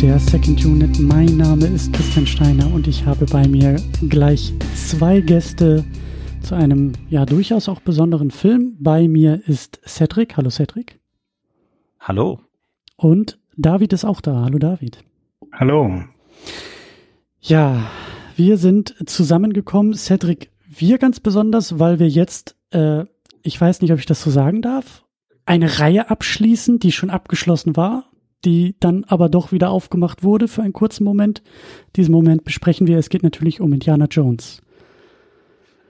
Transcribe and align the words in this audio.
der 0.00 0.18
Second 0.18 0.64
Unit. 0.64 0.98
Mein 0.98 1.36
Name 1.36 1.66
ist 1.66 1.92
Christian 1.92 2.26
Steiner 2.26 2.72
und 2.72 2.88
ich 2.88 3.04
habe 3.04 3.26
bei 3.26 3.46
mir 3.46 3.76
gleich 4.08 4.54
zwei 4.74 5.20
Gäste 5.20 5.84
zu 6.42 6.54
einem 6.54 6.92
ja 7.10 7.26
durchaus 7.26 7.68
auch 7.68 7.80
besonderen 7.80 8.30
Film. 8.30 8.78
Bei 8.80 9.08
mir 9.08 9.46
ist 9.46 9.78
Cedric. 9.86 10.38
Hallo 10.38 10.48
Cedric. 10.48 10.98
Hallo. 11.98 12.40
Und 12.96 13.38
David 13.58 13.92
ist 13.92 14.06
auch 14.06 14.22
da. 14.22 14.42
Hallo 14.42 14.58
David. 14.58 15.04
Hallo. 15.52 16.02
Ja, 17.40 17.90
wir 18.36 18.56
sind 18.56 18.94
zusammengekommen. 19.04 19.92
Cedric, 19.92 20.50
wir 20.66 20.96
ganz 20.96 21.20
besonders, 21.20 21.78
weil 21.78 21.98
wir 21.98 22.08
jetzt, 22.08 22.56
äh, 22.70 23.04
ich 23.42 23.60
weiß 23.60 23.82
nicht, 23.82 23.92
ob 23.92 23.98
ich 23.98 24.06
das 24.06 24.22
so 24.22 24.30
sagen 24.30 24.62
darf, 24.62 25.04
eine 25.44 25.78
Reihe 25.78 26.08
abschließen, 26.08 26.78
die 26.78 26.92
schon 26.92 27.10
abgeschlossen 27.10 27.76
war, 27.76 28.09
die 28.44 28.76
dann 28.80 29.04
aber 29.04 29.28
doch 29.28 29.52
wieder 29.52 29.70
aufgemacht 29.70 30.22
wurde 30.22 30.48
für 30.48 30.62
einen 30.62 30.72
kurzen 30.72 31.04
Moment. 31.04 31.42
Diesen 31.96 32.12
Moment 32.12 32.44
besprechen 32.44 32.86
wir. 32.86 32.98
Es 32.98 33.08
geht 33.10 33.22
natürlich 33.22 33.60
um 33.60 33.72
Indiana 33.72 34.06
Jones. 34.10 34.62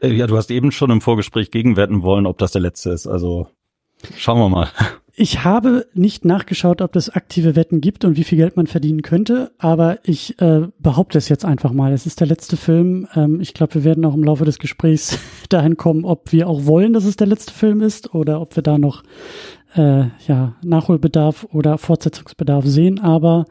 Äh, 0.01 0.13
ja, 0.13 0.27
du 0.27 0.37
hast 0.37 0.51
eben 0.51 0.73
schon 0.73 0.91
im 0.91 1.01
Vorgespräch 1.01 1.51
gegenwerten 1.51 2.02
wollen, 2.02 2.27
ob 2.27 2.39
das 2.39 2.52
der 2.52 2.63
letzte 2.63 2.91
ist. 2.91 3.07
Also 3.07 3.49
schauen 4.16 4.39
wir 4.39 4.49
mal. 4.49 4.69
Ich 5.23 5.45
habe 5.45 5.87
nicht 5.93 6.24
nachgeschaut, 6.24 6.80
ob 6.80 6.97
es 6.97 7.11
aktive 7.11 7.55
Wetten 7.57 7.83
gibt 7.83 8.05
und 8.07 8.16
wie 8.16 8.24
viel 8.24 8.39
Geld 8.39 8.57
man 8.57 8.67
verdienen 8.67 9.02
könnte, 9.02 9.52
aber 9.59 9.99
ich 10.02 10.41
äh, 10.41 10.69
behaupte 10.79 11.19
es 11.19 11.29
jetzt 11.29 11.45
einfach 11.45 11.73
mal. 11.73 11.93
Es 11.93 12.07
ist 12.07 12.21
der 12.21 12.27
letzte 12.27 12.57
Film. 12.57 13.07
Ähm, 13.15 13.41
ich 13.41 13.52
glaube, 13.52 13.74
wir 13.74 13.85
werden 13.85 14.05
auch 14.07 14.15
im 14.15 14.24
Laufe 14.24 14.45
des 14.45 14.59
Gesprächs 14.59 15.19
dahin 15.51 15.77
kommen, 15.77 16.07
ob 16.07 16.33
wir 16.33 16.49
auch 16.49 16.65
wollen, 16.65 16.95
dass 16.95 17.05
es 17.05 17.17
der 17.17 17.27
letzte 17.27 17.52
Film 17.52 17.83
ist 17.83 18.15
oder 18.15 18.41
ob 18.41 18.57
wir 18.57 18.63
da 18.63 18.79
noch 18.79 19.02
äh, 19.74 20.04
ja, 20.26 20.54
Nachholbedarf 20.63 21.46
oder 21.52 21.79
Fortsetzungsbedarf 21.79 22.66
sehen. 22.66 22.99
Aber 22.99 23.46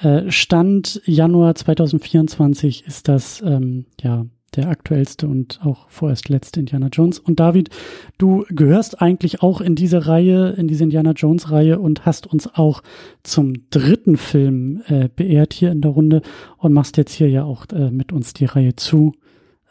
äh, 0.00 0.30
Stand 0.30 1.00
Januar 1.04 1.54
2024 1.54 2.86
ist 2.86 3.08
das 3.08 3.42
ähm, 3.42 3.86
ja 4.00 4.26
der 4.56 4.68
aktuellste 4.68 5.28
und 5.28 5.60
auch 5.62 5.88
vorerst 5.88 6.28
letzte 6.28 6.60
Indiana 6.60 6.88
Jones. 6.88 7.18
Und 7.18 7.38
David, 7.38 7.68
du 8.16 8.44
gehörst 8.48 9.02
eigentlich 9.02 9.42
auch 9.42 9.60
in 9.60 9.74
diese 9.74 10.06
Reihe, 10.06 10.50
in 10.50 10.68
diese 10.68 10.84
Indiana 10.84 11.12
Jones 11.12 11.50
Reihe 11.50 11.78
und 11.78 12.06
hast 12.06 12.26
uns 12.26 12.52
auch 12.54 12.82
zum 13.22 13.68
dritten 13.70 14.16
Film 14.16 14.82
äh, 14.86 15.08
beehrt 15.14 15.52
hier 15.52 15.70
in 15.70 15.80
der 15.80 15.90
Runde 15.90 16.22
und 16.56 16.72
machst 16.72 16.96
jetzt 16.96 17.12
hier 17.12 17.28
ja 17.28 17.44
auch 17.44 17.66
äh, 17.72 17.90
mit 17.90 18.12
uns 18.12 18.32
die 18.32 18.46
Reihe 18.46 18.74
zu. 18.76 19.12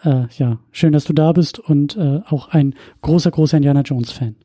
Äh, 0.03 0.25
ja, 0.37 0.59
schön, 0.71 0.93
dass 0.93 1.05
du 1.05 1.13
da 1.13 1.31
bist 1.31 1.57
und 1.57 1.97
äh, 1.97 2.21
auch 2.27 2.49
ein 2.49 2.75
großer, 3.01 3.31
großer 3.31 3.57
Indiana 3.57 3.81
Jones 3.81 4.11
Fan. 4.11 4.35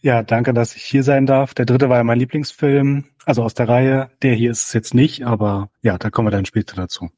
Ja, 0.00 0.22
danke, 0.22 0.52
dass 0.52 0.76
ich 0.76 0.82
hier 0.82 1.02
sein 1.02 1.26
darf. 1.26 1.54
Der 1.54 1.66
dritte 1.66 1.88
war 1.88 1.98
ja 1.98 2.04
mein 2.04 2.18
Lieblingsfilm, 2.18 3.04
also 3.24 3.42
aus 3.42 3.54
der 3.54 3.68
Reihe. 3.68 4.10
Der 4.22 4.34
hier 4.34 4.50
ist 4.50 4.64
es 4.64 4.72
jetzt 4.72 4.94
nicht, 4.94 5.24
aber 5.24 5.70
ja, 5.82 5.98
da 5.98 6.10
kommen 6.10 6.26
wir 6.26 6.32
dann 6.32 6.46
später 6.46 6.76
dazu. 6.76 7.10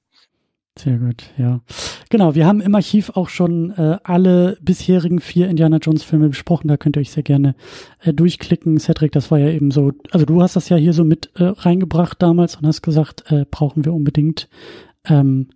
Sehr 0.78 0.96
gut, 0.96 1.24
ja. 1.36 1.60
Genau, 2.08 2.36
wir 2.36 2.46
haben 2.46 2.60
im 2.60 2.74
Archiv 2.74 3.10
auch 3.10 3.28
schon 3.28 3.72
äh, 3.72 3.98
alle 4.04 4.58
bisherigen 4.60 5.20
vier 5.20 5.48
Indiana 5.48 5.78
Jones 5.78 6.04
Filme 6.04 6.28
besprochen. 6.28 6.68
Da 6.68 6.76
könnt 6.76 6.96
ihr 6.96 7.00
euch 7.00 7.10
sehr 7.10 7.24
gerne 7.24 7.56
äh, 8.00 8.12
durchklicken. 8.12 8.78
Cedric, 8.78 9.10
das 9.10 9.32
war 9.32 9.38
ja 9.38 9.48
eben 9.48 9.72
so, 9.72 9.92
also 10.12 10.24
du 10.24 10.40
hast 10.40 10.54
das 10.54 10.68
ja 10.68 10.76
hier 10.76 10.92
so 10.92 11.04
mit 11.04 11.32
äh, 11.34 11.44
reingebracht 11.44 12.22
damals 12.22 12.54
und 12.54 12.66
hast 12.66 12.82
gesagt, 12.82 13.24
äh, 13.32 13.44
brauchen 13.50 13.84
wir 13.84 13.92
unbedingt. 13.92 14.48
Ähm, 15.04 15.48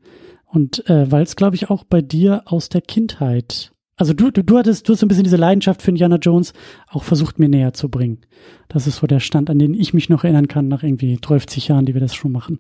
und 0.46 0.88
äh, 0.90 1.10
weil 1.10 1.22
es, 1.22 1.36
glaube 1.36 1.54
ich, 1.54 1.70
auch 1.70 1.84
bei 1.84 2.02
dir 2.02 2.42
aus 2.46 2.68
der 2.68 2.80
Kindheit, 2.80 3.72
also 4.02 4.14
du, 4.14 4.32
du, 4.32 4.42
du 4.42 4.58
hattest, 4.58 4.88
du 4.88 4.94
hast 4.94 4.98
so 4.98 5.06
ein 5.06 5.08
bisschen 5.08 5.22
diese 5.22 5.36
Leidenschaft 5.36 5.80
für 5.80 5.90
Indiana 5.90 6.16
Jones 6.16 6.54
auch 6.88 7.04
versucht, 7.04 7.38
mir 7.38 7.48
näher 7.48 7.72
zu 7.72 7.88
bringen. 7.88 8.18
Das 8.66 8.88
ist 8.88 8.96
so 8.96 9.06
der 9.06 9.20
Stand, 9.20 9.48
an 9.48 9.60
den 9.60 9.74
ich 9.74 9.94
mich 9.94 10.08
noch 10.08 10.24
erinnern 10.24 10.48
kann, 10.48 10.66
nach 10.66 10.82
irgendwie 10.82 11.18
30 11.20 11.68
Jahren, 11.68 11.86
die 11.86 11.94
wir 11.94 12.00
das 12.00 12.12
schon 12.12 12.32
machen. 12.32 12.58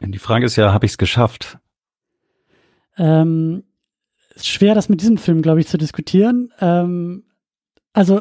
Die 0.00 0.20
Frage 0.20 0.46
ist 0.46 0.54
ja, 0.54 0.72
habe 0.72 0.86
ich 0.86 0.92
es 0.92 0.98
geschafft? 0.98 1.58
Ähm, 2.96 3.64
ist 4.36 4.46
schwer, 4.46 4.76
das 4.76 4.88
mit 4.88 5.00
diesem 5.00 5.18
Film, 5.18 5.42
glaube 5.42 5.58
ich, 5.58 5.66
zu 5.66 5.78
diskutieren. 5.78 6.52
Ähm, 6.60 7.24
also 7.92 8.20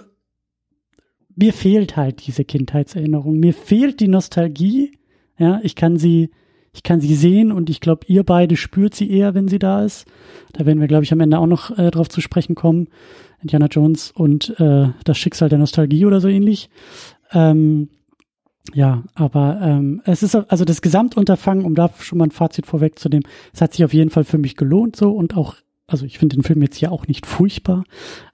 mir 1.35 1.53
fehlt 1.53 1.95
halt 1.95 2.25
diese 2.25 2.43
Kindheitserinnerung. 2.43 3.39
Mir 3.39 3.53
fehlt 3.53 3.99
die 3.99 4.07
Nostalgie. 4.07 4.97
Ja, 5.37 5.59
ich 5.61 5.75
kann 5.75 5.97
sie, 5.97 6.31
ich 6.73 6.83
kann 6.83 6.99
sie 6.99 7.15
sehen 7.15 7.51
und 7.51 7.69
ich 7.69 7.79
glaube, 7.79 8.05
ihr 8.07 8.23
beide 8.23 8.57
spürt 8.57 8.95
sie 8.95 9.09
eher, 9.09 9.35
wenn 9.35 9.47
sie 9.47 9.59
da 9.59 9.83
ist. 9.83 10.05
Da 10.53 10.65
werden 10.65 10.81
wir, 10.81 10.87
glaube 10.87 11.03
ich, 11.03 11.13
am 11.13 11.19
Ende 11.19 11.37
auch 11.37 11.47
noch 11.47 11.77
äh, 11.77 11.91
drauf 11.91 12.09
zu 12.09 12.19
sprechen 12.19 12.55
kommen. 12.55 12.87
Indiana 13.41 13.67
Jones 13.67 14.11
und 14.11 14.59
äh, 14.59 14.89
das 15.03 15.17
Schicksal 15.17 15.49
der 15.49 15.59
Nostalgie 15.59 16.05
oder 16.05 16.19
so 16.19 16.27
ähnlich. 16.27 16.69
Ähm, 17.31 17.89
ja, 18.73 19.03
aber 19.13 19.59
ähm, 19.61 20.01
es 20.05 20.23
ist 20.23 20.35
also 20.35 20.63
das 20.63 20.81
Gesamtunterfangen, 20.81 21.65
um 21.65 21.75
da 21.75 21.89
schon 21.99 22.17
mal 22.17 22.25
ein 22.25 22.31
Fazit 22.31 22.65
vorwegzunehmen, 22.65 23.27
es 23.53 23.61
hat 23.61 23.73
sich 23.73 23.83
auf 23.83 23.93
jeden 23.93 24.09
Fall 24.09 24.23
für 24.23 24.37
mich 24.37 24.55
gelohnt 24.55 24.95
so 24.95 25.11
und 25.11 25.35
auch, 25.35 25.55
also 25.85 26.05
ich 26.05 26.17
finde 26.17 26.37
den 26.37 26.43
Film 26.43 26.61
jetzt 26.61 26.77
hier 26.77 26.91
auch 26.91 27.05
nicht 27.07 27.25
furchtbar, 27.25 27.83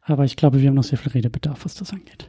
aber 0.04 0.26
ich 0.26 0.36
glaube, 0.36 0.62
wir 0.62 0.68
haben 0.68 0.76
noch 0.76 0.84
sehr 0.84 1.00
viel 1.00 1.12
Redebedarf, 1.12 1.66
was 1.66 1.74
das 1.74 1.92
angeht. 1.92 2.28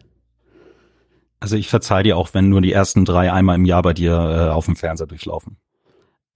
Also 1.41 1.57
ich 1.57 1.69
verzeih 1.69 2.03
dir 2.03 2.17
auch, 2.17 2.33
wenn 2.33 2.49
nur 2.49 2.63
die 2.63 2.73
ersten 2.73 3.05
drei 3.05 3.33
einmal 3.33 3.57
im 3.57 3.65
Jahr 3.67 3.83
bei 3.83 3.93
dir 3.93 4.13
äh, 4.13 4.51
auf 4.51 4.65
dem 4.65 4.77
Fernseher 4.77 5.07
durchlaufen. 5.07 5.59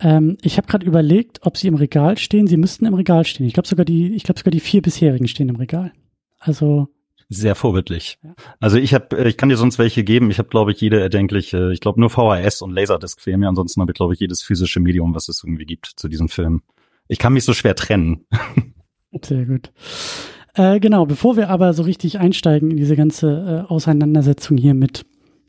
Ähm, 0.00 0.37
ich 0.43 0.56
habe 0.56 0.66
gerade 0.66 0.87
überlegt, 0.87 1.41
ob 1.43 1.56
sie 1.56 1.69
im 1.69 1.75
Regal 1.75 2.19
stehen. 2.19 2.47
Sie 2.47 2.56
müssten 2.56 2.87
im 2.87 2.94
Regal 2.94 3.25
stehen. 3.25 3.47
Ich 3.47 3.55
glaube 3.55 3.69
sogar 3.69 3.84
die, 3.84 4.15
ich 4.15 4.25
glaube 4.25 4.38
sogar 4.38 4.50
die 4.50 4.60
vier 4.60 4.82
bisherigen 4.82 5.28
stehen 5.28 5.49
im 5.49 5.56
Regal. 5.56 5.93
Also 6.38 6.88
sehr 7.28 7.55
vorbildlich. 7.55 8.19
Ja. 8.22 8.34
Also 8.60 8.77
ich 8.77 8.94
habe, 8.94 9.16
äh, 9.19 9.28
ich 9.28 9.37
kann 9.37 9.49
dir 9.49 9.56
sonst 9.56 9.78
welche 9.78 10.05
geben. 10.05 10.31
Ich 10.31 10.38
habe, 10.38 10.49
glaube 10.49 10.72
ich, 10.72 10.81
jede 10.81 11.00
erdenkliche, 11.00 11.72
ich 11.72 11.81
glaube 11.81 12.00
nur 12.00 12.10
VHS 12.10 12.62
und 12.62 12.72
Laserdisc 12.72 13.21
fehlen 13.21 13.41
mir. 13.41 13.49
Ansonsten 13.49 13.81
habe 13.81 13.93
ich, 13.93 13.97
glaube 13.97 14.15
ich, 14.15 14.21
jedes 14.21 14.43
physische 14.43 14.81
Medium, 14.81 15.15
was 15.15 15.28
es 15.28 15.43
irgendwie 15.43 15.66
gibt 15.66 15.93
zu 15.97 16.09
diesem 16.09 16.28
Film. 16.28 16.62
Ich 17.09 17.19
kann 17.19 17.32
mich 17.32 17.44
so 17.44 17.53
schwer 17.53 17.75
trennen. 17.75 18.26
Sehr 19.22 19.47
gut. 19.47 19.72
Äh, 20.55 20.81
genau, 20.81 21.06
bevor 21.06 21.37
wir 21.37 21.50
aber 21.50 21.72
so 21.72 21.82
richtig 21.82 22.19
einsteigen 22.19 22.71
in 22.71 22.76
diese 22.76 22.97
ganze 22.97 23.65
äh, 23.69 23.72
Auseinandersetzung 23.72 24.56
hier 24.56 24.75
mit 24.75 25.05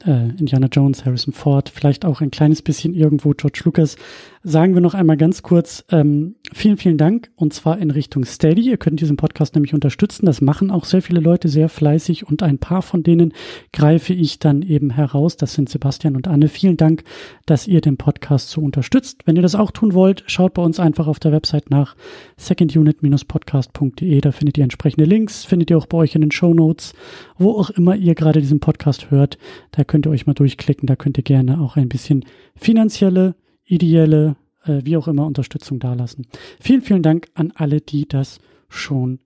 äh, 0.06 0.30
Indiana 0.30 0.68
Jones, 0.72 1.06
Harrison 1.06 1.34
Ford, 1.34 1.70
vielleicht 1.70 2.06
auch 2.06 2.22
ein 2.22 2.32
kleines 2.32 2.62
bisschen 2.62 2.94
irgendwo 2.94 3.32
George 3.32 3.62
Lucas, 3.64 3.98
sagen 4.46 4.76
wir 4.76 4.82
noch 4.82 4.94
einmal 4.94 5.18
ganz 5.18 5.42
kurz 5.42 5.84
ähm, 5.90 6.36
vielen, 6.54 6.78
vielen 6.78 7.00
Dank 7.00 7.32
und 7.36 7.52
zwar 7.52 7.80
in 7.80 7.90
Richtung 7.90 8.26
Steady. 8.26 8.62
Ihr 8.62 8.78
könnt 8.78 9.02
diesen 9.02 9.18
Podcast 9.18 9.56
nämlich 9.56 9.74
unterstützen. 9.74 10.28
Das 10.28 10.40
machen 10.40 10.70
auch 10.70 10.86
sehr 10.86 11.02
viele 11.02 11.20
Leute 11.20 11.50
sehr 11.50 11.68
fleißig 11.68 12.28
und 12.28 12.44
ein 12.44 12.60
paar 12.60 12.84
von 12.84 13.02
denen 13.02 13.34
greife 13.74 14.14
ich 14.14 14.38
dann 14.38 14.62
eben 14.62 14.92
heraus. 14.92 15.36
Das 15.36 15.56
sind 15.56 15.68
Sebastian 15.70 16.16
und 16.16 16.28
Anne. 16.28 16.48
Vielen 16.48 16.78
Dank, 16.78 17.04
dass 17.48 17.68
ihr 17.68 17.82
den 17.82 17.98
Podcast 17.98 18.52
so 18.52 18.62
unterstützt. 18.62 19.24
Wenn 19.26 19.36
ihr 19.36 19.42
das 19.42 19.56
auch 19.56 19.72
tun 19.72 19.96
wollt, 19.96 20.24
schaut 20.28 20.54
bei 20.54 20.62
uns 20.62 20.80
einfach 20.80 21.08
auf 21.08 21.20
der 21.20 21.32
Website 21.32 21.72
nach 21.72 21.96
secondunit-podcast.de. 22.38 24.22
Da 24.22 24.32
findet 24.32 24.60
ihr 24.60 24.64
entsprechende 24.64 25.06
Links, 25.06 25.44
findet 25.44 25.72
ihr 25.72 25.78
auch 25.80 25.88
bei 25.88 25.98
euch 25.98 26.14
in 26.14 26.22
den 26.22 26.32
Show 26.32 26.54
Notes, 26.54 26.94
wo 27.40 27.54
auch 27.54 27.72
immer 27.72 27.96
ihr 27.96 28.14
gerade 28.14 28.42
diesen 28.42 28.60
Podcast 28.60 29.10
hört. 29.10 29.40
Da 29.72 29.84
könnt 29.84 30.06
ihr 30.06 30.12
euch 30.12 30.28
mal 30.28 30.34
durchklicken. 30.34 30.86
Da 30.86 30.96
könnt 30.96 31.18
ihr 31.18 31.24
gerne 31.24 31.60
auch 31.60 31.78
ein 31.78 31.90
bisschen 31.90 32.26
finanzielle 32.56 33.34
ideelle, 33.66 34.36
äh, 34.64 34.82
wie 34.84 34.98
auch 34.98 35.08
immer, 35.08 35.26
Unterstützung 35.26 35.80
dalassen. 35.80 36.28
Vielen, 36.60 36.82
vielen 36.82 37.04
Dank 37.04 37.28
an 37.34 37.52
alle, 37.56 37.82
die 37.82 38.08
das 38.08 38.40
schon 38.70 39.20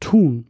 tun. 0.00 0.46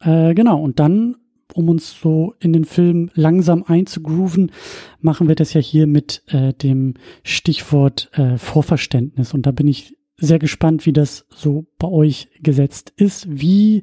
Äh, 0.00 0.34
genau, 0.34 0.60
und 0.60 0.78
dann, 0.78 1.16
um 1.54 1.68
uns 1.68 1.98
so 1.98 2.34
in 2.40 2.52
den 2.52 2.64
Film 2.64 3.10
langsam 3.14 3.64
einzugrooven, 3.66 4.52
machen 5.00 5.28
wir 5.28 5.34
das 5.34 5.54
ja 5.54 5.60
hier 5.60 5.86
mit 5.86 6.22
äh, 6.28 6.52
dem 6.52 6.94
Stichwort 7.22 8.10
äh, 8.14 8.36
Vorverständnis. 8.36 9.32
Und 9.32 9.46
da 9.46 9.52
bin 9.52 9.68
ich 9.68 9.96
sehr 10.18 10.38
gespannt, 10.38 10.86
wie 10.86 10.92
das 10.92 11.26
so 11.30 11.66
bei 11.78 11.88
euch 11.88 12.28
gesetzt 12.42 12.92
ist. 12.96 13.26
Wie 13.28 13.82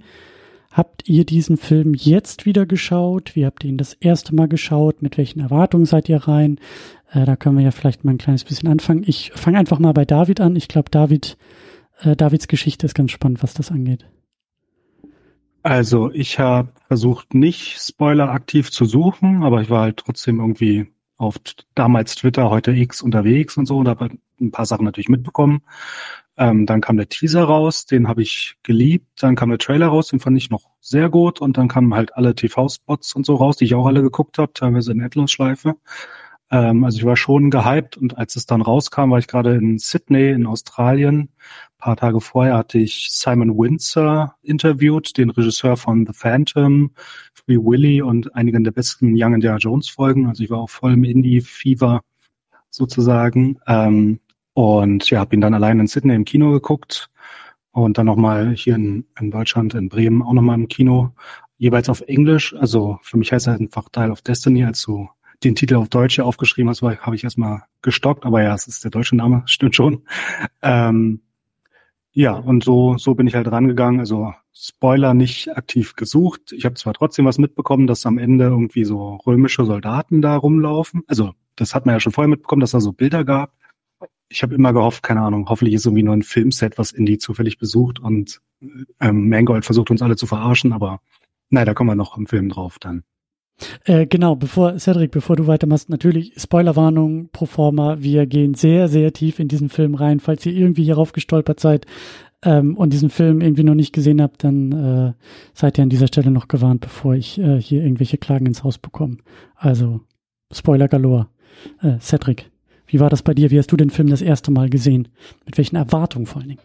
habt 0.71 1.07
ihr 1.07 1.25
diesen 1.25 1.57
Film 1.57 1.93
jetzt 1.93 2.45
wieder 2.45 2.65
geschaut? 2.65 3.35
Wie 3.35 3.45
habt 3.45 3.63
ihr 3.63 3.69
ihn 3.69 3.77
das 3.77 3.93
erste 3.93 4.35
Mal 4.35 4.47
geschaut? 4.47 5.01
Mit 5.01 5.17
welchen 5.17 5.39
Erwartungen 5.39 5.85
seid 5.85 6.09
ihr 6.09 6.17
rein? 6.17 6.59
Äh, 7.13 7.25
da 7.25 7.35
können 7.35 7.57
wir 7.57 7.63
ja 7.63 7.71
vielleicht 7.71 8.03
mal 8.03 8.11
ein 8.11 8.17
kleines 8.17 8.43
bisschen 8.43 8.69
anfangen. 8.69 9.03
Ich 9.05 9.31
fange 9.35 9.57
einfach 9.57 9.79
mal 9.79 9.93
bei 9.93 10.05
David 10.05 10.41
an. 10.41 10.55
Ich 10.55 10.67
glaube, 10.67 10.89
David, 10.89 11.37
äh, 12.01 12.15
Davids 12.15 12.47
Geschichte 12.47 12.85
ist 12.85 12.95
ganz 12.95 13.11
spannend, 13.11 13.43
was 13.43 13.53
das 13.53 13.71
angeht. 13.71 14.05
Also 15.61 16.11
ich 16.11 16.39
habe 16.39 16.69
versucht, 16.87 17.33
nicht 17.33 17.79
Spoiler 17.79 18.29
aktiv 18.29 18.69
zu 18.69 18.83
suchen, 18.83 19.43
aber 19.43 19.61
ich 19.61 19.69
war 19.69 19.83
halt 19.83 19.97
trotzdem 19.97 20.39
irgendwie 20.39 20.91
auf 21.15 21.35
damals 21.73 22.15
Twitter, 22.15 22.49
heute 22.49 22.71
X 22.71 23.01
unterwegs 23.01 23.55
und 23.55 23.65
so 23.65 23.77
und 23.77 23.87
habe 23.87 24.01
halt 24.01 24.13
ein 24.41 24.51
paar 24.51 24.65
Sachen 24.65 24.83
natürlich 24.83 25.07
mitbekommen. 25.07 25.61
Ähm, 26.35 26.65
dann 26.65 26.81
kam 26.81 26.97
der 26.97 27.07
Teaser 27.07 27.43
raus, 27.43 27.85
den 27.85 28.07
habe 28.07 28.23
ich 28.23 28.55
geliebt. 28.63 29.21
Dann 29.21 29.35
kam 29.35 29.49
der 29.49 29.59
Trailer 29.59 29.87
raus, 29.87 30.07
den 30.07 30.19
fand 30.19 30.35
ich 30.37 30.49
noch 30.49 30.63
sehr 30.81 31.09
gut. 31.09 31.39
Und 31.39 31.57
dann 31.57 31.67
kamen 31.67 31.93
halt 31.93 32.15
alle 32.15 32.33
TV-Spots 32.35 33.13
und 33.15 33.25
so 33.25 33.35
raus, 33.35 33.55
die 33.55 33.65
ich 33.65 33.75
auch 33.75 33.85
alle 33.85 34.01
geguckt 34.01 34.39
habe, 34.39 34.51
teilweise 34.51 34.91
in 34.91 34.99
Endlosschleife. 34.99 35.75
Ähm, 36.53 36.83
also 36.83 36.99
ich 36.99 37.05
war 37.05 37.17
schon 37.17 37.49
gehypt 37.49 37.97
und 37.97 38.17
als 38.19 38.35
es 38.35 38.45
dann 38.45 38.61
rauskam, 38.61 39.09
war 39.09 39.17
ich 39.17 39.27
gerade 39.27 39.55
in 39.55 39.79
Sydney 39.79 40.29
in 40.29 40.45
Australien. 40.45 41.17
Ein 41.21 41.77
paar 41.79 41.97
Tage 41.97 42.21
vorher 42.21 42.55
hatte 42.57 42.77
ich 42.77 43.09
Simon 43.11 43.57
Windsor 43.57 44.35
interviewt, 44.43 45.17
den 45.17 45.31
Regisseur 45.31 45.77
von 45.77 46.05
The 46.05 46.13
Phantom, 46.13 46.91
Free 47.33 47.57
Willy 47.57 48.03
und 48.03 48.35
einigen 48.35 48.63
der 48.63 48.71
besten 48.71 49.15
Young 49.17 49.33
Indiana 49.33 49.57
Jones 49.57 49.89
Folgen. 49.89 50.27
Also 50.27 50.43
ich 50.43 50.51
war 50.51 50.59
auch 50.59 50.69
voll 50.69 50.93
im 50.93 51.03
Indie-Fever 51.03 52.01
sozusagen. 52.69 53.59
Ähm, 53.67 54.19
und 54.53 55.09
ja, 55.09 55.19
habe 55.21 55.35
ihn 55.35 55.41
dann 55.41 55.55
allein 55.55 55.79
in 55.79 55.87
Sydney 55.87 56.13
im 56.13 56.25
Kino 56.25 56.51
geguckt 56.51 57.09
und 57.71 57.97
dann 57.97 58.05
nochmal 58.05 58.51
hier 58.51 58.75
in, 58.75 59.07
in 59.19 59.31
Deutschland, 59.31 59.73
in 59.73 59.89
Bremen 59.89 60.21
auch 60.21 60.33
nochmal 60.33 60.59
im 60.59 60.67
Kino, 60.67 61.13
jeweils 61.57 61.89
auf 61.89 62.01
Englisch. 62.01 62.55
Also 62.55 62.99
für 63.01 63.17
mich 63.17 63.31
heißt 63.31 63.47
er 63.47 63.55
einfach 63.55 63.89
Teil 63.89 64.11
of 64.11 64.21
Destiny, 64.21 64.63
als 64.65 64.83
du 64.83 65.09
den 65.43 65.55
Titel 65.55 65.75
auf 65.75 65.89
Deutsch 65.89 66.15
hier 66.15 66.25
aufgeschrieben 66.25 66.69
hast, 66.69 66.81
habe 66.81 67.15
ich 67.15 67.23
erstmal 67.23 67.63
gestockt, 67.81 68.25
aber 68.25 68.41
ja, 68.41 68.53
es 68.53 68.67
ist 68.67 68.83
der 68.83 68.91
deutsche 68.91 69.15
Name, 69.15 69.43
stimmt 69.45 69.75
schon. 69.75 70.03
Ähm, 70.61 71.21
ja, 72.11 72.33
und 72.33 72.63
so, 72.63 72.97
so 72.97 73.15
bin 73.15 73.25
ich 73.27 73.35
halt 73.35 73.51
rangegangen. 73.51 73.99
Also 73.99 74.33
Spoiler 74.53 75.15
nicht 75.15 75.57
aktiv 75.57 75.95
gesucht. 75.95 76.51
Ich 76.51 76.65
habe 76.65 76.75
zwar 76.75 76.93
trotzdem 76.93 77.25
was 77.25 77.39
mitbekommen, 77.39 77.87
dass 77.87 78.05
am 78.05 78.19
Ende 78.19 78.45
irgendwie 78.45 78.83
so 78.83 79.15
römische 79.25 79.65
Soldaten 79.65 80.21
da 80.21 80.35
rumlaufen. 80.35 81.01
Also 81.07 81.33
das 81.55 81.73
hat 81.73 81.87
man 81.87 81.95
ja 81.95 81.99
schon 81.99 82.11
vorher 82.11 82.29
mitbekommen, 82.29 82.59
dass 82.59 82.71
da 82.71 82.79
so 82.79 82.93
Bilder 82.93 83.25
gab 83.25 83.53
ich 84.33 84.41
habe 84.41 84.55
immer 84.55 84.73
gehofft, 84.73 85.03
keine 85.03 85.21
Ahnung, 85.21 85.47
hoffentlich 85.47 85.75
ist 85.75 85.85
irgendwie 85.85 86.03
nur 86.03 86.15
ein 86.15 86.23
Filmset, 86.23 86.77
was 86.77 86.91
Indie 86.91 87.19
zufällig 87.19 87.59
besucht 87.59 87.99
und 87.99 88.41
ähm, 88.99 89.29
Mangold 89.29 89.63
versucht 89.63 89.91
uns 89.91 90.01
alle 90.01 90.15
zu 90.15 90.25
verarschen, 90.25 90.73
aber 90.73 91.01
nein, 91.49 91.65
da 91.65 91.73
kommen 91.73 91.91
wir 91.91 91.95
noch 91.95 92.17
im 92.17 92.25
Film 92.25 92.49
drauf 92.49 92.79
dann. 92.79 93.03
Äh, 93.85 94.07
genau, 94.07 94.35
bevor, 94.35 94.77
Cedric, 94.79 95.11
bevor 95.11 95.35
du 95.35 95.47
weitermachst, 95.47 95.89
natürlich 95.89 96.33
Spoilerwarnung 96.37 97.29
pro 97.31 97.45
forma. 97.45 97.97
Wir 97.99 98.25
gehen 98.25 98.53
sehr, 98.53 98.87
sehr 98.87 99.13
tief 99.13 99.39
in 99.39 99.47
diesen 99.47 99.69
Film 99.69 99.95
rein. 99.95 100.19
Falls 100.19 100.45
ihr 100.45 100.53
irgendwie 100.53 100.83
hierauf 100.83 101.11
gestolpert 101.11 101.59
seid 101.59 101.85
ähm, 102.43 102.75
und 102.77 102.93
diesen 102.93 103.09
Film 103.09 103.41
irgendwie 103.41 103.63
noch 103.63 103.75
nicht 103.75 103.93
gesehen 103.93 104.21
habt, 104.21 104.43
dann 104.43 104.71
äh, 104.71 105.13
seid 105.53 105.77
ihr 105.77 105.83
an 105.83 105.89
dieser 105.89 106.07
Stelle 106.07 106.31
noch 106.31 106.47
gewarnt, 106.47 106.81
bevor 106.81 107.15
ich 107.15 107.39
äh, 107.39 107.61
hier 107.61 107.83
irgendwelche 107.83 108.17
Klagen 108.17 108.45
ins 108.45 108.63
Haus 108.63 108.77
bekomme. 108.77 109.17
Also, 109.55 110.01
Spoiler 110.51 110.87
galore. 110.87 111.27
Äh, 111.81 111.99
Cedric. 111.99 112.51
Wie 112.85 112.99
war 112.99 113.09
das 113.09 113.23
bei 113.23 113.33
dir? 113.33 113.49
Wie 113.49 113.57
hast 113.57 113.71
du 113.71 113.77
den 113.77 113.89
Film 113.89 114.09
das 114.09 114.21
erste 114.21 114.51
Mal 114.51 114.69
gesehen? 114.69 115.07
Mit 115.45 115.57
welchen 115.57 115.77
Erwartungen 115.77 116.25
vor 116.25 116.41
allen 116.41 116.49
Dingen? 116.49 116.61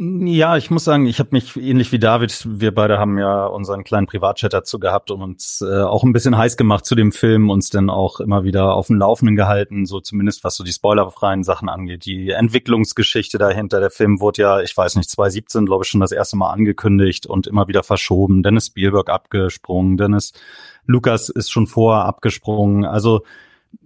Ja, 0.00 0.56
ich 0.56 0.70
muss 0.70 0.84
sagen, 0.84 1.06
ich 1.06 1.18
habe 1.18 1.30
mich 1.32 1.56
ähnlich 1.56 1.90
wie 1.90 1.98
David, 1.98 2.46
wir 2.48 2.72
beide 2.72 2.98
haben 3.00 3.18
ja 3.18 3.46
unseren 3.46 3.82
kleinen 3.82 4.06
Privatchat 4.06 4.52
dazu 4.52 4.78
gehabt 4.78 5.10
und 5.10 5.22
uns 5.22 5.60
äh, 5.60 5.82
auch 5.82 6.04
ein 6.04 6.12
bisschen 6.12 6.38
heiß 6.38 6.56
gemacht 6.56 6.86
zu 6.86 6.94
dem 6.94 7.10
Film, 7.10 7.50
uns 7.50 7.70
dann 7.70 7.90
auch 7.90 8.20
immer 8.20 8.44
wieder 8.44 8.74
auf 8.74 8.86
dem 8.86 8.96
Laufenden 8.96 9.34
gehalten, 9.34 9.86
so 9.86 9.98
zumindest 9.98 10.44
was 10.44 10.54
so 10.54 10.62
die 10.62 10.72
spoilerfreien 10.72 11.42
Sachen 11.42 11.68
angeht. 11.68 12.04
Die 12.04 12.30
Entwicklungsgeschichte 12.30 13.38
dahinter, 13.38 13.80
der 13.80 13.90
Film 13.90 14.20
wurde 14.20 14.42
ja, 14.42 14.60
ich 14.60 14.76
weiß 14.76 14.94
nicht, 14.94 15.10
2017 15.10 15.66
glaube 15.66 15.82
ich 15.82 15.90
schon 15.90 16.00
das 16.00 16.12
erste 16.12 16.36
Mal 16.36 16.52
angekündigt 16.52 17.26
und 17.26 17.48
immer 17.48 17.66
wieder 17.66 17.82
verschoben. 17.82 18.44
Dann 18.44 18.56
ist 18.56 18.68
Spielberg 18.68 19.10
abgesprungen, 19.10 19.96
dann 19.96 20.14
ist 20.14 20.40
Lukas 20.86 21.28
ist 21.28 21.50
schon 21.50 21.66
vorher 21.66 22.04
abgesprungen. 22.04 22.84
Also 22.84 23.22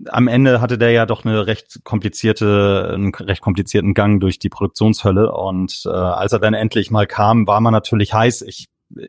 am 0.09 0.29
Ende 0.29 0.61
hatte 0.61 0.79
der 0.79 0.91
ja 0.91 1.07
doch 1.07 1.25
eine 1.25 1.47
recht 1.47 1.81
komplizierte, 1.85 2.91
einen 2.95 3.15
recht 3.15 3.41
komplizierten 3.41 3.95
Gang 3.95 4.21
durch 4.21 4.39
die 4.39 4.49
Produktionshölle. 4.49 5.33
Und 5.33 5.83
äh, 5.87 5.91
als 5.91 6.33
er 6.33 6.39
dann 6.39 6.55
endlich 6.55 6.91
mal 6.91 7.07
kam, 7.07 7.47
war 7.47 7.61
man 7.61 7.73
natürlich 7.73 8.13
heiß. 8.15 8.43
Ich 8.43 8.69
äh, 8.97 9.09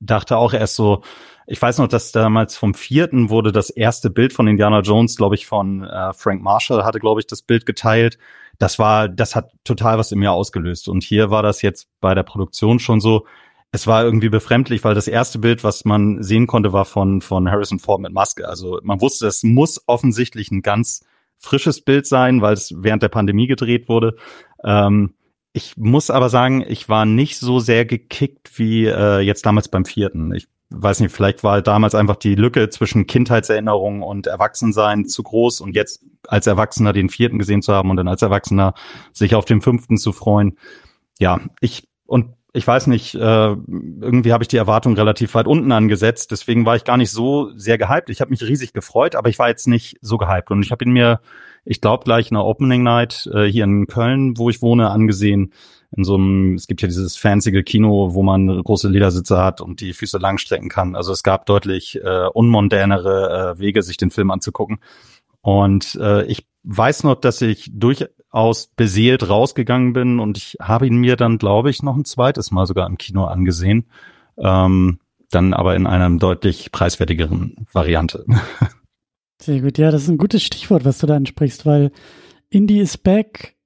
dachte 0.00 0.36
auch 0.36 0.52
erst 0.52 0.76
so, 0.76 1.02
ich 1.46 1.60
weiß 1.60 1.78
noch, 1.78 1.88
dass 1.88 2.12
damals 2.12 2.56
vom 2.56 2.74
vierten 2.74 3.30
wurde 3.30 3.52
das 3.52 3.70
erste 3.70 4.10
Bild 4.10 4.32
von 4.32 4.46
Indiana 4.46 4.80
Jones, 4.80 5.16
glaube 5.16 5.34
ich, 5.34 5.46
von 5.46 5.84
äh, 5.84 6.12
Frank 6.12 6.42
Marshall 6.42 6.84
hatte, 6.84 7.00
glaube 7.00 7.20
ich, 7.20 7.26
das 7.26 7.42
Bild 7.42 7.66
geteilt. 7.66 8.18
Das 8.58 8.78
war, 8.78 9.08
das 9.08 9.34
hat 9.34 9.50
total 9.64 9.98
was 9.98 10.12
in 10.12 10.18
mir 10.18 10.32
ausgelöst. 10.32 10.88
Und 10.88 11.02
hier 11.02 11.30
war 11.30 11.42
das 11.42 11.62
jetzt 11.62 11.88
bei 12.00 12.14
der 12.14 12.22
Produktion 12.22 12.78
schon 12.78 13.00
so, 13.00 13.26
es 13.72 13.86
war 13.86 14.04
irgendwie 14.04 14.28
befremdlich, 14.28 14.84
weil 14.84 14.94
das 14.94 15.08
erste 15.08 15.38
Bild, 15.38 15.64
was 15.64 15.86
man 15.86 16.22
sehen 16.22 16.46
konnte, 16.46 16.74
war 16.74 16.84
von, 16.84 17.22
von 17.22 17.50
Harrison 17.50 17.78
Ford 17.78 18.02
mit 18.02 18.12
Maske. 18.12 18.46
Also 18.46 18.78
man 18.82 19.00
wusste, 19.00 19.26
es 19.26 19.42
muss 19.42 19.82
offensichtlich 19.86 20.50
ein 20.50 20.60
ganz 20.60 21.04
frisches 21.38 21.80
Bild 21.80 22.06
sein, 22.06 22.42
weil 22.42 22.52
es 22.52 22.74
während 22.76 23.02
der 23.02 23.08
Pandemie 23.08 23.46
gedreht 23.46 23.88
wurde. 23.88 24.16
Ähm, 24.62 25.14
ich 25.54 25.76
muss 25.78 26.10
aber 26.10 26.28
sagen, 26.28 26.62
ich 26.66 26.90
war 26.90 27.06
nicht 27.06 27.38
so 27.38 27.60
sehr 27.60 27.86
gekickt 27.86 28.58
wie 28.58 28.86
äh, 28.86 29.20
jetzt 29.20 29.46
damals 29.46 29.68
beim 29.68 29.86
vierten. 29.86 30.34
Ich 30.34 30.48
weiß 30.68 31.00
nicht, 31.00 31.14
vielleicht 31.14 31.42
war 31.42 31.62
damals 31.62 31.94
einfach 31.94 32.16
die 32.16 32.34
Lücke 32.34 32.68
zwischen 32.68 33.06
Kindheitserinnerungen 33.06 34.02
und 34.02 34.26
Erwachsensein 34.26 35.06
zu 35.06 35.22
groß 35.22 35.62
und 35.62 35.74
jetzt 35.74 36.04
als 36.28 36.46
Erwachsener 36.46 36.92
den 36.92 37.08
vierten 37.08 37.38
gesehen 37.38 37.62
zu 37.62 37.72
haben 37.72 37.90
und 37.90 37.96
dann 37.96 38.08
als 38.08 38.22
Erwachsener 38.22 38.74
sich 39.12 39.34
auf 39.34 39.46
den 39.46 39.62
fünften 39.62 39.96
zu 39.96 40.12
freuen. 40.12 40.58
Ja, 41.18 41.40
ich 41.60 41.88
und 42.06 42.34
ich 42.54 42.66
weiß 42.66 42.86
nicht, 42.88 43.14
äh, 43.14 43.18
irgendwie 43.18 44.32
habe 44.32 44.44
ich 44.44 44.48
die 44.48 44.58
Erwartung 44.58 44.94
relativ 44.94 45.34
weit 45.34 45.46
unten 45.46 45.72
angesetzt. 45.72 46.30
Deswegen 46.30 46.66
war 46.66 46.76
ich 46.76 46.84
gar 46.84 46.98
nicht 46.98 47.10
so 47.10 47.50
sehr 47.56 47.78
gehypt. 47.78 48.10
Ich 48.10 48.20
habe 48.20 48.30
mich 48.30 48.42
riesig 48.42 48.74
gefreut, 48.74 49.14
aber 49.14 49.30
ich 49.30 49.38
war 49.38 49.48
jetzt 49.48 49.66
nicht 49.66 49.96
so 50.02 50.18
gehypt. 50.18 50.50
Und 50.50 50.62
ich 50.62 50.70
habe 50.70 50.84
ihn 50.84 50.92
mir, 50.92 51.20
ich 51.64 51.80
glaube, 51.80 52.04
gleich 52.04 52.30
in 52.30 52.34
der 52.34 52.44
Opening 52.44 52.82
Night 52.82 53.28
äh, 53.32 53.44
hier 53.44 53.64
in 53.64 53.86
Köln, 53.86 54.36
wo 54.36 54.50
ich 54.50 54.60
wohne, 54.60 54.90
angesehen. 54.90 55.52
In 55.96 56.04
so 56.04 56.14
einem, 56.14 56.54
es 56.54 56.66
gibt 56.66 56.82
ja 56.82 56.88
dieses 56.88 57.16
fancy 57.16 57.62
Kino, 57.62 58.12
wo 58.12 58.22
man 58.22 58.62
große 58.62 58.88
Ledersitze 58.88 59.38
hat 59.38 59.62
und 59.62 59.80
die 59.80 59.94
Füße 59.94 60.18
langstrecken 60.18 60.68
kann. 60.68 60.94
Also 60.94 61.12
es 61.12 61.22
gab 61.22 61.46
deutlich 61.46 62.00
äh, 62.02 62.26
unmondänere 62.32 63.54
äh, 63.56 63.58
Wege, 63.60 63.82
sich 63.82 63.96
den 63.96 64.10
Film 64.10 64.30
anzugucken. 64.30 64.78
Und 65.40 65.98
äh, 66.00 66.24
ich 66.24 66.46
weiß 66.64 67.04
noch, 67.04 67.16
dass 67.16 67.40
ich 67.40 67.70
durchaus 68.32 68.68
beseelt 68.68 69.28
rausgegangen 69.28 69.92
bin 69.92 70.18
und 70.18 70.38
ich 70.38 70.56
habe 70.60 70.86
ihn 70.86 70.96
mir 70.96 71.16
dann, 71.16 71.38
glaube 71.38 71.70
ich, 71.70 71.82
noch 71.82 71.96
ein 71.96 72.04
zweites 72.04 72.50
Mal 72.50 72.66
sogar 72.66 72.86
im 72.86 72.98
Kino 72.98 73.24
angesehen. 73.24 73.86
Ähm, 74.38 74.98
dann 75.30 75.54
aber 75.54 75.76
in 75.76 75.86
einer 75.86 76.10
deutlich 76.18 76.72
preiswertigeren 76.72 77.66
Variante. 77.72 78.24
Sehr 79.40 79.60
gut, 79.60 79.78
ja, 79.78 79.90
das 79.90 80.04
ist 80.04 80.08
ein 80.08 80.18
gutes 80.18 80.42
Stichwort, 80.42 80.84
was 80.84 80.98
du 80.98 81.06
da 81.06 81.16
ansprichst, 81.16 81.66
weil 81.66 81.90
Indie 82.48 82.80
is 82.80 82.96
back 82.96 83.56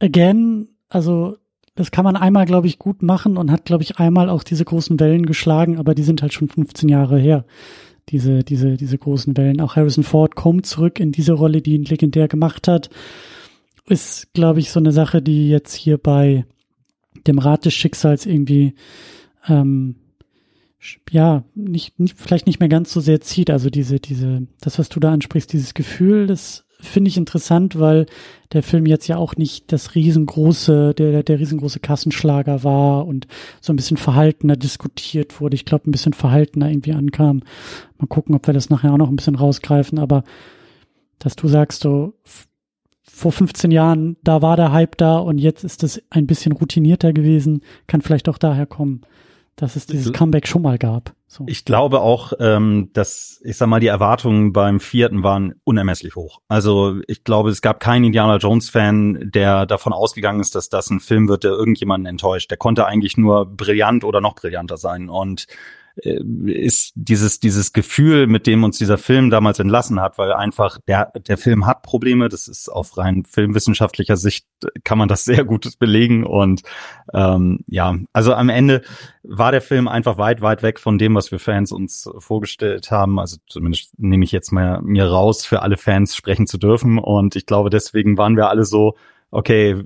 again. 0.00 0.68
Also 0.88 1.36
das 1.74 1.90
kann 1.90 2.04
man 2.04 2.16
einmal, 2.16 2.46
glaube 2.46 2.66
ich, 2.66 2.78
gut 2.78 3.02
machen 3.02 3.36
und 3.36 3.50
hat, 3.50 3.64
glaube 3.64 3.82
ich, 3.82 3.98
einmal 3.98 4.28
auch 4.28 4.42
diese 4.42 4.64
großen 4.64 4.98
Wellen 5.00 5.26
geschlagen, 5.26 5.78
aber 5.78 5.94
die 5.94 6.02
sind 6.02 6.22
halt 6.22 6.32
schon 6.32 6.48
15 6.48 6.88
Jahre 6.88 7.18
her 7.18 7.44
diese, 8.10 8.44
diese, 8.44 8.76
diese 8.76 8.98
großen 8.98 9.36
Wellen. 9.36 9.60
Auch 9.60 9.76
Harrison 9.76 10.04
Ford 10.04 10.34
kommt 10.34 10.66
zurück 10.66 11.00
in 11.00 11.12
diese 11.12 11.32
Rolle, 11.32 11.62
die 11.62 11.74
ihn 11.74 11.84
legendär 11.84 12.28
gemacht 12.28 12.68
hat. 12.68 12.90
Ist, 13.86 14.32
glaube 14.32 14.60
ich, 14.60 14.70
so 14.70 14.80
eine 14.80 14.92
Sache, 14.92 15.20
die 15.20 15.48
jetzt 15.48 15.74
hier 15.74 15.98
bei 15.98 16.46
dem 17.26 17.38
Rat 17.38 17.64
des 17.64 17.74
Schicksals 17.74 18.26
irgendwie, 18.26 18.74
ähm, 19.46 19.96
ja, 21.10 21.44
nicht, 21.54 21.98
nicht, 21.98 22.18
vielleicht 22.18 22.46
nicht 22.46 22.60
mehr 22.60 22.68
ganz 22.68 22.92
so 22.92 23.00
sehr 23.00 23.20
zieht. 23.20 23.50
Also 23.50 23.70
diese, 23.70 24.00
diese, 24.00 24.46
das, 24.60 24.78
was 24.78 24.88
du 24.88 25.00
da 25.00 25.12
ansprichst, 25.12 25.52
dieses 25.52 25.74
Gefühl, 25.74 26.26
das 26.26 26.64
finde 26.80 27.08
ich 27.08 27.16
interessant, 27.16 27.78
weil 27.78 28.06
der 28.52 28.62
Film 28.62 28.86
jetzt 28.86 29.06
ja 29.08 29.16
auch 29.16 29.36
nicht 29.36 29.72
das 29.72 29.94
riesengroße, 29.94 30.94
der, 30.94 31.22
der 31.22 31.38
riesengroße 31.40 31.80
Kassenschlager 31.80 32.62
war 32.62 33.06
und 33.06 33.26
so 33.60 33.72
ein 33.72 33.76
bisschen 33.76 33.96
verhaltener 33.96 34.56
diskutiert 34.56 35.40
wurde. 35.40 35.54
Ich 35.54 35.64
glaube, 35.64 35.88
ein 35.88 35.92
bisschen 35.92 36.12
verhaltener 36.12 36.70
irgendwie 36.70 36.92
ankam. 36.92 37.42
Mal 37.98 38.06
gucken, 38.06 38.34
ob 38.34 38.46
wir 38.46 38.54
das 38.54 38.70
nachher 38.70 38.92
auch 38.92 38.98
noch 38.98 39.08
ein 39.08 39.16
bisschen 39.16 39.36
rausgreifen, 39.36 39.98
aber 39.98 40.24
dass 41.18 41.36
du 41.36 41.48
sagst, 41.48 41.82
so 41.82 42.14
vor 43.14 43.32
15 43.32 43.70
Jahren, 43.70 44.16
da 44.22 44.42
war 44.42 44.56
der 44.56 44.72
Hype 44.72 44.96
da 44.96 45.18
und 45.18 45.38
jetzt 45.38 45.64
ist 45.64 45.82
es 45.82 46.02
ein 46.10 46.26
bisschen 46.26 46.52
routinierter 46.52 47.12
gewesen, 47.12 47.62
kann 47.86 48.02
vielleicht 48.02 48.28
auch 48.28 48.38
daher 48.38 48.66
kommen 48.66 49.02
dass 49.56 49.76
es 49.76 49.86
dieses 49.86 50.12
Comeback 50.12 50.48
schon 50.48 50.62
mal 50.62 50.78
gab. 50.78 51.14
So. 51.26 51.44
Ich 51.46 51.64
glaube 51.64 52.00
auch, 52.00 52.32
ähm, 52.40 52.90
dass, 52.92 53.40
ich 53.44 53.56
sag 53.56 53.68
mal, 53.68 53.80
die 53.80 53.86
Erwartungen 53.86 54.52
beim 54.52 54.80
vierten 54.80 55.22
waren 55.22 55.54
unermesslich 55.64 56.16
hoch. 56.16 56.40
Also 56.48 57.00
ich 57.06 57.24
glaube, 57.24 57.50
es 57.50 57.62
gab 57.62 57.80
keinen 57.80 58.04
Indiana 58.04 58.36
Jones-Fan, 58.36 59.30
der 59.32 59.66
davon 59.66 59.92
ausgegangen 59.92 60.40
ist, 60.40 60.54
dass 60.54 60.68
das 60.68 60.90
ein 60.90 61.00
Film 61.00 61.28
wird, 61.28 61.44
der 61.44 61.52
irgendjemanden 61.52 62.06
enttäuscht. 62.06 62.50
Der 62.50 62.58
konnte 62.58 62.86
eigentlich 62.86 63.16
nur 63.16 63.46
brillant 63.46 64.04
oder 64.04 64.20
noch 64.20 64.34
brillanter 64.34 64.76
sein. 64.76 65.08
Und 65.08 65.46
ist 65.96 66.92
dieses 66.96 67.38
dieses 67.38 67.72
Gefühl, 67.72 68.26
mit 68.26 68.46
dem 68.46 68.64
uns 68.64 68.78
dieser 68.78 68.98
Film 68.98 69.30
damals 69.30 69.60
entlassen 69.60 70.00
hat, 70.00 70.18
weil 70.18 70.32
einfach 70.32 70.78
der 70.88 71.12
der 71.26 71.38
Film 71.38 71.66
hat 71.66 71.82
Probleme. 71.82 72.28
Das 72.28 72.48
ist 72.48 72.68
auf 72.68 72.98
rein 72.98 73.24
filmwissenschaftlicher 73.24 74.16
Sicht 74.16 74.46
kann 74.82 74.98
man 74.98 75.08
das 75.08 75.24
sehr 75.24 75.44
gut 75.44 75.78
belegen 75.78 76.24
und 76.24 76.62
ähm, 77.12 77.60
ja, 77.68 77.96
also 78.12 78.34
am 78.34 78.48
Ende 78.48 78.82
war 79.22 79.52
der 79.52 79.62
Film 79.62 79.86
einfach 79.86 80.18
weit 80.18 80.40
weit 80.40 80.62
weg 80.62 80.80
von 80.80 80.98
dem, 80.98 81.14
was 81.14 81.30
wir 81.30 81.38
Fans 81.38 81.70
uns 81.70 82.10
vorgestellt 82.18 82.90
haben. 82.90 83.18
Also 83.20 83.36
zumindest 83.46 83.98
nehme 83.98 84.24
ich 84.24 84.32
jetzt 84.32 84.50
mal 84.50 84.82
mir 84.82 85.06
raus, 85.06 85.46
für 85.46 85.62
alle 85.62 85.76
Fans 85.76 86.16
sprechen 86.16 86.46
zu 86.46 86.58
dürfen 86.58 86.98
und 86.98 87.36
ich 87.36 87.46
glaube 87.46 87.70
deswegen 87.70 88.18
waren 88.18 88.36
wir 88.36 88.48
alle 88.48 88.64
so 88.64 88.96
okay, 89.30 89.82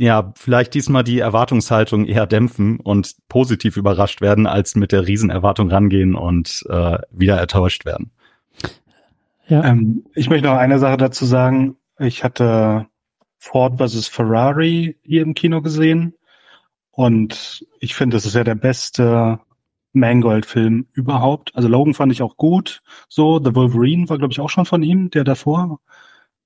ja, 0.00 0.32
vielleicht 0.34 0.72
diesmal 0.72 1.04
die 1.04 1.18
Erwartungshaltung 1.18 2.06
eher 2.06 2.26
dämpfen 2.26 2.80
und 2.80 3.16
positiv 3.28 3.76
überrascht 3.76 4.22
werden, 4.22 4.46
als 4.46 4.74
mit 4.74 4.92
der 4.92 5.06
Riesenerwartung 5.06 5.70
rangehen 5.70 6.14
und 6.14 6.64
äh, 6.70 6.98
wieder 7.10 7.38
enttäuscht 7.38 7.84
werden. 7.84 8.10
Ja. 9.46 9.62
Ähm, 9.62 10.06
ich 10.14 10.30
möchte 10.30 10.46
noch 10.46 10.56
eine 10.56 10.78
Sache 10.78 10.96
dazu 10.96 11.26
sagen. 11.26 11.76
Ich 11.98 12.24
hatte 12.24 12.86
Ford 13.38 13.78
vs. 13.78 14.08
Ferrari 14.08 14.96
hier 15.02 15.20
im 15.20 15.34
Kino 15.34 15.60
gesehen 15.60 16.14
und 16.92 17.66
ich 17.78 17.94
finde, 17.94 18.16
das 18.16 18.24
ist 18.24 18.34
ja 18.34 18.42
der 18.42 18.54
beste 18.54 19.38
Mangold-Film 19.92 20.86
überhaupt. 20.92 21.54
Also 21.54 21.68
Logan 21.68 21.92
fand 21.92 22.10
ich 22.10 22.22
auch 22.22 22.38
gut. 22.38 22.82
So, 23.10 23.38
The 23.38 23.54
Wolverine 23.54 24.08
war, 24.08 24.16
glaube 24.16 24.32
ich, 24.32 24.40
auch 24.40 24.48
schon 24.48 24.64
von 24.64 24.82
ihm, 24.82 25.10
der 25.10 25.24
davor. 25.24 25.78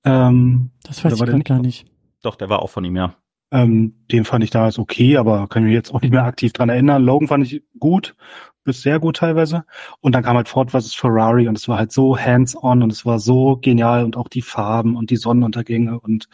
Ähm, 0.03 0.71
das 0.83 1.05
weiß 1.05 1.21
ich 1.21 1.43
gar 1.45 1.59
nicht. 1.59 1.85
Doch, 2.21 2.35
der 2.35 2.49
war 2.49 2.61
auch 2.61 2.69
von 2.69 2.83
ihm, 2.83 2.97
ja. 2.97 3.15
Ähm, 3.51 4.05
den 4.11 4.25
fand 4.25 4.43
ich 4.43 4.49
damals 4.49 4.79
okay, 4.79 5.17
aber 5.17 5.47
kann 5.47 5.63
mich 5.63 5.73
jetzt 5.73 5.93
auch 5.93 6.01
nicht 6.01 6.11
mehr 6.11 6.23
aktiv 6.23 6.51
dran 6.53 6.69
erinnern. 6.69 7.03
Logan 7.03 7.27
fand 7.27 7.45
ich 7.45 7.63
gut, 7.79 8.15
bis 8.63 8.81
sehr 8.81 8.99
gut 8.99 9.17
teilweise. 9.17 9.65
Und 10.01 10.13
dann 10.15 10.23
kam 10.23 10.35
halt 10.35 10.49
Ford 10.49 10.71
vs. 10.71 10.93
Ferrari 10.93 11.47
und 11.47 11.57
es 11.57 11.67
war 11.67 11.77
halt 11.77 11.91
so 11.91 12.17
hands-on 12.17 12.83
und 12.83 12.91
es 12.91 13.05
war 13.05 13.19
so 13.19 13.57
genial 13.57 14.03
und 14.03 14.17
auch 14.17 14.27
die 14.27 14.41
Farben 14.41 14.95
und 14.97 15.09
die 15.11 15.17
Sonnenuntergänge 15.17 15.99
und 15.99 16.27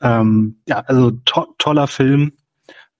ähm, 0.00 0.60
ja, 0.68 0.80
also 0.80 1.10
to 1.10 1.54
toller 1.58 1.86
Film. 1.88 2.32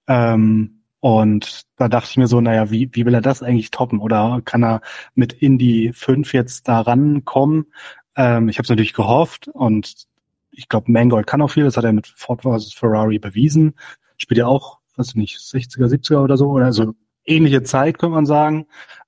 Ähm, 0.07 0.81
und 0.99 1.63
da 1.77 1.87
dachte 1.89 2.09
ich 2.11 2.17
mir 2.17 2.27
so, 2.27 2.41
naja, 2.41 2.69
wie, 2.71 2.89
wie 2.93 3.05
will 3.05 3.13
er 3.15 3.21
das 3.21 3.41
eigentlich 3.41 3.71
toppen? 3.71 3.99
Oder 3.99 4.41
kann 4.45 4.63
er 4.63 4.81
mit 5.15 5.33
Indie 5.33 5.93
5 5.93 6.33
jetzt 6.33 6.67
da 6.67 6.81
rankommen? 6.81 7.73
Ähm, 8.15 8.49
ich 8.49 8.57
habe 8.57 8.63
es 8.63 8.69
natürlich 8.69 8.93
gehofft 8.93 9.47
und 9.47 10.07
ich 10.51 10.69
glaube, 10.69 10.91
Mangold 10.91 11.27
kann 11.27 11.41
auch 11.41 11.49
viel. 11.49 11.63
Das 11.63 11.77
hat 11.77 11.83
er 11.83 11.93
mit 11.93 12.07
Ford 12.07 12.41
vs. 12.43 12.73
Ferrari 12.73 13.19
bewiesen. 13.19 13.75
Spielt 14.17 14.39
ja 14.39 14.47
auch, 14.47 14.79
weiß 14.95 15.09
ich 15.09 15.15
nicht, 15.15 15.37
60er, 15.37 15.87
70er 15.87 16.23
oder 16.23 16.37
so. 16.37 16.49
Oder 16.49 16.65
also 16.65 16.93
ähnliche 17.25 17.63
Zeit, 17.63 17.97
könnte 17.97 18.15
man 18.15 18.25
sagen. 18.25 18.67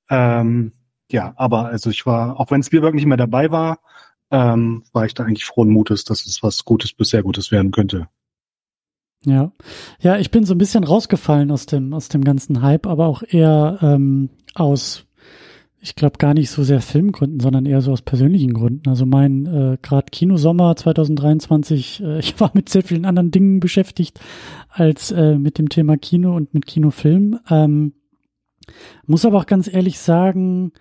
Ähm, 0.10 0.74
ja, 1.12 1.34
aber 1.36 1.66
also 1.66 1.90
ich 1.90 2.06
war, 2.06 2.40
auch 2.40 2.52
wenn 2.52 2.64
Spielberg 2.64 2.96
nicht 2.96 3.06
mehr 3.06 3.18
dabei 3.18 3.52
war, 3.52 3.80
ähm, 4.32 4.84
war 4.94 5.06
ich 5.06 5.14
da 5.14 5.24
eigentlich 5.24 5.46
frohen 5.46 5.70
Mutes, 5.70 6.06
dass 6.06 6.26
es 6.26 6.42
was 6.42 6.66
Gutes 6.66 6.94
bis 6.94 7.10
sehr 7.10 7.24
Gutes 7.24 7.52
werden 7.52 7.72
könnte. 7.72 8.08
Ja, 9.26 9.52
ja, 10.00 10.18
ich 10.18 10.32
bin 10.32 10.44
so 10.44 10.54
ein 10.54 10.58
bisschen 10.58 10.84
rausgefallen 10.84 11.50
aus 11.52 11.66
dem 11.66 11.94
aus 11.94 12.10
dem 12.10 12.24
ganzen 12.24 12.62
Hype, 12.62 12.88
aber 12.88 13.08
auch 13.08 13.24
eher 13.26 13.78
ähm, 13.82 14.30
aus, 14.54 15.06
ich 15.84 15.96
glaube 15.96 16.18
gar 16.18 16.34
nicht 16.34 16.50
so 16.50 16.64
sehr 16.64 16.80
Filmgründen, 16.80 17.42
sondern 17.42 17.66
eher 17.66 17.82
so 17.82 17.92
aus 17.92 18.02
persönlichen 18.02 18.54
Gründen. 18.54 18.88
Also 18.88 19.06
mein 19.06 19.46
äh, 19.46 19.78
gerade 19.82 20.06
Kinosommer 20.10 20.78
2023, 20.78 22.02
äh, 22.02 22.20
ich 22.20 22.40
war 22.40 22.52
mit 22.54 22.70
sehr 22.70 22.84
vielen 22.84 23.06
anderen 23.06 23.32
Dingen 23.32 23.60
beschäftigt 23.60 24.22
als 24.70 25.12
äh, 25.12 25.38
mit 25.38 25.58
dem 25.58 25.68
Thema 25.68 25.98
Kino 25.98 26.36
und 26.36 26.54
mit 26.54 26.66
Kinofilm. 26.66 27.38
Ähm, 27.50 27.94
muss 29.06 29.26
aber 29.26 29.40
auch 29.40 29.46
ganz 29.46 29.72
ehrlich 29.72 30.00
sagen, 30.00 30.72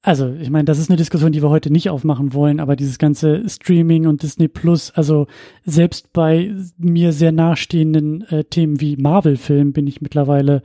also, 0.00 0.32
ich 0.34 0.50
meine, 0.50 0.66
das 0.66 0.78
ist 0.78 0.90
eine 0.90 0.98
Diskussion, 0.98 1.32
die 1.32 1.42
wir 1.42 1.48
heute 1.48 1.72
nicht 1.72 1.88
aufmachen 1.88 2.34
wollen, 2.34 2.60
aber 2.60 2.76
dieses 2.76 2.98
ganze 2.98 3.48
Streaming 3.48 4.06
und 4.06 4.22
Disney 4.22 4.48
Plus, 4.48 4.90
also 4.90 5.26
selbst 5.64 6.12
bei 6.12 6.54
mir 6.76 7.12
sehr 7.12 7.32
nahestehenden 7.32 8.20
äh, 8.28 8.44
Themen 8.44 8.80
wie 8.80 8.96
Marvel-Film 8.96 9.72
bin 9.72 9.86
ich 9.86 10.02
mittlerweile 10.02 10.62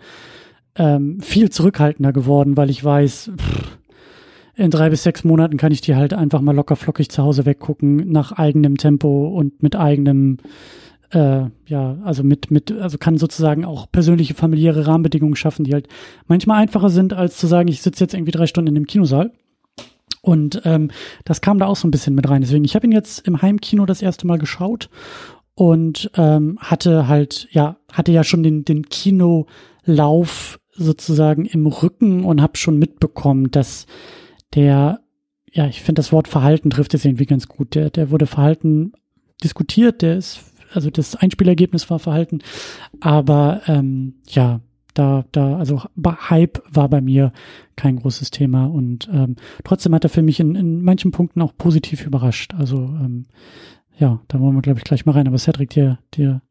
ähm, 0.80 1.20
viel 1.20 1.52
zurückhaltender 1.52 2.12
geworden, 2.12 2.58
weil 2.58 2.72
ich 2.72 2.84
weiß, 2.84 3.32
pff, 3.38 3.78
in 4.56 4.72
drei 4.72 4.90
bis 4.90 5.04
sechs 5.04 5.24
Monaten 5.24 5.58
kann 5.58 5.72
ich 5.72 5.82
die 5.82 5.96
halt 5.96 6.14
einfach 6.14 6.42
mal 6.42 6.56
locker 6.56 6.76
flockig 6.76 7.10
zu 7.10 7.24
Hause 7.24 7.46
weggucken, 7.46 8.12
nach 8.12 8.32
eigenem 8.32 8.78
Tempo 8.78 9.28
und 9.28 9.62
mit 9.62 9.76
eigenem 9.76 10.38
äh, 11.12 11.46
ja, 11.66 11.98
also 12.04 12.24
mit, 12.24 12.52
mit, 12.52 12.72
also 12.72 12.98
kann 12.98 13.18
sozusagen 13.18 13.66
auch 13.66 13.92
persönliche 13.92 14.34
familiäre 14.34 14.86
Rahmenbedingungen 14.86 15.36
schaffen, 15.36 15.64
die 15.64 15.74
halt 15.74 15.88
manchmal 16.28 16.62
einfacher 16.62 16.90
sind, 16.90 17.14
als 17.14 17.38
zu 17.38 17.48
sagen, 17.48 17.68
ich 17.68 17.82
sitze 17.82 18.04
jetzt 18.04 18.14
irgendwie 18.14 18.32
drei 18.32 18.48
Stunden 18.48 18.70
in 18.70 18.76
dem 18.76 18.88
Kinosaal. 18.88 19.32
Und 20.22 20.62
ähm, 20.66 20.92
das 21.24 21.42
kam 21.42 21.60
da 21.60 21.66
auch 21.66 21.78
so 21.78 21.88
ein 21.88 21.92
bisschen 21.92 22.14
mit 22.14 22.30
rein. 22.30 22.42
Deswegen, 22.42 22.66
ich 22.66 22.76
habe 22.76 22.86
ihn 22.86 22.92
jetzt 22.92 23.26
im 23.26 23.42
Heimkino 23.42 23.86
das 23.86 24.02
erste 24.02 24.28
Mal 24.28 24.38
geschaut 24.38 24.90
und 25.56 26.12
ähm, 26.16 26.58
hatte 26.60 27.08
halt, 27.08 27.48
ja, 27.52 27.78
hatte 27.92 28.12
ja 28.12 28.24
schon 28.24 28.44
den, 28.44 28.66
den 28.66 28.84
Kinolauf 28.84 30.60
sozusagen 30.80 31.46
im 31.46 31.68
Rücken 31.68 32.24
und 32.24 32.42
habe 32.42 32.58
schon 32.58 32.78
mitbekommen, 32.78 33.52
dass 33.52 33.86
der, 34.56 35.02
ja, 35.52 35.68
ich 35.68 35.82
finde 35.82 36.00
das 36.00 36.12
Wort 36.12 36.28
Verhalten 36.28 36.70
trifft 36.70 36.94
es 36.94 37.06
irgendwie 37.06 37.26
ganz 37.26 37.48
gut. 37.48 37.76
Der, 37.76 37.90
der 37.90 38.10
wurde 38.12 38.26
Verhalten 38.26 38.94
diskutiert, 39.44 40.02
der 40.02 40.18
ist 40.18 40.46
also 40.74 40.90
das 40.90 41.16
Einspielergebnis 41.16 41.90
war 41.90 41.98
verhalten, 41.98 42.40
aber 43.00 43.62
ähm, 43.66 44.16
ja, 44.28 44.62
da, 44.94 45.26
da, 45.32 45.58
also 45.58 45.82
Hype 46.06 46.62
war 46.70 46.90
bei 46.90 47.02
mir 47.02 47.32
kein 47.76 47.98
großes 47.98 48.32
Thema 48.32 48.66
und 48.66 49.10
ähm, 49.12 49.36
trotzdem 49.64 49.96
hat 49.96 50.04
er 50.04 50.10
für 50.10 50.22
mich 50.22 50.40
in, 50.40 50.56
in 50.56 50.82
manchen 50.82 51.12
Punkten 51.12 51.42
auch 51.42 51.56
positiv 51.58 52.06
überrascht. 52.06 52.54
Also 52.56 52.78
ähm, 52.78 53.26
ja, 53.98 54.22
da 54.28 54.40
wollen 54.40 54.56
wir, 54.56 54.62
glaube 54.62 54.80
ich, 54.80 54.84
gleich 54.84 55.06
mal 55.06 55.12
rein. 55.12 55.28
Aber 55.28 55.38
Cedric, 55.38 55.70
dir, 55.70 56.00
dir 56.14 56.42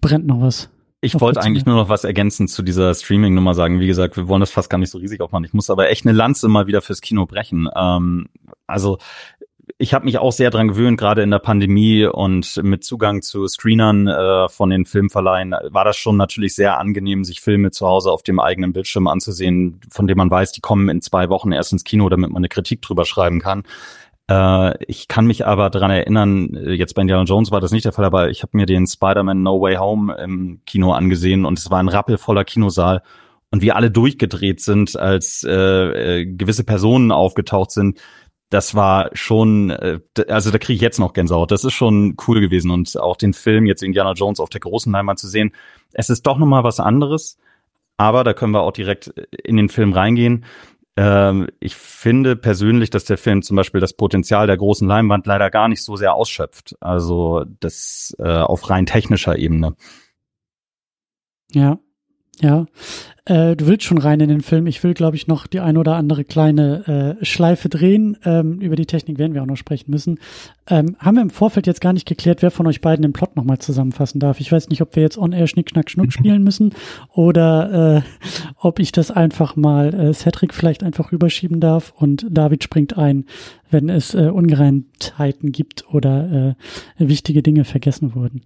brennt 0.00 0.26
noch 0.26 0.40
was. 0.40 0.70
Ich 1.02 1.18
wollte 1.18 1.40
eigentlich 1.40 1.64
nur 1.64 1.76
noch 1.76 1.88
was 1.88 2.04
ergänzen 2.04 2.46
zu 2.46 2.62
dieser 2.62 2.94
Streaming-Nummer 2.94 3.54
sagen. 3.54 3.80
Wie 3.80 3.86
gesagt, 3.86 4.18
wir 4.18 4.28
wollen 4.28 4.40
das 4.40 4.50
fast 4.50 4.68
gar 4.68 4.76
nicht 4.76 4.90
so 4.90 4.98
riesig 4.98 5.22
aufmachen. 5.22 5.44
Ich 5.44 5.54
muss 5.54 5.70
aber 5.70 5.88
echt 5.88 6.04
eine 6.04 6.14
Lanze 6.14 6.48
mal 6.48 6.66
wieder 6.66 6.82
fürs 6.82 7.00
Kino 7.00 7.24
brechen. 7.24 7.70
Ähm, 7.74 8.28
also 8.66 8.98
ich 9.78 9.94
habe 9.94 10.04
mich 10.04 10.18
auch 10.18 10.32
sehr 10.32 10.50
dran 10.50 10.68
gewöhnt, 10.68 10.98
gerade 10.98 11.22
in 11.22 11.30
der 11.30 11.38
Pandemie 11.38 12.04
und 12.04 12.60
mit 12.62 12.84
Zugang 12.84 13.22
zu 13.22 13.46
Screenern 13.48 14.08
äh, 14.08 14.48
von 14.50 14.68
den 14.68 14.84
Filmverleihen 14.84 15.54
war 15.70 15.84
das 15.84 15.96
schon 15.96 16.18
natürlich 16.18 16.54
sehr 16.54 16.78
angenehm, 16.78 17.24
sich 17.24 17.40
Filme 17.40 17.70
zu 17.70 17.86
Hause 17.86 18.10
auf 18.10 18.22
dem 18.22 18.40
eigenen 18.40 18.74
Bildschirm 18.74 19.06
anzusehen, 19.06 19.80
von 19.90 20.06
dem 20.06 20.18
man 20.18 20.30
weiß, 20.30 20.52
die 20.52 20.60
kommen 20.60 20.90
in 20.90 21.00
zwei 21.00 21.30
Wochen 21.30 21.52
erst 21.52 21.72
ins 21.72 21.84
Kino, 21.84 22.10
damit 22.10 22.30
man 22.30 22.40
eine 22.40 22.48
Kritik 22.48 22.82
drüber 22.82 23.06
schreiben 23.06 23.40
kann. 23.40 23.62
Äh, 24.30 24.84
ich 24.84 25.08
kann 25.08 25.26
mich 25.26 25.46
aber 25.46 25.70
dran 25.70 25.90
erinnern, 25.90 26.54
äh, 26.54 26.72
jetzt 26.72 26.94
bei 26.94 27.02
Indiana 27.02 27.24
Jones 27.24 27.50
war 27.50 27.60
das 27.60 27.72
nicht 27.72 27.84
der 27.84 27.92
Fall, 27.92 28.04
aber 28.04 28.30
ich 28.30 28.42
habe 28.42 28.56
mir 28.56 28.66
den 28.66 28.86
Spider-Man 28.86 29.42
No 29.42 29.60
Way 29.60 29.76
Home 29.76 30.16
im 30.22 30.60
Kino 30.66 30.92
angesehen 30.92 31.44
und 31.44 31.58
es 31.58 31.70
war 31.70 31.80
ein 31.80 31.88
rappelvoller 31.88 32.44
Kinosaal 32.44 33.02
und 33.50 33.62
wir 33.62 33.74
alle 33.74 33.90
durchgedreht 33.90 34.60
sind, 34.60 34.96
als 34.96 35.44
äh, 35.44 36.20
äh, 36.20 36.26
gewisse 36.26 36.64
Personen 36.64 37.10
aufgetaucht 37.10 37.72
sind 37.72 37.98
das 38.50 38.74
war 38.74 39.10
schon, 39.12 39.70
äh, 39.70 40.00
also 40.28 40.50
da 40.50 40.58
kriege 40.58 40.74
ich 40.74 40.82
jetzt 40.82 40.98
noch 40.98 41.12
Gänsehaut. 41.12 41.52
Das 41.52 41.64
ist 41.64 41.72
schon 41.72 42.16
cool 42.26 42.40
gewesen 42.40 42.72
und 42.72 42.98
auch 42.98 43.16
den 43.16 43.32
Film 43.32 43.64
jetzt 43.64 43.82
Indiana 43.82 44.12
Jones 44.12 44.40
auf 44.40 44.50
der 44.50 44.60
großen 44.60 44.92
Leinwand 44.92 45.20
zu 45.20 45.28
sehen. 45.28 45.52
Es 45.92 46.10
ist 46.10 46.26
doch 46.26 46.36
noch 46.36 46.46
mal 46.46 46.64
was 46.64 46.80
anderes, 46.80 47.38
aber 47.96 48.24
da 48.24 48.34
können 48.34 48.52
wir 48.52 48.62
auch 48.62 48.72
direkt 48.72 49.08
in 49.44 49.56
den 49.56 49.68
Film 49.68 49.92
reingehen. 49.92 50.44
Ähm, 51.02 51.48
ich 51.60 51.76
finde 51.76 52.36
persönlich, 52.36 52.90
dass 52.90 53.06
der 53.06 53.16
Film 53.16 53.40
zum 53.40 53.56
Beispiel 53.56 53.80
das 53.80 53.94
Potenzial 53.94 54.46
der 54.46 54.58
großen 54.58 54.86
Leinwand 54.86 55.26
leider 55.26 55.48
gar 55.50 55.66
nicht 55.66 55.82
so 55.82 55.96
sehr 55.96 56.12
ausschöpft. 56.12 56.76
Also 56.78 57.46
das 57.60 58.14
äh, 58.18 58.28
auf 58.28 58.68
rein 58.68 58.84
technischer 58.84 59.38
Ebene. 59.38 59.76
Ja, 61.52 61.78
ja, 62.40 62.66
äh, 63.26 63.54
du 63.54 63.66
willst 63.66 63.84
schon 63.84 63.98
rein 63.98 64.20
in 64.20 64.28
den 64.28 64.40
Film. 64.40 64.66
Ich 64.66 64.82
will, 64.82 64.94
glaube 64.94 65.16
ich, 65.16 65.26
noch 65.26 65.46
die 65.46 65.60
ein 65.60 65.76
oder 65.76 65.96
andere 65.96 66.24
kleine 66.24 67.18
äh, 67.20 67.24
Schleife 67.24 67.68
drehen. 67.68 68.16
Ähm, 68.24 68.60
über 68.60 68.76
die 68.76 68.86
Technik 68.86 69.18
werden 69.18 69.34
wir 69.34 69.42
auch 69.42 69.46
noch 69.46 69.56
sprechen 69.56 69.90
müssen. 69.90 70.18
Ähm, 70.68 70.96
haben 70.98 71.16
wir 71.16 71.22
im 71.22 71.30
Vorfeld 71.30 71.66
jetzt 71.66 71.80
gar 71.80 71.92
nicht 71.92 72.08
geklärt, 72.08 72.42
wer 72.42 72.50
von 72.50 72.66
euch 72.66 72.80
beiden 72.80 73.02
den 73.02 73.12
Plot 73.12 73.36
nochmal 73.36 73.58
zusammenfassen 73.58 74.20
darf. 74.20 74.40
Ich 74.40 74.50
weiß 74.50 74.68
nicht, 74.70 74.80
ob 74.80 74.96
wir 74.96 75.02
jetzt 75.02 75.18
on-air 75.18 75.46
Schnick, 75.46 75.70
Schnack, 75.70 75.90
Schnuck 75.90 76.12
spielen 76.14 76.42
müssen 76.42 76.74
oder 77.12 77.98
äh, 77.98 78.28
ob 78.56 78.78
ich 78.78 78.90
das 78.90 79.10
einfach 79.10 79.54
mal 79.54 79.92
äh, 79.92 80.14
Cedric 80.14 80.54
vielleicht 80.54 80.82
einfach 80.82 81.12
rüberschieben 81.12 81.60
darf 81.60 81.92
und 81.96 82.26
David 82.30 82.64
springt 82.64 82.96
ein, 82.96 83.26
wenn 83.70 83.88
es 83.90 84.14
äh, 84.14 84.28
Ungereimtheiten 84.28 85.52
gibt 85.52 85.84
oder 85.92 86.56
äh, 86.98 87.08
wichtige 87.08 87.42
Dinge 87.42 87.64
vergessen 87.64 88.14
wurden. 88.14 88.42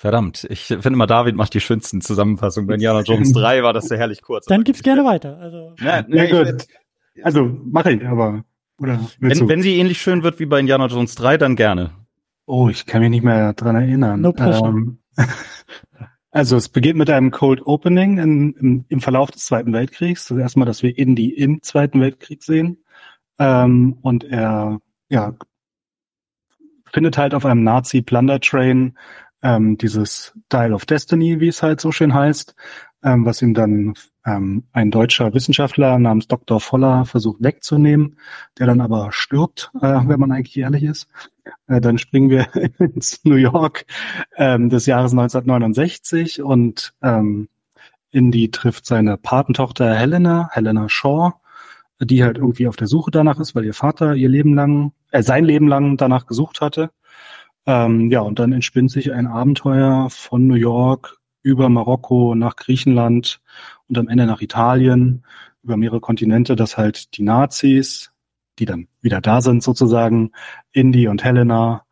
Verdammt, 0.00 0.46
ich 0.48 0.64
finde 0.64 0.92
mal, 0.92 1.06
David 1.06 1.36
macht 1.36 1.52
die 1.52 1.60
schönsten 1.60 2.00
Zusammenfassungen. 2.00 2.66
Bei 2.66 2.72
Indiana 2.72 3.02
Jones 3.02 3.34
3 3.34 3.62
war 3.62 3.74
das 3.74 3.84
sehr 3.84 3.98
herrlich 3.98 4.22
kurz. 4.22 4.46
Dann 4.46 4.64
gib's 4.64 4.82
gerne 4.82 5.04
weiter. 5.04 5.36
Also, 5.36 5.74
ja, 5.78 6.02
nee, 6.08 6.26
ja, 6.26 6.42
gut. 6.42 6.66
Also 7.22 7.44
mache 7.64 7.92
ich, 7.92 8.06
aber 8.06 8.42
oder 8.78 8.98
wenn, 9.18 9.46
wenn 9.46 9.60
sie 9.60 9.76
ähnlich 9.76 10.00
schön 10.00 10.22
wird 10.22 10.40
wie 10.40 10.46
bei 10.46 10.58
Indiana 10.58 10.86
Jones 10.86 11.16
3, 11.16 11.36
dann 11.36 11.54
gerne. 11.54 11.90
Oh, 12.46 12.70
ich 12.70 12.86
kann 12.86 13.02
mich 13.02 13.10
nicht 13.10 13.24
mehr 13.24 13.52
dran 13.52 13.76
erinnern. 13.76 14.22
No 14.22 14.32
ähm, 14.38 15.00
also 16.30 16.56
es 16.56 16.70
beginnt 16.70 16.96
mit 16.98 17.10
einem 17.10 17.30
Cold 17.30 17.66
Opening 17.66 18.16
in, 18.16 18.52
in, 18.54 18.84
im 18.88 19.00
Verlauf 19.02 19.30
des 19.30 19.44
Zweiten 19.44 19.74
Weltkriegs. 19.74 20.28
Das 20.28 20.38
erste 20.38 20.60
Mal, 20.60 20.64
dass 20.64 20.82
wir 20.82 20.96
Indy 20.96 21.28
im 21.28 21.60
Zweiten 21.60 22.00
Weltkrieg 22.00 22.42
sehen. 22.42 22.78
Ähm, 23.38 23.98
und 24.00 24.24
er 24.24 24.80
ja, 25.10 25.34
findet 26.90 27.18
halt 27.18 27.34
auf 27.34 27.44
einem 27.44 27.64
Nazi-Plunder-Train 27.64 28.94
ähm, 29.42 29.78
dieses 29.78 30.32
Dial 30.52 30.72
of 30.72 30.86
Destiny, 30.86 31.40
wie 31.40 31.48
es 31.48 31.62
halt 31.62 31.80
so 31.80 31.92
schön 31.92 32.14
heißt, 32.14 32.54
ähm, 33.02 33.24
was 33.24 33.42
ihm 33.42 33.54
dann 33.54 33.94
ähm, 34.26 34.64
ein 34.72 34.90
deutscher 34.90 35.32
Wissenschaftler 35.32 35.98
namens 35.98 36.28
Dr. 36.28 36.60
Voller 36.60 37.06
versucht 37.06 37.42
wegzunehmen, 37.42 38.18
der 38.58 38.66
dann 38.66 38.80
aber 38.80 39.12
stirbt, 39.12 39.70
äh, 39.80 40.00
wenn 40.06 40.20
man 40.20 40.32
eigentlich 40.32 40.58
ehrlich 40.58 40.82
ist. 40.82 41.08
Äh, 41.66 41.80
dann 41.80 41.98
springen 41.98 42.30
wir 42.30 42.46
ins 42.78 43.24
New 43.24 43.36
York 43.36 43.86
ähm, 44.36 44.68
des 44.68 44.86
Jahres 44.86 45.12
1969 45.12 46.42
und 46.42 46.92
ähm, 47.02 47.48
Indy 48.10 48.50
trifft 48.50 48.86
seine 48.86 49.16
Patentochter 49.16 49.94
Helena, 49.94 50.48
Helena 50.52 50.88
Shaw, 50.88 51.32
die 52.00 52.24
halt 52.24 52.38
irgendwie 52.38 52.66
auf 52.66 52.76
der 52.76 52.86
Suche 52.86 53.10
danach 53.10 53.38
ist, 53.38 53.54
weil 53.54 53.64
ihr 53.64 53.74
Vater 53.74 54.14
ihr 54.14 54.28
Leben 54.28 54.54
lang, 54.54 54.92
äh, 55.10 55.22
sein 55.22 55.44
Leben 55.44 55.68
lang 55.68 55.96
danach 55.96 56.26
gesucht 56.26 56.60
hatte. 56.60 56.90
Ähm, 57.66 58.10
ja, 58.10 58.20
und 58.20 58.38
dann 58.38 58.52
entspinnt 58.52 58.90
sich 58.90 59.12
ein 59.12 59.26
Abenteuer 59.26 60.08
von 60.10 60.46
New 60.46 60.54
York 60.54 61.18
über 61.42 61.68
Marokko 61.68 62.34
nach 62.34 62.56
Griechenland 62.56 63.40
und 63.88 63.98
am 63.98 64.08
Ende 64.08 64.26
nach 64.26 64.40
Italien, 64.40 65.24
über 65.62 65.76
mehrere 65.76 66.00
Kontinente, 66.00 66.56
dass 66.56 66.76
halt 66.76 67.16
die 67.16 67.22
Nazis, 67.22 68.12
die 68.58 68.64
dann 68.64 68.88
wieder 69.00 69.20
da 69.20 69.40
sind 69.40 69.62
sozusagen, 69.62 70.32
Indy 70.72 71.08
und 71.08 71.22
Helena, 71.24 71.84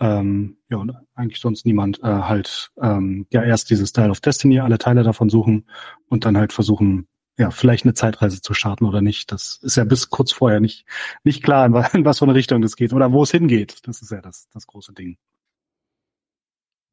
ähm, 0.00 0.58
ja, 0.68 0.76
und 0.76 0.92
eigentlich 1.14 1.40
sonst 1.40 1.64
niemand 1.64 2.00
äh, 2.02 2.06
halt 2.06 2.70
ähm, 2.82 3.26
ja 3.30 3.42
erst 3.42 3.70
dieses 3.70 3.90
Style 3.90 4.10
of 4.10 4.20
Destiny, 4.20 4.60
alle 4.60 4.78
Teile 4.78 5.02
davon 5.02 5.30
suchen 5.30 5.66
und 6.08 6.24
dann 6.24 6.36
halt 6.36 6.52
versuchen, 6.52 7.08
ja, 7.38 7.50
vielleicht 7.50 7.84
eine 7.84 7.94
Zeitreise 7.94 8.40
zu 8.40 8.54
starten 8.54 8.86
oder 8.86 9.02
nicht. 9.02 9.30
Das 9.30 9.58
ist 9.62 9.76
ja 9.76 9.84
bis 9.84 10.10
kurz 10.10 10.32
vorher 10.32 10.60
nicht, 10.60 10.86
nicht 11.22 11.42
klar, 11.42 11.66
in 11.66 11.72
was, 11.72 11.94
in 11.94 12.04
was 12.04 12.18
für 12.18 12.24
eine 12.24 12.34
Richtung 12.34 12.62
das 12.62 12.76
geht 12.76 12.92
oder 12.92 13.12
wo 13.12 13.22
es 13.22 13.30
hingeht. 13.30 13.86
Das 13.86 14.02
ist 14.02 14.10
ja 14.10 14.20
das, 14.20 14.48
das 14.52 14.66
große 14.66 14.92
Ding. 14.92 15.18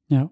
Ja. 0.08 0.30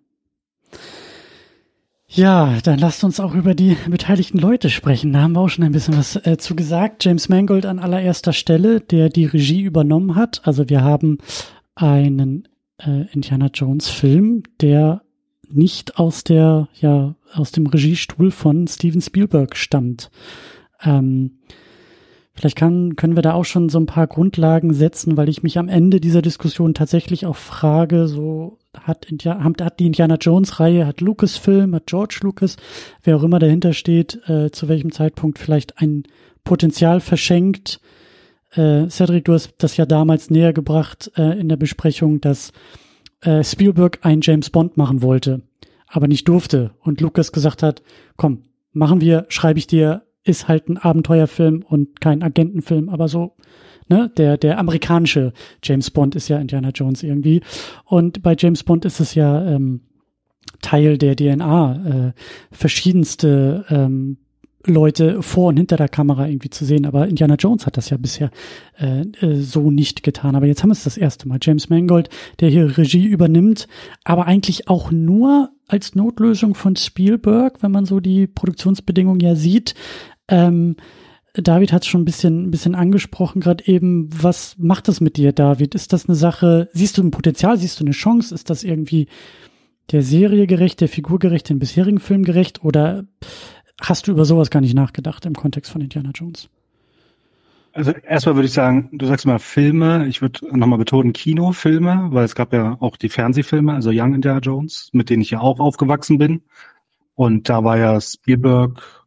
Ja, 2.13 2.59
dann 2.61 2.77
lasst 2.77 3.05
uns 3.05 3.21
auch 3.21 3.33
über 3.33 3.55
die 3.55 3.77
beteiligten 3.87 4.37
Leute 4.37 4.69
sprechen. 4.69 5.13
Da 5.13 5.21
haben 5.21 5.31
wir 5.31 5.39
auch 5.39 5.47
schon 5.47 5.63
ein 5.63 5.71
bisschen 5.71 5.97
was 5.97 6.17
äh, 6.17 6.37
zu 6.37 6.57
gesagt. 6.57 7.05
James 7.05 7.29
Mangold 7.29 7.65
an 7.65 7.79
allererster 7.79 8.33
Stelle, 8.33 8.81
der 8.81 9.07
die 9.07 9.25
Regie 9.25 9.61
übernommen 9.61 10.15
hat. 10.15 10.41
Also 10.45 10.67
wir 10.67 10.81
haben 10.81 11.19
einen 11.73 12.49
äh, 12.79 13.05
Indiana 13.13 13.49
Jones 13.53 13.87
Film, 13.87 14.43
der 14.59 15.03
nicht 15.53 15.97
aus 15.97 16.23
der, 16.23 16.67
ja, 16.79 17.15
aus 17.33 17.51
dem 17.51 17.67
Regiestuhl 17.67 18.31
von 18.31 18.67
Steven 18.67 19.01
Spielberg 19.01 19.55
stammt. 19.55 20.11
Ähm, 20.83 21.39
vielleicht 22.33 22.57
kann, 22.57 22.95
können 22.95 23.15
wir 23.15 23.21
da 23.21 23.33
auch 23.33 23.45
schon 23.45 23.69
so 23.69 23.79
ein 23.79 23.85
paar 23.85 24.07
Grundlagen 24.07 24.73
setzen, 24.73 25.17
weil 25.17 25.29
ich 25.29 25.43
mich 25.43 25.57
am 25.57 25.69
Ende 25.69 25.99
dieser 25.99 26.21
Diskussion 26.21 26.73
tatsächlich 26.73 27.25
auch 27.25 27.35
frage, 27.35 28.07
so 28.07 28.57
hat, 28.79 29.05
India 29.05 29.43
hat 29.43 29.79
die 29.79 29.85
Indiana 29.85 30.15
Jones 30.15 30.59
Reihe, 30.59 30.87
hat 30.87 31.01
Lucasfilm, 31.01 31.75
hat 31.75 31.87
George 31.87 32.19
Lucas, 32.23 32.57
wer 33.03 33.17
auch 33.17 33.23
immer 33.23 33.39
dahinter 33.39 33.73
steht, 33.73 34.19
äh, 34.27 34.51
zu 34.51 34.67
welchem 34.67 34.91
Zeitpunkt 34.91 35.39
vielleicht 35.39 35.79
ein 35.79 36.03
Potenzial 36.43 36.99
verschenkt. 37.01 37.79
Äh, 38.53 38.89
Cedric, 38.89 39.25
du 39.25 39.33
hast 39.33 39.53
das 39.59 39.77
ja 39.77 39.85
damals 39.85 40.29
näher 40.29 40.53
gebracht 40.53 41.11
äh, 41.17 41.39
in 41.39 41.49
der 41.49 41.57
Besprechung, 41.57 42.21
dass 42.21 42.51
äh, 43.21 43.43
Spielberg 43.43 43.99
einen 44.03 44.21
James 44.21 44.49
Bond 44.49 44.77
machen 44.77 45.01
wollte, 45.01 45.41
aber 45.87 46.07
nicht 46.07 46.27
durfte 46.27 46.71
und 46.79 47.01
Lucas 47.01 47.31
gesagt 47.31 47.63
hat, 47.63 47.81
komm, 48.17 48.43
machen 48.73 49.01
wir, 49.01 49.25
schreibe 49.29 49.59
ich 49.59 49.67
dir, 49.67 50.03
ist 50.23 50.47
halt 50.47 50.69
ein 50.69 50.77
Abenteuerfilm 50.77 51.63
und 51.67 51.99
kein 51.99 52.23
Agentenfilm, 52.23 52.89
aber 52.89 53.07
so, 53.07 53.35
ne, 53.87 54.11
der, 54.17 54.37
der 54.37 54.59
amerikanische 54.59 55.33
James 55.63 55.89
Bond 55.91 56.15
ist 56.15 56.27
ja 56.27 56.39
Indiana 56.39 56.69
Jones 56.69 57.03
irgendwie. 57.03 57.41
Und 57.85 58.21
bei 58.21 58.35
James 58.37 58.63
Bond 58.63 58.85
ist 58.85 58.99
es 58.99 59.15
ja 59.15 59.43
ähm, 59.45 59.81
Teil 60.61 60.97
der 60.97 61.15
DNA, 61.15 62.09
äh, 62.09 62.13
verschiedenste 62.51 63.65
ähm, 63.69 64.17
Leute 64.65 65.21
vor 65.21 65.49
und 65.49 65.57
hinter 65.57 65.77
der 65.77 65.89
Kamera 65.89 66.27
irgendwie 66.27 66.49
zu 66.49 66.65
sehen. 66.65 66.85
Aber 66.85 67.07
Indiana 67.07 67.35
Jones 67.35 67.65
hat 67.65 67.77
das 67.77 67.89
ja 67.89 67.97
bisher 67.97 68.31
äh, 68.79 69.01
äh, 69.01 69.35
so 69.35 69.71
nicht 69.71 70.03
getan. 70.03 70.35
Aber 70.35 70.45
jetzt 70.45 70.63
haben 70.63 70.69
wir 70.69 70.73
es 70.73 70.83
das 70.83 70.97
erste 70.97 71.27
Mal. 71.27 71.39
James 71.41 71.69
Mangold, 71.69 72.09
der 72.39 72.49
hier 72.49 72.77
Regie 72.77 73.05
übernimmt, 73.07 73.67
aber 74.03 74.27
eigentlich 74.27 74.67
auch 74.67 74.91
nur 74.91 75.51
als 75.67 75.95
Notlösung 75.95 76.53
von 76.53 76.75
Spielberg, 76.75 77.63
wenn 77.63 77.71
man 77.71 77.85
so 77.85 77.99
die 77.99 78.27
Produktionsbedingungen 78.27 79.21
ja 79.21 79.35
sieht. 79.35 79.73
Ähm, 80.27 80.75
David 81.33 81.71
hat 81.71 81.83
es 81.83 81.87
schon 81.87 82.01
ein 82.01 82.05
bisschen, 82.05 82.47
ein 82.47 82.51
bisschen 82.51 82.75
angesprochen 82.75 83.39
gerade 83.39 83.65
eben. 83.65 84.09
Was 84.11 84.55
macht 84.57 84.87
das 84.87 84.99
mit 84.99 85.15
dir, 85.15 85.31
David? 85.31 85.75
Ist 85.75 85.93
das 85.93 86.07
eine 86.07 86.15
Sache? 86.15 86.69
Siehst 86.73 86.97
du 86.97 87.03
ein 87.03 87.11
Potenzial? 87.11 87.57
Siehst 87.57 87.79
du 87.79 87.85
eine 87.85 87.93
Chance? 87.93 88.35
Ist 88.35 88.49
das 88.49 88.63
irgendwie 88.63 89.07
der 89.91 90.03
Serie 90.03 90.45
gerecht, 90.45 90.81
der 90.81 90.89
Figur 90.89 91.19
gerecht, 91.19 91.49
den 91.49 91.59
bisherigen 91.59 91.99
Film 91.99 92.23
gerecht? 92.23 92.63
Oder 92.65 93.05
hast 93.81 94.07
du 94.07 94.11
über 94.11 94.25
sowas 94.25 94.49
gar 94.49 94.61
nicht 94.61 94.73
nachgedacht 94.73 95.25
im 95.25 95.33
Kontext 95.33 95.71
von 95.71 95.81
Indiana 95.81 96.11
Jones? 96.13 96.49
Also 97.73 97.91
erstmal 97.91 98.35
würde 98.35 98.47
ich 98.47 98.53
sagen, 98.53 98.89
du 98.91 99.05
sagst 99.05 99.25
mal 99.25 99.39
Filme, 99.39 100.05
ich 100.07 100.21
würde 100.21 100.45
nochmal 100.57 100.79
betonen 100.79 101.13
Kinofilme, 101.13 102.09
weil 102.11 102.25
es 102.25 102.35
gab 102.35 102.51
ja 102.51 102.77
auch 102.81 102.97
die 102.97 103.07
Fernsehfilme, 103.07 103.73
also 103.73 103.91
Young 103.93 104.13
Indiana 104.13 104.39
Jones, 104.39 104.89
mit 104.91 105.09
denen 105.09 105.21
ich 105.21 105.31
ja 105.31 105.39
auch 105.39 105.59
aufgewachsen 105.59 106.17
bin. 106.17 106.41
Und 107.15 107.47
da 107.47 107.63
war 107.63 107.77
ja 107.77 108.01
Spielberg 108.01 109.00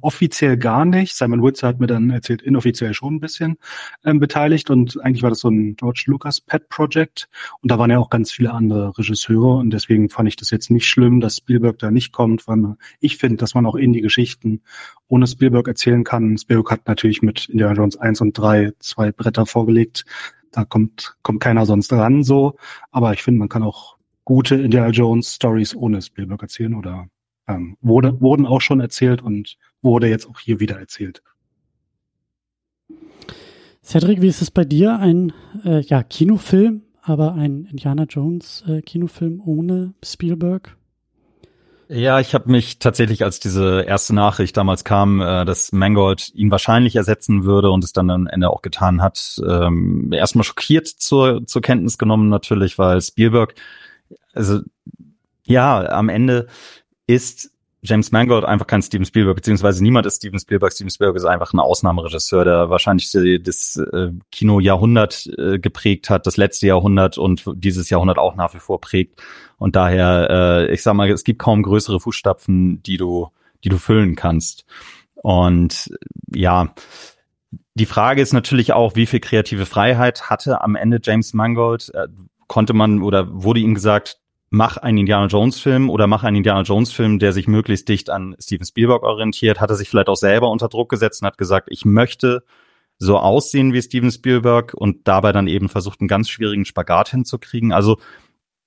offiziell 0.00 0.56
gar 0.56 0.84
nicht. 0.84 1.14
Simon 1.14 1.42
Witzer 1.42 1.68
hat 1.68 1.80
mir 1.80 1.86
dann 1.86 2.10
erzählt, 2.10 2.40
inoffiziell 2.40 2.94
schon 2.94 3.16
ein 3.16 3.20
bisschen 3.20 3.58
ähm, 4.04 4.18
beteiligt 4.18 4.70
und 4.70 5.00
eigentlich 5.02 5.22
war 5.22 5.30
das 5.30 5.40
so 5.40 5.48
ein 5.48 5.76
George 5.76 6.04
Lucas 6.06 6.40
Pet 6.40 6.68
Project 6.68 7.28
und 7.60 7.70
da 7.70 7.78
waren 7.78 7.90
ja 7.90 7.98
auch 7.98 8.10
ganz 8.10 8.30
viele 8.30 8.52
andere 8.52 8.96
Regisseure 8.96 9.58
und 9.58 9.70
deswegen 9.70 10.08
fand 10.08 10.28
ich 10.28 10.36
das 10.36 10.50
jetzt 10.50 10.70
nicht 10.70 10.86
schlimm, 10.86 11.20
dass 11.20 11.36
Spielberg 11.36 11.78
da 11.78 11.90
nicht 11.90 12.12
kommt, 12.12 12.48
weil 12.48 12.76
ich 13.00 13.18
finde, 13.18 13.36
dass 13.36 13.54
man 13.54 13.66
auch 13.66 13.74
in 13.74 13.92
die 13.92 14.00
Geschichten 14.00 14.62
ohne 15.08 15.26
Spielberg 15.26 15.68
erzählen 15.68 16.04
kann. 16.04 16.38
Spielberg 16.38 16.70
hat 16.70 16.86
natürlich 16.86 17.20
mit 17.20 17.48
Indiana 17.48 17.74
Jones 17.74 17.96
1 17.96 18.20
und 18.22 18.38
3 18.38 18.72
zwei 18.78 19.12
Bretter 19.12 19.44
vorgelegt. 19.44 20.04
Da 20.52 20.64
kommt, 20.64 21.16
kommt 21.22 21.40
keiner 21.40 21.66
sonst 21.66 21.92
ran 21.92 22.22
so. 22.22 22.56
Aber 22.90 23.12
ich 23.12 23.22
finde, 23.22 23.40
man 23.40 23.48
kann 23.48 23.62
auch 23.62 23.96
gute 24.24 24.56
Indiana 24.56 24.90
Jones 24.90 25.34
Stories 25.34 25.74
ohne 25.74 26.00
Spielberg 26.02 26.42
erzählen 26.42 26.74
oder 26.74 27.08
ähm, 27.50 27.76
wurde, 27.80 28.20
wurden 28.20 28.46
auch 28.46 28.60
schon 28.60 28.80
erzählt 28.80 29.22
und 29.22 29.56
wurde 29.82 30.08
jetzt 30.08 30.26
auch 30.28 30.38
hier 30.38 30.60
wieder 30.60 30.78
erzählt. 30.78 31.22
Cedric, 33.82 34.20
wie 34.20 34.28
ist 34.28 34.42
es 34.42 34.50
bei 34.50 34.64
dir? 34.64 34.98
Ein 34.98 35.32
äh, 35.64 35.80
ja, 35.80 36.02
Kinofilm, 36.02 36.82
aber 37.02 37.34
ein 37.34 37.64
Indiana 37.64 38.04
Jones 38.04 38.62
äh, 38.68 38.82
Kinofilm 38.82 39.42
ohne 39.44 39.94
Spielberg? 40.04 40.76
Ja, 41.92 42.20
ich 42.20 42.34
habe 42.34 42.48
mich 42.48 42.78
tatsächlich, 42.78 43.24
als 43.24 43.40
diese 43.40 43.82
erste 43.82 44.14
Nachricht 44.14 44.56
damals 44.56 44.84
kam, 44.84 45.20
äh, 45.20 45.44
dass 45.44 45.72
Mangold 45.72 46.32
ihn 46.36 46.52
wahrscheinlich 46.52 46.94
ersetzen 46.94 47.42
würde 47.42 47.72
und 47.72 47.82
es 47.82 47.92
dann 47.92 48.10
am 48.10 48.28
Ende 48.28 48.48
auch 48.48 48.62
getan 48.62 49.02
hat, 49.02 49.40
ähm, 49.44 50.12
erstmal 50.12 50.44
schockiert 50.44 50.86
zur, 50.86 51.44
zur 51.46 51.62
Kenntnis 51.62 51.98
genommen 51.98 52.28
natürlich, 52.28 52.78
weil 52.78 53.00
Spielberg, 53.00 53.56
also 54.32 54.60
ja, 55.42 55.84
am 55.88 56.08
Ende 56.08 56.46
ist 57.10 57.50
James 57.82 58.12
Mangold 58.12 58.44
einfach 58.44 58.66
kein 58.66 58.82
Steven 58.82 59.06
Spielberg, 59.06 59.36
beziehungsweise 59.36 59.82
niemand 59.82 60.04
ist 60.06 60.16
Steven 60.16 60.38
Spielberg. 60.38 60.72
Steven 60.72 60.90
Spielberg 60.90 61.16
ist 61.16 61.24
einfach 61.24 61.54
ein 61.54 61.60
Ausnahmeregisseur, 61.60 62.44
der 62.44 62.70
wahrscheinlich 62.70 63.10
das 63.42 63.76
äh, 63.76 64.10
Kino-Jahrhundert 64.30 65.30
äh, 65.38 65.58
geprägt 65.58 66.10
hat, 66.10 66.26
das 66.26 66.36
letzte 66.36 66.66
Jahrhundert 66.66 67.16
und 67.16 67.44
dieses 67.54 67.88
Jahrhundert 67.88 68.18
auch 68.18 68.36
nach 68.36 68.52
wie 68.54 68.58
vor 68.58 68.80
prägt. 68.80 69.22
Und 69.56 69.76
daher, 69.76 70.28
äh, 70.68 70.74
ich 70.74 70.82
sag 70.82 70.94
mal, 70.94 71.10
es 71.10 71.24
gibt 71.24 71.38
kaum 71.38 71.62
größere 71.62 72.00
Fußstapfen, 72.00 72.82
die 72.82 72.98
du, 72.98 73.28
die 73.64 73.70
du 73.70 73.78
füllen 73.78 74.14
kannst. 74.14 74.66
Und 75.14 75.90
ja, 76.34 76.74
die 77.74 77.86
Frage 77.86 78.20
ist 78.20 78.34
natürlich 78.34 78.74
auch, 78.74 78.94
wie 78.94 79.06
viel 79.06 79.20
kreative 79.20 79.64
Freiheit 79.64 80.28
hatte 80.28 80.60
am 80.60 80.76
Ende 80.76 81.00
James 81.02 81.32
Mangold? 81.32 81.90
Äh, 81.94 82.08
konnte 82.46 82.74
man 82.74 83.00
oder 83.02 83.28
wurde 83.30 83.60
ihm 83.60 83.74
gesagt, 83.74 84.18
mach 84.50 84.76
einen 84.76 84.98
Indiana 84.98 85.26
Jones 85.26 85.60
Film 85.60 85.88
oder 85.88 86.06
mach 86.08 86.24
einen 86.24 86.38
Indiana 86.38 86.62
Jones 86.62 86.92
Film, 86.92 87.18
der 87.18 87.32
sich 87.32 87.46
möglichst 87.46 87.88
dicht 87.88 88.10
an 88.10 88.36
Steven 88.40 88.66
Spielberg 88.66 89.04
orientiert, 89.04 89.60
hat 89.60 89.70
er 89.70 89.76
sich 89.76 89.88
vielleicht 89.88 90.08
auch 90.08 90.16
selber 90.16 90.50
unter 90.50 90.68
Druck 90.68 90.90
gesetzt 90.90 91.22
und 91.22 91.26
hat 91.26 91.38
gesagt, 91.38 91.68
ich 91.70 91.84
möchte 91.84 92.44
so 92.98 93.16
aussehen 93.16 93.72
wie 93.72 93.80
Steven 93.80 94.10
Spielberg 94.10 94.74
und 94.74 95.08
dabei 95.08 95.32
dann 95.32 95.46
eben 95.46 95.68
versucht, 95.68 96.00
einen 96.00 96.08
ganz 96.08 96.28
schwierigen 96.28 96.66
Spagat 96.66 97.08
hinzukriegen. 97.08 97.72
Also, 97.72 97.98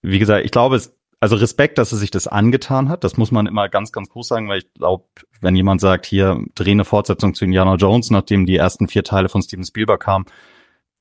wie 0.02 0.20
gesagt, 0.20 0.46
ich 0.46 0.52
glaube, 0.52 0.78
es, 0.78 0.96
also 1.20 1.36
Respekt, 1.36 1.78
dass 1.78 1.92
er 1.92 1.98
sich 1.98 2.12
das 2.12 2.28
angetan 2.28 2.90
hat. 2.90 3.04
Das 3.04 3.16
muss 3.18 3.32
man 3.32 3.46
immer 3.46 3.70
ganz, 3.70 3.92
ganz 3.92 4.10
groß 4.10 4.28
sagen, 4.28 4.50
weil 4.50 4.60
ich 4.60 4.74
glaube, 4.74 5.06
wenn 5.40 5.56
jemand 5.56 5.82
sagt, 5.82 6.06
hier 6.06 6.44
dreh 6.56 6.72
eine 6.72 6.84
Fortsetzung 6.84 7.36
zu 7.36 7.46
Indiana 7.46 7.76
Jones, 7.76 8.10
nachdem 8.10 8.46
die 8.46 8.56
ersten 8.56 8.88
vier 8.88 9.04
Teile 9.04 9.30
von 9.30 9.42
Steven 9.42 9.64
Spielberg 9.64 10.02
kamen, 10.02 10.26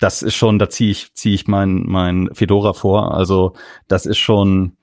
das 0.03 0.23
ist 0.23 0.35
schon, 0.35 0.59
da 0.59 0.69
ziehe 0.69 0.91
ich, 0.91 1.15
ziehe 1.15 1.35
ich 1.35 1.47
mein, 1.47 1.85
mein 1.87 2.29
Fedora 2.33 2.73
vor. 2.73 3.15
Also 3.15 3.55
das 3.87 4.05
ist 4.05 4.19
schon, 4.19 4.77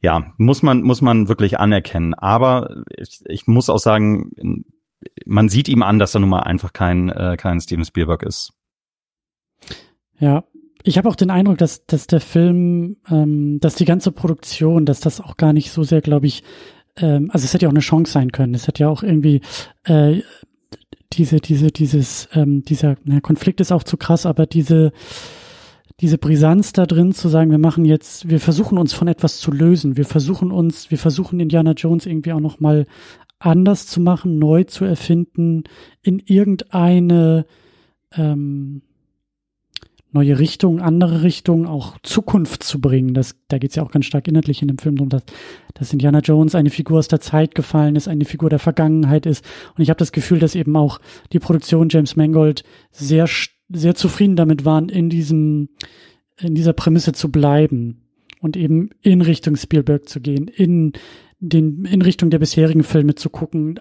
ja, 0.00 0.32
muss 0.38 0.62
man, 0.62 0.82
muss 0.82 1.00
man 1.00 1.28
wirklich 1.28 1.60
anerkennen. 1.60 2.14
Aber 2.14 2.82
ich, 2.96 3.20
ich 3.26 3.46
muss 3.46 3.70
auch 3.70 3.78
sagen, 3.78 4.32
man 5.24 5.48
sieht 5.48 5.68
ihm 5.68 5.82
an, 5.82 6.00
dass 6.00 6.14
er 6.14 6.20
nun 6.20 6.30
mal 6.30 6.40
einfach 6.40 6.72
kein, 6.72 7.10
äh, 7.10 7.36
kein 7.36 7.60
Steven 7.60 7.84
Spielberg 7.84 8.24
ist. 8.24 8.54
Ja, 10.18 10.44
ich 10.82 10.98
habe 10.98 11.08
auch 11.08 11.16
den 11.16 11.30
Eindruck, 11.30 11.58
dass, 11.58 11.86
dass 11.86 12.08
der 12.08 12.20
Film, 12.20 12.96
ähm, 13.08 13.60
dass 13.60 13.76
die 13.76 13.84
ganze 13.84 14.10
Produktion, 14.10 14.84
dass 14.84 14.98
das 14.98 15.20
auch 15.20 15.36
gar 15.36 15.52
nicht 15.52 15.70
so 15.70 15.84
sehr, 15.84 16.00
glaube 16.00 16.26
ich, 16.26 16.42
ähm, 16.96 17.30
also 17.32 17.44
es 17.44 17.54
hätte 17.54 17.64
ja 17.64 17.68
auch 17.68 17.72
eine 17.72 17.80
Chance 17.80 18.12
sein 18.12 18.32
können. 18.32 18.54
Es 18.54 18.66
hätte 18.66 18.82
ja 18.82 18.88
auch 18.88 19.04
irgendwie 19.04 19.42
äh, 19.84 20.22
diese, 21.16 21.40
diese, 21.40 21.68
dieses, 21.68 22.28
ähm, 22.32 22.62
dieser 22.62 22.96
na, 23.04 23.20
Konflikt 23.20 23.60
ist 23.60 23.72
auch 23.72 23.82
zu 23.82 23.96
krass, 23.96 24.26
aber 24.26 24.46
diese, 24.46 24.92
diese 26.00 26.18
Brisanz 26.18 26.72
da 26.72 26.86
drin 26.86 27.12
zu 27.12 27.28
sagen, 27.28 27.50
wir 27.50 27.58
machen 27.58 27.84
jetzt, 27.84 28.28
wir 28.28 28.40
versuchen 28.40 28.78
uns 28.78 28.92
von 28.92 29.08
etwas 29.08 29.38
zu 29.38 29.50
lösen, 29.50 29.96
wir 29.96 30.04
versuchen 30.04 30.52
uns, 30.52 30.90
wir 30.90 30.98
versuchen 30.98 31.40
Indiana 31.40 31.72
Jones 31.72 32.06
irgendwie 32.06 32.32
auch 32.32 32.40
noch 32.40 32.60
mal 32.60 32.86
anders 33.38 33.86
zu 33.86 34.00
machen, 34.00 34.38
neu 34.38 34.64
zu 34.64 34.84
erfinden, 34.84 35.64
in 36.02 36.18
irgendeine 36.18 37.46
ähm, 38.14 38.82
neue 40.16 40.38
Richtung, 40.38 40.80
andere 40.80 41.22
Richtung, 41.22 41.66
auch 41.66 41.98
Zukunft 42.02 42.62
zu 42.62 42.80
bringen. 42.80 43.12
Das, 43.12 43.36
da 43.48 43.58
geht 43.58 43.70
es 43.70 43.76
ja 43.76 43.82
auch 43.82 43.90
ganz 43.90 44.06
stark 44.06 44.26
inhaltlich 44.26 44.62
in 44.62 44.68
dem 44.68 44.78
Film 44.78 44.96
darum, 44.96 45.10
dass, 45.10 45.22
dass 45.74 45.92
Indiana 45.92 46.20
Jones 46.20 46.54
eine 46.54 46.70
Figur 46.70 46.98
aus 46.98 47.08
der 47.08 47.20
Zeit 47.20 47.54
gefallen 47.54 47.96
ist, 47.96 48.08
eine 48.08 48.24
Figur 48.24 48.48
der 48.48 48.58
Vergangenheit 48.58 49.26
ist. 49.26 49.44
Und 49.76 49.82
ich 49.82 49.90
habe 49.90 49.98
das 49.98 50.12
Gefühl, 50.12 50.38
dass 50.38 50.54
eben 50.54 50.74
auch 50.74 51.00
die 51.32 51.38
Produktion 51.38 51.88
James 51.90 52.16
Mangold 52.16 52.64
sehr, 52.90 53.28
sehr 53.68 53.94
zufrieden 53.94 54.36
damit 54.36 54.64
waren, 54.64 54.88
in 54.88 55.10
diesem, 55.10 55.68
in 56.40 56.54
dieser 56.54 56.72
Prämisse 56.72 57.12
zu 57.12 57.30
bleiben 57.30 58.02
und 58.40 58.56
eben 58.56 58.90
in 59.02 59.20
Richtung 59.20 59.56
Spielberg 59.56 60.08
zu 60.08 60.20
gehen, 60.20 60.48
in 60.48 60.92
den, 61.40 61.84
in 61.84 62.00
Richtung 62.00 62.30
der 62.30 62.38
bisherigen 62.38 62.84
Filme 62.84 63.16
zu 63.16 63.28
gucken, 63.28 63.80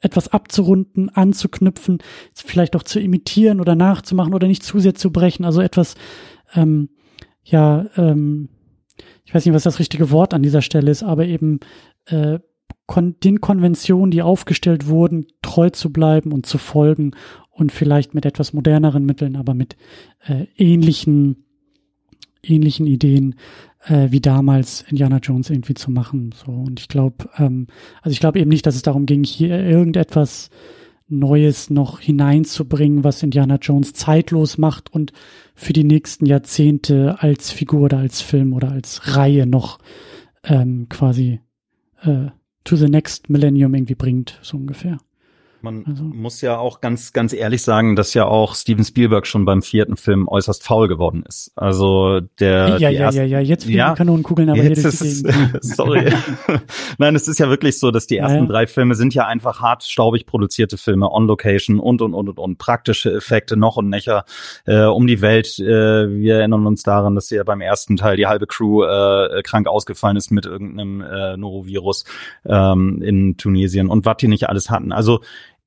etwas 0.00 0.28
abzurunden, 0.28 1.08
anzuknüpfen, 1.10 1.98
vielleicht 2.34 2.74
auch 2.76 2.82
zu 2.82 3.00
imitieren 3.00 3.60
oder 3.60 3.74
nachzumachen 3.74 4.34
oder 4.34 4.48
nicht 4.48 4.62
zu 4.62 4.78
sehr 4.78 4.94
zu 4.94 5.12
brechen. 5.12 5.44
Also 5.44 5.60
etwas, 5.60 5.94
ähm, 6.54 6.88
ja, 7.44 7.86
ähm, 7.96 8.48
ich 9.24 9.34
weiß 9.34 9.44
nicht, 9.44 9.54
was 9.54 9.62
das 9.62 9.78
richtige 9.78 10.10
Wort 10.10 10.34
an 10.34 10.42
dieser 10.42 10.62
Stelle 10.62 10.90
ist, 10.90 11.02
aber 11.02 11.26
eben 11.26 11.60
äh, 12.06 12.38
kon 12.86 13.16
den 13.22 13.40
Konventionen, 13.40 14.10
die 14.10 14.22
aufgestellt 14.22 14.88
wurden, 14.88 15.26
treu 15.42 15.70
zu 15.70 15.92
bleiben 15.92 16.32
und 16.32 16.46
zu 16.46 16.58
folgen 16.58 17.12
und 17.50 17.70
vielleicht 17.70 18.14
mit 18.14 18.26
etwas 18.26 18.52
moderneren 18.52 19.04
Mitteln, 19.04 19.36
aber 19.36 19.54
mit 19.54 19.76
äh, 20.26 20.46
ähnlichen 20.56 21.44
ähnlichen 22.42 22.86
Ideen 22.86 23.34
äh, 23.86 24.10
wie 24.10 24.20
damals 24.20 24.82
Indiana 24.88 25.18
Jones 25.18 25.50
irgendwie 25.50 25.74
zu 25.74 25.90
machen. 25.90 26.32
So 26.32 26.52
und 26.52 26.80
ich 26.80 26.88
glaube, 26.88 27.28
ähm, 27.38 27.66
also 28.02 28.12
ich 28.12 28.20
glaube 28.20 28.38
eben 28.38 28.50
nicht, 28.50 28.66
dass 28.66 28.76
es 28.76 28.82
darum 28.82 29.06
ging, 29.06 29.24
hier 29.24 29.58
irgendetwas 29.58 30.50
Neues 31.08 31.70
noch 31.70 31.98
hineinzubringen, 31.98 33.02
was 33.02 33.22
Indiana 33.22 33.56
Jones 33.56 33.92
zeitlos 33.94 34.58
macht 34.58 34.92
und 34.92 35.12
für 35.54 35.72
die 35.72 35.84
nächsten 35.84 36.24
Jahrzehnte 36.24 37.16
als 37.18 37.50
Figur 37.50 37.82
oder 37.82 37.98
als 37.98 38.20
Film 38.20 38.52
oder 38.52 38.70
als 38.70 39.16
Reihe 39.16 39.46
noch 39.46 39.78
ähm, 40.44 40.88
quasi 40.88 41.40
äh, 42.02 42.26
to 42.62 42.76
the 42.76 42.88
next 42.88 43.28
Millennium 43.28 43.74
irgendwie 43.74 43.96
bringt, 43.96 44.38
so 44.42 44.56
ungefähr. 44.56 44.98
Man 45.62 45.84
also. 45.86 46.04
muss 46.04 46.40
ja 46.40 46.58
auch 46.58 46.80
ganz, 46.80 47.12
ganz 47.12 47.32
ehrlich 47.32 47.62
sagen, 47.62 47.96
dass 47.96 48.14
ja 48.14 48.24
auch 48.24 48.54
Steven 48.54 48.84
Spielberg 48.84 49.26
schon 49.26 49.44
beim 49.44 49.62
vierten 49.62 49.96
Film 49.96 50.28
äußerst 50.28 50.62
faul 50.62 50.88
geworden 50.88 51.24
ist. 51.28 51.52
Also 51.56 52.20
der. 52.38 52.78
Ja, 52.78 52.88
ja, 52.88 53.10
ja, 53.10 53.24
ja, 53.24 53.40
jetzt 53.40 53.64
fliegen 53.64 53.78
ja, 53.78 53.94
Kanonenkugeln 53.94 54.48
aber 54.48 54.62
jetzt 54.62 54.84
ist, 54.84 55.26
Sorry. 55.60 56.12
Nein, 56.98 57.14
es 57.14 57.28
ist 57.28 57.38
ja 57.38 57.48
wirklich 57.48 57.78
so, 57.78 57.90
dass 57.90 58.06
die 58.06 58.16
ersten 58.16 58.44
ja. 58.44 58.46
drei 58.46 58.66
Filme 58.66 58.94
sind 58.94 59.14
ja 59.14 59.26
einfach 59.26 59.60
hart 59.60 59.82
staubig 59.84 60.26
produzierte 60.26 60.78
Filme, 60.78 61.10
on 61.10 61.26
Location 61.26 61.78
und, 61.78 62.02
und, 62.02 62.14
und, 62.14 62.28
und, 62.28 62.38
und 62.38 62.58
praktische 62.58 63.12
Effekte 63.12 63.56
noch 63.56 63.76
und 63.76 63.88
nöcher 63.90 64.24
äh, 64.66 64.84
um 64.84 65.06
die 65.06 65.20
Welt. 65.20 65.58
Äh, 65.58 65.64
wir 65.64 66.36
erinnern 66.36 66.66
uns 66.66 66.82
daran, 66.82 67.14
dass 67.14 67.30
ja 67.30 67.44
beim 67.44 67.60
ersten 67.60 67.96
Teil 67.96 68.16
die 68.16 68.26
halbe 68.26 68.46
Crew 68.46 68.84
äh, 68.84 69.42
krank 69.42 69.66
ausgefallen 69.66 70.16
ist 70.16 70.30
mit 70.30 70.46
irgendeinem 70.46 71.02
äh, 71.02 71.36
Norovirus 71.36 72.04
ähm, 72.46 73.02
in 73.02 73.36
Tunesien 73.36 73.88
und 73.88 74.06
was 74.06 74.16
die 74.18 74.28
nicht 74.28 74.48
alles 74.48 74.70
hatten. 74.70 74.92
Also 74.92 75.20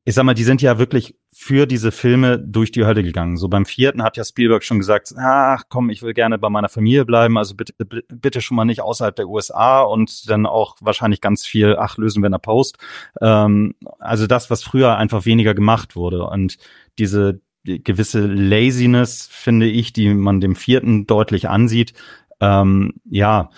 ich 0.06 0.16
sag 0.16 0.24
mal, 0.24 0.34
die 0.34 0.44
sind 0.44 0.62
ja 0.62 0.80
wirklich 0.80 1.16
für 1.32 1.66
diese 1.66 1.92
Filme 1.92 2.38
durch 2.38 2.72
die 2.72 2.86
Hölle 2.86 3.04
gegangen. 3.04 3.38
So 3.38 3.48
beim 3.48 3.66
vierten 3.66 4.04
hat 4.04 4.18
ja 4.18 4.26
Spielberg 4.26 4.64
schon 4.64 4.80
gesagt, 4.80 5.14
ach 5.18 5.64
komm, 5.70 5.90
ich 5.90 6.02
will 6.04 6.14
gerne 6.14 6.38
bei 6.38 6.50
meiner 6.50 6.70
Familie 6.70 7.06
bleiben, 7.06 7.38
also 7.38 7.56
bitte, 7.56 7.74
bitte 7.76 8.42
schon 8.42 8.56
mal 8.56 8.66
nicht 8.66 8.82
außerhalb 8.82 9.16
der 9.16 9.30
USA 9.30 9.82
und 9.82 10.30
dann 10.30 10.46
auch 10.46 10.76
wahrscheinlich 10.82 11.22
ganz 11.22 11.46
viel, 11.46 11.78
ach, 11.78 11.98
lösen 11.98 12.22
wir 12.22 12.28
in 12.28 12.34
der 12.34 12.40
Post. 12.40 12.78
Ähm, 13.22 13.76
also 14.00 14.28
das, 14.28 14.50
was 14.50 14.64
früher 14.64 14.98
einfach 14.98 15.26
weniger 15.26 15.54
gemacht 15.54 15.96
wurde. 15.96 16.28
Und 16.28 16.58
diese 17.00 17.40
gewisse 17.64 18.28
Laziness, 18.28 19.30
finde 19.32 19.68
ich, 19.68 19.94
die 19.94 20.14
man 20.14 20.42
dem 20.42 20.56
vierten 20.56 21.08
deutlich 21.08 21.48
ansieht, 21.48 21.94
ähm, 22.42 22.96
ja, 23.06 23.50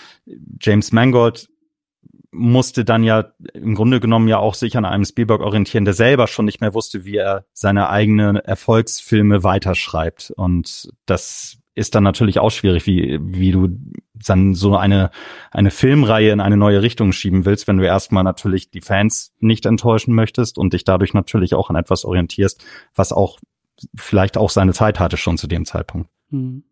James 0.62 0.92
Mangold 0.92 1.50
musste 2.36 2.86
dann 2.86 3.04
ja 3.04 3.32
im 3.54 3.76
Grunde 3.76 4.00
genommen 4.00 4.28
ja 4.28 4.38
auch 4.38 4.54
sich 4.54 4.78
an 4.78 4.86
einem 4.86 5.06
Spielberg 5.06 5.42
orientieren, 5.42 5.86
der 5.86 5.94
selber 5.94 6.28
schon 6.28 6.46
nicht 6.46 6.62
mehr 6.62 6.74
wusste, 6.74 7.06
wie 7.06 7.18
er 7.18 7.46
seine 7.54 7.90
eigenen 7.90 8.36
Erfolgsfilme 8.36 9.44
weiterschreibt. 9.44 10.32
Und 10.36 10.90
das 11.06 11.58
ist 11.76 11.96
dann 11.96 12.04
natürlich 12.04 12.40
auch 12.40 12.52
schwierig, 12.52 12.86
wie, 12.86 13.20
wie 13.22 13.52
du 13.52 13.70
dann 14.14 14.54
so 14.54 14.78
eine, 14.78 15.12
eine 15.52 15.72
Filmreihe 15.72 16.32
in 16.32 16.40
eine 16.40 16.58
neue 16.58 16.82
Richtung 16.82 17.12
schieben 17.12 17.46
willst, 17.46 17.68
wenn 17.68 17.78
du 17.78 17.86
erstmal 17.86 18.24
natürlich 18.24 18.72
die 18.72 18.82
Fans 18.82 19.34
nicht 19.40 19.66
enttäuschen 19.66 20.16
möchtest 20.16 20.58
und 20.58 20.74
dich 20.74 20.86
dadurch 20.86 21.14
natürlich 21.14 21.54
auch 21.54 21.70
an 21.70 21.76
etwas 21.76 22.06
orientierst, 22.06 22.64
was 22.96 23.12
auch 23.12 23.40
vielleicht 23.94 24.38
auch 24.38 24.50
seine 24.50 24.74
Zeit 24.74 25.00
hatte 25.00 25.18
schon 25.18 25.38
zu 25.38 25.48
dem 25.48 25.66
Zeitpunkt. 25.66 26.10
Hm. 26.30 26.64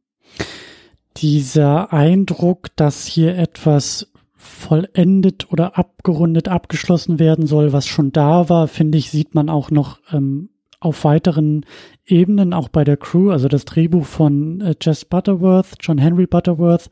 Dieser 1.17 1.91
Eindruck, 1.93 2.76
dass 2.78 3.06
hier 3.06 3.38
etwas 3.38 4.12
vollendet 4.43 5.51
oder 5.51 5.77
abgerundet, 5.77 6.49
abgeschlossen 6.49 7.19
werden 7.19 7.47
soll, 7.47 7.73
was 7.73 7.88
schon 7.88 8.12
da 8.12 8.49
war, 8.49 8.67
finde 8.67 8.97
ich, 8.97 9.10
sieht 9.10 9.36
man 9.36 9.49
auch 9.49 9.71
noch 9.71 9.99
ähm, 10.12 10.49
auf 10.79 11.06
weiteren 11.06 11.65
Ebenen, 12.06 12.53
auch 12.53 12.67
bei 12.67 12.84
der 12.84 12.97
Crew. 12.97 13.32
Also 13.32 13.47
das 13.47 13.65
Drehbuch 13.65 14.06
von 14.06 14.62
äh, 14.62 14.75
Jess 14.82 15.06
Butterworth, 15.06 15.75
John 15.79 15.97
Henry 15.97 16.27
Butterworth, 16.27 16.89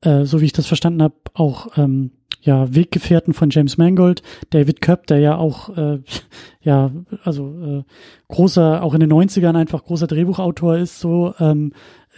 äh, 0.00 0.24
so 0.24 0.40
wie 0.40 0.46
ich 0.46 0.52
das 0.52 0.66
verstanden 0.66 1.02
habe, 1.02 1.14
auch 1.34 1.76
ähm, 1.76 2.12
ja 2.40 2.74
Weggefährten 2.74 3.34
von 3.34 3.50
James 3.50 3.76
Mangold, 3.76 4.22
David 4.50 4.80
Köpp, 4.80 5.06
der 5.06 5.18
ja 5.18 5.36
auch 5.36 5.76
äh, 5.76 6.00
ja 6.62 6.92
also 7.24 7.54
äh, 7.62 7.82
großer, 8.28 8.82
auch 8.82 8.94
in 8.94 9.00
den 9.00 9.12
90ern 9.12 9.56
einfach 9.56 9.84
großer 9.84 10.06
Drehbuchautor 10.06 10.78
ist, 10.78 11.00
so 11.00 11.34
ähm, 11.38 11.72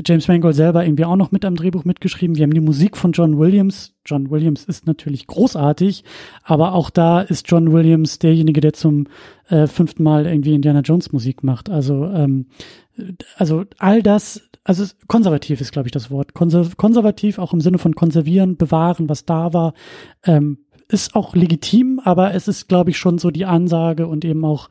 James 0.05 0.29
Mangold 0.29 0.55
selber 0.55 0.85
irgendwie 0.85 1.05
auch 1.05 1.17
noch 1.17 1.33
mit 1.33 1.45
am 1.45 1.57
Drehbuch 1.57 1.85
mitgeschrieben. 1.85 2.37
Wir 2.37 2.45
haben 2.45 2.55
die 2.55 2.61
Musik 2.61 2.97
von 2.97 3.13
John 3.13 3.39
Williams. 3.39 3.95
John 4.07 4.31
Williams 4.31 4.65
ist 4.65 4.87
natürlich 4.87 5.27
großartig, 5.27 6.05
aber 6.45 6.75
auch 6.75 6.91
da 6.91 7.21
ist 7.21 7.51
John 7.51 7.73
Williams 7.73 8.19
derjenige, 8.19 8.61
der 8.61 8.73
zum 8.73 9.07
äh, 9.49 9.67
fünften 9.67 10.03
Mal 10.03 10.27
irgendwie 10.27 10.55
Indiana 10.55 10.81
Jones 10.81 11.13
Musik 11.13 11.43
macht. 11.43 11.69
Also, 11.69 12.05
ähm, 12.07 12.47
also 13.37 13.65
all 13.79 14.03
das, 14.03 14.49
also 14.65 14.85
konservativ 15.09 15.61
ist, 15.61 15.73
glaube 15.73 15.89
ich, 15.89 15.93
das 15.93 16.11
Wort. 16.11 16.35
Konser 16.35 16.69
konservativ 16.77 17.39
auch 17.39 17.53
im 17.53 17.61
Sinne 17.61 17.79
von 17.79 17.95
konservieren, 17.95 18.57
bewahren, 18.57 19.09
was 19.09 19.25
da 19.25 19.53
war, 19.53 19.75
ähm, 20.25 20.59
ist 20.89 21.15
auch 21.15 21.35
legitim, 21.35 22.01
aber 22.03 22.35
es 22.35 22.49
ist, 22.49 22.69
glaube 22.69 22.91
ich, 22.91 22.99
schon 22.99 23.19
so 23.19 23.31
die 23.31 23.45
Ansage 23.45 24.07
und 24.07 24.25
eben 24.25 24.45
auch 24.45 24.71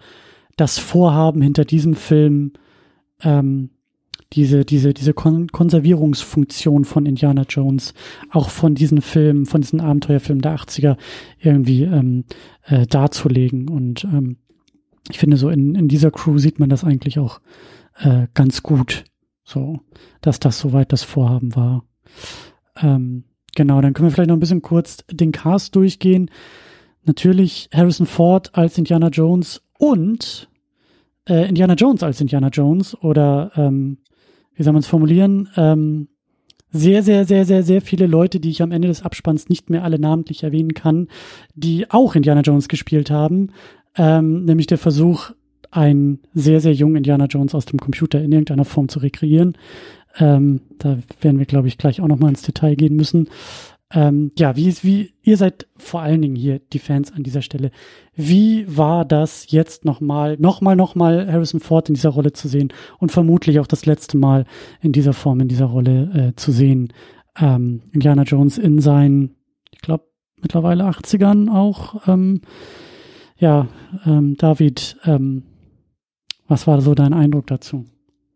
das 0.56 0.80
Vorhaben 0.80 1.42
hinter 1.42 1.64
diesem 1.64 1.94
Film, 1.94 2.54
ähm, 3.22 3.70
diese, 4.34 4.66
diese, 4.66 4.94
diese 4.94 5.14
Kon 5.14 5.48
Konservierungsfunktion 5.48 6.86
von 6.86 7.06
Indiana 7.06 7.44
Jones, 7.48 7.94
auch 8.30 8.50
von 8.50 8.76
diesen 8.76 9.02
Filmen, 9.02 9.46
von 9.46 9.62
diesen 9.62 9.80
Abenteuerfilmen 9.80 10.42
der 10.42 10.56
80er 10.58 10.98
irgendwie 11.40 11.84
ähm, 11.84 12.26
äh, 12.64 12.86
darzulegen. 12.86 13.70
Und 13.70 14.04
ähm, 14.04 14.38
ich 15.10 15.18
finde, 15.18 15.38
so 15.38 15.50
in, 15.50 15.76
in 15.76 15.88
dieser 15.88 16.12
Crew 16.12 16.38
sieht 16.38 16.60
man 16.60 16.70
das 16.70 16.84
eigentlich 16.84 17.20
auch 17.20 17.40
äh, 18.00 18.28
ganz 18.34 18.64
gut, 18.64 19.06
so, 19.44 19.80
dass 20.22 20.40
das 20.40 20.60
soweit 20.60 20.92
das 20.92 21.04
Vorhaben 21.04 21.56
war. 21.56 21.86
Ähm, 22.82 23.24
genau, 23.56 23.82
dann 23.82 23.94
können 23.94 24.10
wir 24.10 24.14
vielleicht 24.14 24.30
noch 24.30 24.36
ein 24.36 24.42
bisschen 24.42 24.62
kurz 24.62 25.06
den 25.10 25.32
Cast 25.32 25.76
durchgehen. 25.76 26.30
Natürlich 27.06 27.70
Harrison 27.74 28.06
Ford 28.06 28.56
als 28.56 28.78
Indiana 28.78 29.08
Jones 29.08 29.62
und 29.80 30.50
äh, 31.28 31.48
Indiana 31.48 31.76
Jones 31.76 32.04
als 32.04 32.20
Indiana 32.20 32.50
Jones 32.50 32.96
oder 33.02 33.52
ähm, 33.56 34.00
wie 34.58 34.64
soll 34.64 34.74
man 34.74 34.82
es 34.82 34.88
formulieren, 34.88 35.50
ähm, 35.56 36.10
sehr, 36.70 37.02
sehr, 37.02 37.26
sehr, 37.26 37.46
sehr, 37.46 37.64
sehr 37.64 37.82
viele 37.82 38.08
Leute, 38.08 38.40
die 38.40 38.50
ich 38.50 38.62
am 38.62 38.72
Ende 38.72 38.90
des 38.90 39.04
Abspanns 39.04 39.48
nicht 39.48 39.70
mehr 39.70 39.84
alle 39.84 40.00
namentlich 40.00 40.44
erwähnen 40.44 40.74
kann, 40.74 41.08
die 41.56 41.90
auch 41.90 42.16
Indiana 42.16 42.42
Jones 42.42 42.68
gespielt 42.68 43.10
haben, 43.10 43.52
ähm, 43.96 44.44
nämlich 44.44 44.68
der 44.68 44.78
Versuch, 44.78 45.32
einen 45.72 46.20
sehr, 46.34 46.62
sehr 46.62 46.74
jungen 46.74 46.98
Indiana 46.98 47.26
Jones 47.26 47.54
aus 47.54 47.66
dem 47.66 47.80
Computer 47.80 48.22
in 48.22 48.32
irgendeiner 48.32 48.66
Form 48.66 48.90
zu 48.90 49.00
rekreieren. 49.00 49.58
Ähm, 50.18 50.62
da 50.80 50.98
werden 51.22 51.40
wir, 51.40 51.46
glaube 51.46 51.68
ich, 51.68 51.78
gleich 51.78 52.02
auch 52.02 52.08
noch 52.08 52.20
mal 52.20 52.30
ins 52.30 52.42
Detail 52.42 52.76
gehen 52.76 52.96
müssen. 52.96 53.28
Ähm, 53.94 54.32
ja, 54.38 54.58
wie, 54.58 54.74
wie, 54.82 55.14
ihr 55.22 55.38
seid 55.38 55.68
vor 55.78 56.02
allen 56.02 56.22
Dingen 56.22 56.36
hier 56.36 56.60
die 56.60 56.80
Fans 56.80 57.14
an 57.14 57.24
dieser 57.24 57.42
Stelle. 57.42 57.72
Wie 58.16 58.66
war 58.68 59.06
das 59.06 59.50
jetzt 59.50 59.86
nochmal, 59.86 60.36
nochmal, 60.38 60.76
nochmal 60.76 61.32
Harrison 61.32 61.62
Ford 61.62 61.88
in 61.88 61.96
dieser 61.96 62.10
Rolle 62.10 62.34
zu 62.34 62.50
sehen 62.50 62.74
und 63.00 63.14
vermutlich 63.14 63.60
auch 63.60 63.68
das 63.68 63.86
letzte 63.86 64.18
Mal 64.18 64.46
in 64.82 64.92
dieser 64.92 65.14
Form, 65.14 65.40
in 65.40 65.48
dieser 65.48 65.68
Rolle 65.68 66.32
äh, 66.32 66.36
zu 66.36 66.52
sehen? 66.52 66.92
Ähm, 67.40 67.84
Indiana 67.94 68.24
Jones 68.24 68.58
in 68.58 68.80
seinen, 68.80 69.36
ich 69.72 69.80
glaube, 69.80 70.06
mittlerweile 70.42 70.84
80ern 70.84 71.50
auch. 71.50 72.08
Ähm, 72.08 72.42
ja, 73.38 73.68
ähm, 74.06 74.36
David, 74.36 74.98
ähm, 75.06 75.44
was 76.48 76.68
war 76.68 76.82
so 76.82 76.94
dein 76.94 77.14
Eindruck 77.14 77.48
dazu? 77.48 77.86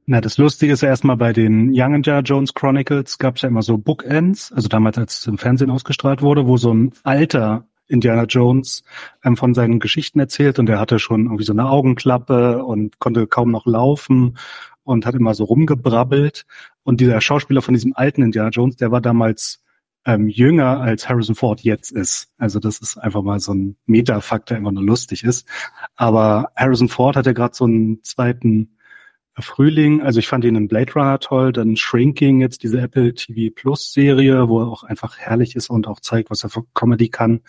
Na, 0.05 0.19
das 0.19 0.37
Lustige 0.37 0.73
ist 0.73 0.81
ja 0.81 0.89
erstmal 0.89 1.17
bei 1.17 1.31
den 1.31 1.71
Young 1.73 1.95
Indiana 1.95 2.21
Jones 2.21 2.53
Chronicles 2.53 3.17
gab 3.19 3.35
es 3.35 3.43
ja 3.43 3.49
immer 3.49 3.61
so 3.61 3.77
Bookends, 3.77 4.51
also 4.51 4.67
damals, 4.67 4.97
als 4.97 5.19
es 5.19 5.27
im 5.27 5.37
Fernsehen 5.37 5.69
ausgestrahlt 5.69 6.21
wurde, 6.21 6.47
wo 6.47 6.57
so 6.57 6.73
ein 6.73 6.91
alter 7.03 7.67
Indiana 7.87 8.23
Jones 8.23 8.83
ähm, 9.23 9.37
von 9.37 9.53
seinen 9.53 9.79
Geschichten 9.79 10.19
erzählt 10.19 10.59
und 10.59 10.69
er 10.69 10.79
hatte 10.79 10.97
schon 10.97 11.25
irgendwie 11.25 11.43
so 11.43 11.53
eine 11.53 11.69
Augenklappe 11.69 12.63
und 12.63 12.99
konnte 12.99 13.27
kaum 13.27 13.51
noch 13.51 13.65
laufen 13.65 14.37
und 14.83 15.05
hat 15.05 15.15
immer 15.15 15.33
so 15.33 15.43
rumgebrabbelt. 15.43 16.45
Und 16.83 16.99
dieser 16.99 17.21
Schauspieler 17.21 17.61
von 17.61 17.73
diesem 17.73 17.93
alten 17.95 18.23
Indiana 18.23 18.49
Jones, 18.49 18.77
der 18.77 18.91
war 18.91 19.01
damals 19.01 19.61
ähm, 20.05 20.27
jünger 20.27 20.79
als 20.79 21.07
Harrison 21.07 21.35
Ford 21.35 21.61
jetzt 21.61 21.91
ist. 21.91 22.29
Also 22.37 22.59
das 22.59 22.79
ist 22.79 22.97
einfach 22.97 23.21
mal 23.21 23.39
so 23.39 23.53
ein 23.53 23.75
Metafakt, 23.85 24.49
der 24.49 24.57
einfach 24.57 24.71
nur 24.71 24.83
lustig 24.83 25.23
ist. 25.23 25.47
Aber 25.95 26.51
Harrison 26.55 26.89
Ford 26.89 27.15
hat 27.15 27.27
ja 27.27 27.33
gerade 27.33 27.53
so 27.53 27.65
einen 27.65 28.03
zweiten 28.03 28.77
Frühling, 29.41 30.01
also 30.01 30.19
ich 30.19 30.27
fand 30.27 30.45
ihn 30.45 30.55
in 30.55 30.67
Blade 30.67 30.93
Runner 30.93 31.19
toll, 31.19 31.53
dann 31.53 31.75
Shrinking, 31.75 32.41
jetzt 32.41 32.63
diese 32.63 32.81
Apple 32.81 33.13
TV 33.13 33.53
Plus 33.53 33.93
Serie, 33.93 34.49
wo 34.49 34.61
er 34.61 34.67
auch 34.67 34.83
einfach 34.83 35.17
herrlich 35.17 35.55
ist 35.55 35.69
und 35.69 35.87
auch 35.87 35.99
zeigt, 35.99 36.29
was 36.29 36.43
er 36.43 36.49
für 36.49 36.63
Comedy 36.73 37.09
kann. 37.09 37.41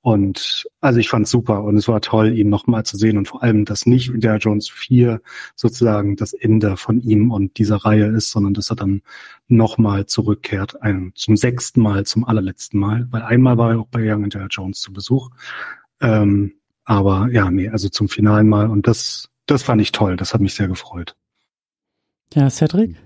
Und 0.00 0.66
also 0.80 1.00
ich 1.00 1.08
fand's 1.08 1.30
super 1.30 1.64
und 1.64 1.76
es 1.76 1.88
war 1.88 2.00
toll, 2.00 2.32
ihn 2.32 2.48
nochmal 2.48 2.84
zu 2.84 2.96
sehen 2.96 3.18
und 3.18 3.26
vor 3.26 3.42
allem, 3.42 3.64
dass 3.64 3.84
nicht 3.84 4.08
Indiana 4.08 4.38
Jones 4.38 4.70
4 4.70 5.20
sozusagen 5.56 6.16
das 6.16 6.32
Ende 6.32 6.76
von 6.76 7.00
ihm 7.00 7.32
und 7.32 7.58
dieser 7.58 7.76
Reihe 7.76 8.06
ist, 8.06 8.30
sondern 8.30 8.54
dass 8.54 8.70
er 8.70 8.76
dann 8.76 9.02
nochmal 9.48 10.06
zurückkehrt, 10.06 10.80
ein, 10.82 11.12
zum 11.14 11.36
sechsten 11.36 11.82
Mal, 11.82 12.06
zum 12.06 12.24
allerletzten 12.24 12.78
Mal, 12.78 13.08
weil 13.10 13.22
einmal 13.22 13.58
war 13.58 13.72
er 13.72 13.80
auch 13.80 13.88
bei 13.88 14.00
Young 14.00 14.24
Indiana 14.24 14.48
Jones 14.48 14.80
zu 14.80 14.92
Besuch. 14.92 15.30
Ähm, 16.00 16.54
aber 16.84 17.28
ja, 17.32 17.50
nee, 17.50 17.68
also 17.68 17.88
zum 17.88 18.08
finalen 18.08 18.48
Mal 18.48 18.70
und 18.70 18.86
das, 18.86 19.28
das 19.46 19.62
fand 19.62 19.82
ich 19.82 19.92
toll, 19.92 20.16
das 20.16 20.32
hat 20.32 20.40
mich 20.40 20.54
sehr 20.54 20.68
gefreut. 20.68 21.16
Ja, 22.34 22.50
Cedric? 22.50 22.96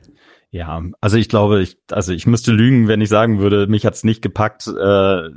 Ja, 0.50 0.82
also 1.00 1.16
ich 1.16 1.28
glaube, 1.28 1.62
ich, 1.62 1.78
also 1.90 2.12
ich 2.12 2.26
müsste 2.26 2.52
lügen, 2.52 2.86
wenn 2.86 3.00
ich 3.00 3.08
sagen 3.08 3.38
würde, 3.38 3.66
mich 3.66 3.86
hat's 3.86 4.04
nicht 4.04 4.20
gepackt, 4.20 4.66
äh, 4.66 5.30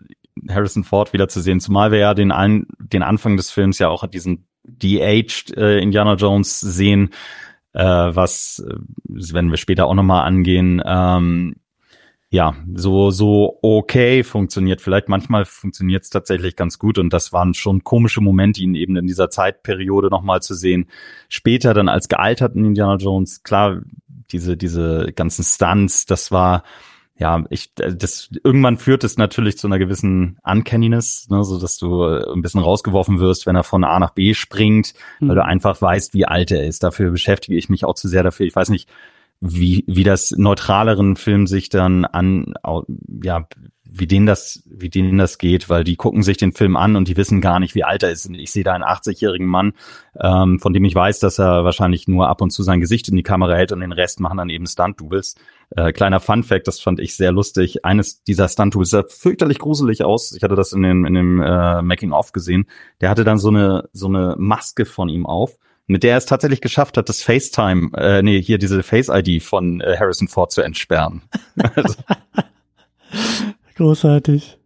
Harrison 0.49 0.83
Ford 0.83 1.13
wiederzusehen, 1.13 1.61
zumal 1.61 1.91
wir 1.91 1.99
ja 1.99 2.13
den, 2.13 2.31
ein, 2.31 2.67
den 2.79 3.03
Anfang 3.03 3.37
des 3.37 3.49
Films 3.51 3.79
ja 3.79 3.87
auch 3.87 4.05
diesen 4.07 4.47
de-aged 4.63 5.55
äh, 5.55 5.79
Indiana 5.79 6.15
Jones 6.15 6.59
sehen, 6.59 7.11
äh, 7.73 7.83
was, 7.83 8.65
äh, 8.67 8.75
wenn 9.07 9.49
wir 9.49 9.57
später 9.57 9.87
auch 9.87 9.93
nochmal 9.93 10.25
angehen, 10.25 10.81
ähm, 10.85 11.55
ja, 12.35 12.53
so, 12.73 13.11
so 13.11 13.59
okay 13.61 14.21
funktioniert. 14.23 14.81
Vielleicht 14.81 15.07
manchmal 15.07 15.45
funktioniert 15.45 16.03
es 16.03 16.09
tatsächlich 16.09 16.57
ganz 16.57 16.79
gut 16.79 16.97
und 16.97 17.13
das 17.13 17.31
waren 17.31 17.53
schon 17.53 17.85
komische 17.85 18.19
Momente, 18.19 18.61
ihn 18.61 18.75
eben 18.75 18.97
in 18.97 19.07
dieser 19.07 19.29
Zeitperiode 19.29 20.09
nochmal 20.09 20.41
zu 20.41 20.53
sehen. 20.53 20.87
Später 21.29 21.73
dann 21.73 21.87
als 21.87 22.09
gealterten 22.09 22.65
Indiana 22.65 22.97
Jones, 22.97 23.43
klar, 23.43 23.79
diese, 24.31 24.57
diese 24.57 25.13
ganzen 25.15 25.45
Stunts, 25.45 26.07
das 26.07 26.29
war, 26.29 26.63
ja, 27.17 27.45
ich, 27.49 27.73
das, 27.73 28.29
irgendwann 28.43 28.75
führt 28.75 29.05
es 29.05 29.15
natürlich 29.15 29.57
zu 29.57 29.67
einer 29.67 29.79
gewissen 29.79 30.37
Uncanniness, 30.43 31.29
ne, 31.29 31.41
so 31.45 31.57
dass 31.57 31.77
du 31.77 32.03
äh, 32.03 32.33
ein 32.33 32.41
bisschen 32.41 32.59
rausgeworfen 32.59 33.21
wirst, 33.21 33.45
wenn 33.45 33.55
er 33.55 33.63
von 33.63 33.85
A 33.85 33.97
nach 33.97 34.11
B 34.11 34.33
springt, 34.33 34.93
mhm. 35.21 35.29
weil 35.29 35.35
du 35.35 35.45
einfach 35.45 35.81
weißt, 35.81 36.13
wie 36.13 36.25
alt 36.25 36.51
er 36.51 36.65
ist. 36.65 36.83
Dafür 36.83 37.11
beschäftige 37.11 37.57
ich 37.57 37.69
mich 37.69 37.85
auch 37.85 37.95
zu 37.95 38.09
sehr 38.09 38.23
dafür. 38.23 38.45
Ich 38.45 38.57
weiß 38.57 38.67
nicht, 38.67 38.89
wie, 39.41 39.83
wie 39.87 40.03
das 40.03 40.31
neutraleren 40.31 41.15
Film 41.15 41.47
sich 41.47 41.69
dann 41.69 42.05
an, 42.05 42.53
ja, 43.23 43.47
wie 43.97 44.07
denen 44.07 44.25
das, 44.25 44.63
wie 44.65 44.89
denen 44.89 45.17
das 45.17 45.37
geht, 45.37 45.69
weil 45.69 45.83
die 45.83 45.95
gucken 45.95 46.21
sich 46.21 46.37
den 46.37 46.51
Film 46.51 46.75
an 46.75 46.95
und 46.95 47.07
die 47.07 47.15
wissen 47.15 47.39
gar 47.39 47.59
nicht, 47.59 47.75
wie 47.75 47.83
alt 47.83 48.03
er 48.03 48.11
ist. 48.11 48.29
Ich 48.29 48.51
sehe 48.51 48.63
da 48.63 48.73
einen 48.73 48.83
80-jährigen 48.83 49.47
Mann, 49.47 49.73
ähm, 50.19 50.59
von 50.59 50.73
dem 50.73 50.83
ich 50.83 50.95
weiß, 50.95 51.19
dass 51.19 51.39
er 51.39 51.63
wahrscheinlich 51.63 52.07
nur 52.07 52.27
ab 52.27 52.41
und 52.41 52.51
zu 52.51 52.63
sein 52.63 52.81
Gesicht 52.81 53.07
in 53.07 53.15
die 53.15 53.23
Kamera 53.23 53.55
hält 53.55 53.71
und 53.71 53.79
den 53.79 53.93
Rest 53.93 54.19
machen 54.19 54.37
dann 54.37 54.49
eben 54.49 54.67
Stunt-Doubles. 54.67 55.35
Äh, 55.75 55.93
kleiner 55.93 56.19
Fun-Fact, 56.19 56.67
das 56.67 56.81
fand 56.81 56.99
ich 56.99 57.15
sehr 57.15 57.31
lustig. 57.31 57.85
Eines 57.85 58.21
dieser 58.23 58.49
Stunt-Doubles 58.49 58.89
sah 58.89 59.03
fürchterlich 59.07 59.59
gruselig 59.59 60.03
aus. 60.03 60.33
Ich 60.35 60.43
hatte 60.43 60.55
das 60.55 60.73
in, 60.73 60.81
den, 60.81 61.05
in 61.05 61.13
dem 61.13 61.41
äh, 61.41 61.81
Making-of 61.81 62.33
gesehen. 62.33 62.65
Der 62.99 63.09
hatte 63.09 63.23
dann 63.23 63.37
so 63.37 63.49
eine, 63.49 63.87
so 63.93 64.07
eine 64.07 64.35
Maske 64.37 64.85
von 64.85 65.07
ihm 65.07 65.25
auf 65.25 65.57
mit 65.87 66.03
der 66.03 66.11
er 66.11 66.17
es 66.17 66.25
tatsächlich 66.25 66.61
geschafft 66.61 66.97
hat, 66.97 67.09
das 67.09 67.21
FaceTime, 67.21 67.91
äh, 67.97 68.21
nee, 68.21 68.41
hier 68.41 68.57
diese 68.57 68.81
Face-ID 68.83 69.43
von 69.43 69.81
äh, 69.81 69.97
Harrison 69.99 70.27
Ford 70.27 70.51
zu 70.51 70.61
entsperren. 70.61 71.21
Großartig. 73.75 74.57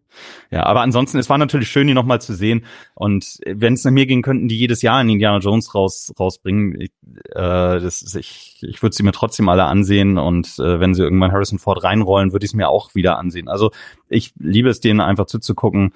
Ja, 0.52 0.66
aber 0.66 0.82
ansonsten, 0.82 1.20
es 1.20 1.30
war 1.30 1.38
natürlich 1.38 1.70
schön, 1.70 1.88
die 1.88 1.94
nochmal 1.94 2.22
zu 2.22 2.34
sehen. 2.34 2.66
Und 2.96 3.40
wenn 3.46 3.74
es 3.74 3.84
nach 3.84 3.92
mir 3.92 4.06
ging, 4.06 4.22
könnten 4.22 4.48
die 4.48 4.58
jedes 4.58 4.82
Jahr 4.82 5.00
in 5.02 5.10
Indiana 5.10 5.38
Jones 5.38 5.76
raus, 5.76 6.12
rausbringen. 6.20 6.80
Ich, 6.82 6.92
äh, 7.32 7.80
das 7.80 8.02
ist, 8.02 8.16
ich, 8.16 8.58
ich 8.62 8.82
würde 8.82 8.96
sie 8.96 9.04
mir 9.04 9.12
trotzdem 9.12 9.48
alle 9.48 9.66
ansehen. 9.66 10.18
Und 10.18 10.58
äh, 10.60 10.80
wenn 10.80 10.96
sie 10.96 11.04
irgendwann 11.04 11.32
Harrison 11.32 11.60
Ford 11.60 11.84
reinrollen, 11.84 12.32
würde 12.32 12.46
ich 12.46 12.52
es 12.52 12.56
mir 12.56 12.70
auch 12.70 12.96
wieder 12.96 13.20
ansehen. 13.20 13.48
Also 13.48 13.72
ich 14.08 14.34
liebe 14.40 14.70
es, 14.70 14.80
denen 14.80 15.02
einfach 15.02 15.28
zuzugucken. 15.28 15.94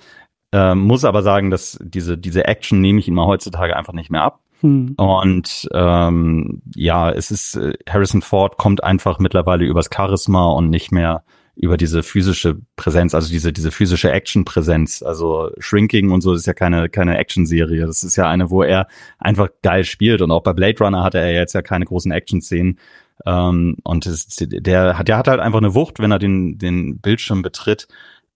Äh, 0.52 0.76
muss 0.76 1.04
aber 1.04 1.24
sagen, 1.24 1.50
dass 1.50 1.80
diese, 1.82 2.18
diese 2.18 2.46
Action 2.46 2.80
nehme 2.80 3.00
ich 3.00 3.08
ihm 3.08 3.16
mal 3.16 3.26
heutzutage 3.26 3.76
einfach 3.76 3.94
nicht 3.94 4.12
mehr 4.12 4.22
ab. 4.22 4.40
Hm. 4.64 4.94
Und 4.96 5.68
ähm, 5.74 6.62
ja, 6.74 7.12
es 7.12 7.32
ist 7.32 7.56
äh, 7.56 7.74
Harrison 7.88 8.22
Ford 8.22 8.58
kommt 8.58 8.82
einfach 8.84 9.20
mittlerweile 9.20 9.66
übers 9.66 9.90
Charisma 9.94 10.48
und 10.52 10.70
nicht 10.70 10.92
mehr 10.92 11.24
über 11.56 11.78
diese 11.78 12.02
physische 12.02 12.62
Präsenz, 12.78 13.14
also 13.14 13.30
diese, 13.30 13.54
diese 13.54 13.72
physische 13.72 14.12
Action-Präsenz. 14.12 15.04
Also 15.04 15.52
Shrinking 15.60 16.12
und 16.12 16.22
so 16.22 16.34
ist 16.34 16.48
ja 16.48 16.54
keine, 16.54 16.90
keine 16.90 17.18
Action-Serie. 17.18 17.86
Das 17.86 18.04
ist 18.04 18.16
ja 18.16 18.28
eine, 18.28 18.50
wo 18.50 18.64
er 18.64 18.88
einfach 19.20 19.50
geil 19.62 19.84
spielt. 19.84 20.22
Und 20.22 20.32
auch 20.32 20.42
bei 20.42 20.54
Blade 20.54 20.80
Runner 20.80 21.04
hatte 21.04 21.20
er 21.20 21.34
jetzt 21.34 21.54
ja 21.54 21.62
keine 21.62 21.86
großen 21.86 22.12
Action-Szenen. 22.12 22.80
Ähm, 23.26 23.76
und 23.84 24.06
das, 24.06 24.28
der, 24.40 24.98
hat, 24.98 25.10
der 25.10 25.18
hat 25.18 25.28
halt 25.28 25.42
einfach 25.42 25.60
eine 25.60 25.76
Wucht, 25.76 26.00
wenn 26.00 26.12
er 26.12 26.20
den, 26.20 26.58
den 26.58 27.00
Bildschirm 27.00 27.42
betritt. 27.42 27.88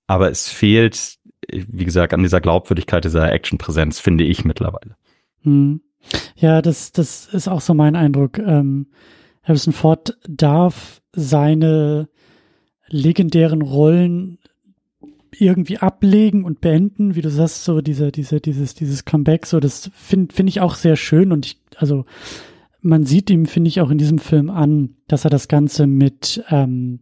Aber 0.07 0.29
es 0.29 0.49
fehlt, 0.49 1.15
wie 1.49 1.85
gesagt, 1.85 2.13
an 2.13 2.21
dieser 2.21 2.41
Glaubwürdigkeit 2.41 3.05
dieser 3.05 3.31
Action-Präsenz, 3.31 3.99
finde 3.99 4.25
ich 4.25 4.45
mittlerweile. 4.45 4.95
Hm. 5.41 5.81
Ja, 6.35 6.61
das, 6.61 6.91
das 6.91 7.27
ist 7.33 7.47
auch 7.47 7.61
so 7.61 7.73
mein 7.73 7.95
Eindruck. 7.95 8.37
Ähm, 8.39 8.87
Harrison 9.43 9.73
Ford 9.73 10.17
darf 10.27 11.01
seine 11.13 12.09
legendären 12.89 13.61
Rollen 13.61 14.39
irgendwie 15.39 15.77
ablegen 15.77 16.43
und 16.43 16.61
beenden, 16.61 17.15
wie 17.15 17.21
du 17.21 17.29
sagst, 17.29 17.63
so 17.63 17.81
diese, 17.81 18.11
diese, 18.11 18.39
dieses, 18.39 18.75
dieses 18.75 19.05
Comeback, 19.05 19.45
so 19.45 19.59
das 19.59 19.91
finde 19.93 20.33
finde 20.33 20.49
ich 20.49 20.61
auch 20.61 20.75
sehr 20.75 20.95
schön 20.95 21.31
und 21.31 21.45
ich, 21.45 21.59
also 21.77 22.05
man 22.81 23.05
sieht 23.05 23.29
ihm, 23.29 23.45
finde 23.45 23.67
ich, 23.67 23.81
auch 23.81 23.89
in 23.89 23.97
diesem 23.97 24.19
Film 24.19 24.49
an, 24.49 24.95
dass 25.07 25.25
er 25.25 25.29
das 25.29 25.47
Ganze 25.47 25.87
mit, 25.87 26.43
ähm, 26.49 26.99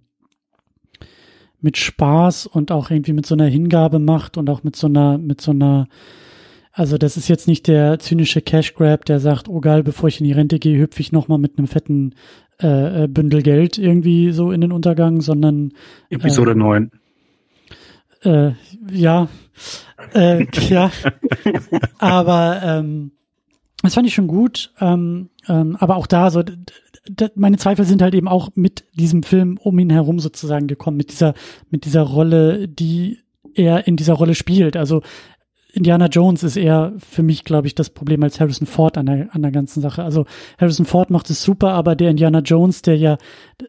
mit 1.62 1.78
Spaß 1.78 2.48
und 2.48 2.72
auch 2.72 2.90
irgendwie 2.90 3.14
mit 3.14 3.26
so 3.26 3.36
einer 3.36 3.46
Hingabe 3.46 4.00
macht 4.00 4.38
und 4.38 4.50
auch 4.50 4.64
mit 4.64 4.76
so 4.76 4.88
einer, 4.88 5.18
mit 5.18 5.42
so 5.42 5.52
einer, 5.52 5.88
also 6.78 6.98
das 6.98 7.16
ist 7.16 7.30
jetzt 7.30 7.48
nicht 7.48 7.68
der 7.68 8.00
zynische 8.00 8.42
Cash 8.42 8.74
Grab, 8.74 9.06
der 9.06 9.22
sagt, 9.22 9.48
oh 9.48 9.62
geil, 9.62 9.82
bevor 9.82 10.10
ich 10.10 10.20
in 10.20 10.26
die 10.26 10.34
Rente 10.34 10.60
gehe, 10.60 10.78
hüpfe 10.78 11.00
ich 11.00 11.14
nochmal 11.14 11.38
mit 11.38 11.58
einem 11.58 11.68
fetten 11.68 12.16
äh, 12.62 13.04
äh, 13.04 13.08
Bündel 13.08 13.42
Geld 13.44 13.78
irgendwie 13.78 14.34
so 14.34 14.52
in 14.52 14.60
den 14.60 14.74
Untergang, 14.74 15.22
sondern 15.22 15.72
Episode 16.10 16.52
äh, 16.52 16.56
9. 16.56 16.92
Äh, 18.24 18.52
ja, 18.92 19.30
äh, 20.14 20.46
ja, 20.68 20.92
aber 21.98 22.60
ähm, 22.62 23.12
das 23.82 23.94
fand 23.94 24.08
ich 24.08 24.14
schon 24.14 24.28
gut, 24.28 24.74
ähm, 24.82 25.30
ähm, 25.48 25.78
aber 25.80 25.96
auch 25.96 26.08
da 26.08 26.30
so, 26.30 26.44
meine 27.36 27.58
Zweifel 27.58 27.86
sind 27.86 28.02
halt 28.02 28.16
eben 28.16 28.28
auch 28.28 28.50
mit 28.56 28.84
diesem 28.96 29.24
Film 29.24 29.58
um 29.62 29.80
ihn 29.80 29.92
herum 29.92 30.20
sozusagen 30.20 30.68
gekommen, 30.68 30.98
mit 30.98 31.12
dieser, 31.12 31.36
mit 31.70 31.86
dieser 31.86 32.02
Rolle, 32.02 32.68
die 32.68 33.20
er 33.54 33.88
in 33.88 33.96
dieser 33.96 34.16
Rolle 34.16 34.36
spielt. 34.36 34.76
Also 34.76 35.02
Indiana 35.76 36.08
Jones 36.08 36.42
ist 36.44 36.56
eher 36.56 36.94
für 36.98 37.22
mich, 37.22 37.44
glaube 37.44 37.68
ich, 37.68 37.76
das 37.76 37.90
Problem 37.90 38.24
als 38.24 38.40
Harrison 38.40 38.66
Ford 38.66 38.98
an 38.98 39.08
der, 39.08 39.36
an 39.36 39.42
der 39.42 39.52
ganzen 39.52 39.82
Sache. 39.82 40.04
Also 40.04 40.26
Harrison 40.58 40.86
Ford 40.86 41.10
macht 41.10 41.30
es 41.30 41.44
super, 41.44 41.74
aber 41.74 41.98
der 41.98 42.12
Indiana 42.12 42.40
Jones, 42.40 42.82
der 42.82 42.96
ja, 42.98 43.18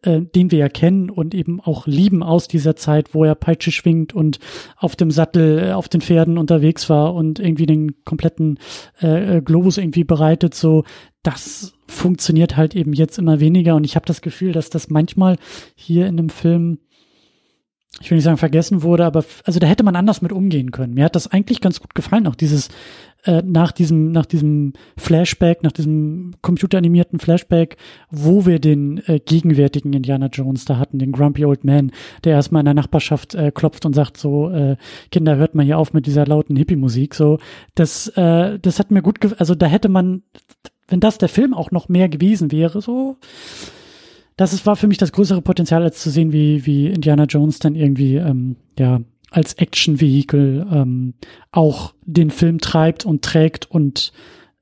äh, 0.03 0.21
den 0.21 0.53
wir 0.53 0.59
ja 0.61 0.69
kennen 0.69 1.11
und 1.11 1.35
eben 1.35 1.61
auch 1.61 1.89
lieben 1.89 2.23
aus 2.23 2.47
dieser 2.47 2.77
Zeit, 2.77 3.13
wo 3.13 3.25
er 3.25 3.35
Peitsche 3.35 3.73
schwingt 3.73 4.15
und 4.15 4.39
auf 4.77 4.95
dem 4.95 5.11
Sattel, 5.11 5.59
äh, 5.59 5.73
auf 5.73 5.89
den 5.89 6.01
Pferden 6.01 6.39
unterwegs 6.39 6.89
war 6.89 7.13
und 7.13 7.41
irgendwie 7.41 7.67
den 7.67 8.05
kompletten 8.05 8.61
äh, 9.03 9.39
äh 9.39 9.41
Globus 9.43 9.77
irgendwie 9.77 10.05
bereitet, 10.05 10.55
so 10.55 10.85
das 11.25 11.75
funktioniert 11.89 12.57
halt 12.57 12.77
eben 12.77 12.93
jetzt 12.93 13.19
immer 13.19 13.41
weniger 13.41 13.75
und 13.75 13.83
ich 13.83 13.97
habe 13.97 14.07
das 14.07 14.21
Gefühl, 14.21 14.53
dass 14.53 14.71
das 14.71 14.91
manchmal 14.91 15.39
hier 15.75 16.07
in 16.07 16.17
dem 16.17 16.29
Film 16.29 16.79
ich 18.01 18.11
will 18.11 18.17
nicht 18.17 18.25
sagen 18.25 18.37
vergessen 18.37 18.83
wurde, 18.83 19.05
aber 19.05 19.25
also 19.45 19.59
da 19.59 19.67
hätte 19.67 19.85
man 19.85 19.97
anders 19.97 20.21
mit 20.21 20.33
umgehen 20.33 20.71
können. 20.71 20.95
Mir 20.95 21.05
hat 21.05 21.17
das 21.17 21.29
eigentlich 21.29 21.61
ganz 21.61 21.81
gut 21.81 21.95
gefallen, 21.95 22.27
auch 22.27 22.35
dieses 22.35 22.69
äh, 23.25 23.43
nach 23.43 23.73
diesem 23.73 24.13
nach 24.13 24.27
diesem 24.27 24.75
Flashback, 24.99 25.63
nach 25.63 25.73
diesem 25.73 26.35
computeranimierten 26.43 27.19
Flashback, 27.19 27.77
wo 28.11 28.45
wir 28.45 28.59
den 28.59 29.03
äh, 29.07 29.19
gegenwärtigen 29.19 29.93
Indiana 29.93 30.27
Jones 30.27 30.67
da 30.67 30.79
hatten, 30.79 30.99
den 30.99 31.13
Grumpy 31.13 31.45
Old 31.45 31.65
Man, 31.65 31.91
der 32.25 32.35
erstmal 32.35 32.61
in 32.61 32.67
der 32.67 32.75
Nachbarschaft 32.75 33.35
äh, 33.35 33.51
klopft 33.51 33.87
und 33.87 33.95
sagt 33.95 34.19
so 34.19 34.51
äh, 34.51 34.77
Kinder 35.11 35.37
hört 35.37 35.55
mal 35.55 35.65
hier 35.65 35.79
auf 35.79 35.95
mit 35.95 36.07
dieser 36.07 36.27
lauten 36.27 36.57
Hippie 36.57 36.77
Musik, 36.77 37.15
so 37.15 37.39
das 37.75 38.09
äh, 38.09 38.59
das 38.59 38.79
hat 38.79 38.91
mir 38.91 39.03
gut 39.03 39.19
also 39.41 39.55
da 39.55 39.67
hätte 39.67 39.89
man 39.89 40.23
wenn 40.89 41.01
das 41.01 41.19
der 41.19 41.29
Film 41.29 41.55
auch 41.55 41.71
noch 41.71 41.89
mehr 41.89 42.09
gewesen 42.09 42.53
wäre, 42.53 42.81
so 42.81 43.17
das 44.37 44.53
ist, 44.53 44.67
war 44.67 44.77
für 44.77 44.87
mich 44.87 44.99
das 44.99 45.13
größere 45.13 45.43
Potenzial, 45.43 45.83
als 45.83 46.01
zu 46.01 46.11
sehen, 46.11 46.33
wie, 46.33 46.67
wie 46.67 46.89
Indiana 46.89 47.25
Jones 47.25 47.59
dann 47.59 47.75
irgendwie, 47.75 48.17
ähm, 48.17 48.57
ja, 48.79 49.01
als 49.31 49.55
Action-Vehikel 49.55 50.67
ähm, 50.71 51.15
auch 51.51 51.95
den 52.03 52.31
Film 52.31 52.59
treibt 52.59 53.05
und 53.05 53.23
trägt 53.23 53.71
und 53.71 54.13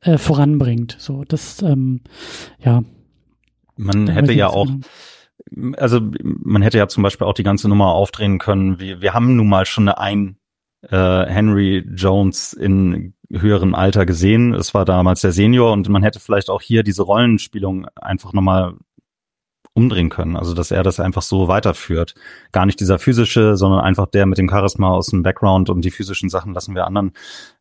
äh, 0.00 0.16
voranbringt. 0.16 0.96
So, 0.98 1.24
das, 1.24 1.60
ähm, 1.62 2.00
ja. 2.60 2.82
Man 3.76 4.08
hätte 4.08 4.32
ja 4.32 4.48
auch, 4.48 4.68
genau. 5.50 5.76
also 5.76 6.00
man 6.22 6.62
hätte 6.62 6.78
ja 6.78 6.88
zum 6.88 7.02
Beispiel 7.02 7.26
auch 7.26 7.34
die 7.34 7.42
ganze 7.42 7.68
Nummer 7.68 7.88
aufdrehen 7.88 8.38
können. 8.38 8.78
Wir, 8.78 9.02
wir 9.02 9.12
haben 9.12 9.36
nun 9.36 9.48
mal 9.48 9.66
schon 9.66 9.88
eine 9.88 9.98
ein 9.98 10.36
äh, 10.90 11.26
Henry 11.26 11.84
Jones 11.94 12.52
in 12.52 13.14
höherem 13.30 13.74
Alter 13.74 14.06
gesehen. 14.06 14.54
Es 14.54 14.74
war 14.74 14.84
damals 14.84 15.22
der 15.22 15.32
Senior 15.32 15.72
und 15.72 15.88
man 15.88 16.02
hätte 16.02 16.20
vielleicht 16.20 16.50
auch 16.50 16.62
hier 16.62 16.82
diese 16.82 17.02
Rollenspielung 17.02 17.86
einfach 17.96 18.32
nochmal 18.32 18.74
umdrehen 19.74 20.08
können. 20.08 20.36
Also 20.36 20.54
dass 20.54 20.70
er 20.70 20.82
das 20.82 21.00
einfach 21.00 21.22
so 21.22 21.48
weiterführt. 21.48 22.14
Gar 22.52 22.66
nicht 22.66 22.80
dieser 22.80 22.98
physische, 22.98 23.56
sondern 23.56 23.80
einfach 23.80 24.06
der 24.06 24.26
mit 24.26 24.38
dem 24.38 24.48
Charisma 24.48 24.90
aus 24.90 25.08
dem 25.08 25.22
Background 25.22 25.68
und 25.68 25.84
die 25.84 25.90
physischen 25.90 26.28
Sachen 26.30 26.54
lassen 26.54 26.74
wir 26.74 26.86
anderen. 26.86 27.12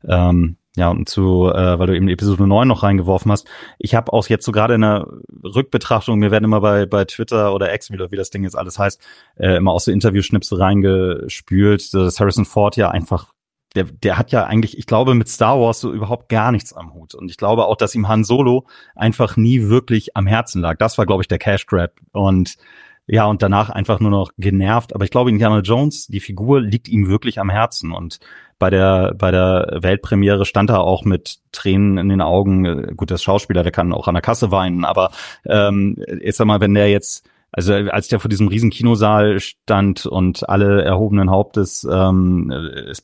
Ähm, 0.08 0.58
ja, 0.76 0.90
und 0.90 1.08
zu, 1.08 1.50
äh, 1.50 1.78
weil 1.78 1.88
du 1.88 1.96
eben 1.96 2.08
Episode 2.08 2.48
9 2.48 2.68
noch 2.68 2.82
reingeworfen 2.82 3.32
hast. 3.32 3.48
Ich 3.78 3.94
habe 3.94 4.12
auch 4.12 4.28
jetzt 4.28 4.46
so 4.46 4.52
gerade 4.52 4.74
in 4.74 4.82
der 4.82 5.08
Rückbetrachtung, 5.44 6.18
mir 6.18 6.32
werden 6.32 6.46
immer 6.46 6.62
bei, 6.62 6.88
bei 6.88 7.06
Twitter 7.06 7.54
oder 7.54 7.74
X, 7.74 7.92
wie, 7.92 8.16
das 8.16 8.32
Ding 8.32 8.44
jetzt 8.44 8.58
alles 8.58 8.80
heißt, 8.80 9.00
äh, 9.36 9.58
immer 9.58 9.72
auch 9.72 9.80
so 9.80 9.92
Interviewschnipsel 9.92 10.60
reingespült, 10.60 11.94
dass 11.94 12.20
Harrison 12.20 12.46
Ford 12.46 12.76
ja 12.76 12.90
einfach 12.90 13.34
der, 13.76 13.86
der 13.86 14.18
hat 14.18 14.32
ja 14.32 14.46
eigentlich, 14.46 14.78
ich 14.78 14.86
glaube, 14.86 15.16
mit 15.16 15.28
Star 15.28 15.60
Wars 15.60 15.80
so 15.80 15.92
überhaupt 15.92 16.30
gar 16.30 16.52
nichts 16.52 16.74
am 16.74 16.94
Hut. 16.94 17.16
Und 17.16 17.30
ich 17.30 17.38
glaube 17.38 17.66
auch, 17.66 17.76
dass 17.76 17.96
ihm 17.96 18.08
Han 18.08 18.24
Solo 18.24 18.66
einfach 18.96 19.36
nie 19.36 19.64
wirklich 19.64 20.16
am 20.16 20.28
Herzen 20.28 20.62
lag. 20.62 20.78
Das 20.78 20.98
war, 20.98 21.06
glaube 21.06 21.24
ich, 21.24 21.28
der 21.28 21.40
Cash 21.40 21.66
Grab. 21.66 21.92
Und 22.12 22.58
ja, 23.06 23.26
und 23.26 23.42
danach 23.42 23.70
einfach 23.70 24.00
nur 24.00 24.12
noch 24.12 24.32
genervt. 24.38 24.96
Aber 24.96 25.04
ich 25.04 25.12
glaube, 25.12 25.30
Indiana 25.30 25.60
Jones, 25.60 26.08
die 26.08 26.22
Figur 26.22 26.62
liegt 26.62 26.88
ihm 26.88 27.08
wirklich 27.10 27.40
am 27.40 27.50
Herzen. 27.50 27.92
Und 27.92 28.20
bei 28.60 28.70
der, 28.70 29.14
bei 29.16 29.32
der 29.32 29.80
Weltpremiere 29.82 30.46
stand 30.46 30.70
er 30.70 30.82
auch 30.82 31.04
mit 31.04 31.40
Tränen 31.52 31.98
in 31.98 32.10
den 32.10 32.22
Augen. 32.22 32.96
Gut, 32.96 33.12
das 33.12 33.24
Schauspieler, 33.24 33.64
der 33.64 33.74
kann 33.74 33.92
auch 33.92 34.08
an 34.08 34.14
der 34.14 34.22
Kasse 34.22 34.52
weinen. 34.52 34.86
Aber 34.86 35.12
ähm, 35.46 35.98
ich 36.22 36.36
sag 36.36 36.46
mal, 36.48 36.62
wenn 36.62 36.74
der 36.74 36.90
jetzt 36.90 37.28
also 37.54 37.74
als 37.74 38.08
der 38.08 38.20
vor 38.20 38.30
diesem 38.30 38.48
riesen 38.48 38.72
Kinosaal 38.72 39.40
stand 39.40 40.08
und 40.08 40.50
alle 40.50 40.84
erhobenen 40.84 41.30
Hauptes 41.30 41.88
ähm, 41.90 42.52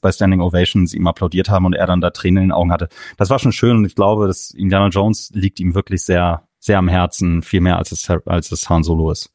bei 0.02 0.12
Standing 0.12 0.42
Ovations 0.42 0.94
ihm 0.96 1.06
applaudiert 1.06 1.50
haben 1.50 1.66
und 1.66 1.74
er 1.74 1.86
dann 1.86 2.02
da 2.02 2.10
Tränen 2.10 2.44
in 2.44 2.50
den 2.50 2.52
Augen 2.52 2.72
hatte, 2.72 2.90
das 3.18 3.30
war 3.30 3.38
schon 3.38 3.52
schön 3.52 3.78
und 3.78 3.86
ich 3.86 3.96
glaube, 3.96 4.28
dass 4.28 4.52
Indiana 4.52 4.88
Jones 4.88 5.32
liegt 5.34 5.60
ihm 5.60 5.76
wirklich 5.76 6.02
sehr, 6.04 6.48
sehr 6.60 6.80
am 6.80 6.88
Herzen, 6.88 7.44
viel 7.44 7.62
mehr 7.62 7.78
als 7.78 7.92
es, 7.92 8.10
als 8.26 8.52
es 8.52 8.70
Han 8.70 8.84
Solo 8.84 9.12
ist. 9.12 9.32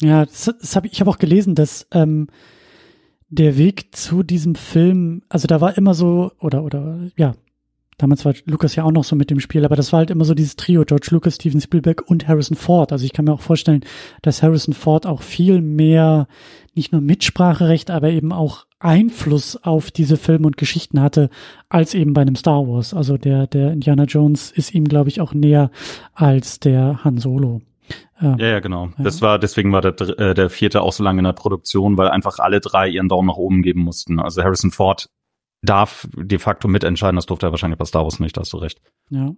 Ja, 0.00 0.26
das, 0.26 0.52
das 0.60 0.76
hab 0.76 0.84
ich, 0.84 0.92
ich 0.92 1.00
habe 1.00 1.10
auch 1.10 1.18
gelesen, 1.18 1.54
dass 1.54 1.86
ähm, 1.92 2.26
der 3.28 3.56
Weg 3.56 3.94
zu 3.94 4.24
diesem 4.24 4.56
Film, 4.56 5.22
also 5.28 5.46
da 5.46 5.60
war 5.60 5.78
immer 5.78 5.94
so, 5.94 6.32
oder, 6.40 6.64
oder, 6.64 7.08
ja, 7.16 7.34
Damals 7.98 8.24
war 8.24 8.32
Lucas 8.46 8.76
ja 8.76 8.84
auch 8.84 8.92
noch 8.92 9.04
so 9.04 9.16
mit 9.16 9.28
dem 9.28 9.40
Spiel, 9.40 9.64
aber 9.64 9.74
das 9.76 9.92
war 9.92 9.98
halt 9.98 10.10
immer 10.10 10.24
so 10.24 10.34
dieses 10.34 10.54
Trio, 10.54 10.84
George 10.84 11.08
Lucas, 11.10 11.34
Steven 11.34 11.60
Spielberg 11.60 12.08
und 12.08 12.28
Harrison 12.28 12.56
Ford. 12.56 12.92
Also 12.92 13.04
ich 13.04 13.12
kann 13.12 13.24
mir 13.24 13.32
auch 13.32 13.40
vorstellen, 13.40 13.84
dass 14.22 14.42
Harrison 14.42 14.72
Ford 14.72 15.04
auch 15.04 15.20
viel 15.20 15.60
mehr, 15.60 16.28
nicht 16.74 16.92
nur 16.92 17.00
Mitspracherecht, 17.00 17.90
aber 17.90 18.10
eben 18.10 18.32
auch 18.32 18.66
Einfluss 18.78 19.56
auf 19.56 19.90
diese 19.90 20.16
Filme 20.16 20.46
und 20.46 20.56
Geschichten 20.56 21.00
hatte, 21.00 21.28
als 21.68 21.94
eben 21.94 22.12
bei 22.12 22.22
einem 22.22 22.36
Star 22.36 22.68
Wars. 22.68 22.94
Also 22.94 23.16
der, 23.16 23.48
der 23.48 23.72
Indiana 23.72 24.04
Jones 24.04 24.52
ist 24.52 24.72
ihm, 24.72 24.84
glaube 24.84 25.08
ich, 25.08 25.20
auch 25.20 25.34
näher 25.34 25.72
als 26.14 26.60
der 26.60 27.02
Han 27.02 27.18
Solo. 27.18 27.62
Ja, 28.20 28.36
ja, 28.36 28.60
genau. 28.60 28.90
Das 28.98 29.22
war, 29.22 29.38
deswegen 29.38 29.72
war 29.72 29.80
der, 29.80 29.98
äh, 30.18 30.34
der 30.34 30.50
vierte 30.50 30.82
auch 30.82 30.92
so 30.92 31.04
lange 31.04 31.20
in 31.20 31.24
der 31.24 31.32
Produktion, 31.32 31.96
weil 31.96 32.08
einfach 32.08 32.38
alle 32.38 32.60
drei 32.60 32.88
ihren 32.88 33.08
Daumen 33.08 33.28
nach 33.28 33.36
oben 33.36 33.62
geben 33.62 33.80
mussten. 33.80 34.18
Also 34.20 34.42
Harrison 34.42 34.70
Ford 34.70 35.08
darf 35.62 36.08
de 36.16 36.38
facto 36.38 36.68
mitentscheiden. 36.68 37.16
Das 37.16 37.26
durfte 37.26 37.46
er 37.46 37.50
wahrscheinlich 37.50 37.78
bei 37.78 37.84
Star 37.84 38.04
Wars 38.04 38.20
nicht, 38.20 38.36
da 38.36 38.42
hast 38.42 38.52
du 38.52 38.58
recht. 38.58 38.80
Ja. 39.10 39.34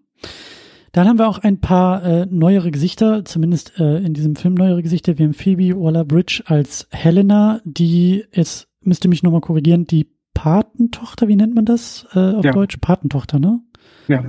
Dann 0.93 1.09
haben 1.09 1.19
wir 1.19 1.29
auch 1.29 1.39
ein 1.39 1.61
paar 1.61 2.03
äh, 2.05 2.27
neuere 2.27 2.71
Gesichter, 2.71 3.25
zumindest 3.25 3.79
äh, 3.79 3.99
in 3.99 4.13
diesem 4.13 4.35
Film 4.35 4.55
neuere 4.55 4.83
Gesichter. 4.83 5.19
Wir 5.19 5.27
haben 5.27 5.35
Phoebe 5.35 5.81
Waller-Bridge 5.81 6.43
als 6.47 6.89
Helena, 6.91 7.61
die, 7.65 8.25
jetzt 8.33 8.69
müsste 8.81 9.09
mich 9.09 9.23
nochmal 9.23 9.41
korrigieren, 9.41 9.87
die 9.87 10.11
Patentochter, 10.35 11.29
wie 11.29 11.37
nennt 11.37 11.55
man 11.55 11.65
das 11.65 12.07
äh, 12.15 12.35
auf 12.35 12.45
ja. 12.45 12.53
Deutsch? 12.53 12.79
Patentochter, 12.79 13.39
ne? 13.39 13.61
Ja. 14.09 14.25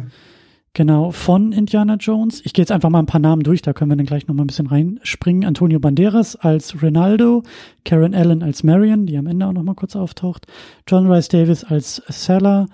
Genau, 0.73 1.11
von 1.11 1.51
Indiana 1.51 1.95
Jones. 1.95 2.41
Ich 2.45 2.53
gehe 2.53 2.63
jetzt 2.63 2.71
einfach 2.71 2.89
mal 2.89 2.99
ein 2.99 3.05
paar 3.05 3.19
Namen 3.19 3.43
durch, 3.43 3.61
da 3.61 3.73
können 3.73 3.91
wir 3.91 3.97
dann 3.97 4.05
gleich 4.05 4.27
noch 4.27 4.35
mal 4.35 4.45
ein 4.45 4.47
bisschen 4.47 4.67
reinspringen. 4.67 5.43
Antonio 5.43 5.79
Banderas 5.79 6.37
als 6.37 6.81
Ronaldo, 6.81 7.43
Karen 7.83 8.15
Allen 8.15 8.41
als 8.41 8.63
Marion, 8.63 9.05
die 9.05 9.17
am 9.17 9.27
Ende 9.27 9.45
auch 9.47 9.51
noch 9.51 9.63
mal 9.63 9.75
kurz 9.75 9.97
auftaucht, 9.97 10.47
John 10.87 11.11
Rice 11.11 11.27
Davis 11.27 11.65
als 11.65 12.01
Salah, 12.07 12.67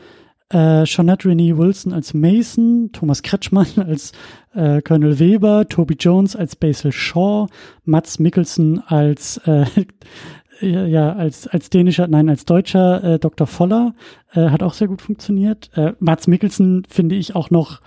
äh, 0.54 0.84
Jeanette 0.84 1.28
Renee 1.28 1.58
Wilson 1.58 1.92
als 1.92 2.14
Mason, 2.14 2.92
Thomas 2.94 3.24
Kretschmann 3.24 3.68
als 3.78 4.12
äh, 4.54 4.80
Colonel 4.84 5.18
Weber, 5.18 5.68
Toby 5.68 5.96
Jones 6.00 6.36
als 6.36 6.56
Basil 6.56 6.92
Shaw, 6.92 7.48
Mats 7.84 8.20
Mikkelsen 8.20 8.80
als 8.86 9.38
äh, 9.46 9.66
ja, 10.62 11.14
als, 11.14 11.48
als 11.48 11.70
dänischer, 11.70 12.08
nein, 12.08 12.30
als 12.30 12.46
deutscher 12.46 13.04
äh, 13.04 13.20
Dr. 13.20 13.48
Voller 13.48 13.94
äh, 14.34 14.50
hat 14.50 14.64
auch 14.64 14.74
sehr 14.74 14.88
gut 14.88 15.02
funktioniert. 15.02 15.70
Äh, 15.76 15.94
Mats 16.00 16.28
Mikkelsen 16.28 16.84
finde 16.90 17.16
ich 17.16 17.36
auch 17.36 17.50
noch, 17.50 17.82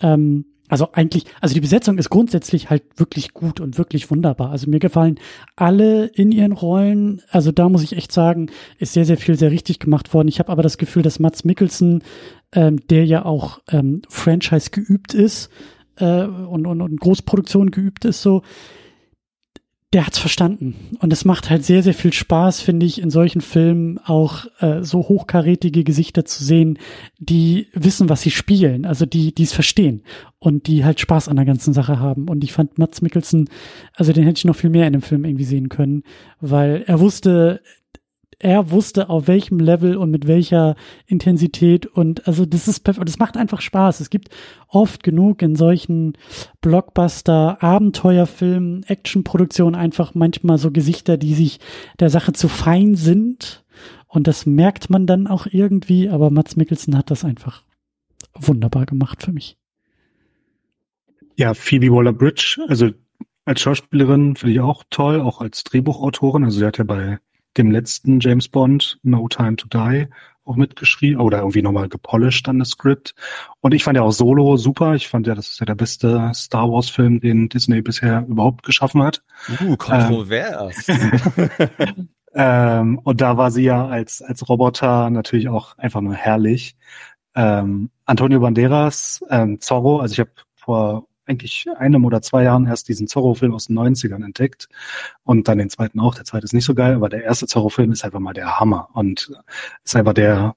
ähm, 0.00 0.46
also 0.68 0.88
eigentlich, 0.92 1.26
also 1.40 1.54
die 1.54 1.60
Besetzung 1.60 1.98
ist 1.98 2.10
grundsätzlich 2.10 2.70
halt 2.70 2.82
wirklich 2.96 3.32
gut 3.32 3.60
und 3.60 3.78
wirklich 3.78 4.10
wunderbar. 4.10 4.50
Also 4.50 4.68
mir 4.68 4.80
gefallen 4.80 5.20
alle 5.54 6.06
in 6.06 6.32
ihren 6.32 6.52
Rollen. 6.52 7.22
Also 7.30 7.52
da 7.52 7.68
muss 7.68 7.82
ich 7.82 7.96
echt 7.96 8.12
sagen, 8.12 8.50
ist 8.78 8.94
sehr, 8.94 9.04
sehr 9.04 9.16
viel 9.16 9.36
sehr 9.36 9.50
richtig 9.50 9.78
gemacht 9.78 10.12
worden. 10.12 10.28
Ich 10.28 10.38
habe 10.38 10.50
aber 10.50 10.62
das 10.62 10.78
Gefühl, 10.78 11.02
dass 11.02 11.20
Mats 11.20 11.44
Mikkelsen, 11.44 12.02
ähm, 12.52 12.80
der 12.88 13.04
ja 13.04 13.24
auch 13.24 13.60
ähm, 13.68 14.02
Franchise 14.08 14.70
geübt 14.70 15.14
ist 15.14 15.50
äh, 15.96 16.24
und, 16.24 16.66
und, 16.66 16.80
und 16.80 17.00
Großproduktion 17.00 17.70
geübt 17.70 18.04
ist, 18.04 18.22
so, 18.22 18.42
der 19.96 20.06
hat's 20.06 20.18
verstanden. 20.18 20.74
Und 21.00 21.10
es 21.10 21.24
macht 21.24 21.48
halt 21.48 21.64
sehr, 21.64 21.82
sehr 21.82 21.94
viel 21.94 22.12
Spaß, 22.12 22.60
finde 22.60 22.84
ich, 22.84 23.00
in 23.00 23.08
solchen 23.08 23.40
Filmen 23.40 23.98
auch 24.04 24.44
äh, 24.60 24.84
so 24.84 24.98
hochkarätige 24.98 25.84
Gesichter 25.84 26.26
zu 26.26 26.44
sehen, 26.44 26.78
die 27.18 27.68
wissen, 27.72 28.10
was 28.10 28.20
sie 28.20 28.30
spielen, 28.30 28.84
also 28.84 29.06
die, 29.06 29.34
die 29.34 29.44
es 29.44 29.54
verstehen 29.54 30.02
und 30.38 30.66
die 30.66 30.84
halt 30.84 31.00
Spaß 31.00 31.28
an 31.28 31.36
der 31.36 31.46
ganzen 31.46 31.72
Sache 31.72 31.98
haben. 31.98 32.28
Und 32.28 32.44
ich 32.44 32.52
fand 32.52 32.76
Mats 32.76 33.00
Mikkelsen, 33.00 33.48
also 33.94 34.12
den 34.12 34.24
hätte 34.24 34.36
ich 34.36 34.44
noch 34.44 34.54
viel 34.54 34.68
mehr 34.68 34.86
in 34.86 34.92
dem 34.92 35.00
Film 35.00 35.24
irgendwie 35.24 35.44
sehen 35.44 35.70
können, 35.70 36.02
weil 36.42 36.84
er 36.86 37.00
wusste, 37.00 37.62
er 38.38 38.70
wusste, 38.70 39.08
auf 39.08 39.28
welchem 39.28 39.58
Level 39.58 39.96
und 39.96 40.10
mit 40.10 40.26
welcher 40.26 40.76
Intensität 41.06 41.86
und 41.86 42.26
also 42.26 42.44
das 42.44 42.68
ist 42.68 42.86
das 42.86 43.18
macht 43.18 43.36
einfach 43.36 43.60
Spaß. 43.60 44.00
Es 44.00 44.10
gibt 44.10 44.28
oft 44.68 45.02
genug 45.02 45.40
in 45.42 45.56
solchen 45.56 46.14
Blockbuster, 46.60 47.62
Abenteuerfilmen, 47.62 48.84
Actionproduktionen 48.84 49.74
einfach 49.74 50.14
manchmal 50.14 50.58
so 50.58 50.70
Gesichter, 50.70 51.16
die 51.16 51.34
sich 51.34 51.60
der 51.98 52.10
Sache 52.10 52.32
zu 52.32 52.48
fein 52.48 52.94
sind 52.94 53.64
und 54.06 54.26
das 54.26 54.46
merkt 54.46 54.90
man 54.90 55.06
dann 55.06 55.26
auch 55.26 55.46
irgendwie, 55.50 56.08
aber 56.08 56.30
Mats 56.30 56.56
Mikkelsen 56.56 56.96
hat 56.96 57.10
das 57.10 57.24
einfach 57.24 57.64
wunderbar 58.34 58.86
gemacht 58.86 59.22
für 59.22 59.32
mich. 59.32 59.56
Ja, 61.36 61.54
Phoebe 61.54 61.90
Waller-Bridge, 61.90 62.64
also 62.68 62.90
als 63.44 63.60
Schauspielerin 63.60 64.36
finde 64.36 64.54
ich 64.54 64.60
auch 64.60 64.84
toll, 64.90 65.20
auch 65.20 65.40
als 65.40 65.64
Drehbuchautorin. 65.64 66.44
Also 66.44 66.58
sie 66.58 66.66
hat 66.66 66.78
ja 66.78 66.84
bei 66.84 67.18
dem 67.56 67.70
letzten 67.70 68.20
James 68.20 68.48
Bond, 68.48 68.98
No 69.02 69.28
Time 69.28 69.56
to 69.56 69.66
Die, 69.68 70.08
auch 70.46 70.56
mitgeschrieben 70.56 71.20
oder 71.20 71.38
irgendwie 71.38 71.62
nochmal 71.62 71.88
gepolished 71.88 72.48
an 72.48 72.58
das 72.58 72.70
Skript. 72.70 73.14
Und 73.60 73.74
ich 73.74 73.84
fand 73.84 73.96
ja 73.96 74.02
auch 74.02 74.12
Solo 74.12 74.56
super. 74.56 74.94
Ich 74.94 75.08
fand 75.08 75.26
ja, 75.26 75.34
das 75.34 75.48
ist 75.48 75.60
ja 75.60 75.66
der 75.66 75.74
beste 75.74 76.30
Star 76.34 76.70
Wars 76.70 76.88
Film, 76.88 77.20
den 77.20 77.48
Disney 77.48 77.82
bisher 77.82 78.24
überhaupt 78.28 78.64
geschaffen 78.64 79.02
hat. 79.02 79.22
Uh, 79.60 79.76
kontrovers. 79.76 80.88
Ähm, 80.88 82.08
ähm, 82.34 82.98
und 83.02 83.20
da 83.20 83.36
war 83.36 83.50
sie 83.50 83.64
ja 83.64 83.86
als, 83.86 84.22
als 84.22 84.48
Roboter 84.48 85.10
natürlich 85.10 85.48
auch 85.48 85.76
einfach 85.78 86.00
nur 86.00 86.14
herrlich. 86.14 86.76
Ähm, 87.34 87.90
Antonio 88.04 88.40
Banderas, 88.40 89.22
ähm, 89.28 89.60
Zorro, 89.60 90.00
also 90.00 90.12
ich 90.12 90.20
habe 90.20 90.30
vor 90.54 91.06
eigentlich 91.26 91.66
einem 91.76 92.04
oder 92.04 92.22
zwei 92.22 92.44
Jahren 92.44 92.66
erst 92.66 92.88
diesen 92.88 93.08
Zorro-Film 93.08 93.54
aus 93.54 93.66
den 93.66 93.78
90ern 93.78 94.24
entdeckt 94.24 94.68
und 95.24 95.48
dann 95.48 95.58
den 95.58 95.70
zweiten 95.70 96.00
auch. 96.00 96.14
Der 96.14 96.24
zweite 96.24 96.44
ist 96.44 96.52
nicht 96.52 96.64
so 96.64 96.74
geil, 96.74 96.94
aber 96.94 97.08
der 97.08 97.24
erste 97.24 97.46
Zorro-Film 97.46 97.92
ist 97.92 98.04
einfach 98.04 98.20
mal 98.20 98.32
der 98.32 98.58
Hammer 98.60 98.88
und 98.94 99.32
ist 99.84 99.96
einfach 99.96 100.14
der, 100.14 100.54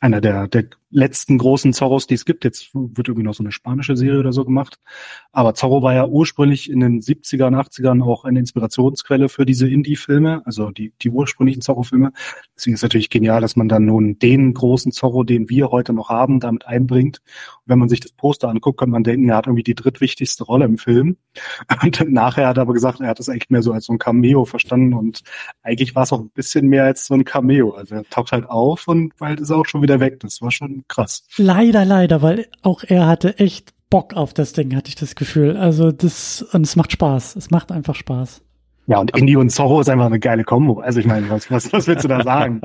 einer 0.00 0.20
der, 0.20 0.48
der 0.48 0.64
letzten 0.90 1.38
großen 1.38 1.72
Zorros, 1.72 2.06
die 2.06 2.14
es 2.14 2.24
gibt. 2.24 2.44
Jetzt 2.44 2.70
wird 2.74 3.08
irgendwie 3.08 3.24
noch 3.24 3.34
so 3.34 3.42
eine 3.42 3.52
spanische 3.52 3.96
Serie 3.96 4.20
oder 4.20 4.32
so 4.32 4.44
gemacht. 4.44 4.78
Aber 5.32 5.54
Zorro 5.54 5.82
war 5.82 5.94
ja 5.94 6.06
ursprünglich 6.06 6.68
in 6.68 6.80
den 6.80 7.00
70ern, 7.00 7.54
80ern 7.54 8.02
auch 8.02 8.24
eine 8.24 8.40
Inspirationsquelle 8.40 9.28
für 9.28 9.46
diese 9.46 9.68
Indie-Filme, 9.68 10.42
also 10.44 10.70
die, 10.70 10.92
die 11.00 11.10
ursprünglichen 11.10 11.62
Zorro-Filme. 11.62 12.12
Deswegen 12.56 12.74
ist 12.74 12.80
es 12.80 12.82
natürlich 12.82 13.10
genial, 13.10 13.40
dass 13.40 13.56
man 13.56 13.68
dann 13.68 13.84
nun 13.84 14.18
den 14.18 14.52
großen 14.52 14.92
Zorro, 14.92 15.22
den 15.22 15.48
wir 15.48 15.70
heute 15.70 15.92
noch 15.92 16.08
haben, 16.08 16.40
damit 16.40 16.66
einbringt. 16.66 17.18
Und 17.18 17.62
wenn 17.66 17.78
man 17.78 17.88
sich 17.88 18.00
das 18.00 18.12
Poster 18.12 18.48
anguckt, 18.48 18.80
kann 18.80 18.90
man 18.90 19.04
denken, 19.04 19.28
er 19.28 19.36
hat 19.36 19.46
irgendwie 19.46 19.62
die 19.62 19.76
drittwichtigste 19.76 20.44
Rolle 20.44 20.64
im 20.64 20.78
Film. 20.78 21.16
Und 21.82 22.10
nachher 22.10 22.48
hat 22.48 22.58
er 22.58 22.62
aber 22.62 22.72
gesagt, 22.72 23.00
er 23.00 23.08
hat 23.08 23.18
das 23.18 23.28
eigentlich 23.28 23.50
mehr 23.50 23.62
so 23.62 23.72
als 23.72 23.86
so 23.86 23.92
ein 23.92 23.98
Cameo 23.98 24.44
verstanden 24.44 24.94
und 24.94 25.22
eigentlich 25.62 25.94
war 25.94 26.02
es 26.02 26.12
auch 26.12 26.20
ein 26.20 26.30
bisschen 26.30 26.66
mehr 26.66 26.84
als 26.84 27.06
so 27.06 27.14
ein 27.14 27.24
Cameo. 27.24 27.72
Also 27.72 27.94
er 27.94 28.04
taucht 28.04 28.32
halt 28.32 28.48
auf 28.48 28.88
und 28.88 29.16
bald 29.16 29.40
ist 29.40 29.50
er 29.50 29.56
auch 29.56 29.66
schon 29.66 29.82
wieder 29.82 30.00
weg. 30.00 30.20
Das 30.20 30.42
war 30.42 30.50
schon 30.50 30.79
krass. 30.88 31.24
Leider, 31.36 31.84
leider, 31.84 32.22
weil 32.22 32.46
auch 32.62 32.82
er 32.86 33.06
hatte 33.06 33.38
echt 33.38 33.72
Bock 33.90 34.14
auf 34.14 34.32
das 34.32 34.52
Ding, 34.52 34.74
hatte 34.76 34.88
ich 34.88 34.94
das 34.94 35.14
Gefühl. 35.16 35.56
Also 35.56 35.90
das, 35.90 36.42
und 36.42 36.62
es 36.62 36.76
macht 36.76 36.92
Spaß. 36.92 37.36
Es 37.36 37.50
macht 37.50 37.72
einfach 37.72 37.96
Spaß. 37.96 38.42
Ja, 38.86 38.98
und 38.98 39.16
Indy 39.16 39.36
und 39.36 39.50
Zorro 39.50 39.80
ist 39.80 39.88
einfach 39.88 40.06
eine 40.06 40.20
geile 40.20 40.44
Kombo. 40.44 40.80
Also 40.80 41.00
ich 41.00 41.06
meine, 41.06 41.28
was, 41.30 41.50
was, 41.50 41.72
was 41.72 41.86
willst 41.86 42.04
du 42.04 42.08
da 42.08 42.22
sagen? 42.22 42.60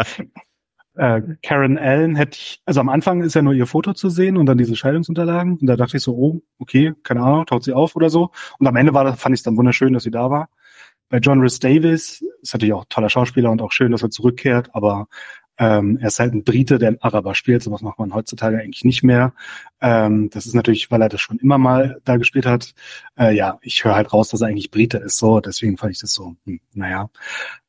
äh, 0.96 1.22
Karen 1.44 1.78
Allen 1.78 2.16
hätte 2.16 2.38
ich, 2.38 2.62
also 2.66 2.80
am 2.80 2.90
Anfang 2.90 3.22
ist 3.22 3.36
ja 3.36 3.42
nur 3.42 3.54
ihr 3.54 3.68
Foto 3.68 3.94
zu 3.94 4.10
sehen 4.10 4.38
und 4.38 4.46
dann 4.46 4.58
diese 4.58 4.76
Scheidungsunterlagen. 4.76 5.58
Und 5.58 5.66
da 5.68 5.76
dachte 5.76 5.98
ich 5.98 6.04
so, 6.04 6.16
oh, 6.16 6.42
okay, 6.60 6.94
keine 7.04 7.22
Ahnung, 7.22 7.46
taucht 7.46 7.64
sie 7.64 7.74
auf 7.74 7.96
oder 7.96 8.10
so. 8.10 8.32
Und 8.60 8.68
am 8.68 8.76
Ende 8.76 8.94
war 8.94 9.04
das, 9.04 9.20
fand 9.20 9.34
ich 9.34 9.40
es 9.40 9.44
dann 9.44 9.58
wunderschön, 9.58 9.94
dass 9.94 10.04
sie 10.04 10.12
da 10.12 10.30
war. 10.30 10.50
Bei 11.10 11.18
John 11.18 11.42
Rhys 11.42 11.60
Davis 11.60 12.24
ist 12.42 12.54
natürlich 12.54 12.74
auch 12.74 12.86
toller 12.90 13.10
Schauspieler 13.10 13.52
und 13.52 13.62
auch 13.62 13.72
schön, 13.72 13.92
dass 13.92 14.02
er 14.02 14.10
zurückkehrt, 14.10 14.70
aber 14.74 15.08
ähm, 15.58 15.98
er 16.02 16.08
ist 16.08 16.20
halt 16.20 16.34
ein 16.34 16.44
Brite, 16.44 16.80
der 16.80 16.90
einen 16.90 17.02
Araber 17.02 17.34
spielt, 17.36 17.64
sowas 17.64 17.82
macht 17.82 18.00
man 18.00 18.14
heutzutage 18.14 18.58
eigentlich 18.60 18.84
nicht 18.84 19.04
mehr. 19.04 19.34
Ähm, 19.82 20.30
das 20.30 20.46
ist 20.46 20.54
natürlich, 20.54 20.92
weil 20.92 21.02
er 21.02 21.10
das 21.10 21.22
schon 21.22 21.40
immer 21.40 21.58
mal 21.58 22.02
da 22.04 22.18
gespielt 22.18 22.46
hat. 22.46 22.74
Äh, 23.18 23.36
ja, 23.36 23.58
ich 23.62 23.84
höre 23.84 23.96
halt 23.96 24.12
raus, 24.12 24.30
dass 24.30 24.42
er 24.42 24.48
eigentlich 24.48 24.72
Brite 24.72 24.98
ist, 24.98 25.18
so, 25.18 25.40
deswegen 25.40 25.78
fand 25.78 25.94
ich 25.94 26.00
das 26.00 26.14
so, 26.14 26.36
hm, 26.46 26.60
naja. 26.74 27.10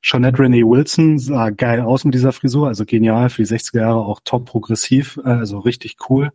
Jeanette 0.03 0.39
Renee 0.39 0.65
Wilson 0.65 1.19
sah 1.19 1.51
geil 1.51 1.81
aus 1.81 2.05
mit 2.05 2.15
dieser 2.15 2.33
Frisur, 2.33 2.69
also 2.69 2.85
genial 2.85 3.29
für 3.31 3.43
die 3.43 3.49
60er 3.49 3.81
Jahre, 3.81 4.01
auch 4.05 4.21
top 4.25 4.47
progressiv, 4.47 5.19
äh, 5.25 5.29
also 5.29 5.59
richtig 5.59 5.97
cool. 6.09 6.33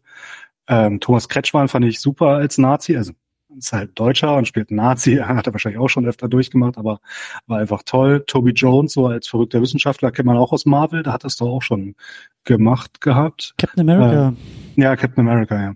Ähm, 0.68 1.00
Thomas 1.00 1.28
Kretschmann 1.28 1.68
fand 1.68 1.86
ich 1.86 2.00
super 2.00 2.28
als 2.30 2.58
Nazi, 2.58 2.96
also 2.96 3.14
ist 3.58 3.74
halt 3.74 3.92
Deutscher 4.00 4.36
und 4.36 4.48
spielt 4.48 4.72
Nazi, 4.72 5.16
hat 5.24 5.48
er 5.48 5.54
wahrscheinlich 5.54 5.80
auch 5.80 5.90
schon 5.90 6.06
öfter 6.06 6.28
durchgemacht, 6.28 6.78
aber 6.78 7.00
war 7.48 7.60
einfach 7.60 7.84
toll. 7.84 8.24
Toby 8.26 8.52
Jones, 8.52 8.94
so 8.94 9.08
als 9.08 9.28
verrückter 9.28 9.62
Wissenschaftler, 9.62 10.12
kennt 10.12 10.28
man 10.28 10.38
auch 10.38 10.52
aus 10.52 10.66
Marvel, 10.66 11.04
da 11.04 11.14
hat 11.14 11.26
es 11.26 11.38
doch 11.38 11.48
auch 11.48 11.62
schon 11.62 11.96
gemacht 12.44 13.02
gehabt. 13.02 13.54
Captain 13.58 13.90
America. 13.90 14.30
Äh, 14.78 14.82
ja, 14.82 14.96
Captain 14.96 15.28
America, 15.28 15.62
ja. 15.62 15.74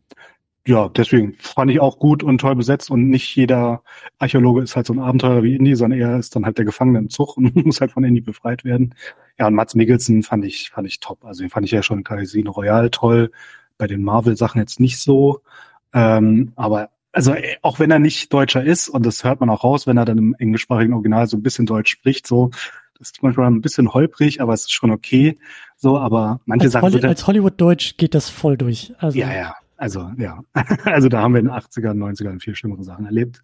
Ja, 0.68 0.90
deswegen 0.90 1.34
fand 1.34 1.70
ich 1.70 1.80
auch 1.80 2.00
gut 2.00 2.24
und 2.24 2.42
toll 2.42 2.56
besetzt 2.56 2.90
und 2.90 3.08
nicht 3.08 3.36
jeder 3.36 3.84
Archäologe 4.18 4.64
ist 4.64 4.76
halt 4.76 4.88
so 4.88 4.94
ein 4.94 5.00
Abenteurer 5.00 5.44
wie 5.44 5.56
Indy, 5.56 5.76
sondern 5.76 6.00
er 6.00 6.18
ist 6.18 6.36
dann 6.36 6.44
halt 6.44 6.58
der 6.58 6.66
Gefangene 6.66 6.98
im 6.98 7.10
Zug 7.12 7.38
und 7.38 7.56
muss 7.66 7.82
halt 7.82 7.92
von 7.92 8.04
Indy 8.04 8.22
befreit 8.22 8.66
werden. 8.66 8.96
Ja, 9.38 9.46
und 9.48 9.54
Mats 9.54 9.76
Mikkelsen 9.76 10.24
fand 10.24 10.44
ich, 10.44 10.72
fand 10.72 10.88
ich 10.88 11.00
top. 11.00 11.24
Also 11.24 11.44
den 11.44 11.52
fand 11.52 11.66
ich 11.66 11.72
ja 11.72 11.84
schon 11.84 12.04
Casino 12.04 12.52
Royale 12.52 12.90
toll. 12.90 13.32
Bei 13.78 13.86
den 13.86 14.02
Marvel-Sachen 14.04 14.60
jetzt 14.60 14.80
nicht 14.80 15.00
so. 15.00 15.42
Ähm, 15.94 16.54
aber 16.56 16.90
also 17.16 17.34
äh, 17.34 17.56
auch 17.62 17.80
wenn 17.80 17.90
er 17.92 18.00
nicht 18.00 18.32
Deutscher 18.34 18.64
ist, 18.64 18.90
und 18.90 19.06
das 19.06 19.24
hört 19.24 19.40
man 19.40 19.50
auch 19.50 19.64
raus, 19.64 19.88
wenn 19.88 19.98
er 19.98 20.06
dann 20.06 20.18
im 20.18 20.36
englischsprachigen 20.38 20.94
Original 20.94 21.28
so 21.28 21.38
ein 21.38 21.44
bisschen 21.44 21.66
Deutsch 21.66 21.92
spricht, 21.92 22.28
so, 22.28 22.52
das 23.00 23.12
ist 23.12 23.24
manchmal 23.24 23.48
ein 23.48 23.62
bisschen 23.62 23.94
holprig, 23.94 24.42
aber 24.42 24.54
es 24.54 24.62
ist 24.62 24.74
schon 24.74 24.92
okay. 24.92 25.38
So, 25.78 25.98
aber 25.98 26.40
manche 26.46 26.66
als 26.66 26.74
Sachen. 26.74 26.94
Holly, 26.94 27.06
als 27.06 27.28
Hollywood-Deutsch 27.28 27.98
geht 27.98 28.16
das 28.16 28.30
voll 28.30 28.58
durch. 28.58 28.94
Also. 29.00 29.18
Ja, 29.18 29.34
ja. 29.34 29.56
Also, 29.78 30.12
ja. 30.18 30.42
also 30.86 31.10
da 31.10 31.22
haben 31.22 31.34
wir 31.34 31.40
in 31.40 31.48
den 31.48 31.54
80ern, 31.54 31.98
90ern 31.98 32.42
viel 32.42 32.56
schlimmere 32.56 32.84
Sachen 32.84 33.06
erlebt. 33.06 33.44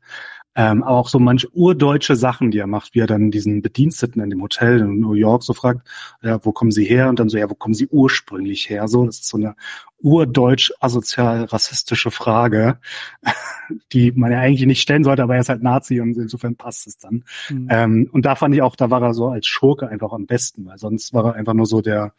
Ähm, 0.54 0.84
aber 0.84 0.98
auch 0.98 1.08
so 1.08 1.18
manche 1.18 1.50
urdeutsche 1.54 2.18
Sachen, 2.18 2.52
die 2.52 2.58
er 2.58 2.68
macht, 2.68 2.94
wie 2.94 3.00
er 3.00 3.08
dann 3.08 3.32
diesen 3.32 3.62
Bediensteten 3.62 4.22
in 4.22 4.30
dem 4.30 4.42
Hotel 4.42 4.80
in 4.80 5.00
New 5.00 5.14
York 5.14 5.44
so 5.44 5.54
fragt, 5.54 5.88
ja, 6.22 6.44
wo 6.44 6.52
kommen 6.52 6.72
sie 6.72 6.84
her? 6.84 7.08
Und 7.08 7.20
dann 7.20 7.30
so, 7.30 7.38
ja, 7.38 7.50
wo 7.50 7.56
kommen 7.56 7.74
sie 7.74 7.88
ursprünglich 7.88 8.70
her? 8.70 8.90
So, 8.90 9.06
das 9.06 9.20
ist 9.20 9.30
so 9.30 9.38
eine 9.38 9.56
urdeutsch 10.00 10.72
asozial 10.82 11.46
rassistische 11.46 12.12
Frage, 12.12 12.80
die 13.94 14.12
man 14.12 14.32
ja 14.34 14.40
eigentlich 14.40 14.66
nicht 14.66 14.82
stellen 14.82 15.06
sollte, 15.06 15.24
aber 15.24 15.36
er 15.36 15.42
ist 15.42 15.50
halt 15.50 15.64
Nazi 15.64 16.02
und 16.02 16.18
insofern 16.18 16.58
passt 16.58 16.86
es 16.86 16.98
dann. 16.98 17.24
Mhm. 17.50 17.68
Ähm, 17.70 18.10
und 18.12 18.26
da 18.26 18.36
fand 18.36 18.54
ich 18.54 18.62
auch, 18.62 18.76
da 18.76 18.90
war 18.90 19.02
er 19.02 19.14
so 19.14 19.30
als 19.30 19.48
Schurke 19.48 19.88
einfach 19.88 20.12
am 20.12 20.26
besten, 20.26 20.66
weil 20.66 20.78
sonst 20.78 21.14
war 21.14 21.28
er 21.28 21.36
einfach 21.36 21.54
nur 21.54 21.66
so 21.66 21.82
der, 21.82 22.14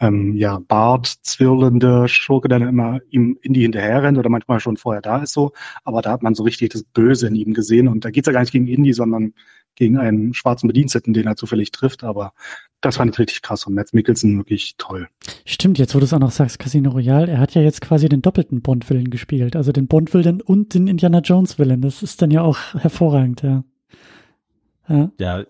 ähm, 0.00 0.34
ja, 0.36 0.58
Bart 0.58 1.06
zwirlende 1.06 2.08
Schurke, 2.08 2.48
der 2.48 2.58
dann 2.58 2.68
immer 2.68 3.00
ihm 3.10 3.38
in 3.42 3.52
die 3.52 3.62
hinterher 3.62 4.02
rennt 4.02 4.18
oder 4.18 4.28
manchmal 4.28 4.60
schon 4.60 4.76
vorher 4.76 5.02
da 5.02 5.22
ist 5.22 5.32
so. 5.32 5.52
Aber 5.84 6.02
da 6.02 6.12
hat 6.12 6.22
man 6.22 6.34
so 6.34 6.42
richtig 6.42 6.70
das 6.70 6.82
Böse 6.82 7.28
in 7.28 7.36
ihm 7.36 7.54
gesehen 7.54 7.88
und 7.88 8.04
da 8.04 8.10
geht's 8.10 8.26
ja 8.26 8.32
gar 8.32 8.40
nicht 8.40 8.52
gegen 8.52 8.66
Indy, 8.66 8.92
sondern 8.92 9.34
gegen 9.76 9.96
einen 9.98 10.34
schwarzen 10.34 10.68
Bediensteten, 10.68 11.14
den 11.14 11.26
er 11.26 11.36
zufällig 11.36 11.72
trifft. 11.72 12.04
Aber 12.04 12.32
das 12.80 12.96
fand 12.96 13.12
ich 13.12 13.18
richtig 13.18 13.42
krass 13.42 13.66
und 13.66 13.74
Matt 13.74 13.92
Mikkelsen 13.92 14.36
wirklich 14.36 14.74
toll. 14.78 15.08
Stimmt, 15.44 15.78
jetzt 15.78 15.94
wo 15.94 15.98
du 15.98 16.04
es 16.04 16.12
auch 16.12 16.18
noch 16.18 16.30
sagst, 16.30 16.58
Casino 16.58 16.90
Royale, 16.90 17.30
er 17.30 17.38
hat 17.38 17.54
ja 17.54 17.62
jetzt 17.62 17.80
quasi 17.80 18.08
den 18.08 18.22
doppelten 18.22 18.62
Bond-Willen 18.62 19.10
gespielt, 19.10 19.56
also 19.56 19.72
den 19.72 19.86
Bond-Willen 19.86 20.40
und 20.40 20.74
den 20.74 20.86
Indiana 20.86 21.20
Jones-Willen. 21.20 21.80
Das 21.80 22.02
ist 22.02 22.22
dann 22.22 22.30
ja 22.30 22.42
auch 22.42 22.58
hervorragend, 22.74 23.42
ja. 23.42 23.64
Ja, 24.88 25.10
ja 25.18 25.44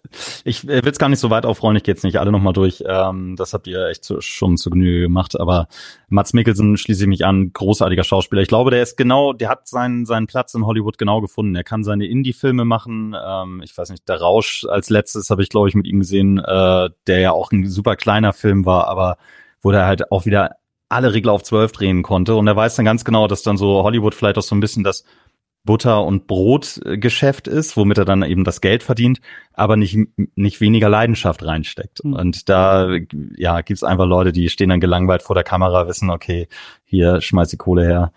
ich 0.45 0.65
äh, 0.65 0.85
will 0.85 0.93
es 0.93 0.99
gar 0.99 1.09
nicht 1.09 1.19
so 1.19 1.31
weit 1.31 1.47
aufrollen, 1.47 1.77
ich 1.77 1.83
gehe 1.83 1.95
jetzt 1.95 2.05
nicht 2.05 2.19
alle 2.19 2.33
nochmal 2.33 2.53
durch. 2.53 2.85
Ähm, 2.87 3.37
das 3.37 3.53
habt 3.53 3.67
ihr 3.67 3.89
echt 3.89 4.05
zu, 4.05 4.21
schon 4.21 4.57
zu 4.57 4.71
Genüge 4.71 5.03
gemacht. 5.03 5.39
Aber 5.39 5.69
Mats 6.09 6.33
Mikkelsen 6.33 6.77
schließe 6.77 7.03
ich 7.03 7.09
mich 7.09 7.25
an, 7.25 7.53
großartiger 7.53 8.05
Schauspieler. 8.05 8.43
Ich 8.43 8.49
glaube, 8.49 8.71
der 8.71 8.83
ist 8.83 8.97
genau, 8.97 9.33
der 9.33 9.49
hat 9.49 9.69
seinen, 9.69 10.07
seinen 10.07 10.27
Platz 10.27 10.55
in 10.55 10.67
Hollywood 10.67 10.99
genau 10.99 11.21
gefunden. 11.21 11.55
Er 11.55 11.65
kann 11.65 11.85
seine 11.85 12.07
Indie-Filme 12.07 12.65
machen. 12.65 13.17
Ähm, 13.21 13.61
ich 13.65 13.77
weiß 13.77 13.91
nicht, 13.91 14.09
Der 14.09 14.21
Rausch 14.21 14.65
als 14.69 14.91
letztes 14.91 15.31
habe 15.31 15.43
ich, 15.43 15.49
glaube 15.49 15.69
ich, 15.69 15.75
mit 15.75 15.87
ihm 15.87 16.01
gesehen, 16.01 16.39
äh, 16.39 16.91
der 17.07 17.21
ja 17.21 17.33
auch 17.33 17.51
ein 17.53 17.69
super 17.69 17.97
kleiner 17.97 18.33
Film 18.33 18.67
war, 18.67 18.89
aber 18.89 19.17
wo 19.61 19.71
der 19.71 19.87
halt 19.87 20.13
auch 20.13 20.27
wieder 20.27 20.57
alle 20.89 21.13
Regler 21.13 21.33
auf 21.33 21.43
zwölf 21.43 21.73
drehen 21.73 22.03
konnte. 22.03 22.37
Und 22.37 22.47
er 22.47 22.57
weiß 22.57 22.77
dann 22.77 22.85
ganz 22.85 23.05
genau, 23.05 23.27
dass 23.27 23.43
dann 23.43 23.57
so 23.57 23.83
Hollywood 23.83 24.15
vielleicht 24.15 24.39
auch 24.39 24.43
so 24.43 24.55
ein 24.55 24.61
bisschen 24.61 24.85
das 24.85 25.05
Butter- 25.65 26.05
und 26.05 26.27
Brotgeschäft 26.27 27.49
ist, 27.49 27.77
womit 27.77 27.99
er 27.99 28.05
dann 28.05 28.23
eben 28.23 28.45
das 28.45 28.61
Geld 28.61 28.83
verdient, 28.83 29.21
aber 29.55 29.77
nicht, 29.77 29.99
nicht 30.35 30.61
weniger 30.61 30.89
Leidenschaft 30.89 31.45
reinsteckt. 31.45 32.05
Mhm. 32.05 32.13
Und 32.13 32.49
da 32.49 32.89
ja, 33.37 33.63
gibt's 33.63 33.83
einfach 33.83 34.07
Leute, 34.07 34.33
die 34.33 34.49
stehen 34.51 34.69
dann 34.69 34.81
gelangweilt 34.81 35.23
vor 35.23 35.35
der 35.35 35.45
Kamera, 35.45 35.89
wissen, 35.89 36.11
okay, 36.11 36.49
hier 36.85 37.21
schmeiß 37.21 37.49
die 37.49 37.57
Kohle 37.57 37.85
her. 37.85 38.13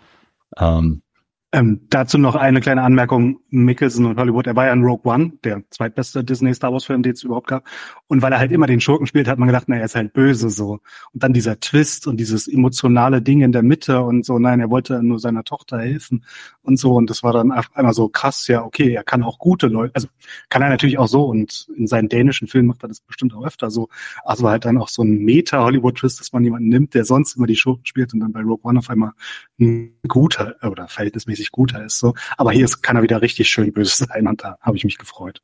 Ähm, 0.58 1.02
ähm, 1.50 1.80
dazu 1.88 2.18
noch 2.18 2.34
eine 2.34 2.60
kleine 2.60 2.82
Anmerkung. 2.82 3.40
Mickelson 3.50 4.04
und 4.04 4.18
Hollywood, 4.18 4.46
er 4.46 4.54
war 4.54 4.66
ja 4.66 4.72
in 4.74 4.84
Rogue 4.84 5.10
One, 5.10 5.32
der 5.44 5.62
zweitbeste 5.70 6.22
Disney 6.22 6.52
Star 6.52 6.72
Wars 6.72 6.84
Film, 6.84 7.02
den 7.02 7.12
es 7.12 7.22
überhaupt 7.22 7.46
gab. 7.46 7.64
Und 8.06 8.20
weil 8.20 8.32
er 8.32 8.38
halt 8.38 8.52
immer 8.52 8.66
den 8.66 8.80
Schurken 8.80 9.06
spielt, 9.06 9.28
hat 9.28 9.38
man 9.38 9.48
gedacht, 9.48 9.64
na, 9.66 9.76
er 9.76 9.86
ist 9.86 9.94
halt 9.94 10.12
böse 10.12 10.50
so. 10.50 10.80
Und 11.12 11.22
dann 11.22 11.32
dieser 11.32 11.58
Twist 11.58 12.06
und 12.06 12.18
dieses 12.18 12.48
emotionale 12.48 13.22
Ding 13.22 13.40
in 13.40 13.52
der 13.52 13.62
Mitte 13.62 14.02
und 14.02 14.26
so, 14.26 14.38
nein, 14.38 14.60
er 14.60 14.68
wollte 14.68 15.02
nur 15.02 15.18
seiner 15.18 15.44
Tochter 15.44 15.78
helfen 15.78 16.24
und 16.62 16.78
so. 16.78 16.94
Und 16.94 17.08
das 17.08 17.22
war 17.22 17.32
dann 17.32 17.50
einmal 17.50 17.94
so 17.94 18.08
krass, 18.10 18.46
ja, 18.48 18.62
okay, 18.62 18.92
er 18.92 19.02
kann 19.02 19.22
auch 19.22 19.38
gute 19.38 19.68
Leute, 19.68 19.94
also 19.94 20.08
kann 20.50 20.60
er 20.60 20.68
natürlich 20.68 20.98
auch 20.98 21.08
so 21.08 21.24
und 21.24 21.68
in 21.74 21.86
seinen 21.86 22.10
dänischen 22.10 22.48
Filmen 22.48 22.68
macht 22.68 22.82
er 22.82 22.88
das 22.88 23.00
bestimmt 23.00 23.34
auch 23.34 23.46
öfter 23.46 23.70
so. 23.70 23.88
Also 24.22 24.46
halt 24.48 24.66
dann 24.66 24.76
auch 24.76 24.88
so 24.88 25.02
ein 25.02 25.24
Meta-Hollywood-Twist, 25.24 26.20
dass 26.20 26.32
man 26.32 26.44
jemanden 26.44 26.68
nimmt, 26.68 26.92
der 26.92 27.06
sonst 27.06 27.36
immer 27.36 27.46
die 27.46 27.56
Schurken 27.56 27.86
spielt 27.86 28.12
und 28.12 28.20
dann 28.20 28.32
bei 28.32 28.40
Rogue 28.42 28.64
One 28.64 28.80
auf 28.80 28.90
einmal 28.90 29.12
ein 29.58 29.94
guter 30.06 30.56
oder 30.62 30.88
verhältnismäßig 30.88 31.37
guter 31.52 31.84
ist. 31.84 31.98
So. 31.98 32.14
Aber 32.36 32.52
hier 32.52 32.64
ist, 32.64 32.82
kann 32.82 32.96
er 32.96 33.02
wieder 33.02 33.22
richtig 33.22 33.48
schön 33.48 33.72
böse 33.72 34.06
sein 34.06 34.26
und 34.26 34.42
da 34.42 34.58
habe 34.60 34.76
ich 34.76 34.84
mich 34.84 34.98
gefreut. 34.98 35.42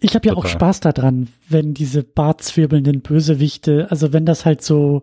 Ich 0.00 0.14
habe 0.14 0.26
ja 0.26 0.34
Total. 0.34 0.50
auch 0.50 0.52
Spaß 0.52 0.80
daran, 0.80 1.28
wenn 1.48 1.74
diese 1.74 2.02
bartzwirbelnden 2.02 3.02
Bösewichte, 3.02 3.86
also 3.90 4.12
wenn 4.12 4.26
das 4.26 4.44
halt 4.44 4.62
so 4.62 5.02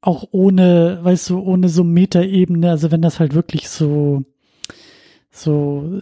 auch 0.00 0.24
ohne, 0.32 0.98
weißt 1.02 1.30
du, 1.30 1.40
ohne 1.40 1.68
so 1.68 1.84
Metaebene, 1.84 2.70
also 2.70 2.90
wenn 2.90 3.02
das 3.02 3.20
halt 3.20 3.34
wirklich 3.34 3.68
so, 3.68 4.24
so, 5.30 6.00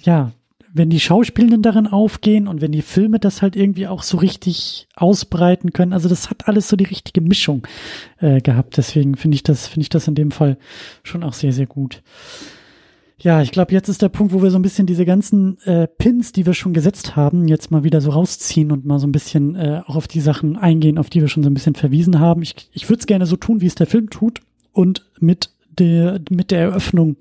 ja, 0.00 0.32
wenn 0.72 0.90
die 0.90 1.00
Schauspielenden 1.00 1.62
darin 1.62 1.86
aufgehen 1.86 2.46
und 2.46 2.60
wenn 2.60 2.72
die 2.72 2.82
Filme 2.82 3.18
das 3.18 3.42
halt 3.42 3.56
irgendwie 3.56 3.86
auch 3.86 4.02
so 4.02 4.18
richtig 4.18 4.88
ausbreiten 4.94 5.72
können, 5.72 5.92
also 5.92 6.08
das 6.08 6.30
hat 6.30 6.48
alles 6.48 6.68
so 6.68 6.76
die 6.76 6.84
richtige 6.84 7.20
Mischung 7.20 7.66
äh, 8.18 8.40
gehabt. 8.40 8.76
Deswegen 8.76 9.16
finde 9.16 9.34
ich 9.34 9.42
das, 9.42 9.66
finde 9.66 9.82
ich 9.82 9.88
das 9.88 10.06
in 10.06 10.14
dem 10.14 10.30
Fall 10.30 10.58
schon 11.02 11.24
auch 11.24 11.32
sehr, 11.32 11.52
sehr 11.52 11.66
gut. 11.66 12.02
Ja, 13.22 13.42
ich 13.42 13.50
glaube, 13.50 13.72
jetzt 13.72 13.88
ist 13.88 14.00
der 14.00 14.08
Punkt, 14.08 14.32
wo 14.32 14.42
wir 14.42 14.50
so 14.50 14.58
ein 14.58 14.62
bisschen 14.62 14.86
diese 14.86 15.04
ganzen 15.04 15.58
äh, 15.64 15.86
Pins, 15.86 16.32
die 16.32 16.46
wir 16.46 16.54
schon 16.54 16.72
gesetzt 16.72 17.16
haben, 17.16 17.48
jetzt 17.48 17.70
mal 17.70 17.84
wieder 17.84 18.00
so 18.00 18.10
rausziehen 18.10 18.72
und 18.72 18.86
mal 18.86 18.98
so 18.98 19.06
ein 19.06 19.12
bisschen 19.12 19.56
äh, 19.56 19.82
auch 19.86 19.96
auf 19.96 20.08
die 20.08 20.20
Sachen 20.20 20.56
eingehen, 20.56 20.96
auf 20.96 21.10
die 21.10 21.20
wir 21.20 21.28
schon 21.28 21.42
so 21.42 21.50
ein 21.50 21.54
bisschen 21.54 21.74
verwiesen 21.74 22.18
haben. 22.18 22.40
Ich, 22.40 22.54
ich 22.72 22.88
würde 22.88 23.00
es 23.00 23.06
gerne 23.06 23.26
so 23.26 23.36
tun, 23.36 23.60
wie 23.60 23.66
es 23.66 23.74
der 23.74 23.86
Film 23.86 24.08
tut 24.08 24.40
und 24.72 25.04
mit 25.18 25.50
der, 25.78 26.20
mit 26.30 26.50
der 26.50 26.60
Eröffnung 26.60 27.16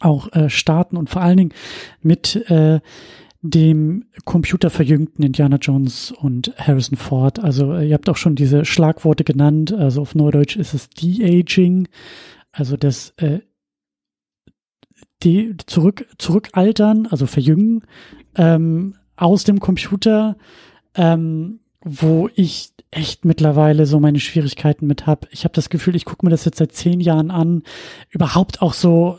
auch 0.00 0.32
äh, 0.32 0.50
starten 0.50 0.96
und 0.96 1.10
vor 1.10 1.22
allen 1.22 1.36
Dingen 1.36 1.54
mit 2.02 2.36
äh, 2.50 2.80
dem 3.42 4.04
computerverjüngten 4.24 5.24
Indiana 5.24 5.56
Jones 5.56 6.12
und 6.12 6.52
Harrison 6.58 6.98
Ford. 6.98 7.38
Also 7.38 7.72
äh, 7.74 7.88
ihr 7.88 7.94
habt 7.94 8.08
auch 8.08 8.16
schon 8.16 8.34
diese 8.34 8.64
Schlagworte 8.64 9.24
genannt. 9.24 9.72
Also 9.72 10.02
auf 10.02 10.14
Neudeutsch 10.14 10.56
ist 10.56 10.74
es 10.74 10.90
De-Aging, 10.90 11.88
also 12.52 12.76
das 12.76 13.10
äh, 13.16 13.40
die 15.22 15.54
zurück 15.66 16.06
zurückaltern, 16.18 17.06
also 17.06 17.26
verjüngen 17.26 17.82
ähm, 18.36 18.94
aus 19.16 19.44
dem 19.44 19.60
Computer, 19.60 20.36
ähm, 20.94 21.60
wo 21.82 22.28
ich 22.34 22.72
echt 22.90 23.24
mittlerweile 23.24 23.86
so 23.86 24.00
meine 24.00 24.20
Schwierigkeiten 24.20 24.86
mit 24.86 25.06
hab. 25.06 25.28
Ich 25.30 25.44
habe 25.44 25.54
das 25.54 25.70
Gefühl, 25.70 25.94
ich 25.94 26.04
gucke 26.04 26.26
mir 26.26 26.30
das 26.30 26.44
jetzt 26.44 26.58
seit 26.58 26.72
zehn 26.72 27.00
Jahren 27.00 27.30
an. 27.30 27.62
Überhaupt 28.10 28.62
auch 28.62 28.72
so 28.72 29.18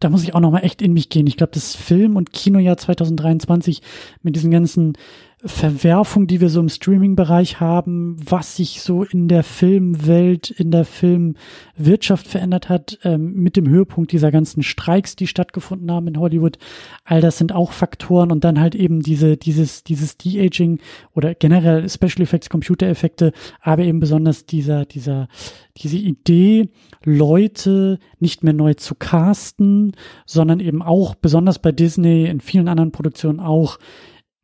da 0.00 0.10
muss 0.10 0.22
ich 0.22 0.34
auch 0.34 0.40
noch 0.40 0.50
mal 0.50 0.60
echt 0.60 0.80
in 0.82 0.92
mich 0.92 1.08
gehen. 1.08 1.26
Ich 1.26 1.36
glaube, 1.36 1.52
das 1.52 1.74
Film- 1.74 2.16
und 2.16 2.32
Kinojahr 2.32 2.76
2023 2.76 3.82
mit 4.22 4.36
diesen 4.36 4.50
ganzen 4.50 4.96
Verwerfung, 5.44 6.26
die 6.26 6.40
wir 6.40 6.48
so 6.48 6.58
im 6.58 6.68
Streaming-Bereich 6.68 7.60
haben, 7.60 8.16
was 8.18 8.56
sich 8.56 8.82
so 8.82 9.04
in 9.04 9.28
der 9.28 9.44
Filmwelt, 9.44 10.50
in 10.50 10.72
der 10.72 10.84
Filmwirtschaft 10.84 12.26
verändert 12.26 12.68
hat, 12.68 12.98
ähm, 13.04 13.34
mit 13.34 13.56
dem 13.56 13.68
Höhepunkt 13.68 14.10
dieser 14.10 14.32
ganzen 14.32 14.64
Streiks, 14.64 15.14
die 15.14 15.28
stattgefunden 15.28 15.92
haben 15.92 16.08
in 16.08 16.18
Hollywood. 16.18 16.58
All 17.04 17.20
das 17.20 17.38
sind 17.38 17.52
auch 17.52 17.70
Faktoren 17.70 18.32
und 18.32 18.42
dann 18.42 18.58
halt 18.58 18.74
eben 18.74 19.00
diese, 19.00 19.36
dieses, 19.36 19.84
dieses 19.84 20.16
De-Aging 20.16 20.80
oder 21.14 21.36
generell 21.36 21.88
Special 21.88 22.22
Effects, 22.22 22.50
Computereffekte, 22.50 23.32
aber 23.60 23.84
eben 23.84 24.00
besonders 24.00 24.44
dieser, 24.44 24.86
dieser, 24.86 25.28
diese 25.76 25.98
Idee, 25.98 26.70
Leute 27.04 28.00
nicht 28.18 28.42
mehr 28.42 28.54
neu 28.54 28.74
zu 28.74 28.96
casten, 28.96 29.92
sondern 30.26 30.58
eben 30.58 30.82
auch, 30.82 31.14
besonders 31.14 31.60
bei 31.60 31.70
Disney, 31.70 32.26
in 32.26 32.40
vielen 32.40 32.66
anderen 32.66 32.90
Produktionen 32.90 33.38
auch, 33.38 33.78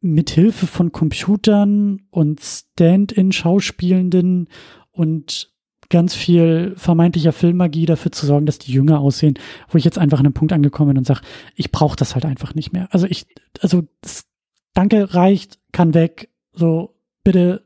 mit 0.04 0.30
Hilfe 0.30 0.66
von 0.66 0.92
Computern 0.92 2.02
und 2.10 2.40
Stand-in-Schauspielenden 2.42 4.48
und 4.92 5.50
ganz 5.88 6.14
viel 6.14 6.74
vermeintlicher 6.76 7.32
Filmmagie 7.32 7.86
dafür 7.86 8.12
zu 8.12 8.26
sorgen, 8.26 8.44
dass 8.44 8.58
die 8.58 8.72
jünger 8.72 9.00
aussehen, 9.00 9.38
wo 9.68 9.78
ich 9.78 9.84
jetzt 9.84 9.98
einfach 9.98 10.20
an 10.20 10.26
einem 10.26 10.34
Punkt 10.34 10.52
angekommen 10.52 10.90
bin 10.90 10.98
und 10.98 11.06
sage, 11.06 11.22
ich 11.56 11.72
brauche 11.72 11.96
das 11.96 12.14
halt 12.14 12.26
einfach 12.26 12.54
nicht 12.54 12.72
mehr. 12.72 12.88
Also 12.90 13.06
ich, 13.06 13.26
also 13.60 13.84
das, 14.02 14.26
danke 14.74 15.14
reicht, 15.14 15.58
kann 15.72 15.94
weg, 15.94 16.28
so 16.52 16.94
bitte 17.22 17.64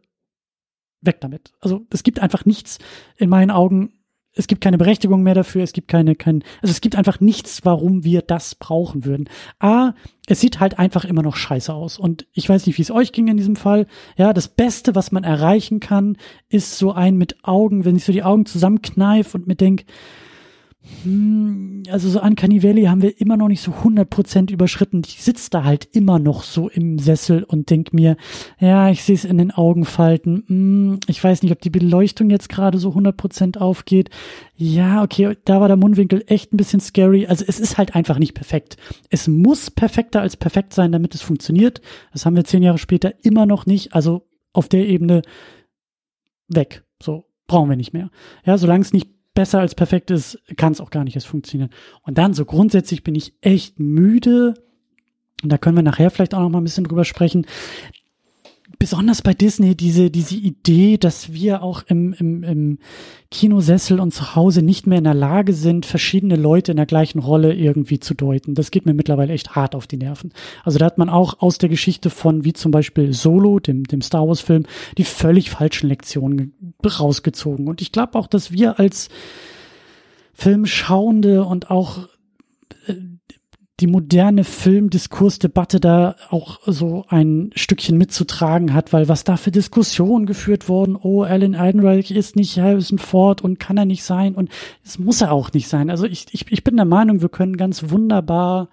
weg 1.01 1.20
damit. 1.20 1.53
Also 1.61 1.86
es 1.91 2.05
gibt 2.05 2.20
einfach 2.20 2.45
nichts 2.45 2.78
in 3.16 3.30
meinen 3.30 3.51
Augen, 3.51 3.97
es 4.35 4.47
gibt 4.47 4.61
keine 4.61 4.79
Berechtigung 4.79 5.22
mehr 5.22 5.35
dafür, 5.35 5.62
es 5.62 5.72
gibt 5.72 5.89
keine, 5.89 6.14
kein, 6.14 6.45
also 6.62 6.70
es 6.70 6.81
gibt 6.81 6.97
einfach 6.97 7.20
nichts, 7.20 7.64
warum 7.64 8.05
wir 8.05 8.22
das 8.22 8.55
brauchen 8.55 9.05
würden. 9.05 9.29
A, 9.59 9.95
es 10.29 10.41
sieht 10.41 10.61
halt 10.61 10.79
einfach 10.79 11.05
immer 11.05 11.22
noch 11.22 11.37
scheiße 11.37 11.72
aus. 11.72 11.99
Und 11.99 12.26
ich 12.33 12.49
weiß 12.49 12.66
nicht, 12.66 12.79
wie 12.79 12.83
es 12.83 12.91
euch 12.91 13.12
ging 13.12 13.29
in 13.29 13.37
diesem 13.37 13.57
Fall. 13.57 13.87
Ja, 14.16 14.33
das 14.33 14.49
Beste, 14.49 14.95
was 14.95 15.11
man 15.11 15.24
erreichen 15.24 15.81
kann, 15.81 16.16
ist 16.49 16.79
so 16.79 16.93
ein 16.93 17.16
mit 17.16 17.45
Augen, 17.45 17.85
wenn 17.85 17.97
ich 17.97 18.05
so 18.05 18.12
die 18.12 18.22
Augen 18.22 18.47
zusammenkneife 18.47 19.37
und 19.37 19.47
mir 19.47 19.57
denk, 19.57 19.81
hm, 19.81 19.87
also 21.91 22.09
so 22.09 22.20
an 22.20 22.36
Valley 22.36 22.84
haben 22.84 23.03
wir 23.03 23.20
immer 23.20 23.36
noch 23.36 23.49
nicht 23.49 23.62
so 23.62 23.72
100% 23.72 24.51
überschritten. 24.51 25.03
Ich 25.07 25.22
sitze 25.22 25.51
da 25.51 25.64
halt 25.64 25.89
immer 25.93 26.18
noch 26.18 26.43
so 26.43 26.68
im 26.68 26.99
Sessel 26.99 27.45
und 27.45 27.70
denk 27.70 27.93
mir, 27.93 28.16
ja, 28.59 28.91
ich 28.91 29.05
sehe 29.05 29.14
es 29.14 29.24
in 29.24 29.39
den 29.39 29.51
Augenfalten. 29.51 30.45
Hm, 30.47 31.01
ich 31.07 31.22
weiß 31.22 31.43
nicht, 31.43 31.53
ob 31.53 31.61
die 31.61 31.70
Beleuchtung 31.70 32.30
jetzt 32.30 32.49
gerade 32.49 32.78
so 32.78 32.91
100% 32.91 33.59
aufgeht. 33.59 34.11
Ja, 34.57 35.03
okay, 35.03 35.36
da 35.45 35.61
war 35.61 35.68
der 35.68 35.76
Mundwinkel 35.76 36.24
echt 36.26 36.53
ein 36.53 36.57
bisschen 36.57 36.80
scary. 36.80 37.26
Also 37.26 37.45
es 37.47 37.61
ist 37.61 37.78
halt 37.78 37.95
einfach 37.95 38.18
nicht 38.18 38.34
perfekt. 38.34 38.76
Es 39.09 39.28
muss 39.28 39.70
perfekter 39.70 40.20
als 40.20 40.36
perfekt 40.36 40.74
sein, 40.74 40.93
damit 40.93 41.14
es 41.14 41.22
funktioniert. 41.22 41.80
Das 42.12 42.26
haben 42.26 42.36
wir 42.36 42.45
zehn 42.45 42.62
Jahre 42.62 42.78
später 42.78 43.12
immer 43.22 43.47
noch 43.47 43.66
nicht. 43.66 43.95
Also 43.95 44.26
auf 44.53 44.68
der 44.68 44.86
Ebene 44.86 45.22
weg. 46.49 46.82
So, 47.01 47.26
brauchen 47.47 47.68
wir 47.68 47.76
nicht 47.76 47.93
mehr. 47.93 48.11
Ja, 48.45 48.59
solange 48.59 48.82
es 48.82 48.93
nicht 48.93 49.18
besser 49.39 49.61
als 49.61 49.76
perfekt 49.76 50.11
ist, 50.11 50.36
kann 50.57 50.72
es 50.72 50.80
auch 50.80 50.91
gar 50.91 51.05
nicht 51.05 51.14
erst 51.14 51.28
funktionieren. 51.28 51.70
Und 52.03 52.18
dann 52.18 52.34
so 52.34 52.45
grundsätzlich 52.45 53.05
bin 53.05 53.14
ich 53.14 53.34
echt 53.41 53.78
müde. 53.78 54.55
Und 55.45 55.53
da 55.53 55.59
können 55.59 55.76
wir 55.76 55.84
nachher 55.84 56.11
vielleicht 56.11 56.34
auch 56.34 56.41
noch 56.41 56.49
mal 56.49 56.59
ein 56.59 56.64
bisschen 56.64 56.82
drüber 56.82 57.05
sprechen, 57.05 57.47
besonders 58.79 59.22
bei 59.22 59.35
Disney 59.35 59.74
diese, 59.74 60.11
diese 60.11 60.37
Idee, 60.37 60.99
dass 60.99 61.33
wir 61.33 61.62
auch 61.62 61.83
im, 61.89 62.12
im, 62.12 62.43
im 62.45 62.79
Kinosessel 63.31 63.99
und 63.99 64.14
zu 64.14 64.37
Hause 64.37 64.62
nicht 64.62 64.87
mehr 64.87 64.99
in 64.99 65.05
der 65.05 65.14
Lage 65.14 65.53
sind, 65.53 65.85
verschiedene 65.85 66.37
Leute 66.37 66.70
in 66.72 66.76
der 66.76 66.87
gleichen 66.87 67.18
Rolle 67.18 67.55
irgendwie 67.55 67.99
zu 67.99 68.14
deuten. 68.14 68.55
Das 68.55 68.70
geht 68.70 68.87
mir 68.87 68.95
mittlerweile 68.95 69.33
echt 69.33 69.57
hart 69.57 69.74
auf 69.74 69.87
die 69.87 69.97
Nerven. 69.97 70.33
Also 70.64 70.79
da 70.79 70.87
hat 70.87 70.99
man 70.99 71.09
auch 71.09 71.41
aus 71.41 71.59
der 71.59 71.68
Geschichte 71.68 72.11
von, 72.11 72.45
wie 72.45 72.53
zum 72.53 72.70
Beispiel 72.70 73.12
Solo, 73.12 73.59
dem, 73.59 73.85
dem 73.85 74.01
Star 74.01 74.26
Wars 74.29 74.41
Film, 74.41 74.64
die 74.97 75.05
völlig 75.05 75.51
falschen 75.51 75.89
Lektionen 75.89 76.55
rausgezogen. 76.85 77.68
Und 77.68 77.83
ich 77.83 77.91
glaube 77.91 78.16
auch, 78.18 78.29
dass 78.29 78.53
wir 78.53 78.79
als 78.79 79.09
Filmschauende 80.35 81.45
und 81.45 81.70
auch 81.70 82.09
die 83.81 83.87
moderne 83.87 84.43
Filmdiskursdebatte 84.43 85.79
da 85.79 86.16
auch 86.31 86.59
so 86.66 87.05
ein 87.09 87.51
Stückchen 87.55 87.97
mitzutragen 87.97 88.74
hat, 88.74 88.93
weil 88.93 89.09
was 89.09 89.22
da 89.22 89.37
für 89.37 89.53
Diskussionen 89.53 90.26
geführt 90.26 90.68
wurden, 90.68 90.97
oh, 90.97 91.22
Alan 91.22 91.55
Ehrenreich 91.55 92.11
ist 92.11 92.35
nicht 92.35 92.59
Harrison 92.59 92.99
Ford 92.99 93.41
und 93.41 93.61
kann 93.61 93.76
er 93.76 93.85
nicht 93.85 94.03
sein 94.03 94.35
und 94.35 94.51
es 94.85 94.99
muss 94.99 95.20
er 95.20 95.31
auch 95.31 95.53
nicht 95.53 95.68
sein. 95.68 95.91
Also 95.91 96.07
ich, 96.07 96.26
ich, 96.33 96.51
ich 96.51 96.64
bin 96.64 96.76
der 96.76 96.87
Meinung, 96.87 97.20
wir 97.20 97.29
können 97.29 97.57
ganz 97.57 97.91
wunderbar 97.91 98.68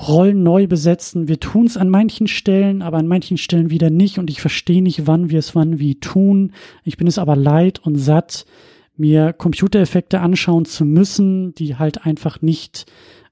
Rollen 0.00 0.44
neu 0.44 0.66
besetzen. 0.66 1.28
Wir 1.28 1.40
tun 1.40 1.66
es 1.66 1.76
an 1.76 1.90
manchen 1.90 2.28
Stellen, 2.28 2.82
aber 2.82 2.98
an 2.98 3.08
manchen 3.08 3.36
Stellen 3.36 3.70
wieder 3.70 3.90
nicht 3.90 4.18
und 4.18 4.30
ich 4.30 4.40
verstehe 4.40 4.82
nicht, 4.82 5.06
wann 5.06 5.28
wir 5.28 5.40
es 5.40 5.54
wann 5.54 5.78
wie 5.78 5.96
tun. 5.96 6.52
Ich 6.84 6.96
bin 6.96 7.06
es 7.06 7.18
aber 7.18 7.36
leid 7.36 7.80
und 7.80 7.96
satt, 7.96 8.46
mir 8.96 9.32
Computereffekte 9.32 10.20
anschauen 10.20 10.64
zu 10.64 10.84
müssen, 10.84 11.54
die 11.54 11.76
halt 11.76 12.04
einfach 12.06 12.42
nicht 12.42 12.86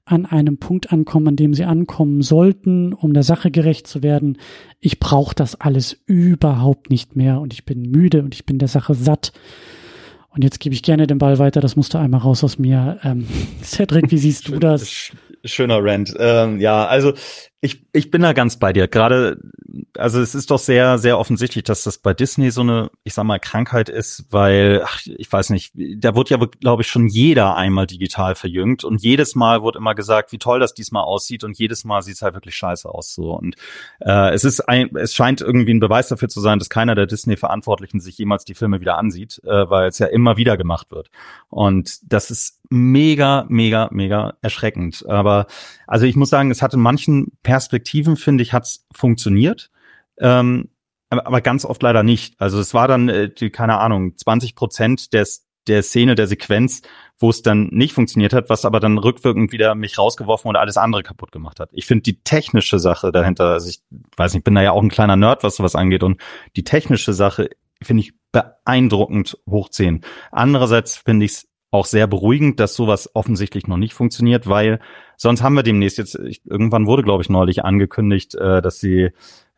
an 0.07 0.25
einem 0.25 0.57
Punkt 0.57 0.93
ankommen, 0.93 1.27
an 1.27 1.35
dem 1.35 1.53
sie 1.53 1.65
ankommen 1.65 2.21
sollten, 2.21 2.93
um 2.93 3.13
der 3.13 3.23
Sache 3.23 3.51
gerecht 3.51 3.87
zu 3.87 4.03
werden. 4.03 4.37
Ich 4.79 4.99
brauche 4.99 5.35
das 5.35 5.59
alles 5.59 6.01
überhaupt 6.05 6.89
nicht 6.89 7.15
mehr 7.15 7.41
und 7.41 7.53
ich 7.53 7.65
bin 7.65 7.81
müde 7.81 8.23
und 8.23 8.33
ich 8.33 8.45
bin 8.45 8.57
der 8.57 8.69
Sache 8.69 8.93
satt. 8.93 9.33
Und 10.29 10.43
jetzt 10.43 10.59
gebe 10.59 10.73
ich 10.73 10.83
gerne 10.83 11.07
den 11.07 11.17
Ball 11.17 11.39
weiter, 11.39 11.61
das 11.61 11.75
musste 11.75 11.99
einmal 11.99 12.21
raus 12.21 12.43
aus 12.43 12.57
mir. 12.57 12.99
Ähm, 13.03 13.27
Cedric, 13.61 14.11
wie 14.11 14.17
siehst 14.17 14.47
du 14.47 14.59
das? 14.59 15.11
Schöner 15.43 15.83
Rant. 15.83 16.13
Ähm, 16.17 16.59
ja, 16.59 16.85
also 16.85 17.13
ich, 17.59 17.87
ich 17.91 18.11
bin 18.11 18.21
da 18.21 18.33
ganz 18.33 18.59
bei 18.59 18.71
dir. 18.71 18.87
Gerade, 18.87 19.39
also 19.97 20.21
es 20.21 20.35
ist 20.35 20.51
doch 20.51 20.59
sehr, 20.59 20.99
sehr 20.99 21.17
offensichtlich, 21.17 21.63
dass 21.63 21.83
das 21.83 21.97
bei 21.97 22.13
Disney 22.13 22.51
so 22.51 22.61
eine, 22.61 22.91
ich 23.03 23.15
sag 23.15 23.23
mal, 23.23 23.39
Krankheit 23.39 23.89
ist, 23.89 24.25
weil, 24.29 24.83
ach, 24.85 25.01
ich 25.05 25.31
weiß 25.31 25.49
nicht, 25.49 25.73
da 25.97 26.15
wird 26.15 26.29
ja, 26.29 26.37
glaube 26.37 26.83
ich, 26.83 26.87
schon 26.87 27.07
jeder 27.07 27.55
einmal 27.55 27.87
digital 27.87 28.35
verjüngt 28.35 28.83
und 28.83 29.01
jedes 29.01 29.33
Mal 29.33 29.63
wird 29.63 29.75
immer 29.75 29.95
gesagt, 29.95 30.31
wie 30.31 30.37
toll 30.37 30.59
das 30.59 30.75
diesmal 30.75 31.03
aussieht 31.03 31.43
und 31.43 31.57
jedes 31.57 31.83
Mal 31.83 32.03
sieht 32.03 32.15
es 32.15 32.21
halt 32.21 32.35
wirklich 32.35 32.55
scheiße 32.55 32.87
aus. 32.87 33.15
So 33.15 33.35
und 33.35 33.55
äh, 34.01 34.33
es 34.33 34.43
ist 34.43 34.61
ein, 34.61 34.95
es 34.95 35.15
scheint 35.15 35.41
irgendwie 35.41 35.73
ein 35.73 35.79
Beweis 35.79 36.09
dafür 36.09 36.29
zu 36.29 36.41
sein, 36.41 36.59
dass 36.59 36.69
keiner 36.69 36.93
der 36.93 37.07
Disney-Verantwortlichen 37.07 37.99
sich 37.99 38.19
jemals 38.19 38.45
die 38.45 38.55
Filme 38.55 38.81
wieder 38.81 38.99
ansieht, 38.99 39.41
äh, 39.45 39.67
weil 39.67 39.87
es 39.87 39.97
ja 39.97 40.05
immer 40.05 40.37
wieder 40.37 40.57
gemacht 40.57 40.91
wird. 40.91 41.09
Und 41.49 41.97
das 42.03 42.29
ist 42.29 42.61
mega, 42.69 43.45
mega, 43.49 43.89
mega 43.91 44.35
erschreckend. 44.41 45.05
Aber 45.07 45.47
also 45.85 46.05
ich 46.05 46.15
muss 46.15 46.29
sagen, 46.29 46.51
es 46.51 46.61
hat 46.61 46.73
in 46.73 46.81
manchen 46.81 47.31
Perspektiven, 47.47 48.17
finde 48.17 48.41
ich, 48.41 48.51
hat's 48.51 48.85
funktioniert. 48.93 49.71
Ähm, 50.19 50.67
aber, 51.09 51.39
ganz 51.39 51.63
oft 51.63 51.81
leider 51.81 52.03
nicht. 52.03 52.35
Also 52.41 52.59
es 52.59 52.73
war 52.73 52.89
dann, 52.89 53.07
äh, 53.07 53.29
die, 53.29 53.51
keine 53.51 53.79
Ahnung, 53.79 54.17
20 54.17 54.53
Prozent 54.53 55.13
des, 55.13 55.47
der 55.67 55.81
Szene, 55.81 56.15
der 56.15 56.27
Sequenz, 56.27 56.81
wo 57.17 57.29
es 57.29 57.43
dann 57.43 57.69
nicht 57.71 57.93
funktioniert 57.93 58.33
hat, 58.33 58.49
was 58.49 58.65
aber 58.65 58.81
dann 58.81 58.97
rückwirkend 58.97 59.53
wieder 59.53 59.75
mich 59.75 59.97
rausgeworfen 59.97 60.49
und 60.49 60.57
alles 60.57 60.75
andere 60.75 61.03
kaputt 61.03 61.31
gemacht 61.31 61.61
hat. 61.61 61.69
Ich 61.71 61.85
finde 61.85 62.01
die 62.03 62.21
technische 62.21 62.79
Sache 62.79 63.13
dahinter, 63.13 63.45
also 63.45 63.69
ich 63.69 63.79
weiß 64.17 64.33
nicht, 64.33 64.43
bin 64.43 64.55
da 64.55 64.61
ja 64.61 64.71
auch 64.73 64.83
ein 64.83 64.89
kleiner 64.89 65.15
Nerd, 65.15 65.43
was 65.43 65.55
sowas 65.55 65.75
angeht 65.75 66.03
und 66.03 66.19
die 66.57 66.65
technische 66.65 67.13
Sache 67.13 67.49
finde 67.81 68.01
ich 68.01 68.13
beeindruckend 68.33 69.37
hoch 69.49 69.69
10. 69.69 70.01
Andererseits 70.31 70.97
finde 70.97 71.25
ich 71.25 71.31
es 71.31 71.47
auch 71.71 71.85
sehr 71.85 72.07
beruhigend, 72.07 72.59
dass 72.59 72.75
sowas 72.75 73.09
offensichtlich 73.13 73.67
noch 73.67 73.77
nicht 73.77 73.93
funktioniert, 73.93 74.47
weil 74.47 74.79
sonst 75.17 75.43
haben 75.43 75.55
wir 75.55 75.63
demnächst 75.63 75.97
jetzt, 75.97 76.15
ich, 76.15 76.45
irgendwann 76.45 76.87
wurde, 76.87 77.03
glaube 77.03 77.23
ich, 77.23 77.29
neulich 77.29 77.65
angekündigt, 77.65 78.35
äh, 78.35 78.61
dass 78.61 78.79
sie 78.79 79.11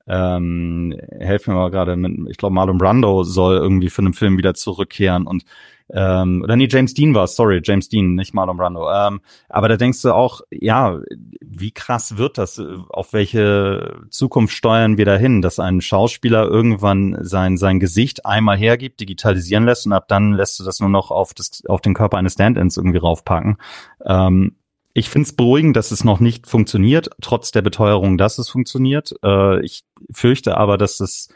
ähm, 0.09 0.99
helfen 1.19 1.53
mir 1.53 1.59
mal 1.59 1.71
gerade 1.71 1.95
mit, 1.95 2.29
ich 2.29 2.37
glaube, 2.37 2.55
Marlon 2.55 2.77
Brando 2.77 3.23
soll 3.23 3.57
irgendwie 3.57 3.89
für 3.89 4.01
einen 4.01 4.13
Film 4.13 4.37
wieder 4.37 4.55
zurückkehren 4.55 5.27
und 5.27 5.43
ähm, 5.91 6.41
oder 6.43 6.55
nee, 6.55 6.67
James 6.69 6.93
Dean 6.93 7.15
war 7.15 7.27
sorry, 7.27 7.61
James 7.63 7.89
Dean, 7.89 8.13
nicht 8.13 8.33
Marlon 8.33 8.57
Brando. 8.57 8.87
Ähm, 8.91 9.21
aber 9.49 9.69
da 9.69 9.77
denkst 9.77 10.01
du 10.03 10.13
auch, 10.13 10.41
ja, 10.51 10.99
wie 11.41 11.71
krass 11.71 12.17
wird 12.17 12.37
das? 12.37 12.61
Auf 12.89 13.13
welche 13.13 13.99
Zukunft 14.09 14.53
steuern 14.53 14.97
wir 14.97 15.05
dahin, 15.05 15.41
dass 15.41 15.59
ein 15.59 15.81
Schauspieler 15.81 16.45
irgendwann 16.45 17.17
sein 17.21 17.57
sein 17.57 17.79
Gesicht 17.79 18.25
einmal 18.25 18.57
hergibt, 18.57 18.99
digitalisieren 18.99 19.65
lässt 19.65 19.87
und 19.87 19.93
ab 19.93 20.07
dann 20.07 20.33
lässt 20.33 20.59
du 20.59 20.63
das 20.63 20.79
nur 20.79 20.89
noch 20.89 21.09
auf 21.09 21.33
das 21.33 21.63
auf 21.67 21.81
den 21.81 21.95
Körper 21.95 22.17
eines 22.17 22.33
Stand-ins 22.33 22.77
irgendwie 22.77 22.99
raufpacken. 22.99 23.57
Ähm, 24.05 24.55
ich 24.99 25.09
finde 25.09 25.27
es 25.27 25.35
beruhigend, 25.35 25.77
dass 25.77 25.91
es 25.91 26.03
noch 26.03 26.19
nicht 26.19 26.45
funktioniert, 26.45 27.09
trotz 27.21 27.51
der 27.51 27.61
Beteuerung, 27.61 28.17
dass 28.17 28.37
es 28.37 28.49
funktioniert. 28.49 29.15
Äh, 29.23 29.63
ich 29.63 29.83
fürchte 30.11 30.57
aber, 30.57 30.77
dass 30.77 30.99
es 30.99 31.29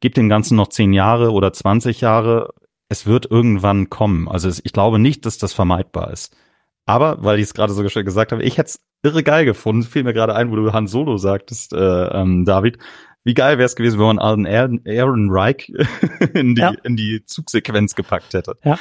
gibt 0.00 0.16
dem 0.16 0.28
Ganzen 0.28 0.56
noch 0.56 0.68
zehn 0.68 0.92
Jahre 0.92 1.30
oder 1.30 1.52
20 1.52 2.00
Jahre. 2.00 2.52
Es 2.88 3.06
wird 3.06 3.30
irgendwann 3.30 3.90
kommen. 3.90 4.28
Also 4.28 4.48
ich 4.48 4.72
glaube 4.72 4.98
nicht, 4.98 5.24
dass 5.24 5.38
das 5.38 5.52
vermeidbar 5.52 6.12
ist. 6.12 6.36
Aber, 6.84 7.22
weil 7.22 7.38
ich 7.38 7.44
es 7.44 7.54
gerade 7.54 7.72
so 7.72 7.88
schön 7.88 8.04
gesagt 8.04 8.32
habe, 8.32 8.42
ich 8.42 8.58
hätte 8.58 8.70
es 8.70 8.80
irre 9.02 9.22
geil 9.22 9.44
gefunden, 9.44 9.84
fiel 9.84 10.04
mir 10.04 10.12
gerade 10.12 10.34
ein, 10.34 10.50
wo 10.50 10.56
du 10.56 10.72
Han 10.72 10.86
Solo 10.86 11.16
sagtest, 11.16 11.72
äh, 11.72 11.78
ähm, 12.08 12.44
David. 12.44 12.78
Wie 13.24 13.34
geil 13.34 13.58
wäre 13.58 13.66
es 13.66 13.76
gewesen, 13.76 13.98
wenn 13.98 14.16
man 14.16 14.18
Aaron, 14.18 14.80
Aaron 14.86 15.28
Reich 15.30 15.72
in 16.34 16.54
die, 16.54 16.60
ja. 16.60 16.74
in 16.84 16.96
die 16.96 17.24
Zugsequenz 17.24 17.94
gepackt 17.94 18.34
hätte. 18.34 18.56
Ja. 18.64 18.78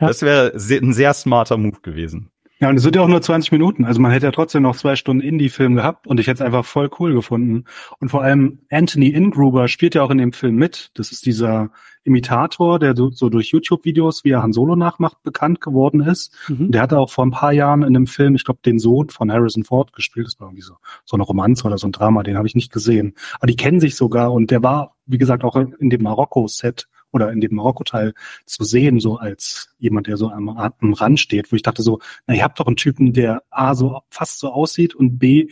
ja. 0.00 0.06
Das 0.06 0.22
wäre 0.22 0.52
ein 0.54 0.92
sehr 0.92 1.14
smarter 1.14 1.56
Move 1.56 1.80
gewesen. 1.82 2.30
Ja, 2.60 2.68
und 2.68 2.76
es 2.76 2.82
sind 2.82 2.94
ja 2.94 3.00
auch 3.00 3.08
nur 3.08 3.22
20 3.22 3.52
Minuten. 3.52 3.86
Also 3.86 4.02
man 4.02 4.12
hätte 4.12 4.26
ja 4.26 4.32
trotzdem 4.32 4.62
noch 4.62 4.76
zwei 4.76 4.94
Stunden 4.94 5.22
Indie-Film 5.22 5.76
gehabt 5.76 6.06
und 6.06 6.20
ich 6.20 6.26
hätte 6.26 6.42
es 6.42 6.46
einfach 6.46 6.66
voll 6.66 6.90
cool 6.98 7.14
gefunden. 7.14 7.64
Und 8.00 8.10
vor 8.10 8.22
allem 8.22 8.60
Anthony 8.70 9.08
Ingruber 9.08 9.66
spielt 9.66 9.94
ja 9.94 10.02
auch 10.02 10.10
in 10.10 10.18
dem 10.18 10.34
Film 10.34 10.56
mit. 10.56 10.90
Das 10.92 11.10
ist 11.10 11.24
dieser 11.24 11.70
Imitator, 12.04 12.78
der 12.78 12.94
so, 12.94 13.10
so 13.10 13.30
durch 13.30 13.48
YouTube-Videos, 13.52 14.24
wie 14.24 14.32
er 14.32 14.42
Han 14.42 14.52
Solo 14.52 14.76
nachmacht, 14.76 15.22
bekannt 15.22 15.62
geworden 15.62 16.00
ist. 16.02 16.36
Mhm. 16.48 16.70
Der 16.70 16.82
hatte 16.82 16.98
auch 16.98 17.10
vor 17.10 17.24
ein 17.24 17.30
paar 17.30 17.52
Jahren 17.52 17.80
in 17.80 17.96
einem 17.96 18.06
Film, 18.06 18.34
ich 18.34 18.44
glaube, 18.44 18.60
den 18.62 18.78
Sohn 18.78 19.08
von 19.08 19.32
Harrison 19.32 19.64
Ford 19.64 19.94
gespielt. 19.94 20.26
Das 20.26 20.38
war 20.38 20.48
irgendwie 20.48 20.62
so, 20.62 20.74
so 21.06 21.16
eine 21.16 21.22
Romanze 21.22 21.66
oder 21.66 21.78
so 21.78 21.88
ein 21.88 21.92
Drama, 21.92 22.22
den 22.22 22.36
habe 22.36 22.46
ich 22.46 22.54
nicht 22.54 22.72
gesehen. 22.72 23.14
Aber 23.38 23.46
die 23.46 23.56
kennen 23.56 23.80
sich 23.80 23.96
sogar 23.96 24.32
und 24.32 24.50
der 24.50 24.62
war, 24.62 24.96
wie 25.06 25.18
gesagt, 25.18 25.44
auch 25.44 25.56
in 25.56 25.88
dem 25.88 26.02
Marokko-Set 26.02 26.88
oder 27.12 27.32
in 27.32 27.40
dem 27.40 27.54
Marokko-Teil 27.54 28.14
zu 28.46 28.64
sehen, 28.64 29.00
so 29.00 29.16
als 29.16 29.74
jemand, 29.78 30.06
der 30.06 30.16
so 30.16 30.30
am, 30.30 30.48
am 30.48 30.92
Rand 30.92 31.20
steht, 31.20 31.50
wo 31.50 31.56
ich 31.56 31.62
dachte 31.62 31.82
so, 31.82 32.00
na, 32.26 32.34
ihr 32.34 32.44
habt 32.44 32.60
doch 32.60 32.66
einen 32.66 32.76
Typen, 32.76 33.12
der 33.12 33.42
A, 33.50 33.74
so 33.74 34.00
fast 34.10 34.38
so 34.38 34.52
aussieht 34.52 34.94
und 34.94 35.18
B, 35.18 35.48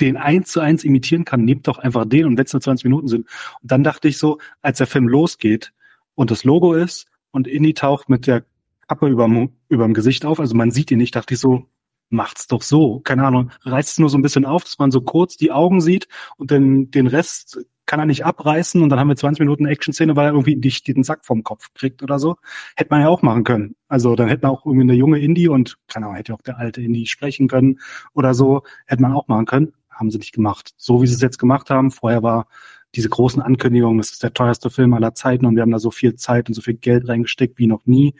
den 0.00 0.16
eins 0.16 0.50
zu 0.50 0.60
eins 0.60 0.84
imitieren 0.84 1.24
kann, 1.24 1.44
nehmt 1.44 1.68
doch 1.68 1.78
einfach 1.78 2.04
den 2.04 2.26
und 2.26 2.36
wenn 2.36 2.44
es 2.44 2.52
nur 2.52 2.62
20 2.62 2.84
Minuten 2.84 3.08
sind. 3.08 3.28
Und 3.62 3.70
dann 3.70 3.84
dachte 3.84 4.08
ich 4.08 4.18
so, 4.18 4.38
als 4.60 4.78
der 4.78 4.86
Film 4.86 5.08
losgeht 5.08 5.72
und 6.14 6.30
das 6.30 6.44
Logo 6.44 6.74
ist 6.74 7.06
und 7.30 7.46
Indy 7.46 7.74
taucht 7.74 8.08
mit 8.08 8.26
der 8.26 8.44
Kappe 8.88 9.08
überm, 9.08 9.52
überm 9.68 9.94
Gesicht 9.94 10.24
auf, 10.24 10.40
also 10.40 10.54
man 10.54 10.70
sieht 10.70 10.90
ihn 10.90 10.98
nicht, 10.98 11.16
dachte 11.16 11.34
ich 11.34 11.40
so, 11.40 11.68
macht's 12.10 12.46
doch 12.46 12.62
so. 12.62 13.00
Keine 13.00 13.26
Ahnung, 13.26 13.50
reißt 13.62 13.92
es 13.92 13.98
nur 13.98 14.10
so 14.10 14.18
ein 14.18 14.22
bisschen 14.22 14.44
auf, 14.44 14.64
dass 14.64 14.78
man 14.78 14.90
so 14.90 15.00
kurz 15.00 15.36
die 15.36 15.52
Augen 15.52 15.80
sieht 15.80 16.08
und 16.36 16.50
dann 16.50 16.90
den 16.90 17.06
Rest 17.06 17.64
kann 17.86 18.00
er 18.00 18.06
nicht 18.06 18.24
abreißen 18.24 18.82
und 18.82 18.88
dann 18.88 18.98
haben 18.98 19.08
wir 19.08 19.16
20 19.16 19.40
Minuten 19.40 19.66
Action-Szene, 19.66 20.16
weil 20.16 20.26
er 20.26 20.32
irgendwie 20.32 20.56
nicht 20.56 20.86
den 20.88 21.04
Sack 21.04 21.24
vom 21.24 21.42
Kopf 21.42 21.72
kriegt 21.74 22.02
oder 22.02 22.18
so. 22.18 22.36
Hätte 22.76 22.90
man 22.90 23.02
ja 23.02 23.08
auch 23.08 23.22
machen 23.22 23.44
können. 23.44 23.76
Also 23.88 24.16
dann 24.16 24.28
hätte 24.28 24.46
man 24.46 24.52
auch 24.52 24.64
irgendwie 24.64 24.84
eine 24.84 24.94
junge 24.94 25.18
Indie 25.18 25.48
und 25.48 25.76
keine 25.88 26.06
Ahnung, 26.06 26.16
hätte 26.16 26.34
auch 26.34 26.42
der 26.42 26.58
alte 26.58 26.82
Indie 26.82 27.06
sprechen 27.06 27.48
können 27.48 27.80
oder 28.14 28.34
so. 28.34 28.62
Hätte 28.86 29.02
man 29.02 29.12
auch 29.12 29.28
machen 29.28 29.46
können. 29.46 29.72
Haben 29.90 30.10
sie 30.10 30.18
nicht 30.18 30.32
gemacht. 30.32 30.72
So 30.76 31.02
wie 31.02 31.06
sie 31.06 31.14
es 31.14 31.20
jetzt 31.20 31.38
gemacht 31.38 31.70
haben. 31.70 31.90
Vorher 31.90 32.22
war 32.22 32.48
diese 32.94 33.08
großen 33.08 33.42
Ankündigungen, 33.42 33.98
das 33.98 34.12
ist 34.12 34.22
der 34.22 34.32
teuerste 34.32 34.70
Film 34.70 34.94
aller 34.94 35.14
Zeiten 35.14 35.46
und 35.46 35.56
wir 35.56 35.62
haben 35.62 35.72
da 35.72 35.78
so 35.78 35.90
viel 35.90 36.14
Zeit 36.14 36.48
und 36.48 36.54
so 36.54 36.62
viel 36.62 36.74
Geld 36.74 37.08
reingesteckt 37.08 37.58
wie 37.58 37.66
noch 37.66 37.86
nie. 37.86 38.14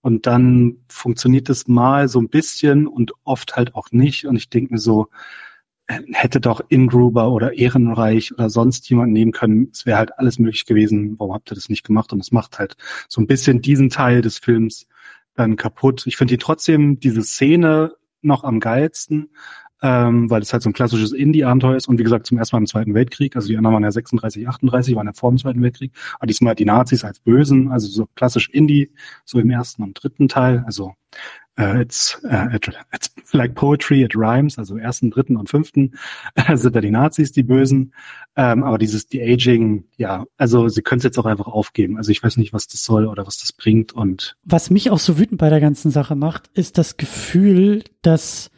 Und 0.00 0.26
dann 0.26 0.78
funktioniert 0.88 1.48
es 1.48 1.68
mal 1.68 2.08
so 2.08 2.20
ein 2.20 2.28
bisschen 2.28 2.86
und 2.88 3.12
oft 3.24 3.54
halt 3.56 3.74
auch 3.74 3.92
nicht. 3.92 4.26
Und 4.26 4.36
ich 4.36 4.50
denke 4.50 4.74
mir 4.74 4.78
so, 4.78 5.08
hätte 5.88 6.40
doch 6.40 6.60
Ingruber 6.68 7.30
oder 7.30 7.54
Ehrenreich 7.54 8.32
oder 8.32 8.48
sonst 8.50 8.88
jemand 8.88 9.12
nehmen 9.12 9.32
können. 9.32 9.68
Es 9.72 9.84
wäre 9.84 9.98
halt 9.98 10.18
alles 10.18 10.38
möglich 10.38 10.64
gewesen. 10.64 11.18
Warum 11.18 11.34
habt 11.34 11.50
ihr 11.50 11.54
das 11.54 11.68
nicht 11.68 11.84
gemacht? 11.84 12.12
Und 12.12 12.20
es 12.20 12.32
macht 12.32 12.58
halt 12.58 12.76
so 13.08 13.20
ein 13.20 13.26
bisschen 13.26 13.60
diesen 13.60 13.90
Teil 13.90 14.22
des 14.22 14.38
Films 14.38 14.86
dann 15.34 15.56
kaputt. 15.56 16.06
Ich 16.06 16.16
finde 16.16 16.34
die 16.34 16.38
trotzdem 16.38 17.00
diese 17.00 17.22
Szene 17.22 17.94
noch 18.20 18.44
am 18.44 18.60
geilsten, 18.60 19.30
ähm, 19.82 20.30
weil 20.30 20.42
es 20.42 20.52
halt 20.52 20.62
so 20.62 20.70
ein 20.70 20.74
klassisches 20.74 21.12
Indie-Abenteuer 21.12 21.76
ist 21.76 21.88
und 21.88 21.98
wie 21.98 22.04
gesagt 22.04 22.26
zum 22.26 22.38
ersten 22.38 22.54
Mal 22.54 22.60
im 22.60 22.66
Zweiten 22.66 22.94
Weltkrieg. 22.94 23.34
Also 23.34 23.48
die 23.48 23.56
anderen 23.56 23.74
waren 23.74 23.82
ja 23.82 23.90
36, 23.90 24.48
38, 24.48 24.94
waren 24.94 25.06
ja 25.08 25.12
vor 25.12 25.32
dem 25.32 25.38
Zweiten 25.38 25.62
Weltkrieg. 25.62 25.92
Aber 26.18 26.26
diesmal 26.26 26.54
die 26.54 26.64
Nazis 26.64 27.04
als 27.04 27.18
Bösen, 27.18 27.72
also 27.72 27.88
so 27.88 28.06
klassisch 28.14 28.48
Indie, 28.48 28.92
so 29.24 29.40
im 29.40 29.50
ersten 29.50 29.82
und 29.82 30.00
dritten 30.00 30.28
Teil. 30.28 30.62
Also 30.66 30.94
uh, 31.58 31.80
it's, 31.80 32.18
uh, 32.24 32.48
it, 32.52 32.68
it's 32.92 33.10
like 33.32 33.54
poetry, 33.54 34.02
it 34.02 34.14
rhymes, 34.14 34.58
also 34.58 34.76
ersten, 34.76 35.10
dritten 35.10 35.36
und 35.36 35.48
fünften 35.48 35.92
sind 36.54 36.74
da 36.74 36.80
die 36.80 36.90
Nazis 36.90 37.32
die 37.32 37.42
Bösen. 37.42 37.92
Ähm, 38.36 38.62
aber 38.62 38.78
dieses 38.78 39.08
die 39.08 39.22
Aging, 39.22 39.84
ja, 39.96 40.24
also 40.38 40.68
sie 40.68 40.82
können 40.82 40.98
es 40.98 41.04
jetzt 41.04 41.18
auch 41.18 41.26
einfach 41.26 41.46
aufgeben. 41.46 41.98
Also 41.98 42.10
ich 42.10 42.22
weiß 42.22 42.38
nicht, 42.38 42.52
was 42.52 42.66
das 42.66 42.84
soll 42.84 43.06
oder 43.06 43.26
was 43.26 43.38
das 43.38 43.52
bringt. 43.52 43.92
Und 43.92 44.36
was 44.44 44.70
mich 44.70 44.90
auch 44.90 44.98
so 44.98 45.18
wütend 45.18 45.38
bei 45.38 45.50
der 45.50 45.60
ganzen 45.60 45.90
Sache 45.90 46.16
macht, 46.16 46.48
ist 46.54 46.78
das 46.78 46.96
Gefühl, 46.96 47.84
dass 48.00 48.50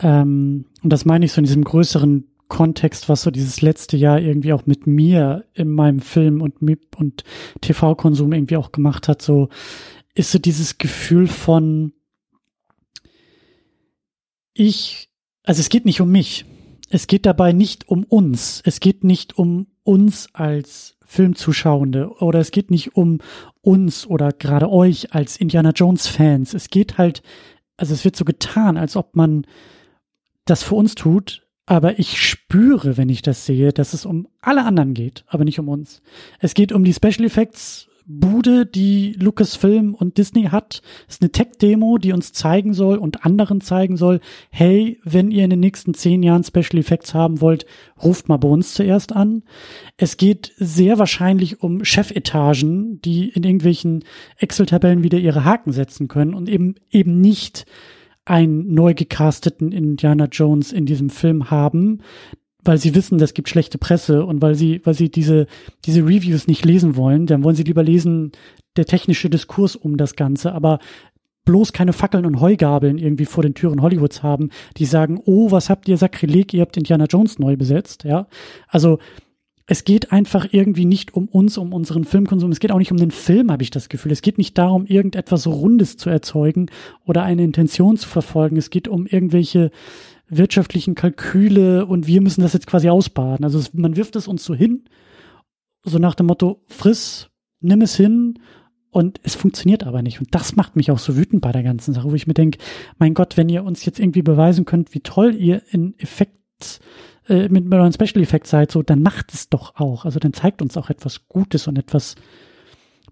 ähm, 0.00 0.66
und 0.82 0.92
das 0.92 1.04
meine 1.04 1.24
ich 1.24 1.32
so 1.32 1.40
in 1.40 1.44
diesem 1.44 1.64
größeren 1.64 2.24
Kontext, 2.48 3.08
was 3.08 3.22
so 3.22 3.30
dieses 3.30 3.60
letzte 3.60 3.96
Jahr 3.96 4.20
irgendwie 4.20 4.52
auch 4.52 4.66
mit 4.66 4.86
mir 4.86 5.44
in 5.54 5.70
meinem 5.70 6.00
Film 6.00 6.40
und 6.40 6.54
und 6.96 7.24
TV-Konsum 7.60 8.32
irgendwie 8.32 8.56
auch 8.56 8.72
gemacht 8.72 9.06
hat, 9.06 9.22
so 9.22 9.48
ist 10.14 10.32
so 10.32 10.38
dieses 10.38 10.78
Gefühl 10.78 11.28
von 11.28 11.92
ich, 14.58 15.08
also 15.44 15.60
es 15.60 15.68
geht 15.68 15.84
nicht 15.84 16.00
um 16.00 16.10
mich. 16.10 16.44
Es 16.90 17.06
geht 17.06 17.26
dabei 17.26 17.52
nicht 17.52 17.88
um 17.88 18.04
uns. 18.04 18.62
Es 18.64 18.80
geht 18.80 19.04
nicht 19.04 19.38
um 19.38 19.66
uns 19.84 20.28
als 20.34 20.96
Filmzuschauende 21.04 22.10
oder 22.20 22.40
es 22.40 22.50
geht 22.50 22.70
nicht 22.70 22.96
um 22.96 23.20
uns 23.62 24.06
oder 24.06 24.32
gerade 24.32 24.70
euch 24.70 25.14
als 25.14 25.36
Indiana 25.36 25.70
Jones 25.70 26.06
Fans. 26.06 26.54
Es 26.54 26.68
geht 26.68 26.98
halt, 26.98 27.22
also 27.76 27.94
es 27.94 28.04
wird 28.04 28.16
so 28.16 28.24
getan, 28.24 28.76
als 28.76 28.96
ob 28.96 29.16
man 29.16 29.46
das 30.44 30.62
für 30.62 30.74
uns 30.74 30.94
tut, 30.94 31.46
aber 31.64 31.98
ich 31.98 32.20
spüre, 32.20 32.96
wenn 32.96 33.08
ich 33.08 33.22
das 33.22 33.46
sehe, 33.46 33.72
dass 33.72 33.94
es 33.94 34.06
um 34.06 34.28
alle 34.40 34.64
anderen 34.64 34.94
geht, 34.94 35.24
aber 35.28 35.44
nicht 35.44 35.58
um 35.58 35.68
uns. 35.68 36.02
Es 36.40 36.54
geht 36.54 36.72
um 36.72 36.84
die 36.84 36.94
Special 36.94 37.24
Effects 37.24 37.87
Bude, 38.10 38.64
die 38.64 39.12
Lucasfilm 39.12 39.94
und 39.94 40.16
Disney 40.16 40.44
hat. 40.44 40.80
Ist 41.08 41.20
eine 41.20 41.30
Tech-Demo, 41.30 41.98
die 41.98 42.14
uns 42.14 42.32
zeigen 42.32 42.72
soll 42.72 42.96
und 42.96 43.26
anderen 43.26 43.60
zeigen 43.60 43.98
soll, 43.98 44.20
hey, 44.50 44.98
wenn 45.04 45.30
ihr 45.30 45.44
in 45.44 45.50
den 45.50 45.60
nächsten 45.60 45.92
zehn 45.92 46.22
Jahren 46.22 46.42
Special 46.42 46.78
Effects 46.78 47.12
haben 47.12 47.42
wollt, 47.42 47.66
ruft 48.02 48.30
mal 48.30 48.38
bei 48.38 48.48
uns 48.48 48.72
zuerst 48.72 49.14
an. 49.14 49.42
Es 49.98 50.16
geht 50.16 50.54
sehr 50.56 50.98
wahrscheinlich 50.98 51.62
um 51.62 51.84
Chefetagen, 51.84 53.02
die 53.02 53.28
in 53.28 53.44
irgendwelchen 53.44 54.04
Excel-Tabellen 54.38 55.02
wieder 55.02 55.18
ihre 55.18 55.44
Haken 55.44 55.72
setzen 55.72 56.08
können 56.08 56.32
und 56.32 56.48
eben, 56.48 56.76
eben 56.90 57.20
nicht 57.20 57.66
einen 58.24 58.72
neu 58.72 58.94
gecasteten 58.94 59.70
Indiana 59.70 60.28
Jones 60.32 60.72
in 60.72 60.86
diesem 60.86 61.10
Film 61.10 61.50
haben, 61.50 62.00
weil 62.68 62.76
sie 62.76 62.94
wissen, 62.94 63.16
das 63.16 63.32
gibt 63.32 63.48
schlechte 63.48 63.78
Presse 63.78 64.26
und 64.26 64.42
weil 64.42 64.54
sie, 64.54 64.82
weil 64.84 64.92
sie 64.92 65.10
diese, 65.10 65.46
diese 65.86 66.02
Reviews 66.02 66.46
nicht 66.46 66.66
lesen 66.66 66.96
wollen, 66.96 67.24
dann 67.24 67.42
wollen 67.42 67.56
sie 67.56 67.62
lieber 67.62 67.82
lesen, 67.82 68.32
der 68.76 68.84
technische 68.84 69.30
Diskurs 69.30 69.74
um 69.74 69.96
das 69.96 70.16
Ganze, 70.16 70.52
aber 70.52 70.78
bloß 71.46 71.72
keine 71.72 71.94
Fackeln 71.94 72.26
und 72.26 72.42
Heugabeln 72.42 72.98
irgendwie 72.98 73.24
vor 73.24 73.42
den 73.42 73.54
Türen 73.54 73.80
Hollywoods 73.80 74.22
haben, 74.22 74.50
die 74.76 74.84
sagen, 74.84 75.18
oh, 75.24 75.50
was 75.50 75.70
habt 75.70 75.88
ihr 75.88 75.96
Sakrileg, 75.96 76.52
ihr 76.52 76.60
habt 76.60 76.76
Indiana 76.76 77.06
Jones 77.06 77.38
neu 77.38 77.56
besetzt, 77.56 78.04
ja. 78.04 78.26
Also, 78.68 78.98
es 79.70 79.84
geht 79.84 80.12
einfach 80.12 80.48
irgendwie 80.50 80.84
nicht 80.84 81.14
um 81.14 81.26
uns, 81.26 81.56
um 81.56 81.74
unseren 81.74 82.04
Filmkonsum. 82.04 82.50
Es 82.50 82.60
geht 82.60 82.72
auch 82.72 82.78
nicht 82.78 82.90
um 82.90 82.96
den 82.96 83.10
Film, 83.10 83.50
habe 83.50 83.62
ich 83.62 83.70
das 83.70 83.90
Gefühl. 83.90 84.12
Es 84.12 84.22
geht 84.22 84.38
nicht 84.38 84.56
darum, 84.56 84.86
irgendetwas 84.86 85.46
Rundes 85.46 85.98
zu 85.98 86.08
erzeugen 86.08 86.70
oder 87.04 87.22
eine 87.22 87.44
Intention 87.44 87.98
zu 87.98 88.08
verfolgen. 88.08 88.56
Es 88.56 88.70
geht 88.70 88.88
um 88.88 89.06
irgendwelche 89.06 89.70
wirtschaftlichen 90.28 90.94
Kalküle 90.94 91.86
und 91.86 92.06
wir 92.06 92.20
müssen 92.20 92.42
das 92.42 92.52
jetzt 92.52 92.66
quasi 92.66 92.88
ausbaden. 92.88 93.44
Also 93.44 93.58
es, 93.58 93.74
man 93.74 93.96
wirft 93.96 94.16
es 94.16 94.28
uns 94.28 94.44
so 94.44 94.54
hin, 94.54 94.84
so 95.84 95.98
nach 95.98 96.14
dem 96.14 96.26
Motto, 96.26 96.62
friss, 96.66 97.30
nimm 97.60 97.80
es 97.80 97.96
hin 97.96 98.38
und 98.90 99.20
es 99.22 99.34
funktioniert 99.34 99.84
aber 99.84 100.02
nicht. 100.02 100.20
Und 100.20 100.34
das 100.34 100.56
macht 100.56 100.76
mich 100.76 100.90
auch 100.90 100.98
so 100.98 101.16
wütend 101.16 101.40
bei 101.40 101.52
der 101.52 101.62
ganzen 101.62 101.94
Sache, 101.94 102.10
wo 102.10 102.14
ich 102.14 102.26
mir 102.26 102.34
denke, 102.34 102.58
mein 102.98 103.14
Gott, 103.14 103.36
wenn 103.36 103.48
ihr 103.48 103.64
uns 103.64 103.84
jetzt 103.84 104.00
irgendwie 104.00 104.22
beweisen 104.22 104.64
könnt, 104.64 104.94
wie 104.94 105.00
toll 105.00 105.34
ihr 105.34 105.62
in 105.70 105.98
Effekt 105.98 106.80
äh, 107.28 107.48
mit, 107.48 107.64
mit 107.64 107.74
euren 107.74 107.92
Special 107.92 108.22
Effects 108.22 108.50
seid, 108.50 108.72
so, 108.72 108.82
dann 108.82 109.02
macht 109.02 109.32
es 109.32 109.48
doch 109.48 109.76
auch. 109.76 110.04
Also 110.04 110.18
dann 110.18 110.32
zeigt 110.32 110.62
uns 110.62 110.76
auch 110.76 110.90
etwas 110.90 111.28
Gutes 111.28 111.66
und 111.66 111.78
etwas 111.78 112.16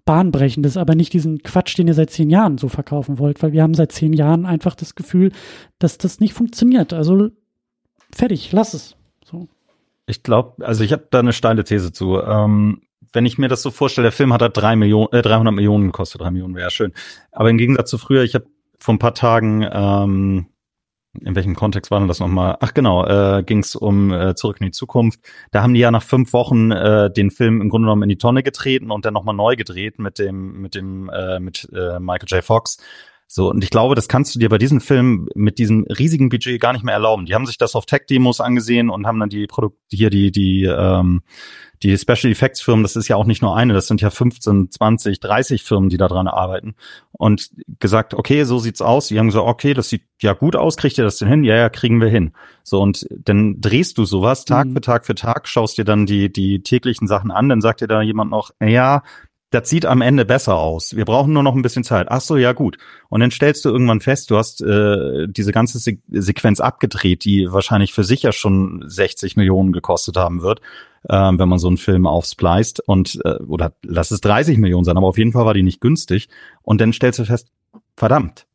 Bahnbrechendes, 0.07 0.77
aber 0.77 0.95
nicht 0.95 1.13
diesen 1.13 1.43
Quatsch, 1.43 1.77
den 1.77 1.87
ihr 1.87 1.93
seit 1.93 2.09
zehn 2.09 2.31
Jahren 2.31 2.57
so 2.57 2.69
verkaufen 2.69 3.19
wollt, 3.19 3.43
weil 3.43 3.51
wir 3.51 3.61
haben 3.61 3.75
seit 3.75 3.91
zehn 3.91 4.13
Jahren 4.13 4.47
einfach 4.47 4.73
das 4.73 4.95
Gefühl, 4.95 5.31
dass 5.77 5.99
das 5.99 6.19
nicht 6.19 6.33
funktioniert. 6.33 6.93
Also 6.93 7.29
fertig, 8.11 8.51
lass 8.51 8.73
es. 8.73 8.95
So. 9.23 9.47
Ich 10.07 10.23
glaube, 10.23 10.65
also 10.65 10.83
ich 10.83 10.93
habe 10.93 11.07
da 11.11 11.19
eine 11.19 11.33
steile 11.33 11.63
These 11.63 11.91
zu. 11.91 12.19
Ähm, 12.19 12.81
wenn 13.13 13.25
ich 13.25 13.37
mir 13.37 13.49
das 13.49 13.61
so 13.61 13.69
vorstelle, 13.69 14.05
der 14.05 14.11
Film 14.11 14.33
hat 14.33 14.41
da 14.41 14.49
drei 14.49 14.75
Millionen, 14.75 15.11
äh, 15.11 15.21
300 15.21 15.53
Millionen 15.53 15.87
gekostet, 15.87 16.21
drei 16.21 16.31
Millionen 16.31 16.55
wäre 16.55 16.71
schön. 16.71 16.93
Aber 17.31 17.49
im 17.49 17.57
Gegensatz 17.57 17.89
zu 17.89 17.97
früher, 17.97 18.23
ich 18.23 18.33
habe 18.33 18.45
vor 18.79 18.95
ein 18.95 18.99
paar 18.99 19.13
Tagen 19.13 19.67
ähm, 19.69 20.47
in 21.21 21.35
welchem 21.35 21.55
Kontext 21.55 21.91
war 21.91 21.99
denn 21.99 22.07
das 22.07 22.19
nochmal? 22.19 22.57
Ach 22.59 22.73
genau, 22.73 23.05
äh, 23.05 23.43
ging 23.43 23.59
es 23.59 23.75
um 23.75 24.11
äh, 24.11 24.35
Zurück 24.35 24.57
in 24.59 24.67
die 24.67 24.71
Zukunft. 24.71 25.19
Da 25.51 25.63
haben 25.63 25.73
die 25.73 25.79
ja 25.79 25.91
nach 25.91 26.03
fünf 26.03 26.33
Wochen 26.33 26.71
äh, 26.71 27.11
den 27.11 27.31
Film 27.31 27.61
im 27.61 27.69
Grunde 27.69 27.85
genommen 27.85 28.03
in 28.03 28.09
die 28.09 28.17
Tonne 28.17 28.43
getreten 28.43 28.91
und 28.91 29.05
dann 29.05 29.13
nochmal 29.13 29.35
neu 29.35 29.55
gedreht 29.55 29.99
mit 29.99 30.19
dem, 30.19 30.61
mit 30.61 30.75
dem, 30.75 31.09
äh, 31.09 31.39
mit 31.39 31.67
äh, 31.73 31.99
Michael 31.99 32.27
J. 32.27 32.43
Fox. 32.43 32.77
So, 33.29 33.49
und 33.49 33.61
ich 33.61 33.69
glaube, 33.69 33.95
das 33.95 34.07
kannst 34.07 34.33
du 34.33 34.39
dir 34.39 34.47
bei 34.47 34.57
diesem 34.57 34.79
Film 34.79 35.27
mit 35.35 35.59
diesem 35.59 35.83
riesigen 35.83 36.29
Budget 36.29 36.61
gar 36.61 36.71
nicht 36.71 36.85
mehr 36.85 36.93
erlauben. 36.93 37.25
Die 37.25 37.35
haben 37.35 37.45
sich 37.45 37.57
das 37.57 37.75
auf 37.75 37.85
Tech-Demos 37.85 38.39
angesehen 38.39 38.89
und 38.89 39.05
haben 39.05 39.19
dann 39.19 39.29
die 39.29 39.47
Produkt 39.47 39.77
hier 39.91 40.09
die, 40.09 40.31
die, 40.31 40.63
ähm, 40.63 41.21
die 41.83 41.95
Special 41.97 42.31
Effects 42.31 42.61
Firmen, 42.61 42.83
das 42.83 42.95
ist 42.95 43.07
ja 43.07 43.15
auch 43.17 43.25
nicht 43.25 43.41
nur 43.41 43.55
eine, 43.55 43.73
das 43.73 43.87
sind 43.87 44.01
ja 44.01 44.09
15, 44.09 44.71
20, 44.71 45.19
30 45.19 45.63
Firmen, 45.63 45.89
die 45.89 45.97
daran 45.97 46.27
arbeiten 46.27 46.75
und 47.11 47.51
gesagt, 47.79 48.13
okay, 48.13 48.43
so 48.45 48.59
sieht's 48.59 48.81
aus. 48.81 49.09
Die 49.09 49.19
haben 49.19 49.27
gesagt, 49.27 49.45
okay, 49.45 49.73
das 49.73 49.89
sieht 49.89 50.03
ja 50.21 50.33
gut 50.33 50.55
aus, 50.55 50.77
kriegt 50.77 50.97
ihr 50.97 51.03
das 51.03 51.17
denn 51.17 51.27
hin? 51.27 51.43
Ja, 51.43 51.55
ja, 51.55 51.69
kriegen 51.69 52.01
wir 52.01 52.07
hin. 52.07 52.31
So, 52.63 52.81
und 52.81 53.05
dann 53.11 53.61
drehst 53.61 53.97
du 53.97 54.05
sowas 54.05 54.45
Tag 54.45 54.67
mhm. 54.67 54.73
für 54.73 54.81
Tag 54.81 55.05
für 55.05 55.15
Tag, 55.15 55.47
schaust 55.47 55.77
dir 55.77 55.85
dann 55.85 56.05
die, 56.05 56.31
die 56.31 56.61
täglichen 56.63 57.07
Sachen 57.07 57.31
an, 57.31 57.49
dann 57.49 57.61
sagt 57.61 57.81
dir 57.81 57.87
da 57.87 58.01
jemand 58.01 58.31
noch, 58.31 58.51
ja, 58.61 59.03
das 59.49 59.69
sieht 59.69 59.85
am 59.85 60.01
Ende 60.01 60.25
besser 60.25 60.55
aus. 60.55 60.95
Wir 60.95 61.05
brauchen 61.05 61.31
nur 61.31 61.43
noch 61.43 61.55
ein 61.55 61.61
bisschen 61.61 61.85
Zeit. 61.85 62.07
Ach 62.09 62.19
so, 62.19 62.35
ja 62.35 62.51
gut. 62.51 62.77
Und 63.09 63.21
dann 63.21 63.31
stellst 63.31 63.63
du 63.63 63.69
irgendwann 63.69 64.01
fest, 64.01 64.29
du 64.29 64.37
hast 64.37 64.61
äh, 64.61 65.27
diese 65.29 65.53
ganze 65.53 65.79
Se 65.79 65.97
Sequenz 66.09 66.59
abgedreht, 66.59 67.23
die 67.23 67.47
wahrscheinlich 67.49 67.93
für 67.93 68.03
sich 68.03 68.23
ja 68.23 68.33
schon 68.33 68.83
60 68.85 69.37
Millionen 69.37 69.71
gekostet 69.71 70.17
haben 70.17 70.41
wird, 70.41 70.59
äh, 71.07 71.15
wenn 71.15 71.47
man 71.47 71.59
so 71.59 71.67
einen 71.67 71.77
Film 71.77 72.07
aufspliced. 72.07 72.81
Und 72.85 73.21
äh, 73.23 73.37
oder 73.43 73.73
lass 73.83 74.11
es 74.11 74.19
30 74.19 74.57
Millionen 74.57 74.83
sein, 74.83 74.97
aber 74.97 75.07
auf 75.07 75.17
jeden 75.17 75.31
Fall 75.31 75.45
war 75.45 75.53
die 75.53 75.63
nicht 75.63 75.79
günstig. 75.79 76.27
Und 76.61 76.81
dann 76.81 76.91
stellst 76.91 77.19
du 77.19 77.25
fest, 77.25 77.47
verdammt, 77.95 78.46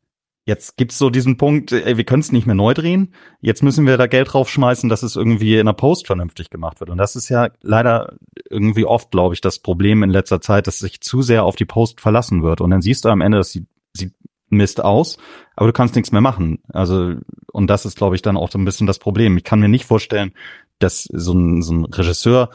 Jetzt 0.45 0.75
gibt's 0.75 0.97
so 0.97 1.09
diesen 1.09 1.37
Punkt, 1.37 1.71
ey, 1.71 1.95
wir 1.95 2.03
können 2.03 2.19
es 2.19 2.33
nicht 2.33 2.45
mehr 2.45 2.55
neu 2.55 2.73
drehen. 2.73 3.13
Jetzt 3.39 3.63
müssen 3.63 3.87
wir 3.87 3.97
da 3.97 4.07
Geld 4.07 4.33
draufschmeißen, 4.33 4.89
dass 4.89 5.01
es 5.01 5.15
irgendwie 5.15 5.57
in 5.57 5.65
der 5.65 5.73
Post 5.73 6.05
vernünftig 6.05 6.49
gemacht 6.49 6.81
wird. 6.81 6.89
Und 6.89 6.97
das 6.97 7.15
ist 7.15 7.29
ja 7.29 7.49
leider 7.61 8.17
irgendwie 8.49 8.83
oft, 8.83 9.11
glaube 9.11 9.35
ich, 9.35 9.41
das 9.41 9.59
Problem 9.59 10.03
in 10.03 10.09
letzter 10.09 10.41
Zeit, 10.41 10.67
dass 10.67 10.79
sich 10.79 10.99
zu 10.99 11.21
sehr 11.21 11.45
auf 11.45 11.55
die 11.55 11.65
Post 11.65 12.01
verlassen 12.01 12.43
wird. 12.43 12.59
Und 12.59 12.71
dann 12.71 12.81
siehst 12.81 13.05
du 13.05 13.09
am 13.09 13.21
Ende, 13.21 13.37
das 13.37 13.51
sieht, 13.51 13.67
sieht 13.93 14.13
Mist 14.49 14.83
aus, 14.83 15.17
aber 15.55 15.67
du 15.67 15.73
kannst 15.73 15.95
nichts 15.95 16.11
mehr 16.11 16.21
machen. 16.21 16.59
Also, 16.73 17.15
und 17.51 17.67
das 17.67 17.85
ist, 17.85 17.97
glaube 17.97 18.15
ich, 18.15 18.21
dann 18.21 18.37
auch 18.37 18.51
so 18.51 18.59
ein 18.59 18.65
bisschen 18.65 18.85
das 18.85 18.99
Problem. 18.99 19.37
Ich 19.37 19.45
kann 19.45 19.61
mir 19.61 19.69
nicht 19.69 19.85
vorstellen, 19.85 20.33
dass 20.79 21.03
so 21.03 21.33
ein, 21.33 21.61
so 21.61 21.73
ein 21.73 21.85
Regisseur, 21.85 22.49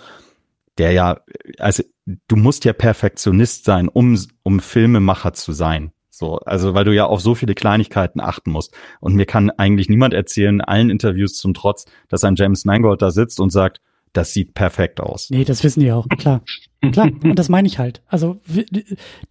der 0.76 0.92
ja, 0.92 1.20
also 1.58 1.82
du 2.28 2.36
musst 2.36 2.64
ja 2.64 2.72
Perfektionist 2.72 3.64
sein, 3.64 3.88
um, 3.88 4.18
um 4.42 4.60
Filmemacher 4.60 5.32
zu 5.32 5.52
sein. 5.52 5.92
So, 6.18 6.38
also 6.40 6.74
weil 6.74 6.84
du 6.84 6.92
ja 6.92 7.06
auf 7.06 7.20
so 7.20 7.36
viele 7.36 7.54
Kleinigkeiten 7.54 8.20
achten 8.20 8.50
musst. 8.50 8.74
Und 8.98 9.14
mir 9.14 9.24
kann 9.24 9.50
eigentlich 9.50 9.88
niemand 9.88 10.14
erzählen, 10.14 10.60
allen 10.60 10.90
Interviews 10.90 11.34
zum 11.34 11.54
Trotz, 11.54 11.84
dass 12.08 12.24
ein 12.24 12.34
James 12.34 12.64
Mangold 12.64 13.02
da 13.02 13.12
sitzt 13.12 13.38
und 13.38 13.50
sagt, 13.50 13.80
das 14.12 14.32
sieht 14.32 14.54
perfekt 14.54 15.00
aus. 15.00 15.30
Nee, 15.30 15.44
das 15.44 15.62
wissen 15.62 15.80
die 15.80 15.92
auch, 15.92 16.08
klar. 16.08 16.42
Klar, 16.80 17.10
und 17.24 17.36
das 17.36 17.48
meine 17.48 17.66
ich 17.66 17.78
halt. 17.78 18.02
Also 18.06 18.36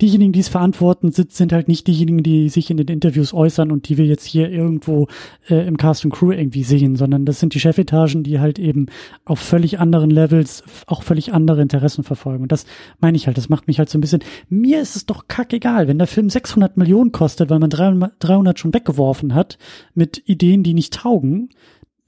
diejenigen, 0.02 0.34
die 0.34 0.39
es 0.41 0.50
verantworten, 0.50 1.12
sind, 1.12 1.32
sind 1.32 1.54
halt 1.54 1.70
nicht 1.70 1.88
diejenigen, 1.88 2.22
die 2.22 2.50
sich 2.50 2.70
in 2.70 2.78
den 2.78 2.88
Interviews 2.88 3.34
äußern 3.34 3.72
und 3.72 3.88
die 3.88 3.98
wir 3.98 4.06
jetzt 4.06 4.26
hier 4.26 4.50
irgendwo 4.50 5.08
äh, 5.50 5.66
im 5.66 5.78
Cast 5.78 6.04
und 6.04 6.12
Crew 6.12 6.32
irgendwie 6.32 6.64
sehen, 6.64 6.98
sondern 6.98 7.26
das 7.26 7.39
sind 7.39 7.54
die 7.54 7.62
Chefetagen, 7.62 8.24
die 8.24 8.39
halt 8.39 8.60
eben 8.60 8.88
auf 9.24 9.39
völlig 9.39 9.80
anderen 9.80 10.10
Levels 10.10 10.64
auch 10.88 11.04
völlig 11.04 11.34
andere 11.34 11.62
Interessen 11.62 12.04
verfolgen. 12.04 12.43
Und 12.43 12.52
das 12.52 12.66
meine 13.00 13.16
ich 13.16 13.28
halt, 13.28 13.38
das 13.38 13.48
macht 13.48 13.68
mich 13.68 13.80
halt 13.80 13.89
so 13.89 13.98
ein 13.98 14.02
bisschen, 14.02 14.24
mir 14.50 14.82
ist 14.82 14.98
es 14.98 15.06
doch 15.06 15.30
kackegal, 15.30 15.88
wenn 15.88 16.00
der 16.00 16.08
Film 16.08 16.30
600 16.30 16.76
Millionen 16.76 17.14
kostet, 17.14 17.50
weil 17.50 17.60
man 17.60 17.70
300 17.70 18.60
schon 18.60 18.74
weggeworfen 18.74 19.34
hat 19.34 19.58
mit 19.93 20.22
Ideen, 20.26 20.64
die 20.64 20.74
nicht 20.74 20.93
taugen, 20.93 21.50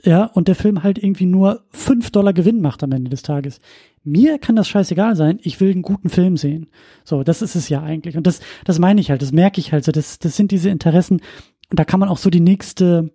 ja, 0.04 0.26
und 0.26 0.48
der 0.48 0.56
Film 0.56 0.84
halt 0.84 0.98
irgendwie 0.98 1.26
nur 1.26 1.66
fünf 1.70 2.12
Dollar 2.12 2.34
Gewinn 2.34 2.62
macht 2.62 2.84
am 2.84 2.92
Ende 2.92 3.10
des 3.10 3.22
Tages. 3.22 3.60
Mir 4.04 4.40
kann 4.40 4.56
das 4.56 4.68
scheißegal 4.68 5.16
sein, 5.16 5.40
ich 5.42 5.60
will 5.60 5.72
einen 5.72 5.82
guten 5.82 6.10
Film 6.10 6.38
sehen. 6.38 6.68
So, 7.04 7.24
das 7.24 7.42
ist 7.42 7.56
es 7.56 7.68
ja 7.70 7.84
eigentlich. 7.84 8.16
Und 8.16 8.26
das, 8.26 8.40
das 8.64 8.80
meine 8.80 9.02
ich 9.02 9.12
halt, 9.12 9.22
das 9.22 9.32
merke 9.32 9.60
ich 9.60 9.74
halt 9.74 9.84
so. 9.84 9.92
Das, 9.92 10.20
das 10.20 10.38
sind 10.38 10.52
diese 10.52 10.70
Interessen. 10.70 11.22
Und 11.70 11.80
da 11.80 11.86
kann 11.86 12.00
man 12.00 12.10
auch 12.10 12.18
so 12.18 12.30
die 12.30 12.40
nächste, 12.40 13.12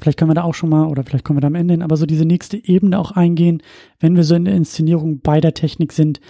vielleicht 0.00 0.18
können 0.18 0.30
wir 0.30 0.34
da 0.34 0.44
auch 0.44 0.54
schon 0.54 0.70
mal, 0.70 0.86
oder 0.86 1.02
vielleicht 1.02 1.24
kommen 1.24 1.38
wir 1.38 1.42
da 1.42 1.48
am 1.48 1.56
Ende 1.56 1.74
hin, 1.74 1.82
aber 1.82 1.96
so 1.96 2.06
diese 2.06 2.24
nächste 2.24 2.56
Ebene 2.56 2.98
auch 2.98 3.10
eingehen, 3.10 3.62
wenn 3.98 4.14
wir 4.14 4.22
so 4.22 4.36
in 4.36 4.44
der 4.44 4.54
Inszenierung 4.54 5.20
bei 5.20 5.40
der 5.40 5.54
Technik 5.54 5.92
sind 5.92 6.20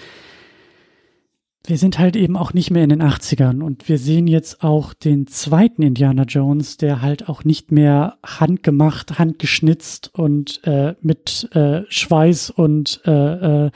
wir 1.67 1.77
sind 1.77 1.99
halt 1.99 2.17
eben 2.17 2.37
auch 2.37 2.55
nicht 2.55 2.71
mehr 2.71 2.85
in 2.85 2.91
den 2.91 3.03
80ern 3.03 3.63
und 3.63 3.89
wir 3.89 3.99
sehen 3.99 4.27
jetzt 4.27 4.65
auch 4.65 4.95
den 4.95 5.27
zweiten 5.27 5.83
Indiana 5.83 6.23
Jones, 6.23 6.79
der 6.79 7.03
halt 7.03 7.29
auch 7.29 7.45
nicht 7.45 7.71
mehr 7.71 8.19
handgemacht, 8.25 9.19
handgeschnitzt 9.19 10.11
und 10.15 10.61
äh, 10.65 10.95
mit 11.03 11.49
äh, 11.55 11.83
Schweiß 11.89 12.51
und 12.51 13.03
äh, 13.05 13.67
äh, 13.67 13.71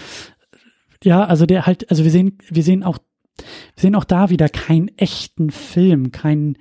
ja, 1.02 1.24
also 1.24 1.44
der 1.44 1.66
halt, 1.66 1.90
also 1.90 2.04
wir 2.04 2.10
sehen, 2.10 2.38
wir 2.48 2.62
sehen 2.62 2.82
auch, 2.82 2.98
wir 3.36 3.82
sehen 3.82 3.94
auch 3.94 4.04
da 4.04 4.30
wieder 4.30 4.48
keinen 4.48 4.88
echten 4.96 5.50
Film, 5.50 6.10
keinen 6.10 6.56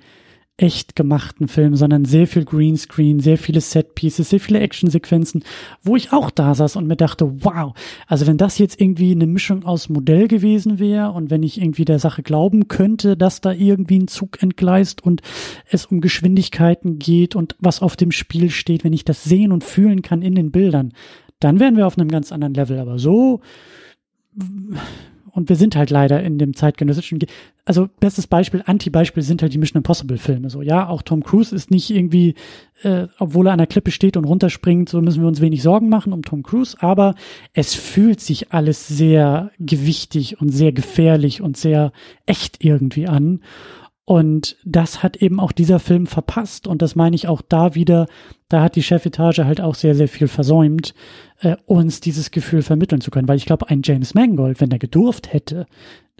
echt 0.56 0.94
gemachten 0.94 1.48
Film, 1.48 1.74
sondern 1.74 2.04
sehr 2.04 2.28
viel 2.28 2.44
Greenscreen, 2.44 3.18
sehr 3.18 3.38
viele 3.38 3.60
Setpieces, 3.60 4.30
sehr 4.30 4.38
viele 4.38 4.60
Actionsequenzen, 4.60 5.42
wo 5.82 5.96
ich 5.96 6.12
auch 6.12 6.30
da 6.30 6.54
saß 6.54 6.76
und 6.76 6.86
mir 6.86 6.96
dachte, 6.96 7.44
wow, 7.44 7.74
also 8.06 8.28
wenn 8.28 8.36
das 8.36 8.58
jetzt 8.58 8.80
irgendwie 8.80 9.10
eine 9.10 9.26
Mischung 9.26 9.64
aus 9.64 9.88
Modell 9.88 10.28
gewesen 10.28 10.78
wäre 10.78 11.10
und 11.10 11.30
wenn 11.30 11.42
ich 11.42 11.60
irgendwie 11.60 11.84
der 11.84 11.98
Sache 11.98 12.22
glauben 12.22 12.68
könnte, 12.68 13.16
dass 13.16 13.40
da 13.40 13.52
irgendwie 13.52 13.98
ein 13.98 14.08
Zug 14.08 14.42
entgleist 14.42 15.02
und 15.02 15.22
es 15.68 15.86
um 15.86 16.00
Geschwindigkeiten 16.00 17.00
geht 17.00 17.34
und 17.34 17.56
was 17.58 17.82
auf 17.82 17.96
dem 17.96 18.12
Spiel 18.12 18.50
steht, 18.50 18.84
wenn 18.84 18.92
ich 18.92 19.04
das 19.04 19.24
sehen 19.24 19.50
und 19.50 19.64
fühlen 19.64 20.02
kann 20.02 20.22
in 20.22 20.36
den 20.36 20.52
Bildern, 20.52 20.92
dann 21.40 21.58
wären 21.58 21.76
wir 21.76 21.86
auf 21.88 21.98
einem 21.98 22.08
ganz 22.08 22.30
anderen 22.30 22.54
Level. 22.54 22.78
Aber 22.78 23.00
so 23.00 23.40
und 25.34 25.48
wir 25.48 25.56
sind 25.56 25.74
halt 25.74 25.90
leider 25.90 26.22
in 26.22 26.38
dem 26.38 26.54
zeitgenössischen, 26.54 27.18
also 27.64 27.88
bestes 27.98 28.28
Beispiel, 28.28 28.62
Anti-Beispiel 28.64 29.22
sind 29.22 29.42
halt 29.42 29.52
die 29.52 29.58
Mission 29.58 29.78
Impossible 29.78 30.16
Filme. 30.16 30.48
So, 30.48 30.62
ja, 30.62 30.88
auch 30.88 31.02
Tom 31.02 31.24
Cruise 31.24 31.54
ist 31.54 31.72
nicht 31.72 31.90
irgendwie, 31.90 32.36
äh, 32.82 33.08
obwohl 33.18 33.48
er 33.48 33.52
an 33.52 33.58
der 33.58 33.66
Klippe 33.66 33.90
steht 33.90 34.16
und 34.16 34.24
runterspringt, 34.24 34.88
so 34.88 35.00
müssen 35.00 35.22
wir 35.22 35.28
uns 35.28 35.40
wenig 35.40 35.62
Sorgen 35.62 35.88
machen 35.88 36.12
um 36.12 36.22
Tom 36.22 36.44
Cruise, 36.44 36.76
aber 36.80 37.16
es 37.52 37.74
fühlt 37.74 38.20
sich 38.20 38.52
alles 38.52 38.86
sehr 38.86 39.50
gewichtig 39.58 40.40
und 40.40 40.50
sehr 40.50 40.72
gefährlich 40.72 41.42
und 41.42 41.56
sehr 41.56 41.92
echt 42.26 42.64
irgendwie 42.64 43.08
an. 43.08 43.40
Und 44.06 44.58
das 44.64 45.02
hat 45.02 45.16
eben 45.16 45.40
auch 45.40 45.52
dieser 45.52 45.78
Film 45.78 46.06
verpasst. 46.06 46.66
Und 46.66 46.82
das 46.82 46.94
meine 46.94 47.16
ich 47.16 47.26
auch 47.26 47.40
da 47.40 47.74
wieder, 47.74 48.06
da 48.48 48.62
hat 48.62 48.76
die 48.76 48.82
Chefetage 48.82 49.44
halt 49.44 49.60
auch 49.60 49.74
sehr, 49.74 49.94
sehr 49.94 50.08
viel 50.08 50.28
versäumt, 50.28 50.94
äh, 51.40 51.56
uns 51.64 52.00
dieses 52.00 52.30
Gefühl 52.30 52.62
vermitteln 52.62 53.00
zu 53.00 53.10
können. 53.10 53.28
Weil 53.28 53.38
ich 53.38 53.46
glaube, 53.46 53.70
ein 53.70 53.80
James 53.82 54.12
Mangold, 54.14 54.60
wenn 54.60 54.70
er 54.70 54.78
gedurft 54.78 55.32
hätte, 55.32 55.66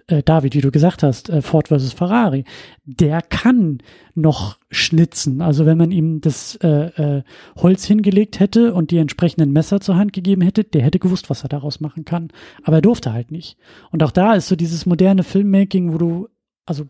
äh, 0.07 0.23
David, 0.23 0.55
wie 0.55 0.61
du 0.61 0.71
gesagt 0.71 1.03
hast, 1.03 1.29
äh, 1.29 1.43
Ford 1.43 1.69
versus 1.69 1.93
Ferrari, 1.93 2.45
der 2.85 3.21
kann 3.21 3.79
noch 4.15 4.59
schnitzen. 4.71 5.43
Also 5.43 5.67
wenn 5.67 5.79
man 5.79 5.91
ihm 5.91 6.21
das 6.21 6.57
äh, 6.57 7.19
äh, 7.19 7.23
Holz 7.57 7.85
hingelegt 7.85 8.41
hätte 8.41 8.75
und 8.75 8.91
die 8.91 8.99
entsprechenden 8.99 9.53
Messer 9.53 9.81
zur 9.81 9.97
Hand 9.97 10.13
gegeben 10.13 10.43
hätte, 10.43 10.65
der 10.65 10.83
hätte 10.83 10.99
gewusst, 10.99 11.31
was 11.31 11.43
er 11.43 11.49
daraus 11.49 11.81
machen 11.81 12.05
kann. 12.05 12.29
Aber 12.63 12.79
er 12.79 12.83
durfte 12.83 13.13
halt 13.13 13.31
nicht. 13.31 13.57
Und 13.91 14.03
auch 14.03 14.11
da 14.11 14.35
ist 14.35 14.49
so 14.49 14.57
dieses 14.57 14.87
moderne 14.87 15.23
Filmmaking, 15.23 15.93
wo 15.93 15.99
du, 15.99 16.29
also 16.67 16.87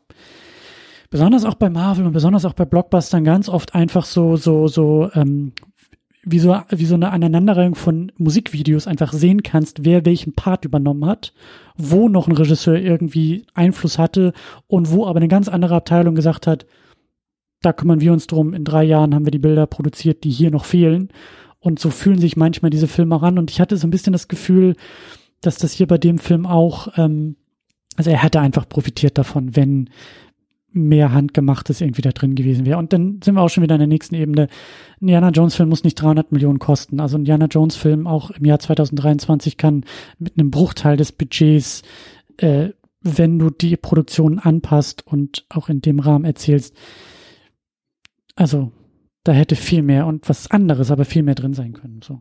besonders 1.14 1.44
auch 1.44 1.54
bei 1.54 1.70
Marvel 1.70 2.06
und 2.06 2.12
besonders 2.12 2.44
auch 2.44 2.54
bei 2.54 2.64
Blockbustern 2.64 3.22
ganz 3.22 3.48
oft 3.48 3.72
einfach 3.76 4.04
so, 4.04 4.34
so, 4.34 4.66
so, 4.66 5.12
ähm, 5.14 5.52
wie 6.24 6.40
so, 6.40 6.60
wie 6.70 6.86
so 6.86 6.96
eine 6.96 7.12
Aneinanderreihung 7.12 7.76
von 7.76 8.10
Musikvideos 8.18 8.88
einfach 8.88 9.12
sehen 9.12 9.44
kannst, 9.44 9.84
wer 9.84 10.04
welchen 10.04 10.32
Part 10.32 10.64
übernommen 10.64 11.06
hat, 11.06 11.32
wo 11.76 12.08
noch 12.08 12.26
ein 12.26 12.36
Regisseur 12.36 12.74
irgendwie 12.74 13.46
Einfluss 13.54 13.96
hatte 13.96 14.32
und 14.66 14.90
wo 14.90 15.06
aber 15.06 15.18
eine 15.18 15.28
ganz 15.28 15.48
andere 15.48 15.76
Abteilung 15.76 16.16
gesagt 16.16 16.48
hat, 16.48 16.66
da 17.62 17.72
kümmern 17.72 18.00
wir 18.00 18.12
uns 18.12 18.26
drum, 18.26 18.52
in 18.52 18.64
drei 18.64 18.82
Jahren 18.82 19.14
haben 19.14 19.24
wir 19.24 19.30
die 19.30 19.38
Bilder 19.38 19.68
produziert, 19.68 20.24
die 20.24 20.30
hier 20.30 20.50
noch 20.50 20.64
fehlen. 20.64 21.10
Und 21.60 21.78
so 21.78 21.90
fühlen 21.90 22.18
sich 22.18 22.36
manchmal 22.36 22.72
diese 22.72 22.88
Filme 22.88 23.22
ran. 23.22 23.38
Und 23.38 23.52
ich 23.52 23.60
hatte 23.60 23.76
so 23.76 23.86
ein 23.86 23.92
bisschen 23.92 24.12
das 24.12 24.26
Gefühl, 24.26 24.74
dass 25.42 25.58
das 25.58 25.70
hier 25.70 25.86
bei 25.86 25.96
dem 25.96 26.18
Film 26.18 26.44
auch, 26.44 26.88
ähm, 26.98 27.36
also 27.94 28.10
er 28.10 28.20
hätte 28.20 28.40
einfach 28.40 28.68
profitiert 28.68 29.16
davon, 29.16 29.54
wenn 29.54 29.90
mehr 30.74 31.12
handgemachtes 31.12 31.80
irgendwie 31.80 32.02
da 32.02 32.10
drin 32.10 32.34
gewesen 32.34 32.66
wäre. 32.66 32.78
Und 32.78 32.92
dann 32.92 33.20
sind 33.22 33.34
wir 33.34 33.42
auch 33.42 33.48
schon 33.48 33.62
wieder 33.62 33.76
in 33.76 33.80
der 33.80 33.88
nächsten 33.88 34.14
Ebene. 34.14 34.42
Ein 34.42 35.08
Indiana 35.08 35.30
Jones 35.30 35.54
Film 35.54 35.68
muss 35.68 35.84
nicht 35.84 35.94
300 35.94 36.32
Millionen 36.32 36.58
kosten. 36.58 37.00
Also 37.00 37.16
ein 37.16 37.20
Indiana 37.20 37.46
Jones 37.46 37.76
Film 37.76 38.06
auch 38.06 38.30
im 38.30 38.44
Jahr 38.44 38.58
2023 38.58 39.56
kann 39.56 39.84
mit 40.18 40.38
einem 40.38 40.50
Bruchteil 40.50 40.96
des 40.96 41.12
Budgets, 41.12 41.82
äh, 42.38 42.70
wenn 43.00 43.38
du 43.38 43.50
die 43.50 43.76
Produktion 43.76 44.38
anpasst 44.38 45.06
und 45.06 45.44
auch 45.48 45.68
in 45.68 45.80
dem 45.80 46.00
Rahmen 46.00 46.24
erzählst, 46.24 46.74
also 48.34 48.72
da 49.22 49.32
hätte 49.32 49.56
viel 49.56 49.82
mehr 49.82 50.06
und 50.06 50.28
was 50.28 50.50
anderes, 50.50 50.90
aber 50.90 51.04
viel 51.04 51.22
mehr 51.22 51.34
drin 51.34 51.54
sein 51.54 51.72
können. 51.72 52.00
So. 52.02 52.20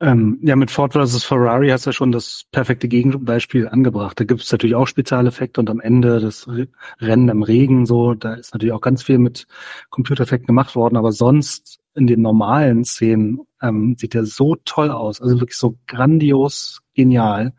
Ähm, 0.00 0.38
ja, 0.42 0.54
mit 0.54 0.70
Ford 0.70 0.92
vs. 0.92 1.24
Ferrari 1.24 1.70
hast 1.70 1.86
du 1.86 1.90
ja 1.90 1.92
schon 1.92 2.12
das 2.12 2.44
perfekte 2.52 2.86
Gegenbeispiel 2.86 3.66
angebracht. 3.66 4.20
Da 4.20 4.24
gibt 4.24 4.42
es 4.42 4.52
natürlich 4.52 4.76
auch 4.76 4.86
Spezialeffekte 4.86 5.60
und 5.60 5.68
am 5.70 5.80
Ende 5.80 6.20
das 6.20 6.48
Rennen 7.00 7.28
im 7.28 7.42
Regen, 7.42 7.84
so, 7.84 8.14
da 8.14 8.34
ist 8.34 8.54
natürlich 8.54 8.72
auch 8.72 8.80
ganz 8.80 9.02
viel 9.02 9.18
mit 9.18 9.48
Computereffekten 9.90 10.46
gemacht 10.46 10.76
worden, 10.76 10.96
aber 10.96 11.10
sonst 11.10 11.80
in 11.94 12.06
den 12.06 12.22
normalen 12.22 12.84
Szenen 12.84 13.40
ähm, 13.60 13.96
sieht 13.98 14.14
er 14.14 14.24
so 14.24 14.54
toll 14.64 14.90
aus, 14.92 15.20
also 15.20 15.40
wirklich 15.40 15.58
so 15.58 15.76
grandios 15.88 16.80
genial. 16.94 17.52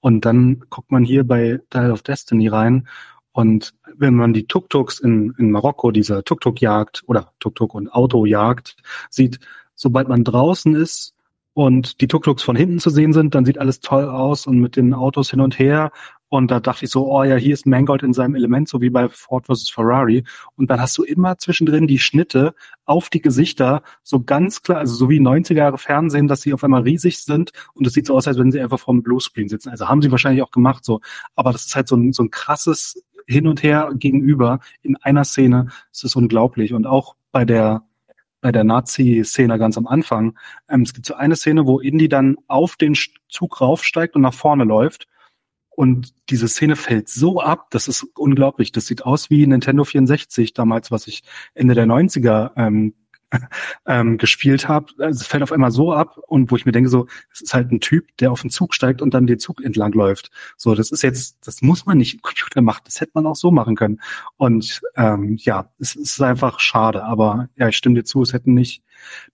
Und 0.00 0.24
dann 0.24 0.60
guckt 0.70 0.90
man 0.90 1.04
hier 1.04 1.24
bei 1.24 1.60
Dial 1.72 1.90
of 1.90 2.02
Destiny 2.02 2.48
rein 2.48 2.88
Und 3.32 3.74
wenn 3.96 4.14
man 4.14 4.32
die 4.32 4.46
Tuk-Tuks 4.46 5.00
in, 5.00 5.34
in 5.38 5.50
Marokko, 5.50 5.90
diese 5.90 6.22
Tuk-Tuk-Jagd 6.24 7.02
oder 7.06 7.32
Tuk-Tuk- 7.40 7.74
und 7.74 7.92
Auto-Jagd 7.92 8.76
sieht, 9.10 9.40
sobald 9.74 10.08
man 10.08 10.24
draußen 10.24 10.74
ist 10.76 11.14
und 11.54 12.00
die 12.00 12.08
Tuk-Tuks 12.08 12.42
von 12.42 12.56
hinten 12.56 12.78
zu 12.78 12.90
sehen 12.90 13.12
sind, 13.12 13.34
dann 13.34 13.44
sieht 13.44 13.58
alles 13.58 13.80
toll 13.80 14.04
aus 14.04 14.46
und 14.46 14.58
mit 14.58 14.76
den 14.76 14.92
Autos 14.92 15.30
hin 15.30 15.40
und 15.40 15.58
her 15.58 15.92
und 16.34 16.50
da 16.50 16.58
dachte 16.58 16.84
ich 16.84 16.90
so, 16.90 17.06
oh 17.12 17.22
ja, 17.22 17.36
hier 17.36 17.54
ist 17.54 17.64
Mangold 17.64 18.02
in 18.02 18.12
seinem 18.12 18.34
Element, 18.34 18.68
so 18.68 18.80
wie 18.80 18.90
bei 18.90 19.08
Ford 19.08 19.46
vs. 19.46 19.70
Ferrari. 19.70 20.24
Und 20.56 20.68
dann 20.68 20.80
hast 20.80 20.98
du 20.98 21.04
immer 21.04 21.38
zwischendrin 21.38 21.86
die 21.86 22.00
Schnitte 22.00 22.56
auf 22.84 23.08
die 23.08 23.20
Gesichter, 23.20 23.84
so 24.02 24.20
ganz 24.20 24.62
klar, 24.62 24.78
also 24.78 24.96
so 24.96 25.08
wie 25.08 25.20
90er 25.20 25.54
Jahre 25.54 25.78
Fernsehen, 25.78 26.26
dass 26.26 26.40
sie 26.40 26.52
auf 26.52 26.64
einmal 26.64 26.82
riesig 26.82 27.18
sind 27.18 27.52
und 27.74 27.86
es 27.86 27.92
sieht 27.92 28.06
so 28.06 28.16
aus, 28.16 28.26
als 28.26 28.36
wenn 28.36 28.50
sie 28.50 28.60
einfach 28.60 28.80
vorm 28.80 29.04
Bluescreen 29.04 29.48
sitzen. 29.48 29.68
Also 29.68 29.88
haben 29.88 30.02
sie 30.02 30.10
wahrscheinlich 30.10 30.42
auch 30.42 30.50
gemacht 30.50 30.84
so. 30.84 31.00
Aber 31.36 31.52
das 31.52 31.66
ist 31.66 31.76
halt 31.76 31.86
so 31.86 31.94
ein, 31.94 32.12
so 32.12 32.24
ein 32.24 32.30
krasses 32.30 33.00
Hin 33.28 33.46
und 33.46 33.62
Her 33.62 33.92
gegenüber 33.94 34.58
in 34.82 34.96
einer 34.96 35.24
Szene. 35.24 35.68
Es 35.92 36.02
ist 36.02 36.16
unglaublich. 36.16 36.74
Und 36.74 36.88
auch 36.88 37.14
bei 37.30 37.44
der 37.44 37.84
bei 38.44 38.52
der 38.52 38.62
Nazi-Szene 38.62 39.58
ganz 39.58 39.78
am 39.78 39.86
Anfang. 39.86 40.38
Ähm, 40.68 40.82
es 40.82 40.92
gibt 40.92 41.06
so 41.06 41.14
eine 41.14 41.34
Szene, 41.34 41.66
wo 41.66 41.80
Indy 41.80 42.10
dann 42.10 42.36
auf 42.46 42.76
den 42.76 42.94
Zug 43.30 43.62
raufsteigt 43.62 44.16
und 44.16 44.20
nach 44.20 44.34
vorne 44.34 44.64
läuft 44.64 45.08
und 45.70 46.12
diese 46.28 46.46
Szene 46.46 46.76
fällt 46.76 47.08
so 47.08 47.40
ab, 47.40 47.70
das 47.70 47.88
ist 47.88 48.06
unglaublich. 48.14 48.70
Das 48.70 48.84
sieht 48.84 49.06
aus 49.06 49.30
wie 49.30 49.46
Nintendo 49.46 49.84
64 49.84 50.52
damals, 50.52 50.90
was 50.90 51.06
ich 51.06 51.22
Ende 51.54 51.74
der 51.74 51.86
90er 51.86 52.50
ähm, 52.56 52.92
ähm, 53.86 54.18
gespielt 54.18 54.68
habe. 54.68 54.86
Also 54.98 55.20
es 55.20 55.26
fällt 55.26 55.42
auf 55.42 55.52
einmal 55.52 55.70
so 55.70 55.92
ab 55.92 56.18
und 56.26 56.50
wo 56.50 56.56
ich 56.56 56.66
mir 56.66 56.72
denke, 56.72 56.90
so, 56.90 57.06
es 57.32 57.42
ist 57.42 57.54
halt 57.54 57.70
ein 57.70 57.80
Typ, 57.80 58.16
der 58.18 58.32
auf 58.32 58.42
den 58.42 58.50
Zug 58.50 58.74
steigt 58.74 59.02
und 59.02 59.14
dann 59.14 59.26
den 59.26 59.38
Zug 59.38 59.62
entlang 59.62 59.92
läuft. 59.92 60.30
So, 60.56 60.74
das 60.74 60.90
ist 60.90 61.02
jetzt, 61.02 61.46
das 61.46 61.62
muss 61.62 61.86
man 61.86 61.98
nicht 61.98 62.14
im 62.14 62.22
Computer 62.22 62.62
machen, 62.62 62.82
das 62.84 63.00
hätte 63.00 63.12
man 63.14 63.26
auch 63.26 63.36
so 63.36 63.50
machen 63.50 63.76
können. 63.76 64.00
Und 64.36 64.80
ähm, 64.96 65.36
ja, 65.40 65.70
es, 65.78 65.96
es 65.96 66.12
ist 66.12 66.22
einfach 66.22 66.60
schade, 66.60 67.04
aber 67.04 67.48
ja, 67.56 67.68
ich 67.68 67.76
stimme 67.76 67.96
dir 67.96 68.04
zu, 68.04 68.22
es 68.22 68.32
hätten 68.32 68.54
nicht 68.54 68.82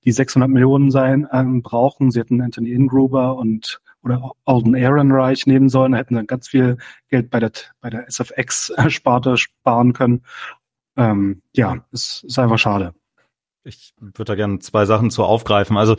die 0.05 0.13
600 0.13 0.49
Millionen 0.49 0.91
sein 0.91 1.29
ähm, 1.33 1.63
brauchen. 1.63 2.11
Sie 2.11 2.21
hätten 2.21 2.41
Anthony 2.41 2.73
Ingruber 2.73 3.37
und 3.37 3.81
oder 4.03 4.33
Alden 4.47 4.75
Ehrenreich 4.75 5.47
nehmen 5.47 5.69
sollen, 5.69 5.95
hätten 5.95 6.15
dann 6.15 6.27
ganz 6.27 6.49
viel 6.49 6.79
Geld 7.11 7.31
bei 7.31 7.39
der, 7.39 7.53
bei 7.81 7.91
der 7.91 8.09
SFX-Sparte 8.09 9.37
sparen 9.37 9.93
können. 9.93 10.25
Ähm, 10.97 11.43
ja, 11.55 11.85
es 11.93 12.25
ist 12.27 12.39
einfach 12.39 12.59
schade. 12.59 12.95
Ich 13.65 13.95
würde 14.01 14.25
da 14.25 14.35
gerne 14.35 14.59
zwei 14.61 14.87
Sachen 14.87 15.11
zu 15.11 15.25
aufgreifen. 15.25 15.77
Also 15.77 15.97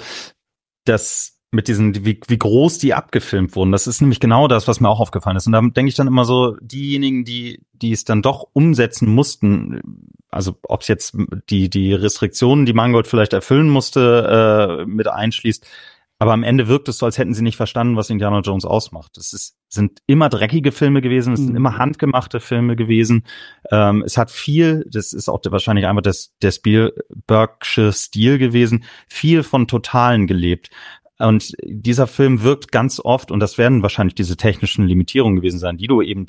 das 0.85 1.37
mit 1.51 1.67
diesen, 1.67 2.05
wie, 2.05 2.19
wie 2.27 2.37
groß 2.37 2.77
die 2.77 2.93
abgefilmt 2.93 3.55
wurden, 3.55 3.73
das 3.73 3.85
ist 3.85 3.99
nämlich 3.99 4.21
genau 4.21 4.47
das, 4.47 4.69
was 4.69 4.79
mir 4.79 4.89
auch 4.89 5.01
aufgefallen 5.01 5.35
ist. 5.35 5.47
Und 5.47 5.51
da 5.51 5.59
denke 5.61 5.89
ich 5.89 5.95
dann 5.95 6.07
immer 6.07 6.23
so, 6.23 6.55
diejenigen, 6.61 7.25
die, 7.25 7.59
die 7.73 7.91
es 7.91 8.05
dann 8.05 8.21
doch 8.21 8.47
umsetzen 8.53 9.13
mussten, 9.13 9.81
also 10.29 10.55
ob 10.63 10.81
es 10.81 10.87
jetzt 10.87 11.17
die, 11.49 11.69
die 11.69 11.93
Restriktionen, 11.93 12.65
die 12.65 12.73
Mangold 12.73 13.05
vielleicht 13.05 13.33
erfüllen 13.33 13.69
musste, 13.69 14.79
äh, 14.81 14.85
mit 14.85 15.09
einschließt, 15.09 15.67
aber 16.21 16.33
am 16.33 16.43
Ende 16.43 16.67
wirkt 16.67 16.87
es 16.87 16.99
so, 16.99 17.07
als 17.07 17.17
hätten 17.17 17.33
sie 17.33 17.41
nicht 17.41 17.57
verstanden, 17.57 17.97
was 17.97 18.11
Indiana 18.11 18.41
Jones 18.41 18.63
ausmacht. 18.63 19.17
Es 19.17 19.33
ist, 19.33 19.57
sind 19.69 20.03
immer 20.05 20.29
dreckige 20.29 20.71
Filme 20.71 21.01
gewesen, 21.01 21.33
es 21.33 21.39
sind 21.39 21.49
mhm. 21.49 21.55
immer 21.55 21.79
handgemachte 21.79 22.39
Filme 22.39 22.75
gewesen. 22.75 23.23
Ähm, 23.71 24.03
es 24.05 24.19
hat 24.19 24.29
viel, 24.29 24.85
das 24.87 25.13
ist 25.13 25.29
auch 25.29 25.39
wahrscheinlich 25.49 25.87
einmal 25.87 26.03
das, 26.03 26.31
der 26.43 26.51
Spielbergsche 26.51 27.91
Stil 27.91 28.37
gewesen, 28.37 28.83
viel 29.07 29.41
von 29.41 29.65
Totalen 29.65 30.27
gelebt. 30.27 30.69
Und 31.17 31.53
dieser 31.63 32.05
Film 32.05 32.43
wirkt 32.43 32.71
ganz 32.71 32.99
oft, 33.03 33.31
und 33.31 33.39
das 33.39 33.57
werden 33.57 33.81
wahrscheinlich 33.81 34.13
diese 34.13 34.37
technischen 34.37 34.85
Limitierungen 34.85 35.37
gewesen 35.37 35.57
sein, 35.57 35.77
die 35.77 35.87
du 35.87 36.03
eben 36.03 36.27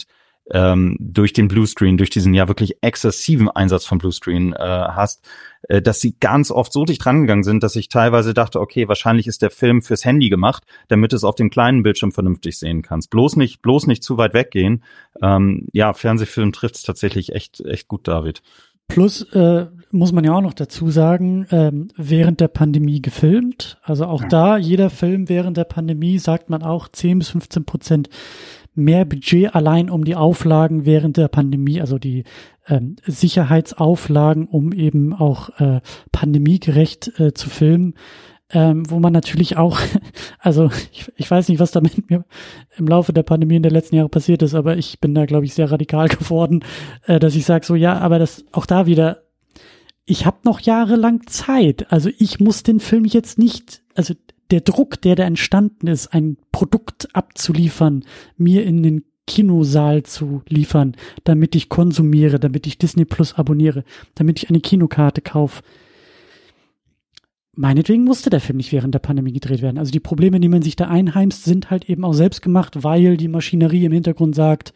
ähm, 0.50 0.96
durch 0.98 1.32
den 1.32 1.48
Bluescreen, 1.48 1.96
durch 1.96 2.10
diesen 2.10 2.34
ja 2.34 2.48
wirklich 2.48 2.76
exzessiven 2.82 3.48
Einsatz 3.48 3.86
von 3.86 3.98
Bluescreen 3.98 4.52
äh, 4.52 4.58
hast, 4.58 5.26
äh, 5.68 5.80
dass 5.80 6.00
sie 6.00 6.16
ganz 6.18 6.50
oft 6.50 6.72
so 6.72 6.84
dicht 6.84 7.04
rangegangen 7.06 7.44
sind, 7.44 7.62
dass 7.62 7.76
ich 7.76 7.88
teilweise 7.88 8.34
dachte, 8.34 8.60
okay, 8.60 8.88
wahrscheinlich 8.88 9.26
ist 9.26 9.42
der 9.42 9.50
Film 9.50 9.82
fürs 9.82 10.04
Handy 10.04 10.28
gemacht, 10.28 10.64
damit 10.88 11.12
es 11.12 11.24
auf 11.24 11.36
dem 11.36 11.50
kleinen 11.50 11.82
Bildschirm 11.82 12.12
vernünftig 12.12 12.58
sehen 12.58 12.82
kannst. 12.82 13.10
Bloß 13.10 13.36
nicht, 13.36 13.62
bloß 13.62 13.86
nicht 13.86 14.02
zu 14.02 14.16
weit 14.16 14.34
weggehen. 14.34 14.82
Ähm, 15.22 15.66
ja, 15.72 15.92
Fernsehfilm 15.92 16.52
trifft 16.52 16.76
es 16.76 16.82
tatsächlich 16.82 17.34
echt, 17.34 17.60
echt 17.60 17.88
gut, 17.88 18.08
David. 18.08 18.42
Plus 18.88 19.22
äh, 19.32 19.68
muss 19.90 20.12
man 20.12 20.24
ja 20.24 20.34
auch 20.34 20.42
noch 20.42 20.52
dazu 20.52 20.90
sagen, 20.90 21.46
ähm, 21.50 21.88
während 21.96 22.40
der 22.40 22.48
Pandemie 22.48 23.00
gefilmt. 23.00 23.78
Also 23.82 24.04
auch 24.04 24.24
da, 24.24 24.58
jeder 24.58 24.90
Film 24.90 25.30
während 25.30 25.56
der 25.56 25.64
Pandemie, 25.64 26.18
sagt 26.18 26.50
man 26.50 26.62
auch 26.62 26.88
10 26.88 27.20
bis 27.20 27.30
15 27.30 27.64
Prozent 27.64 28.10
mehr 28.74 29.04
Budget 29.04 29.54
allein 29.54 29.90
um 29.90 30.04
die 30.04 30.16
Auflagen 30.16 30.86
während 30.86 31.16
der 31.16 31.28
Pandemie, 31.28 31.80
also 31.80 31.98
die 31.98 32.24
ähm, 32.66 32.96
Sicherheitsauflagen, 33.04 34.46
um 34.46 34.72
eben 34.72 35.12
auch 35.12 35.50
äh, 35.60 35.80
pandemiegerecht 36.10 37.18
äh, 37.20 37.32
zu 37.34 37.50
filmen. 37.50 37.94
Ähm, 38.54 38.82
wo 38.90 38.98
man 38.98 39.14
natürlich 39.14 39.56
auch, 39.56 39.80
also 40.38 40.70
ich, 40.92 41.10
ich 41.16 41.30
weiß 41.30 41.48
nicht, 41.48 41.58
was 41.58 41.70
da 41.70 41.80
mit 41.80 42.10
mir 42.10 42.26
im 42.76 42.86
Laufe 42.86 43.14
der 43.14 43.22
Pandemie 43.22 43.56
in 43.56 43.62
den 43.62 43.72
letzten 43.72 43.96
Jahren 43.96 44.10
passiert 44.10 44.42
ist, 44.42 44.54
aber 44.54 44.76
ich 44.76 45.00
bin 45.00 45.14
da, 45.14 45.24
glaube 45.24 45.46
ich, 45.46 45.54
sehr 45.54 45.70
radikal 45.70 46.08
geworden, 46.08 46.62
äh, 47.06 47.18
dass 47.18 47.34
ich 47.34 47.46
sage 47.46 47.64
so, 47.64 47.74
ja, 47.74 47.98
aber 47.98 48.18
das 48.18 48.44
auch 48.52 48.66
da 48.66 48.84
wieder, 48.84 49.22
ich 50.04 50.26
habe 50.26 50.36
noch 50.44 50.60
jahrelang 50.60 51.26
Zeit. 51.26 51.90
Also 51.90 52.10
ich 52.18 52.40
muss 52.40 52.62
den 52.62 52.78
Film 52.78 53.06
jetzt 53.06 53.38
nicht, 53.38 53.80
also 53.94 54.12
der 54.52 54.60
Druck, 54.60 55.00
der 55.00 55.16
da 55.16 55.24
entstanden 55.24 55.88
ist, 55.88 56.08
ein 56.08 56.36
Produkt 56.52 57.08
abzuliefern, 57.14 58.04
mir 58.36 58.64
in 58.64 58.82
den 58.82 59.04
Kinosaal 59.26 60.02
zu 60.02 60.42
liefern, 60.48 60.94
damit 61.24 61.54
ich 61.54 61.68
konsumiere, 61.68 62.38
damit 62.38 62.66
ich 62.66 62.78
Disney 62.78 63.04
Plus 63.04 63.34
abonniere, 63.34 63.84
damit 64.14 64.42
ich 64.42 64.50
eine 64.50 64.60
Kinokarte 64.60 65.22
kaufe. 65.22 65.62
Meinetwegen 67.54 68.04
musste 68.04 68.30
der 68.30 68.40
Film 68.40 68.56
nicht 68.56 68.72
während 68.72 68.94
der 68.94 68.98
Pandemie 68.98 69.32
gedreht 69.32 69.62
werden. 69.62 69.78
Also 69.78 69.92
die 69.92 70.00
Probleme, 70.00 70.40
die 70.40 70.48
man 70.48 70.62
sich 70.62 70.76
da 70.76 70.88
einheimst, 70.88 71.44
sind 71.44 71.70
halt 71.70 71.88
eben 71.88 72.04
auch 72.04 72.14
selbst 72.14 72.42
gemacht, 72.42 72.82
weil 72.82 73.16
die 73.16 73.28
Maschinerie 73.28 73.84
im 73.84 73.92
Hintergrund 73.92 74.34
sagt, 74.34 74.72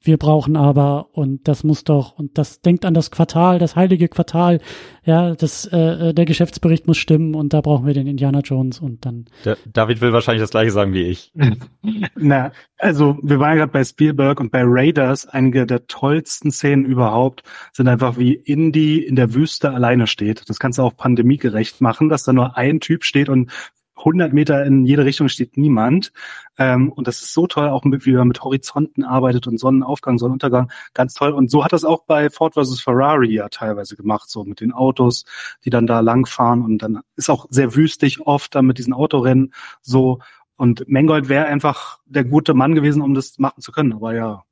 wir 0.00 0.16
brauchen 0.16 0.56
aber 0.56 1.08
und 1.12 1.48
das 1.48 1.64
muss 1.64 1.84
doch 1.84 2.12
und 2.18 2.38
das 2.38 2.60
denkt 2.60 2.84
an 2.84 2.94
das 2.94 3.10
Quartal, 3.10 3.58
das 3.58 3.76
heilige 3.76 4.08
Quartal, 4.08 4.60
ja, 5.04 5.34
das 5.34 5.66
äh, 5.66 6.14
der 6.14 6.24
Geschäftsbericht 6.24 6.86
muss 6.86 6.98
stimmen 6.98 7.34
und 7.34 7.52
da 7.52 7.60
brauchen 7.60 7.86
wir 7.86 7.94
den 7.94 8.06
Indiana 8.06 8.40
Jones 8.40 8.78
und 8.78 9.04
dann. 9.04 9.26
Der 9.44 9.56
David 9.72 10.00
will 10.00 10.12
wahrscheinlich 10.12 10.42
das 10.42 10.50
gleiche 10.50 10.70
sagen 10.70 10.92
wie 10.92 11.02
ich. 11.02 11.32
Na, 12.16 12.52
also 12.78 13.18
wir 13.22 13.40
waren 13.40 13.56
gerade 13.56 13.72
bei 13.72 13.84
Spielberg 13.84 14.40
und 14.40 14.52
bei 14.52 14.62
Raiders, 14.64 15.26
einige 15.26 15.66
der 15.66 15.86
tollsten 15.86 16.52
Szenen 16.52 16.84
überhaupt 16.84 17.42
sind 17.72 17.88
einfach 17.88 18.18
wie 18.18 18.34
Indy 18.34 18.98
in 18.98 19.16
der 19.16 19.34
Wüste 19.34 19.70
alleine 19.70 20.06
steht. 20.06 20.48
Das 20.48 20.58
kannst 20.58 20.78
du 20.78 20.82
auch 20.82 20.96
pandemiegerecht 20.96 21.80
machen, 21.80 22.08
dass 22.08 22.22
da 22.22 22.32
nur 22.32 22.56
ein 22.56 22.80
Typ 22.80 23.04
steht 23.04 23.28
und 23.28 23.50
100 23.98 24.32
Meter 24.32 24.64
in 24.64 24.84
jede 24.84 25.04
Richtung 25.04 25.28
steht 25.28 25.56
niemand. 25.56 26.12
Ähm, 26.56 26.90
und 26.90 27.06
das 27.06 27.20
ist 27.20 27.34
so 27.34 27.46
toll, 27.46 27.68
auch 27.68 27.84
wie 27.84 28.12
man 28.12 28.28
mit 28.28 28.42
Horizonten 28.42 29.04
arbeitet 29.04 29.46
und 29.46 29.58
Sonnenaufgang, 29.58 30.18
Sonnenuntergang. 30.18 30.70
Ganz 30.94 31.14
toll. 31.14 31.32
Und 31.32 31.50
so 31.50 31.64
hat 31.64 31.72
das 31.72 31.84
auch 31.84 32.04
bei 32.04 32.30
Ford 32.30 32.54
vs. 32.54 32.80
Ferrari 32.80 33.32
ja 33.32 33.48
teilweise 33.48 33.96
gemacht, 33.96 34.30
so 34.30 34.44
mit 34.44 34.60
den 34.60 34.72
Autos, 34.72 35.24
die 35.64 35.70
dann 35.70 35.86
da 35.86 36.00
langfahren. 36.00 36.62
Und 36.62 36.78
dann 36.78 37.00
ist 37.16 37.30
auch 37.30 37.46
sehr 37.50 37.74
wüstig 37.74 38.20
oft 38.26 38.54
dann 38.54 38.66
mit 38.66 38.78
diesen 38.78 38.92
Autorennen 38.92 39.52
so. 39.82 40.20
Und 40.56 40.88
Mangold 40.88 41.28
wäre 41.28 41.46
einfach 41.46 41.98
der 42.06 42.24
gute 42.24 42.54
Mann 42.54 42.74
gewesen, 42.74 43.02
um 43.02 43.14
das 43.14 43.38
machen 43.38 43.62
zu 43.62 43.70
können. 43.70 43.92
Aber 43.92 44.14
ja, 44.14 44.44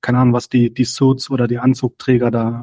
keine 0.00 0.18
Ahnung, 0.18 0.34
was 0.34 0.48
die, 0.48 0.72
die 0.72 0.84
Suits 0.84 1.30
oder 1.30 1.48
die 1.48 1.58
Anzugträger 1.58 2.30
da, 2.30 2.62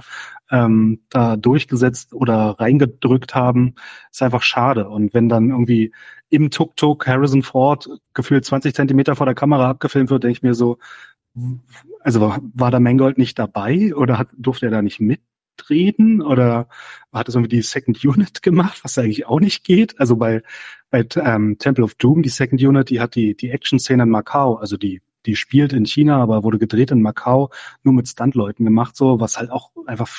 ähm, 0.51 1.01
da 1.09 1.37
durchgesetzt 1.37 2.13
oder 2.13 2.55
reingedrückt 2.59 3.35
haben, 3.35 3.75
ist 4.11 4.21
einfach 4.21 4.43
schade. 4.43 4.89
Und 4.89 5.13
wenn 5.13 5.29
dann 5.29 5.49
irgendwie 5.49 5.93
im 6.29 6.51
Tuk-Tuk 6.51 7.07
Harrison 7.07 7.43
Ford 7.43 7.89
gefühlt 8.13 8.45
20 8.45 8.73
Zentimeter 8.73 9.15
vor 9.15 9.25
der 9.25 9.35
Kamera 9.35 9.69
abgefilmt 9.69 10.09
wird, 10.09 10.23
denke 10.23 10.37
ich 10.37 10.43
mir 10.43 10.53
so, 10.53 10.77
also 12.01 12.21
war, 12.21 12.39
war 12.53 12.71
da 12.71 12.79
Mangold 12.79 13.17
nicht 13.17 13.37
dabei 13.39 13.93
oder 13.95 14.17
hat, 14.17 14.29
durfte 14.37 14.67
er 14.67 14.71
da 14.71 14.81
nicht 14.81 14.99
mitreden 14.99 16.21
oder 16.21 16.67
hat 17.11 17.29
es 17.29 17.35
irgendwie 17.35 17.55
die 17.55 17.61
Second 17.61 18.03
Unit 18.03 18.41
gemacht, 18.41 18.83
was 18.83 18.97
eigentlich 18.97 19.25
auch 19.25 19.39
nicht 19.39 19.63
geht? 19.63 19.99
Also 19.99 20.15
bei, 20.15 20.43
bei 20.89 21.05
ähm, 21.15 21.57
Temple 21.59 21.83
of 21.83 21.95
Doom, 21.95 22.23
die 22.23 22.29
Second 22.29 22.61
Unit, 22.61 22.89
die 22.89 22.99
hat 22.99 23.15
die, 23.15 23.35
die 23.35 23.51
Action-Szene 23.51 24.03
in 24.03 24.09
Macau, 24.09 24.55
also 24.55 24.77
die 24.77 25.01
die 25.25 25.35
spielt 25.35 25.73
in 25.73 25.85
China, 25.85 26.21
aber 26.21 26.43
wurde 26.43 26.59
gedreht 26.59 26.91
in 26.91 27.01
Macau, 27.01 27.49
nur 27.83 27.93
mit 27.93 28.07
Stuntleuten 28.07 28.65
gemacht, 28.65 28.95
so, 28.95 29.19
was 29.19 29.37
halt 29.37 29.51
auch 29.51 29.71
einfach 29.85 30.09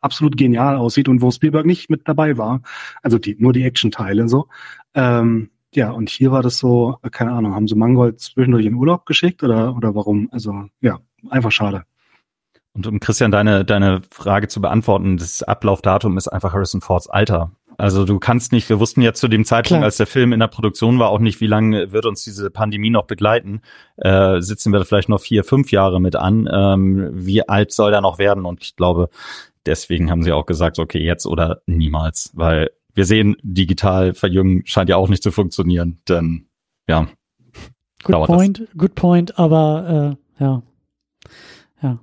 absolut 0.00 0.36
genial 0.36 0.76
aussieht 0.76 1.08
und 1.08 1.22
wo 1.22 1.30
Spielberg 1.30 1.66
nicht 1.66 1.88
mit 1.88 2.06
dabei 2.06 2.36
war. 2.36 2.62
Also 3.02 3.18
die, 3.18 3.36
nur 3.38 3.52
die 3.52 3.64
Action-Teile 3.64 4.28
so. 4.28 4.48
Ähm, 4.94 5.50
ja, 5.74 5.90
und 5.90 6.08
hier 6.08 6.30
war 6.30 6.42
das 6.42 6.58
so, 6.58 6.98
keine 7.10 7.32
Ahnung, 7.32 7.54
haben 7.54 7.66
sie 7.66 7.74
Mangold 7.74 8.20
zwischendurch 8.20 8.66
in 8.66 8.74
Urlaub 8.74 9.06
geschickt 9.06 9.42
oder, 9.42 9.74
oder 9.76 9.94
warum? 9.94 10.28
Also, 10.30 10.66
ja, 10.80 11.00
einfach 11.28 11.50
schade. 11.50 11.84
Und 12.74 12.86
um 12.86 13.00
Christian 13.00 13.30
deine, 13.30 13.64
deine 13.64 14.02
Frage 14.10 14.48
zu 14.48 14.60
beantworten, 14.60 15.16
das 15.16 15.42
Ablaufdatum 15.42 16.16
ist 16.16 16.28
einfach 16.28 16.52
Harrison 16.52 16.80
Fords 16.80 17.08
Alter. 17.08 17.52
Also 17.76 18.04
du 18.04 18.18
kannst 18.18 18.52
nicht, 18.52 18.68
wir 18.68 18.78
wussten 18.78 19.00
ja 19.00 19.14
zu 19.14 19.28
dem 19.28 19.44
Zeitpunkt, 19.44 19.80
Klar. 19.80 19.84
als 19.84 19.96
der 19.96 20.06
Film 20.06 20.32
in 20.32 20.40
der 20.40 20.48
Produktion 20.48 20.98
war, 20.98 21.08
auch 21.08 21.18
nicht, 21.18 21.40
wie 21.40 21.46
lange 21.46 21.92
wird 21.92 22.06
uns 22.06 22.22
diese 22.22 22.50
Pandemie 22.50 22.90
noch 22.90 23.06
begleiten. 23.06 23.62
Äh, 23.96 24.40
sitzen 24.40 24.72
wir 24.72 24.78
da 24.78 24.84
vielleicht 24.84 25.08
noch 25.08 25.20
vier, 25.20 25.44
fünf 25.44 25.70
Jahre 25.70 26.00
mit 26.00 26.16
an. 26.16 26.48
Ähm, 26.52 27.10
wie 27.14 27.48
alt 27.48 27.72
soll 27.72 27.92
er 27.92 28.00
noch 28.00 28.18
werden? 28.18 28.44
Und 28.44 28.62
ich 28.62 28.76
glaube, 28.76 29.08
deswegen 29.66 30.10
haben 30.10 30.22
sie 30.22 30.32
auch 30.32 30.46
gesagt, 30.46 30.78
okay, 30.78 31.00
jetzt 31.00 31.26
oder 31.26 31.62
niemals, 31.66 32.30
weil 32.34 32.70
wir 32.94 33.04
sehen, 33.04 33.36
digital 33.42 34.14
verjüngen 34.14 34.62
scheint 34.66 34.88
ja 34.88 34.96
auch 34.96 35.08
nicht 35.08 35.22
zu 35.22 35.32
funktionieren, 35.32 36.00
denn 36.08 36.46
ja. 36.88 37.08
Good 38.04 38.26
point, 38.26 38.60
das. 38.60 38.68
good 38.76 38.94
point, 38.94 39.38
aber 39.38 40.16
äh, 40.38 40.42
ja. 40.42 40.62
Ja. 41.82 41.98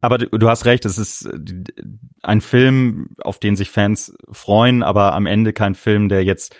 Aber 0.00 0.18
du, 0.18 0.26
du 0.26 0.48
hast 0.48 0.66
recht, 0.66 0.84
es 0.84 0.98
ist 0.98 1.26
äh, 1.26 1.64
ein 2.22 2.40
Film, 2.40 3.10
auf 3.22 3.38
den 3.38 3.56
sich 3.56 3.70
Fans 3.70 4.14
freuen, 4.30 4.82
aber 4.82 5.14
am 5.14 5.26
Ende 5.26 5.52
kein 5.52 5.74
Film, 5.74 6.08
der 6.08 6.24
jetzt 6.24 6.54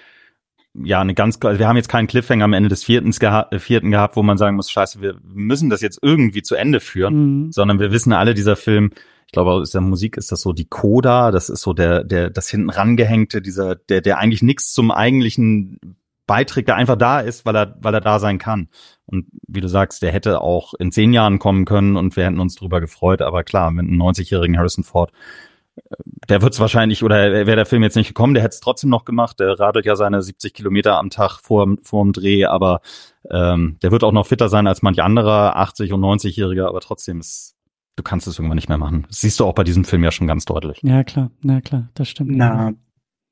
ja 0.74 1.00
eine 1.00 1.14
ganz 1.14 1.40
wir 1.40 1.66
haben 1.66 1.76
jetzt 1.76 1.88
keinen 1.88 2.06
Cliffhanger 2.06 2.44
am 2.44 2.52
Ende 2.52 2.68
des 2.68 2.84
vierten, 2.84 3.10
geha 3.10 3.48
vierten 3.58 3.90
gehabt, 3.90 4.16
wo 4.16 4.22
man 4.22 4.38
sagen 4.38 4.56
muss, 4.56 4.70
scheiße, 4.70 5.00
wir 5.00 5.16
müssen 5.22 5.70
das 5.70 5.80
jetzt 5.80 5.98
irgendwie 6.02 6.42
zu 6.42 6.54
Ende 6.54 6.80
führen, 6.80 7.14
mhm. 7.14 7.52
sondern 7.52 7.80
wir 7.80 7.92
wissen 7.92 8.12
alle, 8.12 8.34
dieser 8.34 8.56
Film 8.56 8.90
ich 9.28 9.32
glaube, 9.32 9.50
aus 9.50 9.72
der 9.72 9.82
Musik 9.82 10.16
ist 10.16 10.32
das 10.32 10.40
so 10.40 10.54
die 10.54 10.64
Coda, 10.64 11.30
das 11.30 11.50
ist 11.50 11.60
so 11.60 11.74
der, 11.74 12.02
der, 12.02 12.30
das 12.30 12.48
hinten 12.48 12.70
rangehängte, 12.70 13.42
dieser, 13.42 13.76
der, 13.76 14.00
der 14.00 14.16
eigentlich 14.16 14.42
nichts 14.42 14.72
zum 14.72 14.90
eigentlichen 14.90 15.78
beiträgt, 16.26 16.68
der 16.68 16.76
einfach 16.76 16.96
da 16.96 17.20
ist, 17.20 17.44
weil 17.44 17.54
er, 17.54 17.76
weil 17.78 17.92
er 17.92 18.00
da 18.00 18.20
sein 18.20 18.38
kann. 18.38 18.68
Und 19.04 19.26
wie 19.46 19.60
du 19.60 19.68
sagst, 19.68 20.00
der 20.00 20.12
hätte 20.12 20.40
auch 20.40 20.72
in 20.72 20.92
zehn 20.92 21.12
Jahren 21.12 21.38
kommen 21.38 21.66
können 21.66 21.98
und 21.98 22.16
wir 22.16 22.24
hätten 22.24 22.40
uns 22.40 22.54
drüber 22.54 22.80
gefreut. 22.80 23.20
Aber 23.20 23.44
klar, 23.44 23.70
mit 23.70 23.86
einem 23.86 24.00
90-jährigen 24.00 24.56
Harrison 24.56 24.82
Ford, 24.82 25.12
der 26.30 26.40
wird 26.40 26.54
es 26.54 26.60
wahrscheinlich, 26.60 27.04
oder 27.04 27.30
wäre 27.30 27.56
der 27.56 27.66
Film 27.66 27.82
jetzt 27.82 27.96
nicht 27.96 28.08
gekommen, 28.08 28.32
der 28.32 28.42
hätte 28.42 28.54
es 28.54 28.60
trotzdem 28.60 28.88
noch 28.88 29.04
gemacht. 29.04 29.40
Der 29.40 29.60
radelt 29.60 29.84
ja 29.84 29.94
seine 29.94 30.22
70 30.22 30.54
Kilometer 30.54 30.96
am 30.96 31.10
Tag 31.10 31.40
vor, 31.40 31.66
vor 31.82 32.02
dem 32.02 32.14
Dreh, 32.14 32.46
aber 32.46 32.80
ähm, 33.30 33.76
der 33.82 33.90
wird 33.90 34.04
auch 34.04 34.12
noch 34.12 34.26
fitter 34.26 34.48
sein 34.48 34.66
als 34.66 34.80
manch 34.80 35.02
anderer 35.02 35.58
80- 35.58 35.92
und 35.92 36.00
90-Jähriger, 36.00 36.66
aber 36.66 36.80
trotzdem 36.80 37.20
ist 37.20 37.57
du 37.98 38.02
kannst 38.02 38.26
es 38.26 38.38
irgendwann 38.38 38.56
nicht 38.56 38.68
mehr 38.68 38.78
machen. 38.78 39.04
Das 39.08 39.20
siehst 39.20 39.40
du 39.40 39.44
auch 39.44 39.54
bei 39.54 39.64
diesem 39.64 39.84
Film 39.84 40.04
ja 40.04 40.12
schon 40.12 40.26
ganz 40.26 40.44
deutlich. 40.44 40.78
Ja, 40.82 41.04
klar, 41.04 41.30
na 41.42 41.60
klar, 41.60 41.88
das 41.94 42.08
stimmt. 42.08 42.30
Na, 42.34 42.72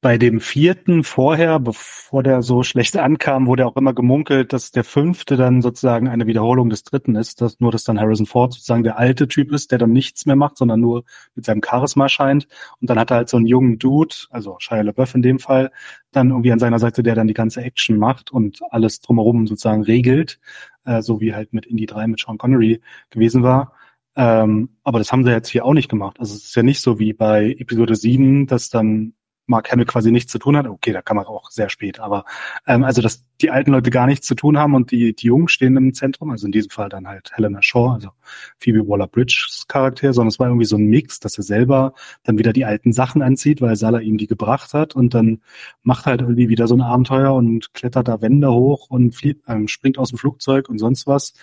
bei 0.02 0.18
dem 0.18 0.40
vierten 0.40 1.02
vorher, 1.04 1.58
bevor 1.58 2.22
der 2.22 2.42
so 2.42 2.62
schlecht 2.62 2.96
ankam, 2.96 3.46
wurde 3.46 3.66
auch 3.66 3.76
immer 3.76 3.94
gemunkelt, 3.94 4.52
dass 4.52 4.70
der 4.70 4.84
fünfte 4.84 5.36
dann 5.36 5.62
sozusagen 5.62 6.06
eine 6.06 6.26
Wiederholung 6.26 6.68
des 6.68 6.84
dritten 6.84 7.16
ist, 7.16 7.40
dass 7.40 7.60
nur, 7.60 7.72
dass 7.72 7.84
dann 7.84 7.98
Harrison 7.98 8.26
Ford 8.26 8.52
sozusagen 8.52 8.84
der 8.84 8.98
alte 8.98 9.26
Typ 9.26 9.50
ist, 9.52 9.72
der 9.72 9.78
dann 9.78 9.90
nichts 9.90 10.26
mehr 10.26 10.36
macht, 10.36 10.58
sondern 10.58 10.80
nur 10.80 11.04
mit 11.34 11.44
seinem 11.46 11.60
Charisma 11.60 12.08
scheint. 12.08 12.46
Und 12.80 12.90
dann 12.90 12.98
hat 12.98 13.10
er 13.10 13.16
halt 13.16 13.28
so 13.28 13.36
einen 13.36 13.46
jungen 13.46 13.78
Dude, 13.78 14.14
also 14.30 14.56
Shia 14.58 14.82
LaBeouf 14.82 15.14
in 15.14 15.22
dem 15.22 15.38
Fall, 15.38 15.72
dann 16.12 16.30
irgendwie 16.30 16.52
an 16.52 16.58
seiner 16.58 16.78
Seite, 16.78 17.02
der 17.02 17.14
dann 17.14 17.26
die 17.26 17.34
ganze 17.34 17.62
Action 17.62 17.98
macht 17.98 18.30
und 18.30 18.60
alles 18.70 19.00
drumherum 19.00 19.46
sozusagen 19.46 19.82
regelt, 19.82 20.38
äh, 20.84 21.02
so 21.02 21.20
wie 21.20 21.34
halt 21.34 21.52
mit 21.52 21.66
Indie 21.66 21.86
3 21.86 22.06
mit 22.06 22.20
Sean 22.20 22.38
Connery 22.38 22.80
gewesen 23.10 23.42
war. 23.42 23.72
Ähm, 24.16 24.70
aber 24.82 24.98
das 24.98 25.12
haben 25.12 25.24
sie 25.24 25.30
jetzt 25.30 25.48
hier 25.48 25.64
auch 25.64 25.74
nicht 25.74 25.90
gemacht. 25.90 26.18
Also 26.18 26.34
es 26.34 26.44
ist 26.46 26.56
ja 26.56 26.62
nicht 26.62 26.80
so 26.80 26.98
wie 26.98 27.12
bei 27.12 27.54
Episode 27.58 27.94
7, 27.94 28.46
dass 28.46 28.70
dann 28.70 29.12
Mark 29.46 29.70
Hamill 29.70 29.86
quasi 29.86 30.10
nichts 30.10 30.32
zu 30.32 30.38
tun 30.38 30.56
hat. 30.56 30.66
Okay, 30.66 30.92
da 30.92 31.02
kann 31.02 31.16
man 31.16 31.26
auch 31.26 31.50
sehr 31.50 31.68
spät. 31.68 32.00
Aber 32.00 32.24
ähm, 32.66 32.82
also, 32.84 33.00
dass 33.00 33.24
die 33.40 33.50
alten 33.50 33.70
Leute 33.70 33.90
gar 33.90 34.06
nichts 34.06 34.26
zu 34.26 34.34
tun 34.34 34.58
haben 34.58 34.74
und 34.74 34.90
die, 34.90 35.14
die 35.14 35.26
Jungen 35.26 35.48
stehen 35.48 35.76
im 35.76 35.94
Zentrum. 35.94 36.30
Also 36.30 36.46
in 36.46 36.52
diesem 36.52 36.70
Fall 36.70 36.88
dann 36.88 37.06
halt 37.06 37.30
Helena 37.34 37.62
Shaw, 37.62 37.92
also 37.92 38.10
Phoebe 38.58 38.88
Waller-Bridges 38.88 39.66
Charakter, 39.68 40.12
sondern 40.12 40.28
es 40.28 40.38
war 40.38 40.48
irgendwie 40.48 40.66
so 40.66 40.76
ein 40.76 40.86
Mix, 40.86 41.20
dass 41.20 41.38
er 41.38 41.44
selber 41.44 41.94
dann 42.24 42.38
wieder 42.38 42.52
die 42.52 42.64
alten 42.64 42.92
Sachen 42.92 43.22
anzieht, 43.22 43.60
weil 43.60 43.76
Salah 43.76 44.00
ihm 44.00 44.18
die 44.18 44.26
gebracht 44.26 44.74
hat 44.74 44.96
und 44.96 45.14
dann 45.14 45.42
macht 45.82 46.06
halt 46.06 46.22
irgendwie 46.22 46.48
wieder 46.48 46.66
so 46.66 46.74
ein 46.74 46.80
Abenteuer 46.80 47.34
und 47.34 47.72
klettert 47.74 48.08
da 48.08 48.20
Wände 48.20 48.52
hoch 48.52 48.90
und 48.90 49.14
fliegt, 49.14 49.42
ähm, 49.48 49.68
springt 49.68 49.98
aus 49.98 50.08
dem 50.08 50.18
Flugzeug 50.18 50.68
und 50.68 50.78
sonst 50.78 51.06
was. 51.06 51.34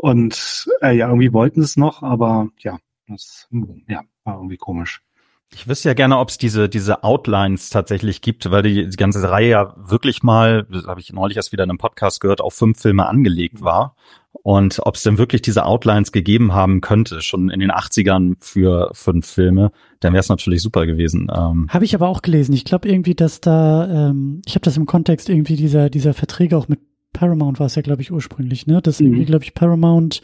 Und 0.00 0.68
äh, 0.80 0.96
ja, 0.96 1.08
irgendwie 1.08 1.32
wollten 1.32 1.60
sie 1.60 1.66
es 1.66 1.76
noch, 1.76 2.02
aber 2.02 2.48
ja, 2.58 2.78
das 3.08 3.48
ja, 3.88 4.02
war 4.24 4.36
irgendwie 4.36 4.56
komisch. 4.56 5.02
Ich 5.54 5.66
wüsste 5.66 5.88
ja 5.88 5.94
gerne, 5.94 6.18
ob 6.18 6.28
es 6.28 6.36
diese, 6.36 6.68
diese 6.68 7.04
Outlines 7.04 7.70
tatsächlich 7.70 8.20
gibt, 8.20 8.50
weil 8.50 8.62
die, 8.62 8.88
die 8.88 8.96
ganze 8.96 9.28
Reihe 9.30 9.48
ja 9.48 9.74
wirklich 9.78 10.22
mal, 10.22 10.66
das 10.70 10.86
habe 10.86 11.00
ich 11.00 11.10
neulich 11.12 11.38
erst 11.38 11.52
wieder 11.52 11.64
in 11.64 11.70
einem 11.70 11.78
Podcast 11.78 12.20
gehört, 12.20 12.42
auf 12.42 12.54
fünf 12.54 12.80
Filme 12.80 13.06
angelegt 13.06 13.62
war. 13.62 13.96
Und 14.42 14.80
ob 14.84 14.94
es 14.96 15.02
denn 15.02 15.18
wirklich 15.18 15.42
diese 15.42 15.64
Outlines 15.64 16.12
gegeben 16.12 16.52
haben 16.52 16.80
könnte, 16.80 17.22
schon 17.22 17.48
in 17.48 17.60
den 17.60 17.72
80ern 17.72 18.36
für 18.40 18.90
fünf 18.92 19.26
Filme, 19.26 19.72
dann 20.00 20.12
wäre 20.12 20.20
es 20.20 20.28
natürlich 20.28 20.62
super 20.62 20.86
gewesen. 20.86 21.30
Ähm 21.34 21.66
habe 21.70 21.86
ich 21.86 21.94
aber 21.94 22.08
auch 22.08 22.22
gelesen. 22.22 22.52
Ich 22.52 22.64
glaube 22.64 22.88
irgendwie, 22.88 23.14
dass 23.14 23.40
da, 23.40 24.10
ähm, 24.10 24.42
ich 24.46 24.54
habe 24.54 24.64
das 24.64 24.76
im 24.76 24.86
Kontext 24.86 25.28
irgendwie 25.28 25.56
dieser, 25.56 25.88
dieser 25.88 26.12
Verträge 26.12 26.56
auch 26.56 26.68
mit 26.68 26.80
Paramount 27.12 27.58
war 27.58 27.66
es 27.66 27.74
ja, 27.74 27.82
glaube 27.82 28.02
ich, 28.02 28.12
ursprünglich, 28.12 28.66
ne? 28.66 28.80
Das 28.82 29.00
mhm. 29.00 29.06
irgendwie, 29.06 29.24
glaube 29.24 29.44
ich, 29.44 29.54
Paramount 29.54 30.22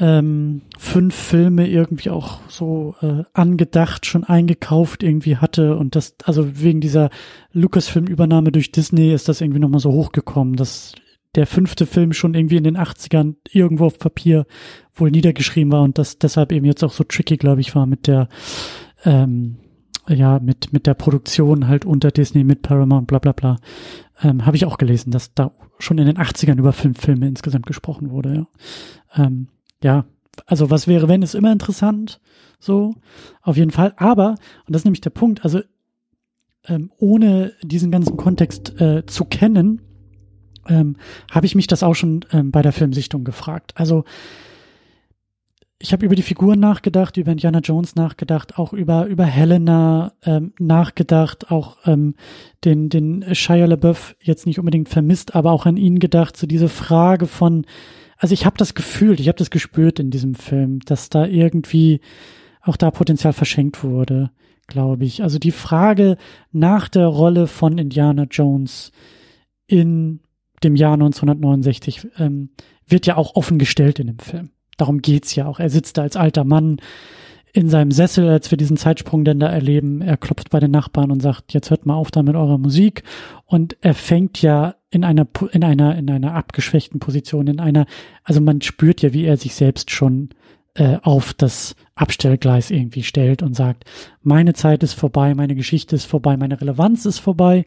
ähm, 0.00 0.62
fünf 0.78 1.14
Filme 1.14 1.68
irgendwie 1.68 2.10
auch 2.10 2.40
so 2.48 2.94
äh, 3.02 3.24
angedacht, 3.34 4.06
schon 4.06 4.24
eingekauft 4.24 5.02
irgendwie 5.02 5.36
hatte 5.36 5.76
und 5.76 5.94
das, 5.94 6.16
also 6.24 6.60
wegen 6.60 6.80
dieser 6.80 7.10
Lucasfilm-Übernahme 7.52 8.52
durch 8.52 8.72
Disney 8.72 9.12
ist 9.12 9.28
das 9.28 9.40
irgendwie 9.40 9.60
nochmal 9.60 9.80
so 9.80 9.92
hochgekommen, 9.92 10.56
dass 10.56 10.94
der 11.34 11.46
fünfte 11.46 11.86
Film 11.86 12.12
schon 12.12 12.34
irgendwie 12.34 12.56
in 12.56 12.64
den 12.64 12.76
80ern 12.76 13.36
irgendwo 13.50 13.86
auf 13.86 13.98
Papier 13.98 14.46
wohl 14.94 15.10
niedergeschrieben 15.10 15.72
war 15.72 15.82
und 15.82 15.98
das 15.98 16.18
deshalb 16.18 16.52
eben 16.52 16.66
jetzt 16.66 16.82
auch 16.82 16.92
so 16.92 17.04
tricky, 17.04 17.36
glaube 17.36 17.60
ich, 17.60 17.74
war 17.74 17.86
mit 17.86 18.06
der 18.06 18.28
ähm, 19.04 19.56
ja, 20.14 20.38
mit, 20.38 20.72
mit 20.72 20.86
der 20.86 20.94
Produktion 20.94 21.68
halt 21.68 21.84
unter 21.84 22.10
Disney, 22.10 22.44
mit 22.44 22.62
Paramount, 22.62 23.06
bla 23.06 23.18
bla 23.18 23.32
bla. 23.32 23.56
Ähm, 24.22 24.46
Habe 24.46 24.56
ich 24.56 24.64
auch 24.64 24.78
gelesen, 24.78 25.10
dass 25.10 25.34
da 25.34 25.52
schon 25.78 25.98
in 25.98 26.06
den 26.06 26.18
80ern 26.18 26.58
über 26.58 26.72
fünf 26.72 27.00
Filme 27.00 27.26
insgesamt 27.26 27.66
gesprochen 27.66 28.10
wurde, 28.10 28.34
ja. 28.34 29.24
Ähm, 29.24 29.48
ja, 29.82 30.04
also 30.46 30.70
was 30.70 30.86
wäre, 30.86 31.08
wenn, 31.08 31.22
ist 31.22 31.34
immer 31.34 31.52
interessant, 31.52 32.20
so, 32.58 32.94
auf 33.42 33.56
jeden 33.56 33.72
Fall. 33.72 33.92
Aber, 33.96 34.36
und 34.66 34.74
das 34.74 34.80
ist 34.80 34.84
nämlich 34.84 35.00
der 35.00 35.10
Punkt, 35.10 35.44
also 35.44 35.60
ähm, 36.66 36.90
ohne 36.98 37.52
diesen 37.62 37.90
ganzen 37.90 38.16
Kontext 38.16 38.80
äh, 38.80 39.04
zu 39.06 39.24
kennen, 39.24 39.82
ähm, 40.68 40.96
habe 41.30 41.46
ich 41.46 41.54
mich 41.54 41.66
das 41.66 41.82
auch 41.82 41.94
schon 41.94 42.24
ähm, 42.30 42.52
bei 42.52 42.62
der 42.62 42.72
Filmsichtung 42.72 43.24
gefragt. 43.24 43.72
Also 43.74 44.04
ich 45.82 45.92
habe 45.92 46.06
über 46.06 46.14
die 46.14 46.22
Figuren 46.22 46.60
nachgedacht, 46.60 47.16
über 47.16 47.32
Indiana 47.32 47.58
Jones 47.58 47.96
nachgedacht, 47.96 48.56
auch 48.56 48.72
über 48.72 49.06
über 49.06 49.24
Helena 49.24 50.12
ähm, 50.24 50.52
nachgedacht, 50.60 51.50
auch 51.50 51.76
ähm, 51.86 52.14
den 52.64 52.88
den 52.88 53.34
Shia 53.34 53.66
LaBeouf 53.66 54.14
jetzt 54.20 54.46
nicht 54.46 54.60
unbedingt 54.60 54.88
vermisst, 54.88 55.34
aber 55.34 55.50
auch 55.50 55.66
an 55.66 55.76
ihn 55.76 55.98
gedacht, 55.98 56.36
so 56.36 56.46
diese 56.46 56.68
Frage 56.68 57.26
von, 57.26 57.66
also 58.16 58.32
ich 58.32 58.46
habe 58.46 58.56
das 58.58 58.74
gefühlt, 58.74 59.18
ich 59.18 59.26
habe 59.26 59.38
das 59.38 59.50
gespürt 59.50 59.98
in 59.98 60.10
diesem 60.10 60.36
Film, 60.36 60.78
dass 60.86 61.10
da 61.10 61.26
irgendwie 61.26 62.00
auch 62.62 62.76
da 62.76 62.92
Potenzial 62.92 63.32
verschenkt 63.32 63.82
wurde, 63.82 64.30
glaube 64.68 65.04
ich. 65.04 65.24
Also 65.24 65.40
die 65.40 65.50
Frage 65.50 66.16
nach 66.52 66.88
der 66.88 67.08
Rolle 67.08 67.48
von 67.48 67.76
Indiana 67.76 68.28
Jones 68.30 68.92
in 69.66 70.20
dem 70.62 70.76
Jahr 70.76 70.94
1969 70.94 72.06
ähm, 72.18 72.50
wird 72.86 73.06
ja 73.06 73.16
auch 73.16 73.34
offen 73.34 73.58
gestellt 73.58 73.98
in 73.98 74.06
dem 74.06 74.20
Film 74.20 74.50
darum 74.76 75.02
geht's 75.02 75.34
ja 75.34 75.46
auch. 75.46 75.60
Er 75.60 75.70
sitzt 75.70 75.98
da 75.98 76.02
als 76.02 76.16
alter 76.16 76.44
Mann 76.44 76.78
in 77.52 77.68
seinem 77.68 77.90
Sessel, 77.90 78.28
als 78.28 78.50
wir 78.50 78.56
diesen 78.56 78.78
Zeitsprung 78.78 79.24
denn 79.24 79.38
da 79.38 79.48
erleben. 79.48 80.00
Er 80.00 80.16
klopft 80.16 80.50
bei 80.50 80.58
den 80.58 80.70
Nachbarn 80.70 81.10
und 81.10 81.20
sagt, 81.20 81.52
jetzt 81.52 81.70
hört 81.70 81.84
mal 81.84 81.94
auf 81.94 82.10
da 82.10 82.22
mit 82.22 82.34
eurer 82.34 82.56
Musik. 82.56 83.02
Und 83.44 83.76
er 83.82 83.94
fängt 83.94 84.40
ja 84.40 84.74
in 84.90 85.04
einer, 85.04 85.26
in 85.52 85.62
einer, 85.62 85.96
in 85.96 86.10
einer 86.10 86.34
abgeschwächten 86.34 86.98
Position, 86.98 87.46
in 87.46 87.60
einer, 87.60 87.86
also 88.24 88.40
man 88.40 88.62
spürt 88.62 89.02
ja, 89.02 89.12
wie 89.12 89.24
er 89.24 89.36
sich 89.36 89.54
selbst 89.54 89.90
schon 89.90 90.30
äh, 90.74 90.96
auf 91.02 91.34
das 91.34 91.76
Abstellgleis 91.94 92.70
irgendwie 92.70 93.02
stellt 93.02 93.42
und 93.42 93.54
sagt, 93.54 93.84
meine 94.22 94.54
Zeit 94.54 94.82
ist 94.82 94.94
vorbei, 94.94 95.34
meine 95.34 95.54
Geschichte 95.54 95.94
ist 95.94 96.06
vorbei, 96.06 96.38
meine 96.38 96.58
Relevanz 96.58 97.04
ist 97.04 97.18
vorbei. 97.18 97.66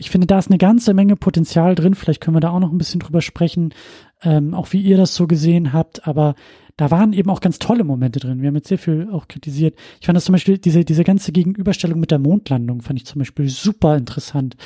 Ich 0.00 0.10
finde, 0.10 0.26
da 0.26 0.38
ist 0.38 0.48
eine 0.48 0.58
ganze 0.58 0.94
Menge 0.94 1.14
Potenzial 1.14 1.74
drin. 1.74 1.94
Vielleicht 1.94 2.22
können 2.22 2.36
wir 2.36 2.40
da 2.40 2.50
auch 2.50 2.58
noch 2.58 2.72
ein 2.72 2.78
bisschen 2.78 3.00
drüber 3.00 3.20
sprechen, 3.20 3.74
ähm, 4.22 4.54
auch 4.54 4.72
wie 4.72 4.80
ihr 4.80 4.96
das 4.96 5.14
so 5.14 5.26
gesehen 5.26 5.74
habt. 5.74 6.08
Aber 6.08 6.34
da 6.78 6.90
waren 6.90 7.12
eben 7.12 7.28
auch 7.28 7.42
ganz 7.42 7.58
tolle 7.58 7.84
Momente 7.84 8.18
drin. 8.18 8.40
Wir 8.40 8.48
haben 8.48 8.54
jetzt 8.54 8.68
sehr 8.68 8.78
viel 8.78 9.08
auch 9.12 9.28
kritisiert. 9.28 9.76
Ich 10.00 10.06
fand 10.06 10.16
das 10.16 10.24
zum 10.24 10.32
Beispiel, 10.32 10.56
diese, 10.56 10.86
diese 10.86 11.04
ganze 11.04 11.32
Gegenüberstellung 11.32 12.00
mit 12.00 12.10
der 12.10 12.18
Mondlandung 12.18 12.80
fand 12.80 12.98
ich 12.98 13.04
zum 13.04 13.18
Beispiel 13.18 13.50
super 13.50 13.98
interessant. 13.98 14.56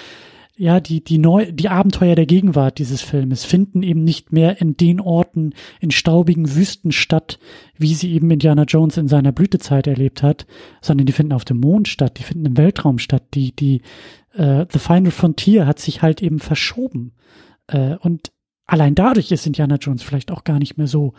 Ja, 0.56 0.78
die, 0.78 1.02
die 1.02 1.18
neu, 1.18 1.50
die 1.50 1.68
Abenteuer 1.68 2.14
der 2.14 2.26
Gegenwart 2.26 2.78
dieses 2.78 3.02
Filmes 3.02 3.44
finden 3.44 3.82
eben 3.82 4.04
nicht 4.04 4.32
mehr 4.32 4.60
in 4.60 4.76
den 4.76 5.00
Orten, 5.00 5.52
in 5.80 5.90
staubigen 5.90 6.54
Wüsten 6.54 6.92
statt, 6.92 7.40
wie 7.76 7.94
sie 7.94 8.12
eben 8.12 8.30
Indiana 8.30 8.62
Jones 8.62 8.96
in 8.96 9.08
seiner 9.08 9.32
Blütezeit 9.32 9.88
erlebt 9.88 10.22
hat, 10.22 10.46
sondern 10.80 11.06
die 11.06 11.12
finden 11.12 11.32
auf 11.32 11.44
dem 11.44 11.58
Mond 11.58 11.88
statt, 11.88 12.20
die 12.20 12.22
finden 12.22 12.46
im 12.46 12.56
Weltraum 12.56 13.00
statt, 13.00 13.24
die, 13.34 13.50
die, 13.50 13.82
äh, 14.36 14.66
The 14.70 14.78
Final 14.78 15.10
Frontier 15.10 15.66
hat 15.66 15.78
sich 15.78 16.02
halt 16.02 16.22
eben 16.22 16.38
verschoben. 16.38 17.12
Äh, 17.66 17.96
und 17.96 18.32
allein 18.66 18.94
dadurch 18.94 19.30
ist 19.30 19.46
Indiana 19.46 19.76
Jones 19.76 20.02
vielleicht 20.02 20.30
auch 20.30 20.44
gar 20.44 20.58
nicht 20.58 20.76
mehr 20.76 20.86
so 20.86 21.14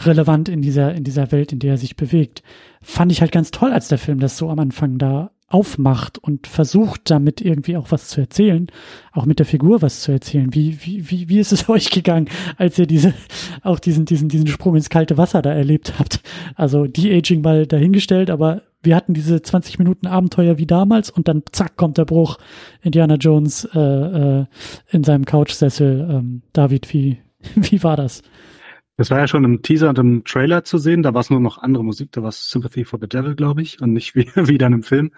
relevant 0.00 0.48
in 0.48 0.60
dieser, 0.60 0.94
in 0.94 1.04
dieser 1.04 1.30
Welt, 1.30 1.52
in 1.52 1.60
der 1.60 1.72
er 1.72 1.78
sich 1.78 1.96
bewegt. 1.96 2.42
Fand 2.82 3.12
ich 3.12 3.20
halt 3.20 3.32
ganz 3.32 3.50
toll, 3.50 3.72
als 3.72 3.88
der 3.88 3.98
Film 3.98 4.18
das 4.18 4.36
so 4.36 4.50
am 4.50 4.58
Anfang 4.58 4.98
da 4.98 5.30
aufmacht 5.46 6.18
und 6.18 6.48
versucht 6.48 7.10
damit 7.10 7.40
irgendwie 7.40 7.76
auch 7.76 7.92
was 7.92 8.08
zu 8.08 8.20
erzählen, 8.20 8.66
auch 9.12 9.24
mit 9.24 9.38
der 9.38 9.46
Figur 9.46 9.82
was 9.82 10.00
zu 10.00 10.10
erzählen. 10.10 10.52
Wie, 10.52 10.84
wie, 10.84 11.10
wie, 11.10 11.28
wie 11.28 11.38
ist 11.38 11.52
es 11.52 11.68
euch 11.68 11.90
gegangen, 11.90 12.28
als 12.56 12.78
ihr 12.78 12.86
diese, 12.86 13.14
auch 13.62 13.78
diesen, 13.78 14.04
diesen, 14.04 14.28
diesen 14.28 14.48
Sprung 14.48 14.74
ins 14.74 14.90
kalte 14.90 15.16
Wasser 15.16 15.42
da 15.42 15.52
erlebt 15.52 15.94
habt? 15.98 16.20
Also 16.56 16.86
De-Aging 16.86 17.42
mal 17.42 17.66
dahingestellt, 17.66 18.30
aber 18.30 18.62
wir 18.84 18.96
hatten 18.96 19.14
diese 19.14 19.42
20 19.42 19.78
Minuten 19.78 20.06
Abenteuer 20.06 20.58
wie 20.58 20.66
damals 20.66 21.10
und 21.10 21.28
dann 21.28 21.42
zack 21.52 21.76
kommt 21.76 21.98
der 21.98 22.04
Bruch. 22.04 22.38
Indiana 22.82 23.16
Jones 23.16 23.68
äh, 23.74 23.78
äh, 23.78 24.46
in 24.90 25.04
seinem 25.04 25.24
Couchsessel. 25.24 26.06
Ähm, 26.10 26.42
David, 26.52 26.92
wie, 26.92 27.18
wie 27.54 27.82
war 27.82 27.96
das? 27.96 28.22
Das 28.96 29.10
war 29.10 29.18
ja 29.18 29.26
schon 29.26 29.42
im 29.42 29.60
Teaser 29.62 29.88
und 29.88 29.98
im 29.98 30.24
Trailer 30.24 30.62
zu 30.62 30.78
sehen. 30.78 31.02
Da 31.02 31.14
war 31.14 31.20
es 31.20 31.30
nur 31.30 31.40
noch 31.40 31.58
andere 31.58 31.84
Musik. 31.84 32.12
Da 32.12 32.22
war 32.22 32.28
es 32.28 32.48
Sympathy 32.48 32.84
for 32.84 33.00
the 33.00 33.08
Devil, 33.08 33.34
glaube 33.34 33.60
ich, 33.60 33.80
und 33.80 33.92
nicht 33.92 34.14
wie, 34.14 34.30
wie 34.34 34.58
dann 34.58 34.72
im 34.72 34.82
Film. 34.82 35.10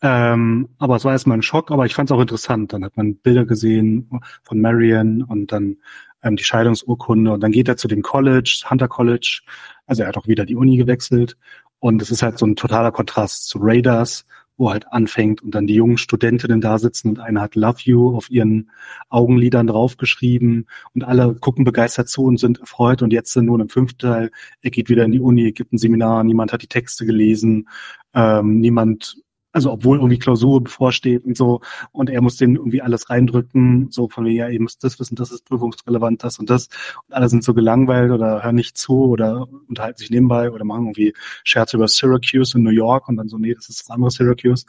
Ähm, 0.00 0.70
aber 0.78 0.96
es 0.96 1.04
war 1.04 1.12
erstmal 1.12 1.38
ein 1.38 1.42
Schock, 1.42 1.70
aber 1.70 1.86
ich 1.86 1.94
fand 1.94 2.10
es 2.10 2.16
auch 2.16 2.20
interessant. 2.20 2.72
Dann 2.72 2.84
hat 2.84 2.96
man 2.96 3.16
Bilder 3.16 3.46
gesehen 3.46 4.10
von 4.42 4.60
Marion 4.60 5.22
und 5.22 5.52
dann 5.52 5.76
ähm, 6.22 6.34
die 6.34 6.44
Scheidungsurkunde 6.44 7.32
und 7.32 7.40
dann 7.40 7.52
geht 7.52 7.68
er 7.68 7.76
zu 7.76 7.86
dem 7.86 8.02
College, 8.02 8.64
Hunter 8.68 8.88
College. 8.88 9.42
Also 9.86 10.02
er 10.02 10.08
hat 10.08 10.16
auch 10.16 10.26
wieder 10.26 10.44
die 10.44 10.56
Uni 10.56 10.76
gewechselt 10.76 11.36
und 11.82 12.00
es 12.00 12.12
ist 12.12 12.22
halt 12.22 12.38
so 12.38 12.46
ein 12.46 12.54
totaler 12.54 12.92
Kontrast 12.92 13.48
zu 13.48 13.58
Raiders, 13.60 14.24
wo 14.56 14.70
halt 14.70 14.86
anfängt 14.92 15.42
und 15.42 15.52
dann 15.52 15.66
die 15.66 15.74
jungen 15.74 15.98
Studentinnen 15.98 16.60
da 16.60 16.78
sitzen 16.78 17.08
und 17.08 17.18
einer 17.18 17.40
hat 17.40 17.56
Love 17.56 17.78
You 17.82 18.16
auf 18.16 18.30
ihren 18.30 18.70
Augenlidern 19.08 19.66
draufgeschrieben 19.66 20.68
und 20.94 21.02
alle 21.02 21.34
gucken 21.34 21.64
begeistert 21.64 22.08
zu 22.08 22.22
und 22.22 22.38
sind 22.38 22.60
erfreut. 22.60 23.02
Und 23.02 23.12
jetzt 23.12 23.32
sind 23.32 23.46
nun 23.46 23.60
im 23.60 23.68
fünften 23.68 23.98
Teil, 23.98 24.30
er 24.60 24.70
geht 24.70 24.90
wieder 24.90 25.04
in 25.04 25.10
die 25.10 25.18
Uni, 25.18 25.50
gibt 25.50 25.72
ein 25.72 25.78
Seminar, 25.78 26.22
niemand 26.22 26.52
hat 26.52 26.62
die 26.62 26.68
Texte 26.68 27.04
gelesen, 27.04 27.68
ähm, 28.14 28.60
niemand 28.60 29.16
also 29.52 29.70
obwohl 29.70 29.98
irgendwie 29.98 30.18
Klausur 30.18 30.62
bevorsteht 30.64 31.24
und 31.24 31.36
so, 31.36 31.60
und 31.92 32.10
er 32.10 32.22
muss 32.22 32.36
den 32.36 32.56
irgendwie 32.56 32.82
alles 32.82 33.10
reindrücken, 33.10 33.88
so 33.90 34.08
von 34.08 34.26
ja, 34.26 34.48
ihr 34.48 34.60
müsst 34.60 34.82
das 34.82 34.98
wissen, 34.98 35.14
das 35.16 35.30
ist 35.30 35.44
prüfungsrelevant, 35.44 36.24
das 36.24 36.38
und 36.38 36.50
das. 36.50 36.68
Und 37.08 37.14
alle 37.14 37.28
sind 37.28 37.44
so 37.44 37.54
gelangweilt 37.54 38.10
oder 38.10 38.42
hören 38.42 38.54
nicht 38.54 38.78
zu 38.78 39.04
oder 39.04 39.46
unterhalten 39.68 39.98
sich 39.98 40.10
nebenbei 40.10 40.50
oder 40.50 40.64
machen 40.64 40.84
irgendwie 40.84 41.14
Scherze 41.44 41.76
über 41.76 41.88
Syracuse 41.88 42.56
in 42.56 42.64
New 42.64 42.70
York 42.70 43.08
und 43.08 43.16
dann 43.16 43.28
so, 43.28 43.38
nee, 43.38 43.54
das 43.54 43.68
ist 43.68 43.80
das 43.80 43.90
andere 43.90 44.10
Syracuse. 44.10 44.64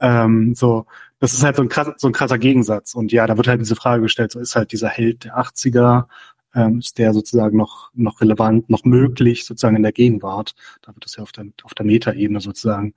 Ähm, 0.00 0.54
so, 0.54 0.86
das 1.20 1.32
ist 1.32 1.42
halt 1.44 1.56
so 1.56 1.62
ein, 1.62 1.68
krass, 1.68 1.90
so 1.96 2.08
ein 2.08 2.12
krasser 2.12 2.38
Gegensatz. 2.38 2.94
Und 2.94 3.12
ja, 3.12 3.26
da 3.26 3.36
wird 3.36 3.48
halt 3.48 3.60
diese 3.60 3.76
Frage 3.76 4.02
gestellt, 4.02 4.32
so 4.32 4.40
ist 4.40 4.56
halt 4.56 4.72
dieser 4.72 4.88
Held 4.88 5.24
der 5.24 5.38
80er, 5.38 6.06
ähm, 6.54 6.78
ist 6.78 6.98
der 6.98 7.12
sozusagen 7.12 7.56
noch, 7.56 7.90
noch 7.94 8.20
relevant, 8.20 8.70
noch 8.70 8.84
möglich 8.84 9.44
sozusagen 9.44 9.76
in 9.76 9.82
der 9.82 9.92
Gegenwart. 9.92 10.54
Da 10.82 10.94
wird 10.94 11.04
das 11.04 11.16
ja 11.16 11.22
auf 11.22 11.32
der, 11.32 11.46
auf 11.62 11.74
der 11.74 11.86
Metaebene 11.86 12.40
sozusagen 12.40 12.94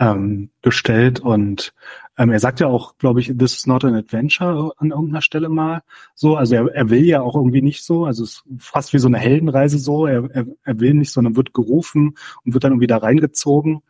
ähm, 0.00 0.50
gestellt 0.62 1.20
und 1.20 1.74
ähm, 2.16 2.30
er 2.30 2.40
sagt 2.40 2.60
ja 2.60 2.66
auch, 2.66 2.96
glaube 2.98 3.20
ich, 3.20 3.28
this 3.28 3.56
is 3.56 3.66
not 3.66 3.84
an 3.84 3.94
adventure 3.94 4.72
an 4.78 4.90
irgendeiner 4.90 5.22
Stelle 5.22 5.48
mal 5.48 5.82
so. 6.14 6.36
Also 6.36 6.54
er, 6.54 6.74
er 6.74 6.90
will 6.90 7.04
ja 7.04 7.20
auch 7.20 7.36
irgendwie 7.36 7.62
nicht 7.62 7.84
so, 7.84 8.06
also 8.06 8.24
es 8.24 8.30
ist 8.30 8.44
fast 8.58 8.92
wie 8.92 8.98
so 8.98 9.08
eine 9.08 9.18
Heldenreise 9.18 9.78
so. 9.78 10.06
Er, 10.06 10.28
er, 10.30 10.46
er 10.64 10.80
will 10.80 10.94
nicht, 10.94 11.12
sondern 11.12 11.36
wird 11.36 11.54
gerufen 11.54 12.16
und 12.44 12.54
wird 12.54 12.64
dann 12.64 12.72
irgendwie 12.72 12.86
da 12.86 12.96
reingezogen. 12.96 13.82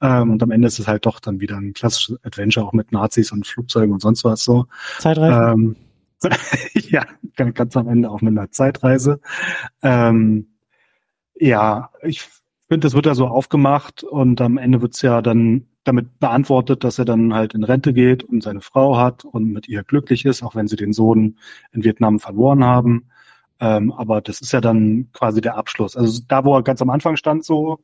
Ähm, 0.00 0.32
und 0.32 0.42
am 0.42 0.50
Ende 0.50 0.68
ist 0.68 0.78
es 0.78 0.86
halt 0.86 1.06
doch 1.06 1.18
dann 1.18 1.40
wieder 1.40 1.56
ein 1.56 1.72
klassisches 1.72 2.22
Adventure, 2.24 2.66
auch 2.66 2.72
mit 2.72 2.92
Nazis 2.92 3.32
und 3.32 3.46
Flugzeugen 3.46 3.92
und 3.92 4.00
sonst 4.00 4.24
was 4.24 4.44
so. 4.44 4.66
Zeitreise. 4.98 5.52
Ähm, 5.52 5.76
ja, 6.74 7.06
ganz 7.36 7.76
am 7.76 7.88
Ende 7.88 8.10
auch 8.10 8.20
mit 8.20 8.36
einer 8.36 8.50
Zeitreise. 8.50 9.20
Ähm, 9.82 10.48
ja, 11.34 11.90
ich 12.02 12.22
finde, 12.66 12.86
das 12.86 12.94
wird 12.94 13.06
ja 13.06 13.14
so 13.14 13.26
aufgemacht 13.26 14.02
und 14.04 14.40
am 14.40 14.58
Ende 14.58 14.82
wird's 14.82 15.02
ja 15.02 15.22
dann 15.22 15.66
damit 15.84 16.18
beantwortet, 16.18 16.82
dass 16.82 16.98
er 16.98 17.04
dann 17.04 17.34
halt 17.34 17.54
in 17.54 17.62
Rente 17.64 17.92
geht 17.92 18.24
und 18.24 18.42
seine 18.42 18.62
Frau 18.62 18.96
hat 18.96 19.24
und 19.24 19.52
mit 19.52 19.68
ihr 19.68 19.84
glücklich 19.84 20.24
ist, 20.24 20.42
auch 20.42 20.54
wenn 20.54 20.66
sie 20.66 20.76
den 20.76 20.92
Sohn 20.92 21.38
in 21.72 21.84
Vietnam 21.84 22.20
verloren 22.20 22.64
haben. 22.64 23.10
Ähm, 23.60 23.92
aber 23.92 24.20
das 24.20 24.40
ist 24.40 24.52
ja 24.52 24.60
dann 24.60 25.10
quasi 25.12 25.40
der 25.40 25.56
Abschluss. 25.56 25.96
Also 25.96 26.22
da, 26.26 26.44
wo 26.44 26.56
er 26.56 26.62
ganz 26.62 26.80
am 26.82 26.90
Anfang 26.90 27.16
stand, 27.16 27.44
so 27.44 27.80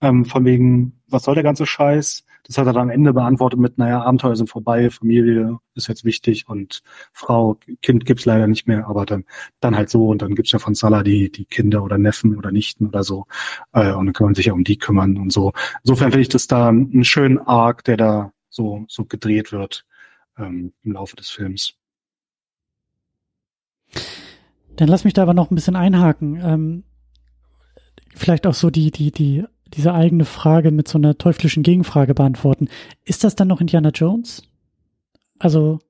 ähm, 0.00 0.24
von 0.24 0.44
wegen, 0.44 1.00
was 1.08 1.24
soll 1.24 1.34
der 1.34 1.44
ganze 1.44 1.66
Scheiß? 1.66 2.24
Das 2.44 2.58
hat 2.58 2.66
er 2.66 2.72
dann 2.72 2.82
am 2.82 2.90
Ende 2.90 3.12
beantwortet 3.12 3.60
mit, 3.60 3.78
naja, 3.78 4.02
Abenteuer 4.02 4.34
sind 4.36 4.50
vorbei, 4.50 4.90
Familie 4.90 5.58
ist 5.74 5.88
jetzt 5.88 6.04
wichtig 6.04 6.48
und 6.48 6.82
Frau, 7.12 7.56
Kind 7.82 8.04
gibt's 8.04 8.24
leider 8.24 8.46
nicht 8.46 8.66
mehr, 8.66 8.88
aber 8.88 9.06
dann, 9.06 9.24
dann 9.60 9.76
halt 9.76 9.90
so 9.90 10.08
und 10.08 10.22
dann 10.22 10.34
gibt's 10.34 10.52
ja 10.52 10.58
von 10.58 10.74
Salah 10.74 11.02
die, 11.02 11.30
die 11.30 11.44
Kinder 11.44 11.82
oder 11.82 11.98
Neffen 11.98 12.36
oder 12.36 12.50
Nichten 12.50 12.88
oder 12.88 13.04
so 13.04 13.26
äh, 13.72 13.92
und 13.92 14.06
dann 14.06 14.12
kann 14.12 14.26
man 14.26 14.34
sich 14.34 14.46
ja 14.46 14.52
um 14.52 14.64
die 14.64 14.76
kümmern 14.76 15.18
und 15.18 15.32
so. 15.32 15.52
Insofern 15.84 16.10
finde 16.10 16.22
ich 16.22 16.28
das 16.28 16.46
da 16.46 16.68
einen 16.68 17.04
schönen 17.04 17.38
Arc, 17.38 17.84
der 17.84 17.96
da 17.96 18.32
so, 18.50 18.84
so 18.88 19.04
gedreht 19.04 19.52
wird 19.52 19.86
ähm, 20.36 20.72
im 20.82 20.92
Laufe 20.92 21.16
des 21.16 21.30
Films. 21.30 21.74
Dann 24.76 24.88
lass 24.88 25.04
mich 25.04 25.14
da 25.14 25.22
aber 25.22 25.34
noch 25.34 25.50
ein 25.50 25.54
bisschen 25.54 25.76
einhaken. 25.76 26.40
Ähm, 26.42 26.84
vielleicht 28.14 28.46
auch 28.46 28.54
so 28.54 28.70
die, 28.70 28.90
die, 28.90 29.10
die 29.10 29.44
diese 29.74 29.94
eigene 29.94 30.24
Frage 30.24 30.70
mit 30.70 30.88
so 30.88 30.98
einer 30.98 31.16
teuflischen 31.18 31.62
Gegenfrage 31.62 32.14
beantworten. 32.14 32.68
Ist 33.04 33.24
das 33.24 33.34
dann 33.34 33.48
noch 33.48 33.60
Indiana 33.60 33.90
Jones? 33.90 34.42
Also 35.38 35.80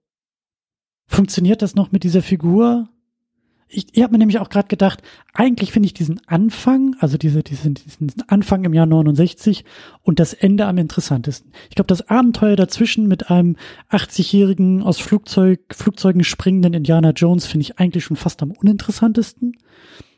funktioniert 1.07 1.62
das 1.62 1.74
noch 1.74 1.93
mit 1.93 2.05
dieser 2.05 2.22
Figur? 2.22 2.89
Ich, 3.74 3.87
ich 3.93 4.03
habe 4.03 4.12
mir 4.12 4.18
nämlich 4.18 4.39
auch 4.39 4.51
gerade 4.51 4.68
gedacht, 4.68 5.03
eigentlich 5.33 5.72
finde 5.72 5.87
ich 5.87 5.95
diesen 5.95 6.20
Anfang, 6.26 6.95
also 7.01 7.16
diese, 7.16 7.43
diesen, 7.43 7.74
diesen 7.74 8.12
Anfang 8.28 8.64
im 8.64 8.74
Jahr 8.74 8.87
69 8.87 9.64
und 10.03 10.20
das 10.20 10.35
Ende 10.35 10.66
am 10.66 10.76
interessantesten. 10.76 11.53
Ich 11.70 11.74
glaube, 11.74 11.89
das 11.89 12.09
Abenteuer 12.09 12.57
dazwischen 12.57 13.09
mit 13.09 13.30
einem 13.30 13.57
80-jährigen 13.91 14.83
aus 14.83 14.99
Flugzeug, 14.99 15.61
Flugzeugen 15.70 16.22
springenden 16.22 16.74
Indiana 16.74 17.11
Jones 17.11 17.47
finde 17.47 17.62
ich 17.62 17.78
eigentlich 17.78 18.05
schon 18.05 18.16
fast 18.16 18.43
am 18.43 18.51
uninteressantesten 18.51 19.57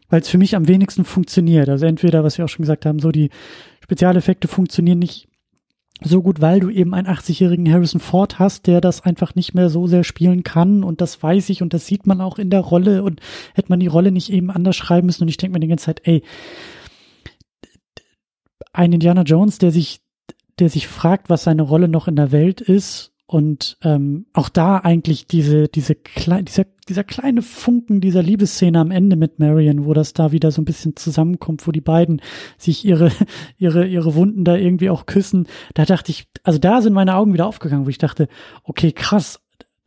weil 0.09 0.21
es 0.21 0.29
für 0.29 0.39
mich 0.39 0.57
am 0.57 0.69
wenigsten 0.69 1.05
funktioniert. 1.05 1.69
Also 1.69 1.87
entweder, 1.87 2.25
was 2.25 2.39
wir 2.39 2.45
auch 2.45 2.49
schon 2.49 2.63
gesagt 2.63 2.87
haben, 2.87 2.99
so 2.99 3.11
die 3.11 3.31
Spezialeffekte 3.83 4.49
funktionieren 4.49 4.99
nicht 4.99 5.29
so 6.03 6.23
gut, 6.23 6.41
weil 6.41 6.61
du 6.61 6.71
eben 6.71 6.93
einen 6.95 7.07
80-jährigen 7.07 7.71
Harrison 7.73 8.01
Ford 8.01 8.39
hast, 8.39 8.67
der 8.67 8.81
das 8.81 9.03
einfach 9.03 9.35
nicht 9.35 9.55
mehr 9.55 9.71
so 9.71 9.87
sehr 9.87 10.05
spielen 10.05 10.43
kann. 10.43 10.85
Und 10.85 11.01
das 11.01 11.23
weiß 11.23 11.49
ich 11.51 11.63
und 11.63 11.73
das 11.73 11.87
sieht 11.87 12.07
man 12.07 12.21
auch 12.21 12.39
in 12.39 12.51
der 12.51 12.61
Rolle. 12.61 13.03
Und 13.03 13.21
hätte 13.55 13.71
man 13.71 13.81
die 13.81 13.87
Rolle 13.87 14.11
nicht 14.11 14.31
eben 14.31 14.51
anders 14.51 14.77
schreiben 14.77 15.07
müssen. 15.07 15.23
Und 15.23 15.29
ich 15.29 15.37
denke 15.37 15.55
mir 15.55 15.61
die 15.61 15.69
ganze 15.69 15.87
Zeit, 15.87 16.03
ey, 16.05 16.23
ein 18.73 18.93
Indiana 18.93 19.23
Jones, 19.23 19.59
der 19.59 19.71
sich, 19.71 20.01
der 20.59 20.69
sich 20.69 20.89
fragt, 20.89 21.31
was 21.31 21.45
seine 21.45 21.63
Rolle 21.63 21.89
noch 21.89 22.09
in 22.09 22.17
der 22.17 22.33
Welt 22.33 22.61
ist 22.61 23.14
und 23.27 23.79
ähm, 23.83 24.27
auch 24.35 24.51
da 24.51 24.79
eigentlich 24.79 25.27
diese, 25.27 25.69
diese 25.69 25.95
klei 25.95 26.43
dieser, 26.43 26.67
dieser 26.89 27.05
kleine 27.05 27.41
Funken 27.41 28.01
dieser 28.03 28.23
Liebesszene 28.23 28.79
am 28.79 28.91
Ende 28.91 29.17
mit 29.17 29.39
Marion, 29.39 29.87
wo 29.87 29.95
das 29.95 30.13
da 30.13 30.31
wieder 30.31 30.51
so 30.51 30.61
ein 30.61 30.67
bisschen 30.67 30.95
zusammenkommt, 30.97 31.67
wo 31.67 31.73
die 31.73 31.81
beiden 31.81 32.21
sich 32.59 32.85
ihre, 32.85 33.11
ihre, 33.59 33.87
ihre 33.87 34.15
Wunden 34.15 34.45
da 34.45 34.57
irgendwie 34.57 34.91
auch 34.91 35.07
küssen. 35.07 35.47
Da 35.73 35.87
dachte 35.87 36.11
ich, 36.11 36.27
also 36.43 36.59
da 36.59 36.83
sind 36.83 36.93
meine 36.93 37.17
Augen 37.17 37.33
wieder 37.33 37.47
aufgegangen, 37.47 37.87
wo 37.87 37.91
ich 37.91 37.99
dachte, 37.99 38.29
okay, 38.63 38.93
krass, 38.93 39.41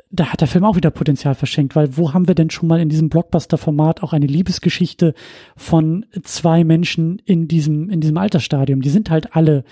da 0.09 0.27
hat 0.27 0.41
der 0.41 0.47
Film 0.47 0.63
auch 0.63 0.75
wieder 0.75 0.89
Potenzial 0.89 1.35
verschenkt, 1.35 1.75
weil 1.75 1.95
wo 1.95 2.13
haben 2.13 2.27
wir 2.27 2.35
denn 2.35 2.49
schon 2.49 2.67
mal 2.67 2.79
in 2.79 2.89
diesem 2.89 3.09
Blockbuster-Format 3.09 4.01
auch 4.01 4.13
eine 4.13 4.25
Liebesgeschichte 4.25 5.13
von 5.55 6.05
zwei 6.23 6.63
Menschen 6.63 7.21
in 7.25 7.47
diesem, 7.47 7.89
in 7.89 8.01
diesem 8.01 8.17
Altersstadium? 8.17 8.81
Die 8.81 8.89
sind 8.89 9.09
halt 9.09 9.35
alle 9.35 9.63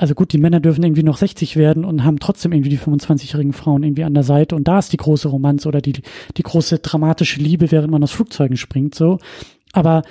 also 0.00 0.14
gut, 0.14 0.32
die 0.32 0.38
Männer 0.38 0.60
dürfen 0.60 0.82
irgendwie 0.82 1.02
noch 1.02 1.18
60 1.18 1.56
werden 1.56 1.84
und 1.84 2.04
haben 2.04 2.20
trotzdem 2.20 2.52
irgendwie 2.52 2.70
die 2.70 2.78
25-jährigen 2.78 3.52
Frauen 3.52 3.82
irgendwie 3.82 4.04
an 4.04 4.14
der 4.14 4.22
Seite 4.22 4.56
und 4.56 4.66
da 4.66 4.78
ist 4.78 4.94
die 4.94 4.96
große 4.96 5.28
Romanze 5.28 5.68
oder 5.68 5.82
die, 5.82 5.92
die 6.38 6.42
große 6.42 6.78
dramatische 6.78 7.38
Liebe, 7.38 7.70
während 7.70 7.90
man 7.90 8.02
aus 8.02 8.12
Flugzeugen 8.12 8.56
springt, 8.56 8.94
so. 8.94 9.18
Aber 9.72 10.02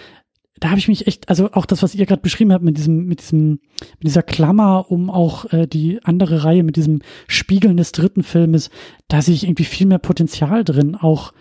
da 0.59 0.69
habe 0.69 0.79
ich 0.79 0.89
mich 0.89 1.07
echt, 1.07 1.27
also 1.29 1.51
auch 1.53 1.65
das, 1.65 1.81
was 1.81 1.95
ihr 1.95 2.05
gerade 2.05 2.21
beschrieben 2.21 2.53
habt 2.53 2.63
mit 2.63 2.77
diesem, 2.77 3.05
mit 3.05 3.21
diesem, 3.21 3.61
mit 3.97 4.03
dieser 4.03 4.21
Klammer 4.21 4.91
um 4.91 5.09
auch 5.09 5.51
äh, 5.51 5.65
die 5.65 6.03
andere 6.03 6.43
Reihe 6.43 6.63
mit 6.63 6.75
diesem 6.75 7.01
Spiegeln 7.27 7.75
des 7.75 7.91
dritten 7.91 8.21
Filmes, 8.21 8.69
da 9.07 9.23
sehe 9.23 9.33
ich 9.33 9.45
irgendwie 9.45 9.63
viel 9.63 9.87
mehr 9.87 9.97
Potenzial 9.97 10.63
drin, 10.63 10.95
auch 10.95 11.33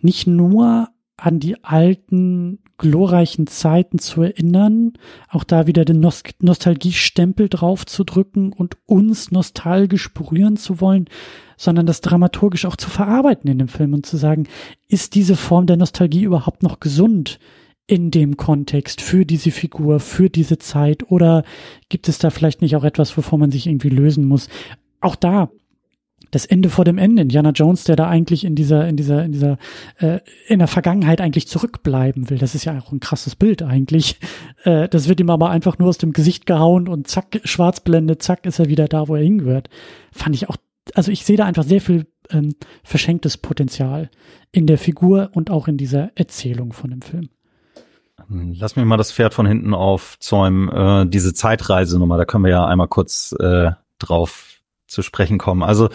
nicht 0.00 0.26
nur 0.26 0.88
an 1.16 1.38
die 1.38 1.62
alten 1.62 2.58
glorreichen 2.82 3.46
Zeiten 3.46 4.00
zu 4.00 4.22
erinnern, 4.22 4.94
auch 5.28 5.44
da 5.44 5.68
wieder 5.68 5.84
den 5.84 6.00
Nost 6.00 6.34
Nostalgiestempel 6.42 7.48
drauf 7.48 7.86
zu 7.86 8.02
drücken 8.02 8.52
und 8.52 8.76
uns 8.86 9.30
nostalgisch 9.30 10.12
berühren 10.12 10.56
zu 10.56 10.80
wollen, 10.80 11.06
sondern 11.56 11.86
das 11.86 12.00
dramaturgisch 12.00 12.66
auch 12.66 12.74
zu 12.74 12.90
verarbeiten 12.90 13.48
in 13.48 13.58
dem 13.58 13.68
Film 13.68 13.94
und 13.94 14.04
zu 14.04 14.16
sagen, 14.16 14.48
ist 14.88 15.14
diese 15.14 15.36
Form 15.36 15.66
der 15.66 15.76
Nostalgie 15.76 16.24
überhaupt 16.24 16.64
noch 16.64 16.80
gesund 16.80 17.38
in 17.86 18.10
dem 18.10 18.36
Kontext 18.36 19.00
für 19.00 19.24
diese 19.24 19.52
Figur, 19.52 20.00
für 20.00 20.28
diese 20.28 20.58
Zeit 20.58 21.08
oder 21.08 21.44
gibt 21.88 22.08
es 22.08 22.18
da 22.18 22.30
vielleicht 22.30 22.62
nicht 22.62 22.74
auch 22.74 22.84
etwas, 22.84 23.16
wovon 23.16 23.38
man 23.38 23.52
sich 23.52 23.68
irgendwie 23.68 23.90
lösen 23.90 24.24
muss? 24.26 24.48
Auch 25.00 25.14
da 25.14 25.50
das 26.32 26.46
Ende 26.46 26.70
vor 26.70 26.84
dem 26.84 26.98
Ende. 26.98 27.22
Indiana 27.22 27.50
Jones, 27.50 27.84
der 27.84 27.94
da 27.94 28.08
eigentlich 28.08 28.44
in 28.44 28.56
dieser, 28.56 28.88
in 28.88 28.96
dieser, 28.96 29.24
in 29.24 29.32
dieser, 29.32 29.58
äh, 29.98 30.18
in 30.48 30.58
der 30.58 30.66
Vergangenheit 30.66 31.20
eigentlich 31.20 31.46
zurückbleiben 31.46 32.30
will. 32.30 32.38
Das 32.38 32.56
ist 32.56 32.64
ja 32.64 32.76
auch 32.78 32.90
ein 32.90 32.98
krasses 32.98 33.36
Bild 33.36 33.62
eigentlich. 33.62 34.18
Äh, 34.64 34.88
das 34.88 35.08
wird 35.08 35.18
ihm 35.18 35.30
aber 35.30 35.50
einfach 35.50 35.78
nur 35.78 35.88
aus 35.88 35.98
dem 35.98 36.12
Gesicht 36.12 36.46
gehauen 36.46 36.86
und 36.86 37.08
zack, 37.08 37.40
Schwarzblende, 37.42 38.18
zack, 38.18 38.46
ist 38.46 38.60
er 38.60 38.68
wieder 38.68 38.86
da, 38.86 39.08
wo 39.08 39.16
er 39.16 39.22
hingehört. 39.22 39.68
Fand 40.12 40.36
ich 40.36 40.48
auch, 40.48 40.56
also 40.94 41.10
ich 41.10 41.24
sehe 41.24 41.36
da 41.36 41.46
einfach 41.46 41.64
sehr 41.64 41.80
viel 41.80 42.06
ähm, 42.30 42.54
verschenktes 42.84 43.38
Potenzial 43.38 44.08
in 44.52 44.68
der 44.68 44.78
Figur 44.78 45.30
und 45.32 45.50
auch 45.50 45.66
in 45.66 45.78
dieser 45.78 46.12
Erzählung 46.14 46.72
von 46.72 46.90
dem 46.90 47.02
Film. 47.02 47.28
Lass 48.28 48.76
mich 48.76 48.84
mal 48.84 48.96
das 48.96 49.10
Pferd 49.10 49.34
von 49.34 49.46
hinten 49.46 49.74
aufzäumen. 49.74 50.68
Äh, 50.68 51.06
diese 51.08 51.34
Zeitreisenummer, 51.34 52.18
da 52.18 52.24
können 52.24 52.44
wir 52.44 52.52
ja 52.52 52.64
einmal 52.64 52.88
kurz 52.88 53.34
äh, 53.40 53.72
drauf 53.98 54.52
zu 54.92 55.02
sprechen 55.02 55.38
kommen. 55.38 55.62
Also 55.62 55.88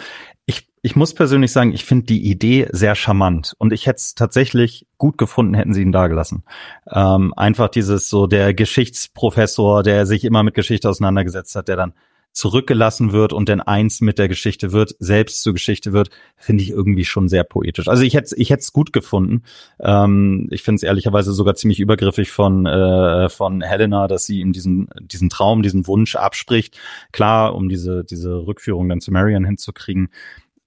ich, 0.88 0.96
muss 0.96 1.12
persönlich 1.12 1.52
sagen, 1.52 1.74
ich 1.74 1.84
finde 1.84 2.06
die 2.06 2.30
Idee 2.30 2.66
sehr 2.72 2.94
charmant 2.94 3.54
und 3.58 3.74
ich 3.74 3.86
hätte 3.86 3.98
es 3.98 4.14
tatsächlich 4.14 4.86
gut 4.96 5.18
gefunden, 5.18 5.52
hätten 5.52 5.74
sie 5.74 5.82
ihn 5.82 5.92
da 5.92 6.06
gelassen. 6.06 6.44
Ähm, 6.90 7.34
einfach 7.36 7.68
dieses 7.68 8.08
so 8.08 8.26
der 8.26 8.54
Geschichtsprofessor, 8.54 9.82
der 9.82 10.06
sich 10.06 10.24
immer 10.24 10.42
mit 10.42 10.54
Geschichte 10.54 10.88
auseinandergesetzt 10.88 11.54
hat, 11.56 11.68
der 11.68 11.76
dann 11.76 11.92
zurückgelassen 12.32 13.12
wird 13.12 13.32
und 13.32 13.48
dann 13.48 13.60
eins 13.60 14.00
mit 14.00 14.18
der 14.18 14.28
Geschichte 14.28 14.72
wird, 14.72 14.94
selbst 14.98 15.42
zur 15.42 15.52
Geschichte 15.52 15.92
wird, 15.92 16.10
finde 16.36 16.62
ich 16.62 16.70
irgendwie 16.70 17.04
schon 17.04 17.28
sehr 17.28 17.44
poetisch. 17.44 17.88
Also 17.88 18.02
ich 18.04 18.14
hätte 18.14 18.34
ich 18.36 18.50
hätte 18.50 18.60
es 18.60 18.72
gut 18.72 18.92
gefunden. 18.92 19.42
Ähm, 19.80 20.46
ich 20.50 20.62
finde 20.62 20.76
es 20.76 20.82
ehrlicherweise 20.84 21.32
sogar 21.32 21.56
ziemlich 21.56 21.80
übergriffig 21.80 22.30
von 22.30 22.64
äh, 22.64 23.28
von 23.28 23.60
Helena, 23.60 24.08
dass 24.08 24.24
sie 24.24 24.40
ihm 24.40 24.52
diesen 24.52 24.88
diesen 25.00 25.28
Traum, 25.28 25.62
diesen 25.62 25.86
Wunsch 25.86 26.16
abspricht. 26.16 26.78
Klar, 27.12 27.54
um 27.54 27.68
diese 27.68 28.04
diese 28.04 28.46
Rückführung 28.46 28.88
dann 28.88 29.00
zu 29.00 29.10
Marion 29.10 29.44
hinzukriegen. 29.44 30.08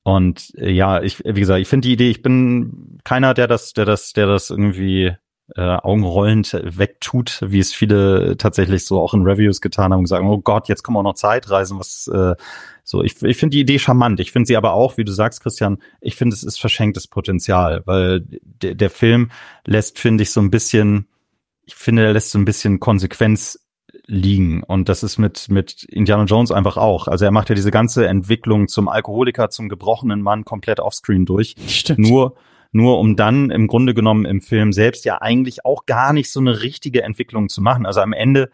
Und 0.04 0.54
äh, 0.58 0.72
ja, 0.72 1.02
ich 1.02 1.24
wie 1.24 1.40
gesagt, 1.40 1.62
ich 1.62 1.68
finde 1.68 1.88
die 1.88 1.94
Idee. 1.94 2.10
Ich 2.10 2.22
bin 2.22 3.00
keiner, 3.04 3.34
der 3.34 3.48
das 3.48 3.74
der 3.74 3.86
das 3.86 4.14
der 4.14 4.28
das 4.28 4.50
irgendwie 4.50 5.16
äh, 5.56 5.62
augenrollend 5.62 6.58
wegtut, 6.64 7.42
wie 7.46 7.60
es 7.60 7.74
viele 7.74 8.38
tatsächlich 8.38 8.86
so 8.86 9.02
auch 9.02 9.14
in 9.14 9.24
Reviews 9.24 9.62
getan 9.62 9.92
haben 9.92 10.00
und 10.00 10.08
sagen, 10.08 10.28
oh 10.28 10.40
Gott, 10.40 10.70
jetzt 10.70 10.84
kommen 10.84 10.98
auch 10.98 11.04
noch 11.04 11.16
Zeitreisen, 11.16 11.78
was 11.78 12.08
äh, 12.08 12.36
so, 12.84 13.04
ich, 13.04 13.22
ich 13.22 13.38
finde 13.38 13.56
die 13.56 13.62
Idee 13.62 13.80
charmant. 13.80 14.20
Ich 14.20 14.32
finde 14.32 14.48
sie 14.48 14.58
aber 14.58 14.74
auch, 14.74 14.98
wie 14.98 15.06
du 15.06 15.12
sagst, 15.12 15.42
Christian, 15.42 15.78
ich 16.00 16.16
finde, 16.16 16.34
es 16.34 16.44
ist 16.44 16.60
verschenktes 16.60 17.08
Potenzial, 17.08 17.84
weil 17.86 18.22
der, 18.62 18.90
Film 18.90 19.32
lässt, 19.66 20.00
finde 20.00 20.24
ich, 20.24 20.32
so 20.32 20.42
ein 20.42 20.52
bisschen, 20.52 21.08
ich 21.66 21.76
finde, 21.76 22.06
er 22.06 22.14
lässt 22.14 22.32
so 22.32 22.40
ein 22.40 22.46
bisschen 22.46 22.80
Konsequenz 22.80 23.60
liegen. 24.06 24.64
Und 24.64 24.90
das 24.90 25.04
ist 25.04 25.18
mit, 25.18 25.50
mit 25.50 25.84
Indiana 25.84 26.24
Jones 26.26 26.52
einfach 26.52 26.78
auch. 26.78 27.08
Also 27.08 27.26
er 27.26 27.32
macht 27.32 27.50
ja 27.50 27.56
diese 27.56 27.72
ganze 27.72 28.08
Entwicklung 28.08 28.68
zum 28.68 28.88
Alkoholiker, 28.88 29.50
zum 29.50 29.70
gebrochenen 29.70 30.22
Mann 30.22 30.46
komplett 30.46 30.80
offscreen 30.80 31.26
durch. 31.26 31.56
Stimmt. 31.68 32.00
Nur, 32.00 32.36
nur 32.72 33.00
um 33.00 33.16
dann 33.16 33.52
im 33.52 33.68
Grunde 33.68 33.94
genommen 33.94 34.26
im 34.26 34.42
Film 34.42 34.74
selbst 34.74 35.06
ja 35.06 35.22
eigentlich 35.22 35.66
auch 35.66 35.86
gar 35.86 36.14
nicht 36.14 36.32
so 36.32 36.40
eine 36.40 36.62
richtige 36.62 37.04
Entwicklung 37.04 37.50
zu 37.50 37.62
machen. 37.62 37.86
Also 37.86 38.02
am 38.02 38.14
Ende, 38.14 38.50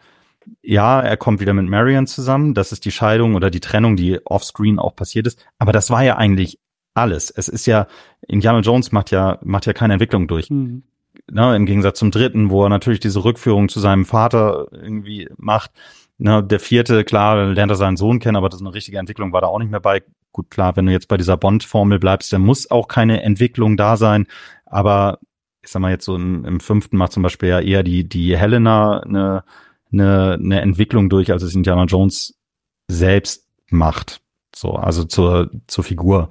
ja, 0.62 1.00
er 1.00 1.16
kommt 1.16 1.40
wieder 1.40 1.54
mit 1.54 1.68
Marion 1.68 2.06
zusammen, 2.06 2.54
das 2.54 2.72
ist 2.72 2.84
die 2.84 2.92
Scheidung 2.92 3.34
oder 3.34 3.50
die 3.50 3.60
Trennung, 3.60 3.96
die 3.96 4.24
offscreen 4.24 4.78
auch 4.78 4.96
passiert 4.96 5.26
ist, 5.26 5.44
aber 5.58 5.72
das 5.72 5.90
war 5.90 6.02
ja 6.02 6.16
eigentlich 6.16 6.58
alles. 6.94 7.30
Es 7.30 7.48
ist 7.48 7.66
ja, 7.66 7.86
Indiana 8.26 8.60
Jones 8.60 8.92
macht 8.92 9.10
ja, 9.10 9.38
macht 9.42 9.66
ja 9.66 9.72
keine 9.72 9.94
Entwicklung 9.94 10.26
durch. 10.26 10.50
Mhm. 10.50 10.82
Na, 11.30 11.54
Im 11.54 11.66
Gegensatz 11.66 11.98
zum 11.98 12.10
dritten, 12.10 12.50
wo 12.50 12.64
er 12.64 12.68
natürlich 12.68 13.00
diese 13.00 13.24
Rückführung 13.24 13.68
zu 13.68 13.80
seinem 13.80 14.04
Vater 14.04 14.66
irgendwie 14.72 15.28
macht. 15.36 15.70
Na, 16.16 16.42
der 16.42 16.60
vierte, 16.60 17.04
klar, 17.04 17.46
lernt 17.46 17.70
er 17.70 17.76
seinen 17.76 17.96
Sohn 17.96 18.18
kennen, 18.18 18.36
aber 18.36 18.48
das 18.48 18.60
ist 18.60 18.66
eine 18.66 18.74
richtige 18.74 18.98
Entwicklung 18.98 19.32
war 19.32 19.40
da 19.40 19.46
auch 19.46 19.58
nicht 19.58 19.70
mehr 19.70 19.80
bei 19.80 20.02
gut, 20.32 20.50
klar, 20.50 20.76
wenn 20.76 20.86
du 20.86 20.92
jetzt 20.92 21.08
bei 21.08 21.16
dieser 21.16 21.36
Bond-Formel 21.36 21.98
bleibst, 21.98 22.32
dann 22.32 22.42
muss 22.42 22.70
auch 22.70 22.88
keine 22.88 23.22
Entwicklung 23.22 23.76
da 23.76 23.96
sein. 23.96 24.26
Aber 24.66 25.18
ich 25.62 25.70
sag 25.70 25.80
mal 25.80 25.90
jetzt 25.90 26.04
so 26.04 26.14
im, 26.14 26.44
im 26.44 26.60
fünften 26.60 26.96
macht 26.96 27.12
zum 27.12 27.22
Beispiel 27.22 27.48
ja 27.48 27.60
eher 27.60 27.82
die, 27.82 28.08
die 28.08 28.36
Helena 28.36 29.00
eine, 29.00 29.44
eine, 29.92 30.34
eine 30.34 30.60
Entwicklung 30.60 31.08
durch, 31.08 31.32
als 31.32 31.42
es 31.42 31.54
Indiana 31.54 31.84
Jones 31.84 32.38
selbst 32.86 33.48
macht. 33.68 34.20
So, 34.54 34.72
also 34.72 35.04
zur, 35.04 35.50
zur 35.66 35.84
Figur. 35.84 36.28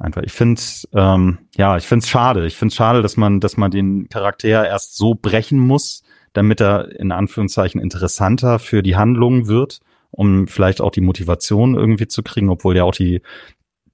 Einfach. 0.00 0.22
Ich 0.22 0.32
finde, 0.32 0.60
ähm, 0.94 1.38
ja, 1.56 1.76
ich 1.76 1.86
finde 1.86 2.04
es 2.04 2.08
schade. 2.08 2.46
Ich 2.46 2.56
finde 2.56 2.72
es 2.72 2.76
schade, 2.76 3.02
dass 3.02 3.16
man, 3.16 3.40
dass 3.40 3.56
man 3.56 3.70
den 3.70 4.08
Charakter 4.08 4.66
erst 4.66 4.96
so 4.96 5.14
brechen 5.14 5.58
muss, 5.58 6.02
damit 6.32 6.60
er 6.60 6.98
in 6.98 7.12
Anführungszeichen 7.12 7.80
interessanter 7.80 8.58
für 8.58 8.82
die 8.82 8.96
Handlung 8.96 9.48
wird 9.48 9.80
um 10.10 10.46
vielleicht 10.46 10.80
auch 10.80 10.90
die 10.90 11.00
Motivation 11.00 11.74
irgendwie 11.74 12.08
zu 12.08 12.22
kriegen, 12.22 12.50
obwohl 12.50 12.76
ja 12.76 12.84
auch 12.84 12.94
die 12.94 13.22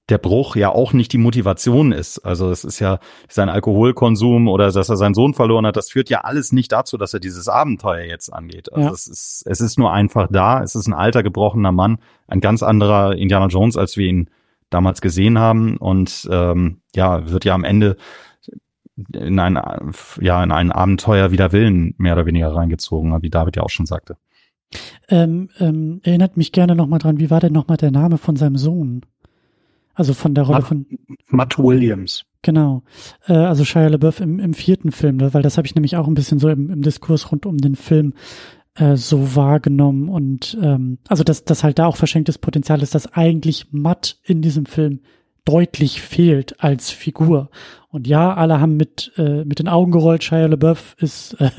der 0.09 0.19
Bruch 0.19 0.55
ja 0.55 0.69
auch 0.69 0.93
nicht 0.93 1.11
die 1.13 1.17
Motivation 1.17 1.91
ist. 1.91 2.19
Also 2.19 2.51
es 2.51 2.63
ist 2.63 2.79
ja 2.79 2.99
sein 3.27 3.49
Alkoholkonsum 3.49 4.47
oder 4.47 4.71
dass 4.71 4.87
er 4.87 4.97
seinen 4.97 5.15
Sohn 5.15 5.33
verloren 5.33 5.65
hat, 5.65 5.77
das 5.77 5.89
führt 5.89 6.11
ja 6.11 6.21
alles 6.21 6.51
nicht 6.51 6.71
dazu, 6.71 6.97
dass 6.97 7.15
er 7.15 7.19
dieses 7.19 7.47
Abenteuer 7.47 8.03
jetzt 8.03 8.31
angeht. 8.31 8.71
Also 8.71 8.87
ja. 8.87 8.93
es 8.93 9.07
ist 9.07 9.43
es 9.47 9.61
ist 9.61 9.79
nur 9.79 9.91
einfach 9.91 10.27
da. 10.29 10.61
Es 10.61 10.75
ist 10.75 10.85
ein 10.85 10.93
alter 10.93 11.23
gebrochener 11.23 11.71
Mann, 11.71 11.97
ein 12.27 12.39
ganz 12.39 12.61
anderer 12.61 13.15
Indiana 13.15 13.47
Jones, 13.47 13.77
als 13.77 13.97
wir 13.97 14.07
ihn 14.07 14.29
damals 14.69 15.01
gesehen 15.01 15.39
haben 15.39 15.77
und 15.77 16.27
ähm, 16.31 16.81
ja 16.95 17.29
wird 17.29 17.45
ja 17.45 17.53
am 17.53 17.63
Ende 17.63 17.97
in 19.13 19.39
ein 19.39 19.59
ja 20.21 20.43
in 20.43 20.51
ein 20.51 20.71
Abenteuer 20.71 21.31
wider 21.31 21.51
Willen 21.51 21.95
mehr 21.97 22.13
oder 22.13 22.25
weniger 22.25 22.53
reingezogen, 22.55 23.21
wie 23.21 23.29
David 23.29 23.57
ja 23.57 23.63
auch 23.63 23.69
schon 23.69 23.85
sagte. 23.85 24.17
Ähm, 25.07 25.49
ähm, 25.59 26.01
erinnert 26.03 26.37
mich 26.37 26.51
gerne 26.51 26.75
nochmal 26.75 26.99
dran, 26.99 27.19
wie 27.19 27.29
war 27.29 27.39
denn 27.39 27.53
nochmal 27.53 27.77
der 27.77 27.91
Name 27.91 28.17
von 28.17 28.35
seinem 28.35 28.57
Sohn? 28.57 29.01
Also 29.93 30.13
von 30.13 30.33
der 30.33 30.43
Rolle 30.43 30.59
Matt, 30.59 30.67
von 30.67 30.85
Matt 31.27 31.57
Williams. 31.57 32.25
Genau. 32.41 32.83
Äh, 33.27 33.33
also 33.33 33.63
Shia 33.63 33.87
LaBeouf 33.87 34.19
im, 34.19 34.39
im 34.39 34.53
vierten 34.53 34.91
Film, 34.91 35.17
ne? 35.17 35.33
weil 35.33 35.41
das 35.41 35.57
habe 35.57 35.67
ich 35.67 35.75
nämlich 35.75 35.95
auch 35.95 36.07
ein 36.07 36.15
bisschen 36.15 36.39
so 36.39 36.49
im, 36.49 36.69
im 36.69 36.81
Diskurs 36.81 37.31
rund 37.31 37.45
um 37.45 37.57
den 37.57 37.75
Film 37.75 38.13
äh, 38.75 38.95
so 38.95 39.35
wahrgenommen 39.35 40.09
und 40.09 40.57
ähm, 40.61 40.97
also 41.07 41.23
dass 41.23 41.45
das 41.45 41.63
halt 41.63 41.79
da 41.79 41.87
auch 41.87 41.97
verschenktes 41.97 42.37
Potenzial 42.37 42.81
ist, 42.81 42.95
dass 42.95 43.13
eigentlich 43.13 43.71
Matt 43.71 44.17
in 44.23 44.41
diesem 44.41 44.65
Film 44.65 44.99
deutlich 45.45 46.01
fehlt 46.01 46.61
als 46.63 46.89
Figur. 46.89 47.49
Und 47.89 48.07
ja, 48.07 48.33
alle 48.33 48.59
haben 48.59 48.77
mit 48.77 49.11
äh, 49.17 49.45
mit 49.45 49.59
den 49.59 49.67
Augen 49.67 49.91
gerollt. 49.91 50.23
Shia 50.23 50.47
LaBeouf 50.47 50.95
ist 50.99 51.33
äh, 51.39 51.51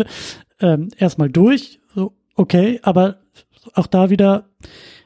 äh, 0.58 0.88
erstmal 0.98 1.30
durch, 1.30 1.80
so 1.94 2.12
okay, 2.34 2.80
aber 2.82 3.18
auch 3.74 3.86
da 3.86 4.10
wieder 4.10 4.48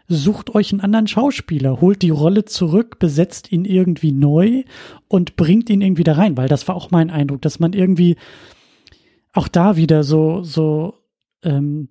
sucht 0.08 0.54
euch 0.56 0.72
einen 0.72 0.80
anderen 0.80 1.06
Schauspieler, 1.06 1.80
holt 1.80 2.02
die 2.02 2.10
Rolle 2.10 2.44
zurück, 2.44 2.98
besetzt 2.98 3.52
ihn 3.52 3.64
irgendwie 3.64 4.10
neu 4.10 4.64
und 5.06 5.36
bringt 5.36 5.70
ihn 5.70 5.82
irgendwie 5.82 6.02
da 6.02 6.14
rein, 6.14 6.36
weil 6.36 6.48
das 6.48 6.66
war 6.66 6.74
auch 6.74 6.90
mein 6.90 7.10
Eindruck, 7.10 7.42
dass 7.42 7.60
man 7.60 7.72
irgendwie 7.72 8.16
auch 9.32 9.46
da 9.46 9.76
wieder 9.76 10.02
so, 10.02 10.42
so, 10.42 10.94
ähm, 11.42 11.88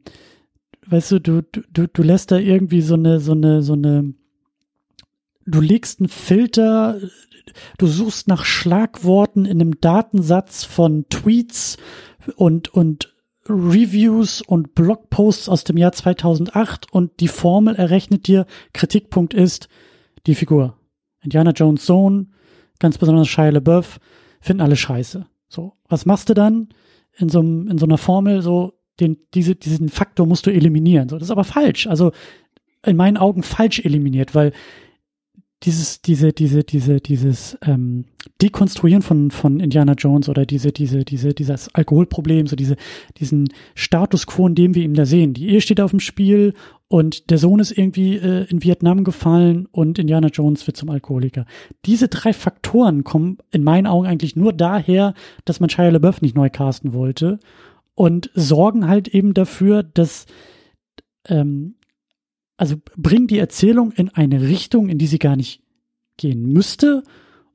weißt 0.87 1.11
du, 1.11 1.19
du, 1.19 1.41
du, 1.43 1.87
du 1.87 2.03
lässt 2.03 2.31
da 2.31 2.37
irgendwie 2.37 2.81
so 2.81 2.95
eine, 2.95 3.19
so 3.19 3.33
eine, 3.33 3.61
so 3.61 3.73
eine, 3.73 4.13
du 5.45 5.61
legst 5.61 5.99
einen 5.99 6.09
Filter, 6.09 6.99
du 7.77 7.87
suchst 7.87 8.27
nach 8.27 8.45
Schlagworten 8.45 9.45
in 9.45 9.61
einem 9.61 9.79
Datensatz 9.79 10.63
von 10.63 11.05
Tweets 11.09 11.77
und, 12.35 12.73
und 12.73 13.13
Reviews 13.47 14.41
und 14.41 14.75
Blogposts 14.75 15.49
aus 15.49 15.63
dem 15.63 15.77
Jahr 15.77 15.91
2008 15.91 16.91
und 16.91 17.19
die 17.19 17.27
Formel 17.27 17.75
errechnet 17.75 18.27
dir, 18.27 18.45
Kritikpunkt 18.73 19.33
ist 19.33 19.69
die 20.27 20.35
Figur. 20.35 20.77
Indiana 21.21 21.51
Jones 21.51 21.85
Sohn, 21.85 22.33
ganz 22.79 22.97
besonders 22.97 23.27
Shia 23.27 23.49
LaBeouf, 23.49 23.99
finden 24.39 24.61
alle 24.61 24.75
scheiße. 24.75 25.25
So, 25.47 25.73
was 25.87 26.05
machst 26.05 26.29
du 26.29 26.33
dann 26.33 26.69
in 27.17 27.29
so, 27.29 27.41
in 27.41 27.77
so 27.77 27.85
einer 27.85 27.97
Formel? 27.97 28.41
So, 28.41 28.78
den, 28.99 29.17
diese, 29.33 29.55
diesen 29.55 29.89
Faktor 29.89 30.25
musst 30.25 30.45
du 30.45 30.51
eliminieren. 30.51 31.09
So, 31.09 31.17
das 31.17 31.27
ist 31.27 31.31
aber 31.31 31.43
falsch. 31.43 31.87
Also 31.87 32.11
in 32.85 32.95
meinen 32.95 33.17
Augen 33.17 33.43
falsch 33.43 33.79
eliminiert, 33.79 34.35
weil 34.35 34.53
dieses, 35.63 36.01
diese, 36.01 36.31
diese, 36.31 36.63
diese, 36.63 37.01
dieses 37.01 37.57
ähm, 37.65 38.05
Dekonstruieren 38.41 39.01
von, 39.01 39.29
von 39.29 39.59
Indiana 39.59 39.93
Jones 39.93 40.29
oder 40.29 40.45
diese, 40.45 40.71
diese, 40.71 41.03
diese, 41.03 41.33
dieses 41.33 41.73
Alkoholproblem, 41.75 42.47
so 42.47 42.55
diese, 42.55 42.77
diesen 43.17 43.49
Status 43.75 44.25
quo, 44.25 44.47
in 44.47 44.55
dem 44.55 44.73
wir 44.73 44.83
ihn 44.83 44.93
da 44.93 45.05
sehen. 45.05 45.33
Die 45.33 45.49
Ehe 45.49 45.59
steht 45.59 45.81
auf 45.81 45.91
dem 45.91 45.99
Spiel 45.99 46.53
und 46.87 47.29
der 47.29 47.37
Sohn 47.37 47.59
ist 47.59 47.77
irgendwie 47.77 48.15
äh, 48.15 48.45
in 48.49 48.63
Vietnam 48.63 49.03
gefallen 49.03 49.67
und 49.71 49.99
Indiana 49.99 50.29
Jones 50.29 50.65
wird 50.65 50.77
zum 50.77 50.89
Alkoholiker. 50.89 51.45
Diese 51.85 52.07
drei 52.07 52.31
Faktoren 52.31 53.03
kommen 53.03 53.39
in 53.51 53.63
meinen 53.63 53.85
Augen 53.85 54.07
eigentlich 54.07 54.37
nur 54.37 54.53
daher, 54.53 55.13
dass 55.43 55.59
man 55.59 55.69
Shia 55.69 55.89
LaBeouf 55.89 56.21
nicht 56.21 56.35
neu 56.35 56.49
casten 56.49 56.93
wollte 56.93 57.39
und 57.99 58.31
sorgen 58.33 58.87
halt 58.87 59.09
eben 59.09 59.33
dafür, 59.33 59.83
dass 59.83 60.25
ähm, 61.27 61.75
also 62.55 62.77
bringen 62.95 63.27
die 63.27 63.39
Erzählung 63.39 63.91
in 63.91 64.07
eine 64.07 64.41
Richtung, 64.41 64.87
in 64.87 64.97
die 64.97 65.07
sie 65.07 65.19
gar 65.19 65.35
nicht 65.35 65.63
gehen 66.15 66.43
müsste. 66.43 67.03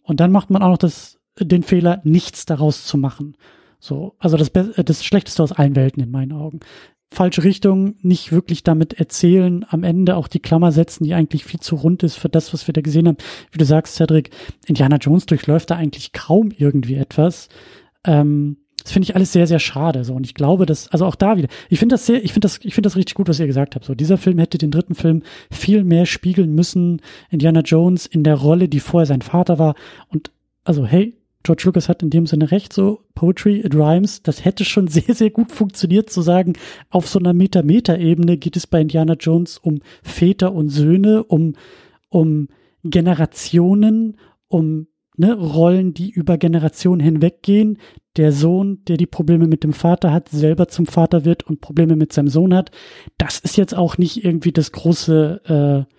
Und 0.02 0.20
dann 0.20 0.30
macht 0.32 0.50
man 0.50 0.62
auch 0.62 0.68
noch 0.68 0.76
das, 0.76 1.18
den 1.40 1.62
Fehler, 1.62 2.02
nichts 2.04 2.44
daraus 2.44 2.84
zu 2.84 2.98
machen. 2.98 3.38
So, 3.80 4.16
also 4.18 4.36
das, 4.36 4.52
das 4.52 5.02
Schlechteste 5.02 5.42
aus 5.42 5.52
allen 5.52 5.76
Welten 5.76 6.02
in 6.02 6.10
meinen 6.10 6.32
Augen. 6.32 6.60
falsche 7.10 7.42
Richtung, 7.42 7.94
nicht 8.02 8.30
wirklich 8.30 8.62
damit 8.62 8.92
erzählen, 8.92 9.64
am 9.70 9.82
Ende 9.82 10.14
auch 10.14 10.28
die 10.28 10.40
Klammer 10.40 10.72
setzen, 10.72 11.04
die 11.04 11.14
eigentlich 11.14 11.46
viel 11.46 11.60
zu 11.60 11.76
rund 11.76 12.02
ist 12.02 12.16
für 12.16 12.28
das, 12.28 12.52
was 12.52 12.66
wir 12.68 12.74
da 12.74 12.82
gesehen 12.82 13.08
haben. 13.08 13.18
Wie 13.50 13.58
du 13.58 13.64
sagst, 13.64 13.94
Cedric, 13.94 14.28
Indiana 14.66 14.98
Jones 14.98 15.24
durchläuft 15.24 15.70
da 15.70 15.76
eigentlich 15.76 16.12
kaum 16.12 16.50
irgendwie 16.50 16.96
etwas. 16.96 17.48
Ähm, 18.04 18.58
das 18.84 18.92
finde 18.92 19.08
ich 19.08 19.16
alles 19.16 19.32
sehr, 19.32 19.46
sehr 19.46 19.58
schade. 19.58 20.04
So. 20.04 20.14
Und 20.14 20.26
ich 20.26 20.34
glaube, 20.34 20.66
dass, 20.66 20.88
also 20.88 21.06
auch 21.06 21.14
da 21.14 21.38
wieder, 21.38 21.48
ich 21.70 21.78
finde 21.78 21.94
das 21.94 22.04
sehr, 22.04 22.22
ich 22.22 22.34
finde 22.34 22.44
das, 22.44 22.60
ich 22.62 22.74
finde 22.74 22.86
das 22.86 22.96
richtig 22.96 23.14
gut, 23.14 23.28
was 23.28 23.40
ihr 23.40 23.46
gesagt 23.46 23.74
habt. 23.74 23.86
So, 23.86 23.94
dieser 23.94 24.18
Film 24.18 24.38
hätte 24.38 24.58
den 24.58 24.70
dritten 24.70 24.94
Film 24.94 25.22
viel 25.50 25.84
mehr 25.84 26.04
spiegeln 26.04 26.54
müssen. 26.54 27.00
Indiana 27.30 27.60
Jones 27.60 28.04
in 28.04 28.24
der 28.24 28.34
Rolle, 28.34 28.68
die 28.68 28.80
vorher 28.80 29.06
sein 29.06 29.22
Vater 29.22 29.58
war. 29.58 29.74
Und 30.08 30.30
also, 30.64 30.84
hey, 30.84 31.16
George 31.44 31.62
Lucas 31.64 31.88
hat 31.88 32.02
in 32.02 32.10
dem 32.10 32.26
Sinne 32.26 32.50
recht, 32.50 32.74
so 32.74 33.00
Poetry, 33.14 33.60
it 33.60 33.74
rhymes, 33.74 34.22
das 34.22 34.44
hätte 34.44 34.66
schon 34.66 34.88
sehr, 34.88 35.14
sehr 35.14 35.30
gut 35.30 35.50
funktioniert 35.50 36.10
zu 36.10 36.20
sagen, 36.20 36.52
auf 36.90 37.08
so 37.08 37.18
einer 37.18 37.32
Meta-Meta-Ebene 37.32 38.36
geht 38.36 38.56
es 38.56 38.66
bei 38.66 38.82
Indiana 38.82 39.14
Jones 39.14 39.56
um 39.56 39.80
Väter 40.02 40.52
und 40.52 40.68
Söhne, 40.68 41.24
um, 41.24 41.54
um 42.10 42.48
Generationen, 42.82 44.18
um 44.48 44.88
ne, 45.16 45.34
Rollen, 45.34 45.94
die 45.94 46.10
über 46.10 46.38
Generationen 46.38 47.00
hinweggehen. 47.00 47.78
Der 48.16 48.32
Sohn, 48.32 48.84
der 48.86 48.96
die 48.96 49.06
Probleme 49.06 49.46
mit 49.46 49.64
dem 49.64 49.72
Vater 49.72 50.12
hat, 50.12 50.28
selber 50.28 50.68
zum 50.68 50.86
Vater 50.86 51.24
wird 51.24 51.42
und 51.44 51.60
Probleme 51.60 51.96
mit 51.96 52.12
seinem 52.12 52.28
Sohn 52.28 52.54
hat. 52.54 52.70
Das 53.18 53.38
ist 53.38 53.56
jetzt 53.56 53.74
auch 53.74 53.98
nicht 53.98 54.24
irgendwie 54.24 54.52
das 54.52 54.72
große, 54.72 55.86
äh, 55.88 55.94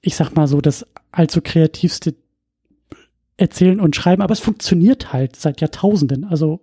ich 0.00 0.16
sag 0.16 0.34
mal 0.34 0.46
so, 0.46 0.60
das 0.60 0.86
allzu 1.10 1.40
kreativste 1.40 2.14
erzählen 3.36 3.80
und 3.80 3.96
schreiben, 3.96 4.22
aber 4.22 4.32
es 4.32 4.40
funktioniert 4.40 5.12
halt 5.12 5.36
seit 5.36 5.60
Jahrtausenden. 5.60 6.24
Also 6.24 6.60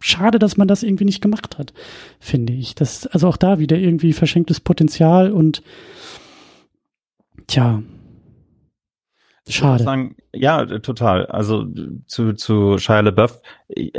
schade, 0.00 0.38
dass 0.38 0.56
man 0.56 0.68
das 0.68 0.82
irgendwie 0.82 1.04
nicht 1.04 1.20
gemacht 1.20 1.58
hat, 1.58 1.72
finde 2.20 2.52
ich. 2.52 2.74
Das, 2.74 3.06
also 3.06 3.28
auch 3.28 3.36
da 3.36 3.58
wieder 3.58 3.76
irgendwie 3.76 4.12
verschenktes 4.12 4.60
Potenzial 4.60 5.32
und 5.32 5.62
tja. 7.46 7.82
Schade. 9.48 9.84
Sagen, 9.84 10.16
ja, 10.32 10.64
total. 10.64 11.26
Also 11.26 11.66
zu, 12.06 12.32
zu 12.32 12.78
Shia 12.78 13.00
LaBeouf, 13.00 13.42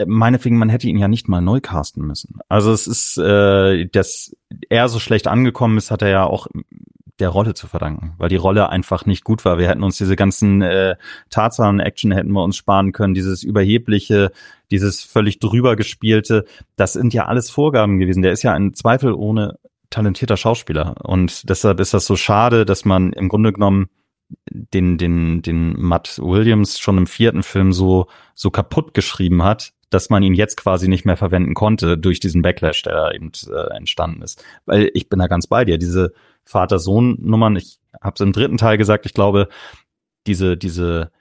meinetwegen, 0.08 0.58
man 0.58 0.70
hätte 0.70 0.88
ihn 0.88 0.98
ja 0.98 1.08
nicht 1.08 1.28
mal 1.28 1.42
neu 1.42 1.60
casten 1.62 2.06
müssen. 2.06 2.40
Also 2.50 2.72
es 2.72 2.88
ist, 2.88 3.18
äh, 3.18 3.86
dass 3.86 4.36
er 4.70 4.90
so 4.90 5.00
schlecht 5.00 5.28
angekommen 5.28 5.78
ist, 5.78 5.92
hat 5.92 6.02
er 6.02 6.10
ja 6.10 6.24
auch 6.24 6.48
der 7.20 7.30
Rolle 7.30 7.54
zu 7.54 7.68
verdanken, 7.68 8.14
weil 8.18 8.30
die 8.30 8.36
Rolle 8.36 8.70
einfach 8.70 9.06
nicht 9.06 9.24
gut 9.24 9.46
war. 9.46 9.58
Wir 9.58 9.70
hätten 9.70 9.84
uns 9.84 9.98
diese 9.98 10.16
ganzen 10.16 10.62
äh, 10.62 10.96
Tarzan-Action 11.30 12.12
hätten 12.12 12.32
wir 12.32 12.44
uns 12.44 12.58
sparen 12.58 12.92
können, 12.92 13.14
dieses 13.14 13.44
überhebliche, 13.44 14.32
dieses 14.72 15.04
völlig 15.04 15.40
drüber 15.40 15.76
gespielte. 15.76 16.46
Das 16.76 16.94
sind 16.94 17.14
ja 17.14 17.26
alles 17.26 17.50
Vorgaben 17.50 18.00
gewesen. 18.00 18.22
Der 18.22 18.32
ist 18.32 18.44
ja 18.44 18.54
ein 18.54 18.74
Zweifel 18.74 19.14
ohne 19.14 19.58
talentierter 19.92 20.36
Schauspieler 20.36 20.96
und 21.04 21.48
deshalb 21.48 21.80
ist 21.80 21.94
das 21.94 22.06
so 22.06 22.18
schade, 22.18 22.66
dass 22.66 22.84
man 22.84 23.14
im 23.14 23.30
Grunde 23.30 23.54
genommen 23.54 23.88
den 24.50 24.98
den 24.98 25.42
den 25.42 25.80
Matt 25.80 26.20
Williams 26.22 26.80
schon 26.80 26.98
im 26.98 27.08
vierten 27.08 27.44
Film 27.44 27.74
so 27.74 28.08
so 28.34 28.52
kaputt 28.52 28.94
geschrieben 28.94 29.44
hat, 29.44 29.74
dass 29.90 30.10
man 30.10 30.24
ihn 30.24 30.34
jetzt 30.34 30.58
quasi 30.58 30.88
nicht 30.88 31.06
mehr 31.06 31.18
verwenden 31.18 31.54
konnte 31.54 31.98
durch 31.98 32.20
diesen 32.20 32.42
Backlash, 32.42 32.82
der 32.84 32.94
da 32.94 33.12
eben 33.12 33.32
äh, 33.48 33.76
entstanden 33.76 34.22
ist. 34.22 34.44
Weil 34.66 34.92
ich 34.94 35.10
bin 35.10 35.20
da 35.20 35.28
ganz 35.28 35.48
bei 35.48 35.66
dir. 35.66 35.78
Diese 35.78 36.14
Vater-Sohn-Nummern. 36.44 37.56
Ich 37.56 37.80
habe 38.02 38.14
es 38.16 38.22
im 38.22 38.34
dritten 38.34 38.58
Teil 38.58 38.78
gesagt, 38.78 39.06
ich 39.06 39.14
glaube, 39.14 39.48
diese, 40.28 40.58
diese, 40.58 41.12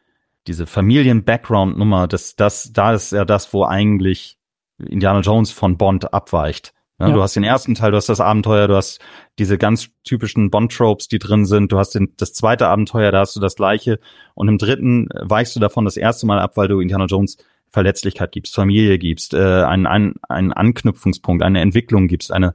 diese 0.46 0.66
Familien-Background-Nummer, 0.66 2.06
das, 2.06 2.36
das, 2.36 2.72
da 2.72 2.94
ist 2.94 3.12
ja 3.12 3.24
das, 3.24 3.52
wo 3.52 3.64
eigentlich 3.64 4.38
Indiana 4.78 5.20
Jones 5.20 5.50
von 5.50 5.76
Bond 5.76 6.12
abweicht. 6.12 6.74
Ja, 7.00 7.08
ja. 7.08 7.14
Du 7.14 7.22
hast 7.22 7.34
den 7.34 7.44
ersten 7.44 7.74
Teil, 7.74 7.90
du 7.90 7.96
hast 7.96 8.08
das 8.08 8.20
Abenteuer, 8.20 8.68
du 8.68 8.76
hast 8.76 9.00
diese 9.38 9.58
ganz 9.58 9.88
typischen 10.04 10.50
Bond-Tropes, 10.50 11.08
die 11.08 11.18
drin 11.18 11.44
sind. 11.44 11.72
Du 11.72 11.78
hast 11.78 11.94
den, 11.94 12.14
das 12.16 12.32
zweite 12.32 12.68
Abenteuer, 12.68 13.10
da 13.10 13.20
hast 13.20 13.34
du 13.34 13.40
das 13.40 13.56
gleiche. 13.56 13.98
Und 14.34 14.48
im 14.48 14.58
dritten 14.58 15.08
weichst 15.20 15.56
du 15.56 15.60
davon 15.60 15.84
das 15.84 15.96
erste 15.96 16.26
Mal 16.26 16.38
ab, 16.38 16.56
weil 16.56 16.68
du 16.68 16.80
Indiana 16.80 17.06
Jones 17.06 17.36
Verletzlichkeit 17.70 18.30
gibst, 18.30 18.54
Familie 18.54 18.98
gibst, 18.98 19.34
äh, 19.34 19.64
einen, 19.64 19.86
einen, 19.86 20.14
einen 20.28 20.52
Anknüpfungspunkt, 20.52 21.42
eine 21.42 21.60
Entwicklung 21.60 22.06
gibst, 22.06 22.32
eine, 22.32 22.54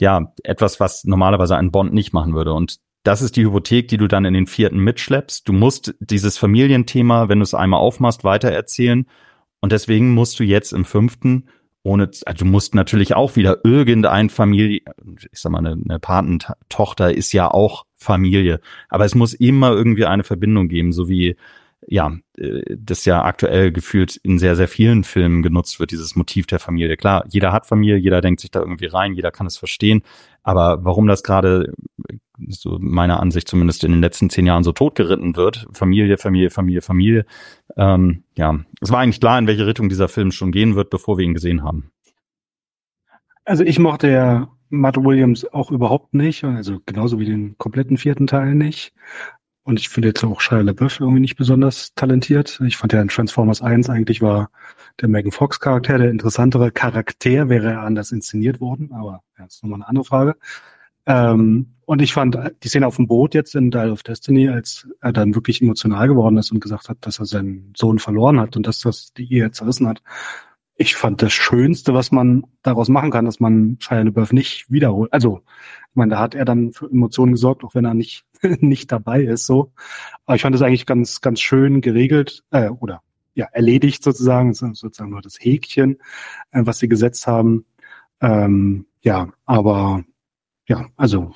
ja, 0.00 0.32
etwas, 0.42 0.80
was 0.80 1.04
normalerweise 1.04 1.56
ein 1.56 1.70
Bond 1.70 1.92
nicht 1.92 2.14
machen 2.14 2.34
würde. 2.34 2.54
Und 2.54 2.78
das 3.02 3.20
ist 3.20 3.36
die 3.36 3.44
Hypothek, 3.44 3.88
die 3.88 3.98
du 3.98 4.08
dann 4.08 4.24
in 4.24 4.32
den 4.32 4.46
vierten 4.46 4.78
mitschleppst. 4.78 5.46
Du 5.46 5.52
musst 5.52 5.94
dieses 6.00 6.38
Familienthema, 6.38 7.28
wenn 7.28 7.40
du 7.40 7.42
es 7.42 7.52
einmal 7.52 7.80
aufmachst, 7.80 8.24
weitererzählen. 8.24 9.06
Und 9.60 9.72
deswegen 9.72 10.14
musst 10.14 10.40
du 10.40 10.44
jetzt 10.44 10.72
im 10.72 10.86
fünften 10.86 11.48
ohne, 11.84 12.10
also 12.24 12.44
du 12.44 12.46
musst 12.46 12.74
natürlich 12.74 13.14
auch 13.14 13.36
wieder 13.36 13.58
irgendein 13.62 14.30
Familie, 14.30 14.80
ich 15.30 15.38
sag 15.38 15.52
mal, 15.52 15.58
eine, 15.58 15.72
eine 15.72 16.00
Patentochter 16.00 17.14
ist 17.14 17.32
ja 17.32 17.48
auch 17.50 17.84
Familie. 17.94 18.60
Aber 18.88 19.04
es 19.04 19.14
muss 19.14 19.34
immer 19.34 19.72
irgendwie 19.72 20.06
eine 20.06 20.24
Verbindung 20.24 20.68
geben, 20.68 20.92
so 20.92 21.08
wie 21.08 21.36
ja, 21.86 22.16
äh, 22.38 22.62
das 22.76 23.04
ja 23.04 23.22
aktuell 23.22 23.70
gefühlt 23.70 24.16
in 24.16 24.38
sehr, 24.38 24.56
sehr 24.56 24.68
vielen 24.68 25.04
Filmen 25.04 25.42
genutzt 25.42 25.78
wird, 25.78 25.90
dieses 25.90 26.16
Motiv 26.16 26.46
der 26.46 26.58
Familie. 26.58 26.96
Klar, 26.96 27.24
jeder 27.28 27.52
hat 27.52 27.66
Familie, 27.66 27.96
jeder 27.96 28.22
denkt 28.22 28.40
sich 28.40 28.50
da 28.50 28.60
irgendwie 28.60 28.86
rein, 28.86 29.12
jeder 29.12 29.30
kann 29.30 29.46
es 29.46 29.58
verstehen. 29.58 30.02
Aber 30.42 30.84
warum 30.84 31.06
das 31.06 31.22
gerade, 31.22 31.74
so 32.48 32.78
meiner 32.80 33.20
Ansicht 33.20 33.48
zumindest 33.48 33.84
in 33.84 33.92
den 33.92 34.00
letzten 34.00 34.30
zehn 34.30 34.46
Jahren 34.46 34.64
so 34.64 34.72
totgeritten 34.72 35.36
wird, 35.36 35.66
Familie, 35.72 36.18
Familie, 36.18 36.50
Familie, 36.50 36.82
Familie, 36.82 37.26
ähm, 37.76 38.24
ja, 38.36 38.58
es 38.80 38.90
war 38.90 39.00
eigentlich 39.00 39.20
klar, 39.20 39.38
in 39.38 39.46
welche 39.46 39.66
Richtung 39.66 39.88
dieser 39.88 40.08
Film 40.08 40.32
schon 40.32 40.52
gehen 40.52 40.74
wird, 40.74 40.90
bevor 40.90 41.18
wir 41.18 41.24
ihn 41.24 41.34
gesehen 41.34 41.62
haben. 41.62 41.90
Also 43.44 43.62
ich 43.62 43.78
mochte 43.78 44.10
ja 44.10 44.48
Matt 44.70 44.96
Williams 44.96 45.44
auch 45.52 45.70
überhaupt 45.70 46.14
nicht, 46.14 46.44
also 46.44 46.80
genauso 46.86 47.18
wie 47.18 47.26
den 47.26 47.56
kompletten 47.58 47.96
vierten 47.96 48.26
Teil 48.26 48.54
nicht. 48.54 48.92
Und 49.66 49.80
ich 49.80 49.88
finde 49.88 50.08
jetzt 50.08 50.22
auch 50.24 50.42
Shia 50.42 50.60
LaBeouf 50.60 51.00
irgendwie 51.00 51.20
nicht 51.20 51.36
besonders 51.36 51.94
talentiert. 51.94 52.60
Ich 52.66 52.76
fand 52.76 52.92
ja 52.92 53.00
in 53.00 53.08
Transformers 53.08 53.62
1 53.62 53.88
eigentlich 53.88 54.20
war 54.20 54.50
der 55.00 55.08
Megan 55.08 55.32
Fox 55.32 55.58
Charakter 55.58 55.96
der 55.96 56.10
interessantere 56.10 56.70
Charakter, 56.70 57.48
wäre 57.48 57.72
er 57.72 57.80
anders 57.80 58.12
inszeniert 58.12 58.60
worden, 58.60 58.92
aber 58.92 59.22
ja, 59.38 59.46
ist 59.46 59.62
nochmal 59.62 59.78
eine 59.78 59.88
andere 59.88 60.04
Frage. 60.04 60.36
Ähm, 61.06 61.74
und 61.86 62.00
ich 62.00 62.14
fand 62.14 62.38
die 62.62 62.68
Szene 62.68 62.86
auf 62.86 62.96
dem 62.96 63.06
Boot 63.06 63.34
jetzt 63.34 63.54
in 63.54 63.70
Dial 63.70 63.90
of 63.90 64.02
Destiny, 64.02 64.48
als 64.48 64.88
er 65.00 65.12
dann 65.12 65.34
wirklich 65.34 65.60
emotional 65.60 66.08
geworden 66.08 66.38
ist 66.38 66.50
und 66.50 66.60
gesagt 66.60 66.88
hat, 66.88 66.98
dass 67.02 67.18
er 67.18 67.26
seinen 67.26 67.72
Sohn 67.76 67.98
verloren 67.98 68.40
hat 68.40 68.56
und 68.56 68.66
dass 68.66 68.80
das 68.80 69.12
die 69.12 69.30
Ehe 69.30 69.50
zerrissen 69.50 69.86
hat. 69.86 70.02
Ich 70.76 70.96
fand 70.96 71.22
das 71.22 71.32
Schönste, 71.32 71.94
was 71.94 72.10
man 72.10 72.44
daraus 72.62 72.88
machen 72.88 73.10
kann, 73.10 73.26
dass 73.26 73.38
man 73.38 73.76
Shia 73.80 74.02
LaBeouf 74.02 74.32
nicht 74.32 74.70
wiederholt. 74.70 75.12
Also, 75.12 75.42
ich 75.90 75.96
meine, 75.96 76.12
da 76.12 76.20
hat 76.20 76.34
er 76.34 76.44
dann 76.44 76.72
für 76.72 76.90
Emotionen 76.90 77.32
gesorgt, 77.32 77.62
auch 77.62 77.74
wenn 77.74 77.84
er 77.84 77.94
nicht 77.94 78.24
nicht 78.60 78.92
dabei 78.92 79.22
ist, 79.22 79.46
so. 79.46 79.72
Aber 80.26 80.36
ich 80.36 80.42
fand 80.42 80.54
es 80.54 80.62
eigentlich 80.62 80.86
ganz, 80.86 81.20
ganz 81.20 81.40
schön 81.40 81.80
geregelt, 81.80 82.44
äh, 82.50 82.68
oder 82.68 83.02
ja, 83.34 83.46
erledigt 83.52 84.02
sozusagen, 84.02 84.54
sozusagen 84.54 85.10
nur 85.10 85.22
das 85.22 85.38
Häkchen, 85.40 85.98
äh, 86.52 86.62
was 86.64 86.78
sie 86.78 86.88
gesetzt 86.88 87.26
haben. 87.26 87.66
Ähm, 88.20 88.86
ja, 89.02 89.28
aber 89.44 90.04
ja, 90.66 90.86
also 90.96 91.34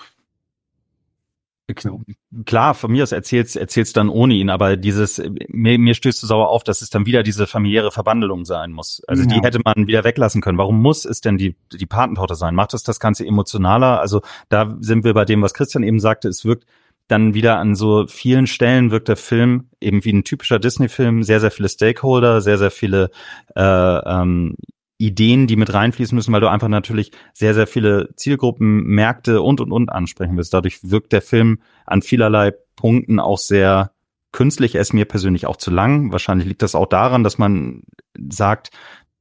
Klar, 2.47 2.73
von 2.73 2.91
mir 2.91 3.03
aus 3.03 3.13
erzählst, 3.13 3.55
erzählst 3.55 3.95
dann 3.99 4.09
ohne 4.09 4.33
ihn, 4.33 4.49
aber 4.49 4.79
dieses, 4.79 5.21
mir, 5.49 5.79
mir 5.79 5.93
stößt 5.93 6.23
es 6.23 6.29
sauer 6.29 6.49
auf, 6.49 6.65
dass 6.65 6.81
es 6.81 6.89
dann 6.89 7.05
wieder 7.05 7.23
diese 7.23 7.47
familiäre 7.47 7.91
Verbandelung 7.91 8.47
sein 8.47 8.73
muss. 8.73 9.03
Also 9.07 9.25
ja. 9.25 9.29
die 9.29 9.43
hätte 9.43 9.61
man 9.63 9.87
wieder 9.87 10.03
weglassen 10.03 10.41
können. 10.41 10.57
Warum 10.57 10.81
muss 10.81 11.05
es 11.05 11.21
denn 11.21 11.37
die, 11.37 11.57
die 11.71 11.85
Patentochter 11.85 12.37
sein? 12.37 12.55
Macht 12.55 12.73
es 12.73 12.85
das 12.85 13.01
Ganze 13.01 13.27
emotionaler? 13.27 14.01
Also 14.01 14.23
da 14.49 14.79
sind 14.81 15.05
wir 15.05 15.13
bei 15.13 15.27
dem, 15.27 15.43
was 15.43 15.53
Christian 15.53 15.83
eben 15.83 16.01
sagte, 16.01 16.29
es 16.29 16.47
wirkt 16.47 16.65
dann 17.07 17.35
wieder 17.35 17.59
an 17.59 17.75
so 17.75 18.07
vielen 18.07 18.47
Stellen 18.47 18.91
wirkt 18.91 19.09
der 19.09 19.17
Film 19.17 19.69
eben 19.81 20.05
wie 20.05 20.13
ein 20.13 20.25
typischer 20.25 20.59
Disney-Film, 20.59 21.23
sehr, 21.23 21.41
sehr 21.41 21.51
viele 21.51 21.69
Stakeholder, 21.69 22.41
sehr, 22.41 22.59
sehr 22.59 22.71
viele 22.71 23.11
äh, 23.57 23.63
ähm, 23.63 24.57
Ideen, 24.99 25.47
die 25.47 25.57
mit 25.57 25.73
reinfließen 25.73 26.15
müssen, 26.15 26.33
weil 26.33 26.41
du 26.41 26.51
einfach 26.51 26.69
natürlich 26.69 27.13
sehr, 27.33 27.55
sehr 27.55 27.69
viele 27.69 28.11
Zielgruppen, 28.17 28.83
Märkte 28.83 29.43
und, 29.43 29.61
und, 29.61 29.73
und 29.73 29.91
ansprechen 29.91 30.37
willst. 30.37 30.53
Dadurch 30.53 30.91
wirkt 30.91 31.13
der 31.13 31.23
Film 31.23 31.61
an 31.87 32.03
vielerlei 32.03 32.53
Punkten 32.75 33.21
auch 33.21 33.39
sehr 33.39 33.93
künstlich. 34.33 34.75
Er 34.75 34.81
ist 34.81 34.93
mir 34.93 35.05
persönlich 35.05 35.47
auch 35.47 35.57
zu 35.57 35.71
lang. 35.71 36.11
Wahrscheinlich 36.11 36.49
liegt 36.49 36.63
das 36.63 36.75
auch 36.75 36.87
daran, 36.87 37.23
dass 37.23 37.39
man 37.39 37.83
sagt, 38.29 38.71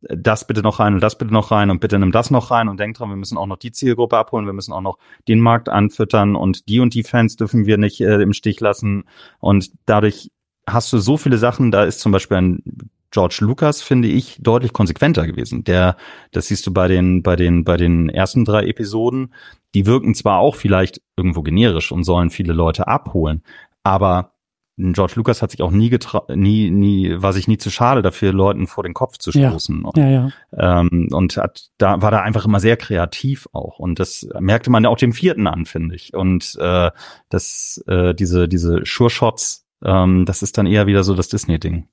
das 0.01 0.45
bitte 0.45 0.61
noch 0.61 0.79
rein 0.79 0.93
und 0.93 1.01
das 1.01 1.17
bitte 1.17 1.33
noch 1.33 1.51
rein 1.51 1.69
und 1.69 1.79
bitte 1.79 1.97
nimm 1.97 2.11
das 2.11 2.29
noch 2.29 2.51
rein 2.51 2.69
und 2.69 2.79
denk 2.79 2.95
dran, 2.95 3.09
wir 3.09 3.15
müssen 3.15 3.37
auch 3.37 3.47
noch 3.47 3.57
die 3.57 3.71
Zielgruppe 3.71 4.17
abholen, 4.17 4.45
wir 4.45 4.53
müssen 4.53 4.73
auch 4.73 4.81
noch 4.81 4.97
den 5.27 5.39
Markt 5.39 5.69
anfüttern 5.69 6.35
und 6.35 6.69
die 6.69 6.79
und 6.79 6.93
die 6.93 7.03
Fans 7.03 7.35
dürfen 7.35 7.65
wir 7.65 7.77
nicht 7.77 7.99
äh, 8.01 8.21
im 8.21 8.33
Stich 8.33 8.59
lassen 8.59 9.05
und 9.39 9.71
dadurch 9.87 10.31
hast 10.67 10.93
du 10.93 10.99
so 10.99 11.17
viele 11.17 11.37
Sachen, 11.37 11.71
da 11.71 11.83
ist 11.83 11.99
zum 11.99 12.11
Beispiel 12.11 12.37
ein 12.37 12.63
George 13.11 13.39
Lucas, 13.41 13.81
finde 13.81 14.07
ich, 14.07 14.37
deutlich 14.41 14.73
konsequenter 14.73 15.25
gewesen. 15.25 15.63
Der, 15.63 15.95
das 16.31 16.47
siehst 16.47 16.67
du 16.67 16.73
bei 16.73 16.87
den, 16.87 17.23
bei 17.23 17.35
den, 17.35 17.63
bei 17.63 17.77
den 17.77 18.09
ersten 18.09 18.45
drei 18.45 18.65
Episoden, 18.65 19.33
die 19.73 19.85
wirken 19.85 20.13
zwar 20.13 20.39
auch 20.39 20.55
vielleicht 20.55 21.01
irgendwo 21.15 21.41
generisch 21.41 21.91
und 21.91 22.03
sollen 22.03 22.29
viele 22.29 22.53
Leute 22.53 22.87
abholen, 22.87 23.43
aber 23.83 24.33
George 24.79 25.13
Lucas 25.15 25.41
hat 25.41 25.49
sich 25.49 25.63
auch 25.63 25.71
nie 25.71 25.89
getra 25.89 26.23
nie, 26.35 26.69
nie, 26.69 27.15
war 27.17 27.33
sich 27.33 27.47
nie 27.47 27.57
zu 27.57 27.71
schade 27.71 28.03
dafür, 28.03 28.31
Leuten 28.31 28.67
vor 28.67 28.83
den 28.83 28.93
Kopf 28.93 29.17
zu 29.17 29.31
stoßen. 29.31 29.83
Ja, 29.95 30.07
ja, 30.07 30.31
ja. 30.55 30.81
Ähm, 30.81 31.09
und 31.11 31.35
hat, 31.37 31.69
da 31.79 31.99
war 32.03 32.11
da 32.11 32.21
einfach 32.21 32.45
immer 32.45 32.59
sehr 32.59 32.77
kreativ 32.77 33.47
auch. 33.53 33.79
Und 33.79 33.99
das 33.99 34.27
merkte 34.39 34.69
man 34.69 34.83
ja 34.83 34.91
auch 34.91 34.97
dem 34.97 35.13
vierten 35.13 35.47
an, 35.47 35.65
finde 35.65 35.95
ich. 35.95 36.13
Und 36.13 36.55
äh, 36.59 36.91
das, 37.29 37.83
äh, 37.87 38.13
diese, 38.13 38.47
diese 38.47 38.81
Sure-Shots, 38.85 39.65
ähm, 39.83 40.25
das 40.25 40.43
ist 40.43 40.59
dann 40.59 40.67
eher 40.67 40.85
wieder 40.85 41.03
so 41.03 41.15
das 41.15 41.27
Disney-Ding. 41.27 41.87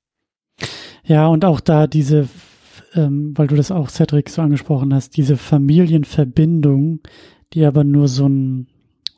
Ja, 1.05 1.26
und 1.26 1.44
auch 1.44 1.60
da 1.60 1.86
diese, 1.86 2.31
ähm, 2.94 3.36
weil 3.36 3.47
du 3.47 3.56
das 3.56 3.70
auch, 3.70 3.90
Cedric, 3.90 4.31
so 4.31 4.40
angesprochen 4.43 4.93
hast, 4.94 5.16
diese 5.16 5.36
Familienverbindung, 5.36 7.01
die 7.52 7.64
aber 7.64 7.85
nur 7.85 8.09
so 8.09 8.26
ein 8.26 8.66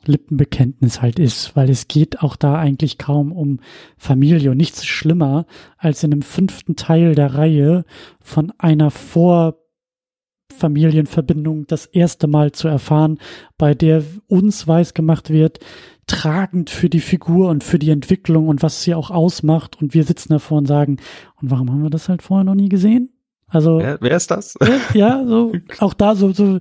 Lippenbekenntnis 0.05 1.01
halt 1.01 1.17
ist, 1.19 1.55
weil 1.55 1.69
es 1.69 1.87
geht 1.87 2.21
auch 2.21 2.35
da 2.35 2.55
eigentlich 2.55 2.97
kaum 2.97 3.31
um 3.31 3.61
Familie 3.97 4.51
und 4.51 4.57
nichts 4.57 4.85
schlimmer, 4.85 5.45
als 5.77 6.03
in 6.03 6.11
einem 6.11 6.23
fünften 6.23 6.75
Teil 6.75 7.15
der 7.15 7.35
Reihe 7.35 7.85
von 8.19 8.51
einer 8.57 8.91
Vorfamilienverbindung 8.91 11.67
das 11.67 11.85
erste 11.85 12.27
Mal 12.27 12.51
zu 12.51 12.67
erfahren, 12.67 13.17
bei 13.57 13.73
der 13.73 14.03
uns 14.27 14.67
weiß 14.67 14.93
gemacht 14.93 15.29
wird, 15.29 15.61
tragend 16.07 16.69
für 16.69 16.89
die 16.89 17.01
Figur 17.01 17.49
und 17.49 17.63
für 17.63 17.79
die 17.79 17.91
Entwicklung 17.91 18.47
und 18.47 18.63
was 18.63 18.83
sie 18.83 18.95
auch 18.95 19.11
ausmacht 19.11 19.81
und 19.81 19.93
wir 19.93 20.03
sitzen 20.03 20.29
davor 20.29 20.57
und 20.57 20.65
sagen, 20.65 20.97
und 21.41 21.51
warum 21.51 21.69
haben 21.71 21.83
wir 21.83 21.89
das 21.89 22.09
halt 22.09 22.21
vorher 22.21 22.45
noch 22.45 22.55
nie 22.55 22.69
gesehen? 22.69 23.11
Also 23.47 23.79
wer, 23.79 23.97
wer 24.01 24.17
ist 24.17 24.31
das? 24.31 24.57
Ja, 24.93 25.25
so 25.25 25.53
auch 25.79 25.93
da 25.93 26.15
so 26.15 26.33
so 26.33 26.59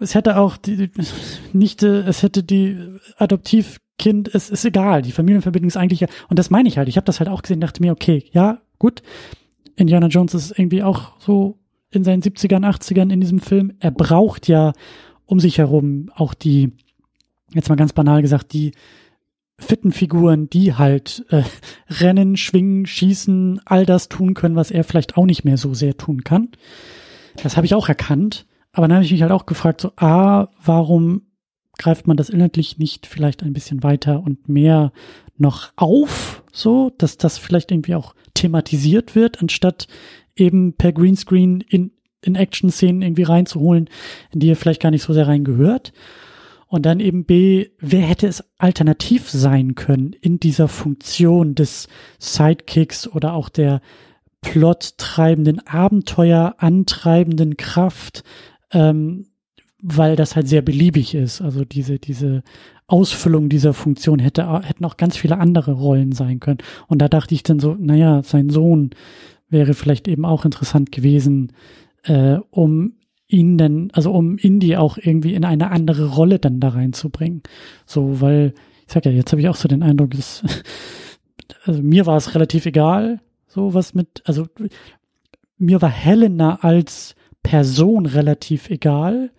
es 0.00 0.14
hätte 0.14 0.38
auch 0.38 0.56
die 0.56 0.90
Nichte, 1.52 2.04
es 2.08 2.22
hätte 2.22 2.42
die 2.42 2.78
Adoptivkind, 3.18 4.34
es 4.34 4.50
ist 4.50 4.64
egal, 4.64 5.02
die 5.02 5.12
Familienverbindung 5.12 5.68
ist 5.68 5.76
eigentlich, 5.76 6.06
und 6.28 6.38
das 6.38 6.50
meine 6.50 6.68
ich 6.68 6.78
halt, 6.78 6.88
ich 6.88 6.96
habe 6.96 7.04
das 7.04 7.20
halt 7.20 7.28
auch 7.28 7.42
gesehen, 7.42 7.60
dachte 7.60 7.82
mir, 7.82 7.92
okay, 7.92 8.24
ja, 8.32 8.62
gut, 8.78 9.02
Indiana 9.76 10.06
Jones 10.06 10.34
ist 10.34 10.58
irgendwie 10.58 10.82
auch 10.82 11.12
so 11.18 11.58
in 11.90 12.02
seinen 12.02 12.22
70ern, 12.22 12.66
80ern 12.66 13.12
in 13.12 13.20
diesem 13.20 13.40
Film, 13.40 13.74
er 13.78 13.90
braucht 13.90 14.48
ja 14.48 14.72
um 15.26 15.38
sich 15.38 15.58
herum 15.58 16.10
auch 16.14 16.34
die, 16.34 16.72
jetzt 17.54 17.68
mal 17.68 17.76
ganz 17.76 17.92
banal 17.92 18.22
gesagt, 18.22 18.52
die 18.52 18.72
fitten 19.58 19.92
Figuren, 19.92 20.48
die 20.48 20.74
halt 20.74 21.24
äh, 21.28 21.42
rennen, 21.88 22.36
schwingen, 22.36 22.86
schießen, 22.86 23.60
all 23.64 23.84
das 23.84 24.08
tun 24.08 24.34
können, 24.34 24.56
was 24.56 24.70
er 24.70 24.84
vielleicht 24.84 25.16
auch 25.16 25.26
nicht 25.26 25.44
mehr 25.44 25.58
so 25.58 25.74
sehr 25.74 25.96
tun 25.96 26.24
kann. 26.24 26.48
Das 27.42 27.56
habe 27.56 27.66
ich 27.66 27.74
auch 27.74 27.88
erkannt. 27.88 28.46
Aber 28.72 28.86
dann 28.86 28.96
habe 28.96 29.04
ich 29.04 29.12
mich 29.12 29.22
halt 29.22 29.32
auch 29.32 29.46
gefragt, 29.46 29.80
so, 29.80 29.92
ah, 29.96 30.48
warum 30.62 31.22
greift 31.76 32.06
man 32.06 32.16
das 32.16 32.28
inhaltlich 32.28 32.78
nicht 32.78 33.06
vielleicht 33.06 33.42
ein 33.42 33.52
bisschen 33.52 33.82
weiter 33.82 34.22
und 34.22 34.48
mehr 34.48 34.92
noch 35.38 35.72
auf, 35.76 36.42
so, 36.52 36.92
dass 36.98 37.16
das 37.16 37.38
vielleicht 37.38 37.72
irgendwie 37.72 37.94
auch 37.94 38.14
thematisiert 38.34 39.14
wird, 39.14 39.40
anstatt 39.40 39.88
eben 40.36 40.74
per 40.74 40.92
Greenscreen 40.92 41.62
in, 41.62 41.92
in 42.22 42.34
Action-Szenen 42.34 43.02
irgendwie 43.02 43.22
reinzuholen, 43.22 43.88
in 44.30 44.40
die 44.40 44.50
er 44.50 44.56
vielleicht 44.56 44.82
gar 44.82 44.90
nicht 44.90 45.02
so 45.02 45.12
sehr 45.12 45.26
reingehört. 45.26 45.92
Und 46.70 46.86
dann 46.86 47.00
eben 47.00 47.24
B, 47.24 47.66
wer 47.80 48.02
hätte 48.02 48.28
es 48.28 48.44
alternativ 48.56 49.28
sein 49.28 49.74
können 49.74 50.12
in 50.12 50.38
dieser 50.38 50.68
Funktion 50.68 51.56
des 51.56 51.88
Sidekicks 52.20 53.08
oder 53.08 53.32
auch 53.32 53.48
der 53.48 53.80
plottreibenden, 54.40 55.66
Abenteuer 55.66 56.54
antreibenden 56.58 57.56
Kraft, 57.56 58.22
ähm, 58.70 59.26
weil 59.82 60.14
das 60.14 60.36
halt 60.36 60.46
sehr 60.46 60.62
beliebig 60.62 61.16
ist. 61.16 61.40
Also 61.40 61.64
diese, 61.64 61.98
diese 61.98 62.44
Ausfüllung 62.86 63.48
dieser 63.48 63.74
Funktion 63.74 64.20
hätte, 64.20 64.62
hätten 64.62 64.84
auch 64.84 64.96
ganz 64.96 65.16
viele 65.16 65.38
andere 65.38 65.72
Rollen 65.72 66.12
sein 66.12 66.38
können. 66.38 66.58
Und 66.86 67.02
da 67.02 67.08
dachte 67.08 67.34
ich 67.34 67.42
dann 67.42 67.58
so, 67.58 67.74
naja, 67.74 68.22
sein 68.22 68.48
Sohn 68.48 68.90
wäre 69.48 69.74
vielleicht 69.74 70.06
eben 70.06 70.24
auch 70.24 70.44
interessant 70.44 70.92
gewesen, 70.92 71.52
äh, 72.04 72.38
um 72.50 72.92
ihn 73.30 73.58
dann, 73.58 73.90
also 73.92 74.12
um 74.12 74.36
Indy 74.38 74.76
auch 74.76 74.98
irgendwie 74.98 75.34
in 75.34 75.44
eine 75.44 75.70
andere 75.70 76.08
Rolle 76.10 76.38
dann 76.38 76.60
da 76.60 76.70
reinzubringen. 76.70 77.42
So, 77.86 78.20
weil, 78.20 78.54
ich 78.86 78.92
sag 78.92 79.06
ja, 79.06 79.12
jetzt 79.12 79.32
habe 79.32 79.40
ich 79.40 79.48
auch 79.48 79.56
so 79.56 79.68
den 79.68 79.82
Eindruck, 79.82 80.12
dass, 80.12 80.42
also 81.64 81.82
mir 81.82 82.06
war 82.06 82.16
es 82.16 82.34
relativ 82.34 82.66
egal, 82.66 83.20
so 83.46 83.74
was 83.74 83.94
mit, 83.94 84.22
also 84.24 84.46
mir 85.58 85.82
war 85.82 85.90
Helena 85.90 86.60
als 86.62 87.14
Person 87.42 88.06
relativ 88.06 88.70
egal, 88.70 89.30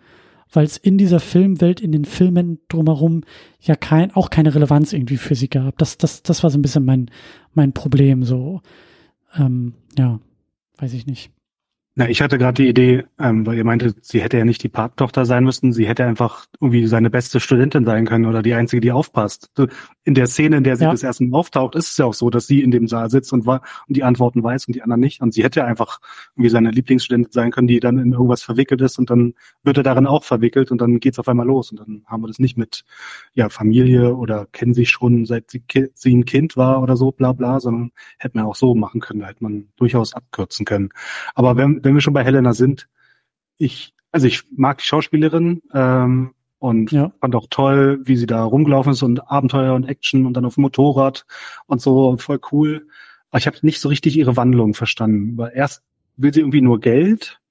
weil 0.51 0.65
es 0.65 0.77
in 0.77 0.97
dieser 0.97 1.19
Filmwelt, 1.19 1.80
in 1.80 1.91
den 1.91 2.05
Filmen 2.05 2.59
drumherum 2.68 3.23
ja 3.59 3.76
kein, 3.76 4.11
auch 4.11 4.30
keine 4.30 4.53
Relevanz 4.53 4.91
irgendwie 4.91 5.18
für 5.18 5.35
sie 5.35 5.47
gab. 5.47 5.77
Das, 5.77 5.97
das, 5.97 6.23
das 6.23 6.43
war 6.43 6.49
so 6.49 6.57
ein 6.57 6.61
bisschen 6.61 6.84
mein, 6.84 7.09
mein 7.53 7.73
Problem, 7.73 8.23
so, 8.23 8.61
ähm, 9.38 9.73
ja, 9.97 10.19
weiß 10.77 10.93
ich 10.93 11.05
nicht. 11.05 11.31
Na, 11.95 12.07
ich 12.07 12.22
hatte 12.22 12.38
gerade 12.38 12.63
die 12.63 12.69
Idee, 12.69 13.03
ähm, 13.19 13.45
weil 13.45 13.57
ihr 13.57 13.65
meinte, 13.65 13.93
sie 14.01 14.22
hätte 14.22 14.38
ja 14.38 14.45
nicht 14.45 14.63
die 14.63 14.69
Patentochter 14.69 15.26
sein 15.26 15.43
müssen, 15.43 15.73
sie 15.73 15.88
hätte 15.88 16.05
einfach 16.05 16.45
irgendwie 16.61 16.88
seine 16.88 17.09
beste 17.09 17.41
Studentin 17.41 17.84
sein 17.84 18.05
können 18.05 18.26
oder 18.26 18.41
die 18.41 18.53
einzige, 18.53 18.80
die 18.80 18.93
aufpasst. 18.93 19.51
In 20.03 20.15
der 20.15 20.27
Szene, 20.27 20.57
in 20.57 20.63
der 20.63 20.77
sie 20.77 20.85
ja. 20.85 20.91
das 20.91 21.03
erste 21.03 21.23
Mal 21.23 21.37
auftaucht, 21.37 21.75
ist 21.75 21.91
es 21.91 21.97
ja 21.97 22.05
auch 22.05 22.13
so, 22.13 22.29
dass 22.29 22.47
sie 22.47 22.61
in 22.61 22.71
dem 22.71 22.87
Saal 22.87 23.09
sitzt 23.09 23.31
und, 23.33 23.47
und 23.47 23.61
die 23.87 24.03
Antworten 24.03 24.43
weiß 24.43 24.67
und 24.67 24.75
die 24.75 24.81
anderen 24.81 24.99
nicht. 24.99 25.21
Und 25.21 25.33
sie 25.33 25.43
hätte 25.43 25.63
einfach 25.63 25.99
irgendwie 26.35 26.49
seine 26.49 26.71
Lieblingsstudentin 26.71 27.31
sein 27.31 27.51
können, 27.51 27.67
die 27.67 27.79
dann 27.79 27.99
in 27.99 28.13
irgendwas 28.13 28.41
verwickelt 28.41 28.81
ist 28.81 28.97
und 28.97 29.09
dann 29.09 29.35
wird 29.63 29.77
er 29.77 29.83
darin 29.83 30.07
auch 30.07 30.23
verwickelt 30.23 30.71
und 30.71 30.81
dann 30.81 30.99
geht's 30.99 31.19
auf 31.19 31.27
einmal 31.27 31.45
los. 31.45 31.71
Und 31.71 31.79
dann 31.79 32.03
haben 32.07 32.23
wir 32.23 32.27
das 32.27 32.39
nicht 32.39 32.57
mit 32.57 32.83
ja 33.33 33.49
Familie 33.49 34.15
oder 34.15 34.47
kennen 34.51 34.73
sich 34.73 34.89
schon 34.89 35.25
seit 35.25 35.51
sie, 35.51 35.63
sie 35.93 36.15
ein 36.15 36.25
Kind 36.25 36.57
war 36.57 36.81
oder 36.81 36.97
so, 36.97 37.11
bla 37.11 37.33
bla, 37.33 37.59
sondern 37.59 37.91
hätte 38.17 38.37
man 38.37 38.45
auch 38.45 38.55
so 38.55 38.73
machen 38.73 39.01
können, 39.01 39.19
da 39.19 39.27
hätte 39.27 39.43
man 39.43 39.69
durchaus 39.75 40.13
abkürzen 40.13 40.65
können. 40.65 40.89
Aber 41.35 41.57
wenn 41.57 41.83
wenn 41.83 41.93
wir 41.93 42.01
schon 42.01 42.13
bei 42.13 42.23
Helena 42.23 42.53
sind, 42.53 42.87
ich, 43.61 43.93
also 44.11 44.27
ich 44.27 44.43
mag 44.55 44.79
die 44.79 44.85
Schauspielerin 44.85 45.61
ähm, 45.73 46.33
und 46.61 46.91
ja. 46.91 47.11
fand 47.19 47.35
auch 47.35 47.47
toll, 47.49 48.01
wie 48.03 48.15
sie 48.15 48.27
da 48.27 48.43
rumgelaufen 48.43 48.91
ist 48.91 49.01
und 49.01 49.31
Abenteuer 49.31 49.73
und 49.73 49.85
Action 49.85 50.27
und 50.27 50.35
dann 50.35 50.45
auf 50.45 50.55
dem 50.55 50.61
Motorrad 50.61 51.25
und 51.65 51.81
so 51.81 52.15
voll 52.17 52.39
cool. 52.51 52.88
Aber 53.31 53.39
ich 53.39 53.47
habe 53.47 53.57
nicht 53.63 53.81
so 53.81 53.89
richtig 53.89 54.15
ihre 54.15 54.38
Wandlung 54.38 54.75
verstanden, 54.75 55.38
weil 55.38 55.53
erst 55.55 55.83
will 56.17 56.31
sie 56.31 56.41
irgendwie 56.41 56.61
nur 56.61 56.79
Geld 56.79 57.41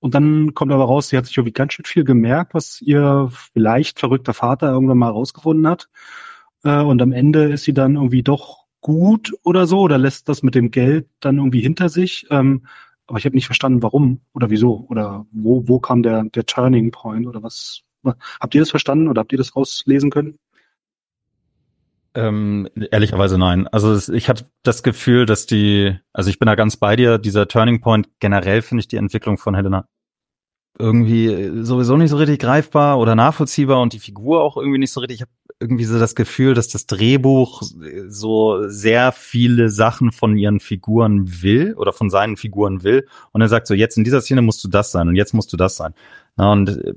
und 0.00 0.14
dann 0.14 0.52
kommt 0.52 0.70
aber 0.70 0.84
raus, 0.84 1.08
sie 1.08 1.16
hat 1.16 1.24
sich 1.24 1.38
irgendwie 1.38 1.54
ganz 1.54 1.72
schön 1.72 1.86
viel 1.86 2.04
gemerkt, 2.04 2.52
was 2.52 2.82
ihr 2.82 3.30
vielleicht 3.32 3.98
verrückter 4.00 4.34
Vater 4.34 4.70
irgendwann 4.70 4.98
mal 4.98 5.10
rausgefunden 5.10 5.66
hat. 5.66 5.88
Äh, 6.62 6.82
und 6.82 7.00
am 7.00 7.12
Ende 7.12 7.44
ist 7.44 7.64
sie 7.64 7.72
dann 7.72 7.94
irgendwie 7.94 8.22
doch 8.22 8.66
gut 8.82 9.32
oder 9.44 9.66
so 9.66 9.80
oder 9.80 9.96
lässt 9.96 10.28
das 10.28 10.42
mit 10.42 10.54
dem 10.54 10.70
Geld 10.70 11.08
dann 11.20 11.38
irgendwie 11.38 11.62
hinter 11.62 11.88
sich. 11.88 12.26
Ähm, 12.28 12.66
aber 13.06 13.18
ich 13.18 13.24
habe 13.24 13.34
nicht 13.34 13.46
verstanden, 13.46 13.82
warum 13.82 14.20
oder 14.34 14.50
wieso 14.50 14.84
oder 14.90 15.24
wo, 15.32 15.66
wo 15.66 15.80
kam 15.80 16.02
der, 16.02 16.24
der 16.24 16.44
Turning 16.44 16.90
Point 16.90 17.26
oder 17.26 17.42
was. 17.42 17.82
Habt 18.40 18.54
ihr 18.54 18.60
das 18.60 18.70
verstanden 18.70 19.08
oder 19.08 19.20
habt 19.20 19.32
ihr 19.32 19.38
das 19.38 19.54
rauslesen 19.56 20.10
können? 20.10 20.38
Ähm, 22.14 22.68
ehrlicherweise 22.90 23.38
nein. 23.38 23.68
Also 23.68 24.12
ich 24.12 24.28
hatte 24.28 24.46
das 24.62 24.82
Gefühl, 24.82 25.26
dass 25.26 25.46
die, 25.46 25.98
also 26.12 26.30
ich 26.30 26.38
bin 26.38 26.46
da 26.46 26.54
ganz 26.54 26.76
bei 26.76 26.96
dir, 26.96 27.18
dieser 27.18 27.46
Turning 27.48 27.80
Point, 27.80 28.08
generell 28.18 28.62
finde 28.62 28.80
ich 28.80 28.88
die 28.88 28.96
Entwicklung 28.96 29.38
von 29.38 29.54
Helena 29.54 29.86
irgendwie 30.78 31.64
sowieso 31.64 31.96
nicht 31.96 32.10
so 32.10 32.16
richtig 32.16 32.38
greifbar 32.38 32.98
oder 32.98 33.14
nachvollziehbar 33.16 33.80
und 33.80 33.92
die 33.92 33.98
Figur 33.98 34.42
auch 34.42 34.56
irgendwie 34.56 34.78
nicht 34.78 34.92
so 34.92 35.00
richtig. 35.00 35.16
Ich 35.16 35.22
habe 35.22 35.32
irgendwie 35.60 35.84
so 35.84 35.98
das 35.98 36.14
Gefühl, 36.14 36.54
dass 36.54 36.68
das 36.68 36.86
Drehbuch 36.86 37.62
so 38.06 38.68
sehr 38.68 39.10
viele 39.10 39.70
Sachen 39.70 40.12
von 40.12 40.36
ihren 40.36 40.60
Figuren 40.60 41.42
will 41.42 41.74
oder 41.74 41.92
von 41.92 42.10
seinen 42.10 42.36
Figuren 42.36 42.84
will. 42.84 43.08
Und 43.32 43.40
er 43.40 43.48
sagt 43.48 43.66
so, 43.66 43.74
jetzt 43.74 43.98
in 43.98 44.04
dieser 44.04 44.20
Szene 44.20 44.40
musst 44.40 44.62
du 44.62 44.68
das 44.68 44.92
sein 44.92 45.08
und 45.08 45.16
jetzt 45.16 45.34
musst 45.34 45.52
du 45.52 45.56
das 45.56 45.76
sein. 45.76 45.94
Ja, 46.38 46.52
und 46.52 46.68
äh, 46.68 46.94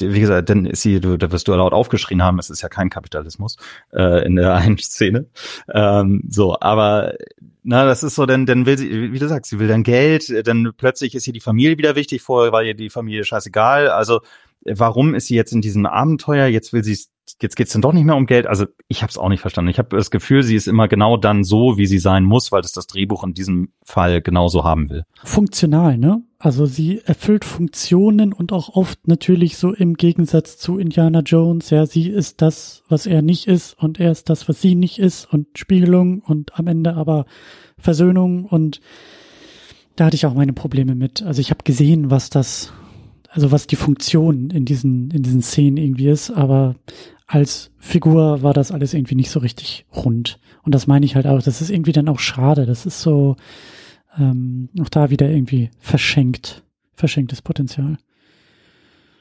wie 0.00 0.20
gesagt, 0.20 0.48
dann 0.48 0.66
ist 0.66 0.82
sie, 0.82 1.00
du, 1.00 1.16
da 1.16 1.30
wirst 1.30 1.48
du 1.48 1.52
laut 1.52 1.72
aufgeschrien 1.72 2.22
haben, 2.22 2.38
es 2.38 2.50
ist 2.50 2.62
ja 2.62 2.68
kein 2.68 2.90
Kapitalismus 2.90 3.56
äh, 3.92 4.24
in 4.24 4.36
der 4.36 4.54
einen 4.56 4.78
Szene. 4.78 5.26
Ähm, 5.72 6.22
so, 6.28 6.58
aber 6.60 7.14
na, 7.62 7.84
das 7.84 8.02
ist 8.02 8.14
so, 8.14 8.24
denn 8.24 8.46
dann 8.46 8.66
will 8.66 8.78
sie, 8.78 9.12
wie 9.12 9.18
du 9.18 9.28
sagst, 9.28 9.50
sie 9.50 9.58
will 9.58 9.68
dann 9.68 9.82
Geld, 9.82 10.46
dann 10.46 10.72
plötzlich 10.76 11.14
ist 11.14 11.26
ihr 11.26 11.32
die 11.32 11.40
Familie 11.40 11.76
wieder 11.76 11.96
wichtig, 11.96 12.22
vorher 12.22 12.52
war 12.52 12.62
ihr 12.62 12.74
die 12.74 12.90
Familie 12.90 13.24
scheißegal. 13.24 13.88
Also 13.88 14.20
warum 14.64 15.14
ist 15.14 15.26
sie 15.26 15.34
jetzt 15.34 15.52
in 15.52 15.60
diesem 15.60 15.86
Abenteuer? 15.86 16.46
Jetzt 16.46 16.72
will 16.72 16.84
sie 16.84 16.98
jetzt 17.40 17.56
geht's 17.56 17.72
dann 17.72 17.82
doch 17.82 17.92
nicht 17.92 18.04
mehr 18.04 18.16
um 18.16 18.26
Geld. 18.26 18.46
Also 18.46 18.66
ich 18.88 19.02
habe 19.02 19.10
es 19.10 19.18
auch 19.18 19.28
nicht 19.28 19.40
verstanden. 19.40 19.70
Ich 19.70 19.78
habe 19.78 19.96
das 19.96 20.10
Gefühl, 20.10 20.42
sie 20.42 20.56
ist 20.56 20.68
immer 20.68 20.88
genau 20.88 21.16
dann 21.16 21.44
so, 21.44 21.76
wie 21.76 21.86
sie 21.86 21.98
sein 21.98 22.24
muss, 22.24 22.52
weil 22.52 22.62
das 22.62 22.72
das 22.72 22.86
Drehbuch 22.86 23.24
in 23.24 23.34
diesem 23.34 23.72
Fall 23.82 24.22
genauso 24.22 24.64
haben 24.64 24.90
will. 24.90 25.04
Funktional, 25.24 25.98
ne? 25.98 26.22
Also 26.38 26.66
sie 26.66 27.00
erfüllt 27.04 27.44
Funktionen 27.44 28.32
und 28.32 28.52
auch 28.52 28.76
oft 28.76 29.08
natürlich 29.08 29.56
so 29.56 29.72
im 29.72 29.94
Gegensatz 29.94 30.56
zu 30.56 30.78
Indiana 30.78 31.20
Jones. 31.20 31.70
Ja, 31.70 31.84
sie 31.86 32.08
ist 32.08 32.42
das, 32.42 32.84
was 32.88 33.06
er 33.06 33.22
nicht 33.22 33.48
ist 33.48 33.74
und 33.74 33.98
er 33.98 34.12
ist 34.12 34.30
das, 34.30 34.48
was 34.48 34.60
sie 34.60 34.76
nicht 34.76 34.98
ist 34.98 35.32
und 35.32 35.46
Spiegelung 35.58 36.20
und 36.20 36.58
am 36.58 36.68
Ende 36.68 36.94
aber 36.94 37.26
Versöhnung 37.76 38.44
und 38.44 38.80
da 39.96 40.06
hatte 40.06 40.14
ich 40.16 40.26
auch 40.26 40.34
meine 40.34 40.52
Probleme 40.52 40.94
mit. 40.94 41.22
Also 41.22 41.40
ich 41.40 41.50
habe 41.50 41.64
gesehen, 41.64 42.10
was 42.10 42.30
das 42.30 42.72
also 43.30 43.52
was 43.52 43.66
die 43.66 43.76
Funktion 43.76 44.50
in 44.50 44.64
diesen, 44.64 45.10
in 45.10 45.22
diesen 45.22 45.42
Szenen 45.42 45.76
irgendwie 45.76 46.08
ist, 46.08 46.30
aber 46.30 46.74
als 47.28 47.70
Figur 47.76 48.42
war 48.42 48.54
das 48.54 48.72
alles 48.72 48.94
irgendwie 48.94 49.14
nicht 49.14 49.30
so 49.30 49.38
richtig 49.38 49.86
rund. 49.94 50.40
Und 50.62 50.74
das 50.74 50.86
meine 50.86 51.04
ich 51.04 51.14
halt 51.14 51.26
auch. 51.26 51.42
Das 51.42 51.60
ist 51.60 51.70
irgendwie 51.70 51.92
dann 51.92 52.08
auch 52.08 52.18
schade. 52.18 52.66
Das 52.66 52.86
ist 52.86 53.00
so 53.00 53.36
ähm, 54.18 54.70
auch 54.80 54.88
da 54.88 55.10
wieder 55.10 55.28
irgendwie 55.30 55.70
verschenkt, 55.78 56.64
verschenktes 56.94 57.42
Potenzial. 57.42 57.98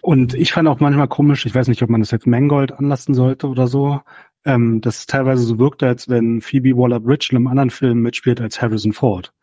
Und 0.02 0.34
ich 0.34 0.54
fand 0.54 0.70
auch 0.70 0.80
manchmal 0.80 1.10
komisch, 1.10 1.46
ich 1.46 1.54
weiß 1.54 1.68
nicht, 1.68 1.84
ob 1.84 1.90
man 1.90 2.00
das 2.00 2.12
jetzt 2.12 2.26
Mangold 2.26 2.72
anlassen 2.72 3.14
sollte 3.14 3.50
oder 3.50 3.68
so, 3.68 4.00
ähm, 4.46 4.80
dass 4.80 5.00
es 5.00 5.06
teilweise 5.06 5.44
so 5.44 5.60
wirkte, 5.60 5.86
als 5.86 6.08
wenn 6.08 6.40
Phoebe 6.40 6.78
Waller-Bridge 6.78 7.28
in 7.32 7.38
einem 7.38 7.48
anderen 7.48 7.72
Film 7.72 8.02
mitspielt 8.02 8.40
als 8.40 8.62
Harrison 8.62 8.94
Ford. 8.94 9.34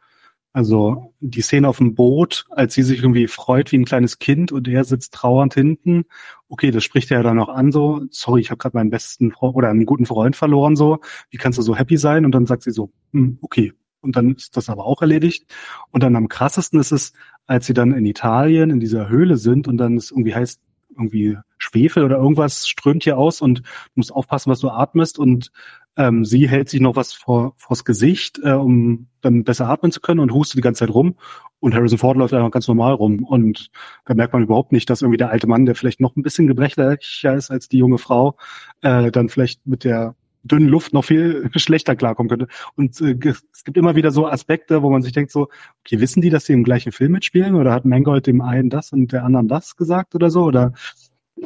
Also 0.54 1.12
die 1.18 1.42
Szene 1.42 1.68
auf 1.68 1.78
dem 1.78 1.96
Boot, 1.96 2.44
als 2.50 2.74
sie 2.74 2.84
sich 2.84 2.98
irgendwie 3.00 3.26
freut 3.26 3.72
wie 3.72 3.76
ein 3.76 3.84
kleines 3.84 4.20
Kind 4.20 4.52
und 4.52 4.68
er 4.68 4.84
sitzt 4.84 5.12
trauernd 5.12 5.52
hinten. 5.52 6.04
Okay, 6.48 6.70
das 6.70 6.84
spricht 6.84 7.10
er 7.10 7.18
ja 7.18 7.22
dann 7.24 7.40
auch 7.40 7.48
an 7.48 7.72
so, 7.72 8.02
sorry, 8.10 8.40
ich 8.40 8.50
habe 8.52 8.58
gerade 8.58 8.76
meinen 8.76 8.88
besten 8.88 9.32
Freund 9.32 9.56
oder 9.56 9.68
einen 9.68 9.84
guten 9.84 10.06
Freund 10.06 10.36
verloren 10.36 10.76
so. 10.76 11.00
Wie 11.28 11.38
kannst 11.38 11.58
du 11.58 11.62
so 11.62 11.74
happy 11.74 11.96
sein? 11.96 12.24
Und 12.24 12.30
dann 12.32 12.46
sagt 12.46 12.62
sie 12.62 12.70
so, 12.70 12.92
hm, 13.12 13.38
okay. 13.42 13.72
Und 14.00 14.14
dann 14.14 14.36
ist 14.36 14.56
das 14.56 14.68
aber 14.68 14.86
auch 14.86 15.02
erledigt. 15.02 15.52
Und 15.90 16.04
dann 16.04 16.14
am 16.14 16.28
krassesten 16.28 16.78
ist 16.78 16.92
es, 16.92 17.14
als 17.48 17.66
sie 17.66 17.74
dann 17.74 17.92
in 17.92 18.06
Italien 18.06 18.70
in 18.70 18.78
dieser 18.78 19.08
Höhle 19.08 19.36
sind 19.36 19.66
und 19.66 19.76
dann 19.76 19.96
es 19.96 20.12
irgendwie 20.12 20.36
heißt, 20.36 20.62
irgendwie 20.96 21.36
Schwefel 21.58 22.04
oder 22.04 22.18
irgendwas 22.18 22.68
strömt 22.68 23.02
hier 23.02 23.18
aus 23.18 23.40
und 23.40 23.58
du 23.58 23.64
musst 23.96 24.12
aufpassen, 24.12 24.52
was 24.52 24.60
du 24.60 24.68
atmest 24.68 25.18
und 25.18 25.50
ähm, 25.96 26.24
sie 26.24 26.48
hält 26.48 26.68
sich 26.68 26.80
noch 26.80 26.96
was 26.96 27.12
vor, 27.12 27.54
vors 27.56 27.84
Gesicht, 27.84 28.40
äh, 28.42 28.52
um 28.52 29.06
dann 29.20 29.44
besser 29.44 29.68
atmen 29.68 29.92
zu 29.92 30.00
können 30.00 30.20
und 30.20 30.32
hustet 30.32 30.58
die 30.58 30.62
ganze 30.62 30.80
Zeit 30.80 30.94
rum. 30.94 31.16
Und 31.60 31.74
Harrison 31.74 31.98
Ford 31.98 32.16
läuft 32.16 32.34
einfach 32.34 32.50
ganz 32.50 32.68
normal 32.68 32.94
rum. 32.94 33.24
Und 33.24 33.70
da 34.04 34.14
merkt 34.14 34.32
man 34.32 34.42
überhaupt 34.42 34.72
nicht, 34.72 34.90
dass 34.90 35.02
irgendwie 35.02 35.18
der 35.18 35.30
alte 35.30 35.46
Mann, 35.46 35.66
der 35.66 35.74
vielleicht 35.74 36.00
noch 36.00 36.16
ein 36.16 36.22
bisschen 36.22 36.46
gebrechlicher 36.46 37.34
ist 37.34 37.50
als 37.50 37.68
die 37.68 37.78
junge 37.78 37.98
Frau, 37.98 38.36
äh, 38.82 39.10
dann 39.10 39.28
vielleicht 39.28 39.66
mit 39.66 39.84
der 39.84 40.14
dünnen 40.44 40.68
Luft 40.68 40.92
noch 40.92 41.04
viel 41.04 41.50
schlechter 41.56 41.96
klarkommen 41.96 42.28
könnte. 42.28 42.48
Und 42.76 43.00
äh, 43.00 43.16
es 43.52 43.64
gibt 43.64 43.76
immer 43.76 43.94
wieder 43.94 44.10
so 44.10 44.26
Aspekte, 44.26 44.82
wo 44.82 44.90
man 44.90 45.02
sich 45.02 45.12
denkt 45.12 45.30
so, 45.30 45.48
okay, 45.80 46.00
wissen 46.00 46.20
die, 46.20 46.30
dass 46.30 46.44
sie 46.44 46.52
im 46.52 46.64
gleichen 46.64 46.92
Film 46.92 47.12
mitspielen? 47.12 47.54
Oder 47.54 47.72
hat 47.72 47.84
Mangold 47.84 48.26
dem 48.26 48.40
einen 48.42 48.70
das 48.70 48.92
und 48.92 49.12
der 49.12 49.24
anderen 49.24 49.48
das 49.48 49.76
gesagt 49.76 50.14
oder 50.14 50.30
so? 50.30 50.44
Oder 50.44 50.74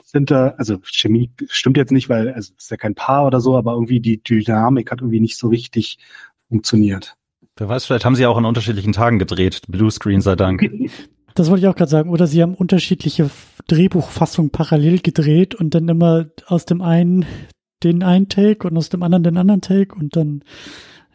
sind 0.05 0.31
da, 0.31 0.55
also 0.59 0.79
Chemie 0.85 1.31
stimmt 1.49 1.77
jetzt 1.77 1.93
nicht, 1.93 2.09
weil 2.09 2.29
also, 2.29 2.53
es 2.57 2.65
ist 2.65 2.71
ja 2.71 2.77
kein 2.77 2.95
Paar 2.95 3.27
oder 3.27 3.41
so, 3.41 3.57
aber 3.57 3.73
irgendwie 3.73 4.01
die 4.01 4.23
Dynamik 4.23 4.91
hat 4.91 5.01
irgendwie 5.01 5.21
nicht 5.21 5.37
so 5.37 5.49
richtig 5.49 5.99
funktioniert. 6.49 7.15
Wer 7.57 7.69
weiß, 7.69 7.87
vielleicht 7.87 8.05
haben 8.05 8.15
sie 8.15 8.27
auch 8.27 8.37
an 8.37 8.45
unterschiedlichen 8.45 8.93
Tagen 8.93 9.19
gedreht. 9.19 9.63
Bluescreen 9.69 10.21
sei 10.21 10.37
Dank. 10.37 10.63
Das 11.35 11.51
wollte 11.51 11.61
ich 11.61 11.69
auch 11.69 11.77
gerade 11.77 11.91
sagen. 11.91 12.11
Oder 12.11 12.27
sie 12.27 12.43
haben 12.43 12.57
unterschiedliche 12.57 13.31
Drehbuchfassungen 13.69 14.51
parallel 14.51 14.99
gedreht 14.99 15.55
und 15.55 15.73
dann 15.73 15.89
immer 15.89 16.27
aus 16.47 16.65
dem 16.65 16.81
einen 16.83 17.27
den 17.85 18.03
einen 18.03 18.29
Take 18.29 18.67
und 18.67 18.77
aus 18.77 18.89
dem 18.89 19.05
anderen 19.05 19.23
den 19.23 19.37
anderen 19.37 19.61
Take 19.61 19.95
und 19.95 20.17
dann, 20.17 20.43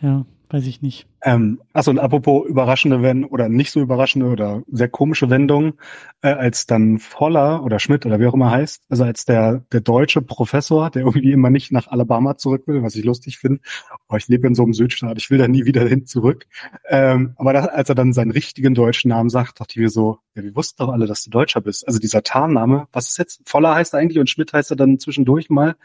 ja, 0.02 0.26
weiß 0.54 0.68
ich 0.68 0.84
nicht. 0.84 1.08
Ähm, 1.24 1.62
achso, 1.74 1.90
und 1.90 1.98
apropos 1.98 2.48
überraschende 2.48 3.02
Wendungen 3.02 3.34
oder 3.34 3.50
nicht 3.50 3.72
so 3.72 3.82
überraschende 3.82 4.28
oder 4.28 4.62
sehr 4.72 4.88
komische 4.88 5.32
Wendungen, 5.32 5.74
äh, 6.22 6.28
als 6.28 6.68
dann 6.68 7.00
Voller 7.00 7.64
oder 7.64 7.80
Schmidt 7.80 8.06
oder 8.06 8.20
wie 8.20 8.28
auch 8.28 8.36
immer 8.36 8.52
heißt, 8.52 8.84
also 8.88 9.04
als 9.04 9.26
der, 9.26 9.64
der 9.72 9.82
deutsche 9.82 10.22
Professor, 10.22 10.92
der 10.92 11.02
irgendwie 11.02 11.32
immer 11.32 11.50
nicht 11.50 11.72
nach 11.72 11.88
Alabama 11.88 12.38
zurück 12.38 12.68
will, 12.68 12.84
was 12.84 12.96
ich 12.96 13.04
lustig 13.04 13.40
finde, 13.40 13.62
oh, 14.10 14.16
ich 14.16 14.28
lebe 14.28 14.46
in 14.46 14.54
so 14.54 14.62
einem 14.62 14.74
Südstaat, 14.74 15.18
ich 15.18 15.32
will 15.32 15.40
da 15.40 15.48
nie 15.48 15.66
wieder 15.66 15.88
hin 15.88 16.06
zurück. 16.06 16.46
Ähm, 16.88 17.34
aber 17.38 17.54
da, 17.54 17.66
als 17.66 17.90
er 17.90 17.96
dann 17.96 18.14
seinen 18.14 18.32
richtigen 18.32 18.76
deutschen 18.76 19.10
Namen 19.10 19.30
sagt, 19.30 19.60
dachte 19.60 19.72
ich 19.72 19.82
mir 19.82 19.90
so, 19.90 20.20
ja, 20.36 20.44
wir 20.44 20.56
wussten 20.56 20.84
doch 20.84 20.94
alle, 20.94 21.08
dass 21.08 21.24
du 21.24 21.32
Deutscher 21.32 21.62
bist. 21.62 21.88
Also 21.88 21.98
dieser 21.98 22.22
Tarnname, 22.22 22.88
was 22.92 23.10
ist 23.10 23.18
jetzt? 23.18 23.42
Voller 23.46 23.74
heißt 23.74 23.96
eigentlich 23.96 24.20
und 24.20 24.30
Schmidt 24.30 24.54
heißt 24.54 24.70
er 24.72 24.78
dann 24.78 25.00
zwischendurch 25.00 25.50
mal 25.50 25.76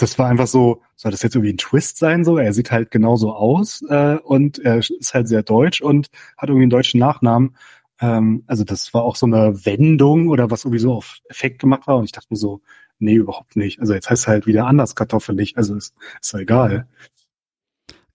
das 0.00 0.18
war 0.18 0.28
einfach 0.28 0.46
so, 0.46 0.82
soll 0.96 1.12
das 1.12 1.22
jetzt 1.22 1.34
irgendwie 1.34 1.52
ein 1.52 1.58
Twist 1.58 1.98
sein 1.98 2.24
so? 2.24 2.38
Er 2.38 2.52
sieht 2.54 2.70
halt 2.70 2.90
genauso 2.90 3.34
aus 3.34 3.82
äh, 3.88 4.16
und 4.16 4.58
er 4.58 4.78
ist 4.78 5.14
halt 5.14 5.28
sehr 5.28 5.42
deutsch 5.42 5.82
und 5.82 6.08
hat 6.38 6.48
irgendwie 6.48 6.64
einen 6.64 6.70
deutschen 6.70 7.00
Nachnamen. 7.00 7.56
Ähm, 8.00 8.42
also 8.46 8.64
das 8.64 8.94
war 8.94 9.02
auch 9.02 9.16
so 9.16 9.26
eine 9.26 9.66
Wendung 9.66 10.28
oder 10.28 10.50
was 10.50 10.64
irgendwie 10.64 10.80
so 10.80 10.94
auf 10.94 11.18
Effekt 11.28 11.60
gemacht 11.60 11.86
war 11.86 11.98
und 11.98 12.04
ich 12.04 12.12
dachte 12.12 12.28
mir 12.30 12.36
so, 12.38 12.62
nee, 12.98 13.14
überhaupt 13.14 13.56
nicht. 13.56 13.80
Also 13.80 13.92
jetzt 13.92 14.08
heißt 14.08 14.22
es 14.22 14.28
halt 14.28 14.46
wieder 14.46 14.66
anders 14.66 14.94
kartoffelig, 14.94 15.58
also 15.58 15.76
ist, 15.76 15.94
ist 16.20 16.32
ja 16.32 16.38
egal. 16.40 16.88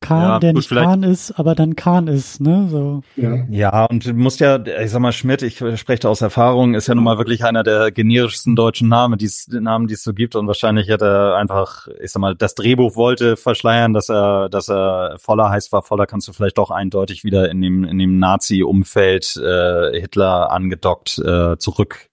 Kahn, 0.06 0.22
ja, 0.22 0.40
der 0.40 0.54
gut, 0.54 0.58
nicht 0.58 0.70
Kahn 0.70 1.04
ist, 1.04 1.32
aber 1.32 1.56
dann 1.56 1.76
Kahn 1.76 2.08
ist, 2.08 2.40
ne? 2.40 2.68
So. 2.70 3.02
Ja. 3.16 3.46
ja, 3.50 3.86
und 3.86 4.06
du 4.06 4.14
musst 4.14 4.40
ja, 4.40 4.64
ich 4.66 4.92
sag 4.92 5.00
mal, 5.00 5.12
Schmidt, 5.12 5.42
ich 5.42 5.58
spreche 5.58 6.02
da 6.02 6.10
aus 6.10 6.22
Erfahrung, 6.22 6.76
ist 6.76 6.88
ja 6.88 6.96
nun 6.96 7.04
mal 7.04 7.18
wirklich 7.18 7.44
einer 7.44 7.64
der 7.64 7.92
generischsten 7.92 8.56
deutschen 8.56 8.88
Namen, 8.88 9.18
die 9.18 9.30
Namen, 9.50 9.88
die 9.88 9.96
es 9.96 10.04
so 10.04 10.14
gibt. 10.14 10.36
Und 10.36 10.48
wahrscheinlich 10.48 10.90
hat 10.90 11.02
er 11.02 11.36
einfach, 11.36 11.88
ich 12.02 12.12
sag 12.12 12.20
mal, 12.20 12.36
das 12.36 12.56
Drehbuch 12.56 12.96
wollte 12.96 13.38
verschleiern, 13.38 13.94
dass 13.94 14.10
er, 14.10 14.50
dass 14.50 14.70
er 14.70 15.18
voller 15.18 15.50
heißt 15.50 15.72
war. 15.72 15.82
Voller 15.82 16.06
kannst 16.06 16.28
du 16.28 16.34
vielleicht 16.34 16.58
doch 16.58 16.72
eindeutig 16.72 17.24
wieder 17.24 17.50
in 17.50 17.62
dem, 17.62 17.84
in 17.84 17.98
dem 17.98 18.20
Nazi-Umfeld 18.20 19.36
äh, 19.38 20.00
Hitler 20.00 20.52
angedockt 20.52 21.18
äh, 21.20 21.58
zurück 21.58 22.10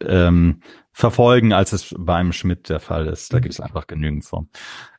ähm, 0.00 0.60
verfolgen, 0.92 1.52
als 1.52 1.72
es 1.72 1.94
beim 1.98 2.32
Schmidt 2.32 2.68
der 2.68 2.80
Fall 2.80 3.06
ist. 3.06 3.32
Da 3.32 3.40
gibt 3.40 3.52
es 3.52 3.60
einfach 3.60 3.86
genügend 3.86 4.24
von. 4.24 4.48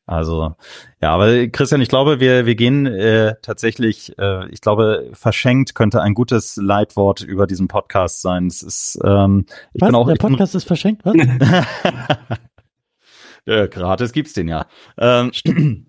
Also 0.08 0.56
ja, 1.02 1.12
aber 1.12 1.48
Christian, 1.48 1.82
ich 1.82 1.90
glaube, 1.90 2.22
wir 2.22 2.46
wir 2.46 2.56
gehen 2.56 2.86
äh, 2.86 3.36
tatsächlich, 3.42 4.18
äh, 4.18 4.50
ich 4.50 4.62
glaube, 4.62 5.10
verschenkt 5.12 5.76
könnte 5.76 6.02
ein 6.02 6.14
gutes 6.14 6.56
Leitwort 6.56 7.22
über 7.22 7.46
diesen 7.46 7.68
Podcast 7.68 8.22
sein. 8.22 8.48
Es 8.48 8.64
ist, 8.64 8.98
ähm, 9.04 9.46
ich 9.74 9.82
was? 9.82 9.90
bin 9.90 9.96
auch 9.96 10.08
der 10.08 10.16
Podcast 10.16 10.54
bin, 10.54 10.58
ist 10.58 10.64
verschenkt, 10.64 11.06
was? 11.06 11.16
ja, 13.46 13.68
gratis 13.68 14.14
gibt's 14.14 14.32
den 14.32 14.48
ja. 14.48 14.66
Ähm, 14.98 15.32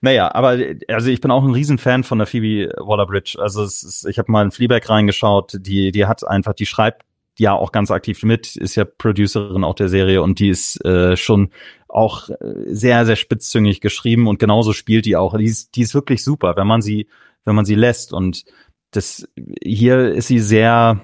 Naja, 0.00 0.32
aber 0.32 0.56
also 0.88 1.10
ich 1.10 1.20
bin 1.20 1.32
auch 1.32 1.42
ein 1.42 1.50
Riesenfan 1.50 2.04
von 2.04 2.18
der 2.18 2.28
Phoebe 2.28 2.72
Waller-Bridge. 2.78 3.38
Also 3.40 3.64
ist, 3.64 4.06
ich 4.08 4.18
habe 4.18 4.30
mal 4.30 4.44
in 4.44 4.52
Fleabag 4.52 4.88
reingeschaut, 4.88 5.56
die 5.58 5.90
die 5.90 6.06
hat 6.06 6.24
einfach, 6.24 6.52
die 6.52 6.66
schreibt 6.66 7.02
ja 7.38 7.52
auch 7.52 7.72
ganz 7.72 7.90
aktiv 7.90 8.22
mit, 8.22 8.56
ist 8.56 8.76
ja 8.76 8.84
Producerin 8.84 9.64
auch 9.64 9.74
der 9.74 9.88
Serie 9.88 10.22
und 10.22 10.38
die 10.38 10.48
ist 10.48 10.84
äh, 10.84 11.16
schon 11.16 11.50
auch 11.88 12.28
äh, 12.28 12.34
sehr, 12.66 13.06
sehr 13.06 13.16
spitzzüngig 13.16 13.80
geschrieben 13.80 14.26
und 14.26 14.38
genauso 14.38 14.72
spielt 14.72 15.06
die 15.06 15.16
auch. 15.16 15.36
Die 15.36 15.44
ist, 15.44 15.76
die 15.76 15.82
ist 15.82 15.94
wirklich 15.94 16.24
super, 16.24 16.56
wenn 16.56 16.66
man 16.66 16.82
sie, 16.82 17.08
wenn 17.44 17.54
man 17.54 17.64
sie 17.64 17.76
lässt. 17.76 18.12
Und 18.12 18.44
das 18.90 19.28
hier 19.62 20.12
ist 20.12 20.26
sie 20.26 20.40
sehr, 20.40 21.00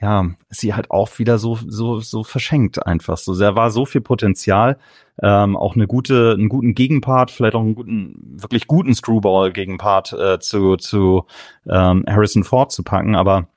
ja, 0.00 0.30
ist 0.48 0.60
sie 0.60 0.74
halt 0.74 0.90
auch 0.90 1.18
wieder 1.18 1.38
so, 1.38 1.58
so, 1.66 1.98
so 1.98 2.22
verschenkt 2.22 2.84
einfach. 2.86 3.18
So, 3.18 3.36
da 3.36 3.56
war 3.56 3.70
so 3.70 3.84
viel 3.84 4.00
Potenzial, 4.00 4.78
ähm, 5.20 5.56
auch 5.56 5.74
eine 5.74 5.88
gute, 5.88 6.34
einen 6.38 6.48
guten 6.48 6.74
Gegenpart, 6.74 7.32
vielleicht 7.32 7.56
auch 7.56 7.62
einen 7.62 7.74
guten, 7.74 8.36
wirklich 8.40 8.68
guten 8.68 8.94
Screwball-Gegenpart 8.94 10.12
äh, 10.12 10.38
zu, 10.38 10.76
zu 10.76 11.24
ähm, 11.68 12.04
Harrison 12.08 12.44
Ford 12.44 12.70
zu 12.70 12.84
packen. 12.84 13.16
Aber 13.16 13.48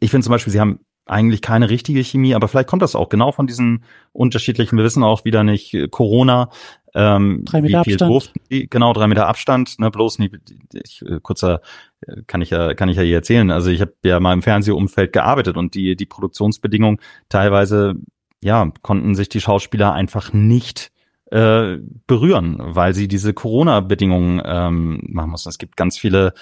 ich 0.00 0.10
finde 0.10 0.24
zum 0.24 0.32
Beispiel, 0.32 0.52
sie 0.52 0.60
haben 0.60 0.80
eigentlich 1.06 1.40
keine 1.40 1.70
richtige 1.70 2.02
Chemie, 2.02 2.34
aber 2.34 2.48
vielleicht 2.48 2.68
kommt 2.68 2.82
das 2.82 2.96
auch 2.96 3.08
genau 3.08 3.32
von 3.32 3.46
diesen 3.46 3.84
unterschiedlichen, 4.12 4.76
wir 4.76 4.84
wissen 4.84 5.04
auch 5.04 5.24
wieder 5.24 5.44
nicht, 5.44 5.72
äh, 5.72 5.88
Corona, 5.88 6.50
ähm, 6.94 7.42
drei 7.44 7.62
Meter 7.62 7.80
Abstand. 7.80 8.32
Die, 8.50 8.68
genau, 8.68 8.92
drei 8.92 9.06
Meter 9.06 9.28
Abstand, 9.28 9.78
ne, 9.78 9.90
bloß 9.90 10.18
nie, 10.18 10.30
ich, 10.72 11.02
äh, 11.02 11.20
kurzer, 11.22 11.60
äh, 12.00 12.22
kann 12.26 12.42
ich 12.42 12.50
ja, 12.50 12.74
kann 12.74 12.88
ich 12.88 12.96
ja 12.96 13.02
hier 13.02 13.16
erzählen. 13.16 13.50
Also 13.50 13.70
ich 13.70 13.80
habe 13.80 13.92
ja 14.04 14.18
mal 14.18 14.32
im 14.32 14.42
Fernsehumfeld 14.42 15.12
gearbeitet 15.12 15.56
und 15.56 15.74
die, 15.74 15.94
die 15.94 16.06
Produktionsbedingungen 16.06 16.98
teilweise, 17.28 17.94
ja, 18.42 18.70
konnten 18.82 19.14
sich 19.14 19.28
die 19.28 19.40
Schauspieler 19.40 19.92
einfach 19.92 20.32
nicht 20.32 20.90
äh, 21.30 21.78
berühren, 22.06 22.56
weil 22.58 22.94
sie 22.94 23.08
diese 23.08 23.34
Corona-Bedingungen 23.34 24.42
ähm, 24.44 25.00
machen 25.08 25.30
mussten. 25.30 25.48
Es 25.48 25.58
gibt 25.58 25.76
ganz 25.76 25.98
viele 25.98 26.34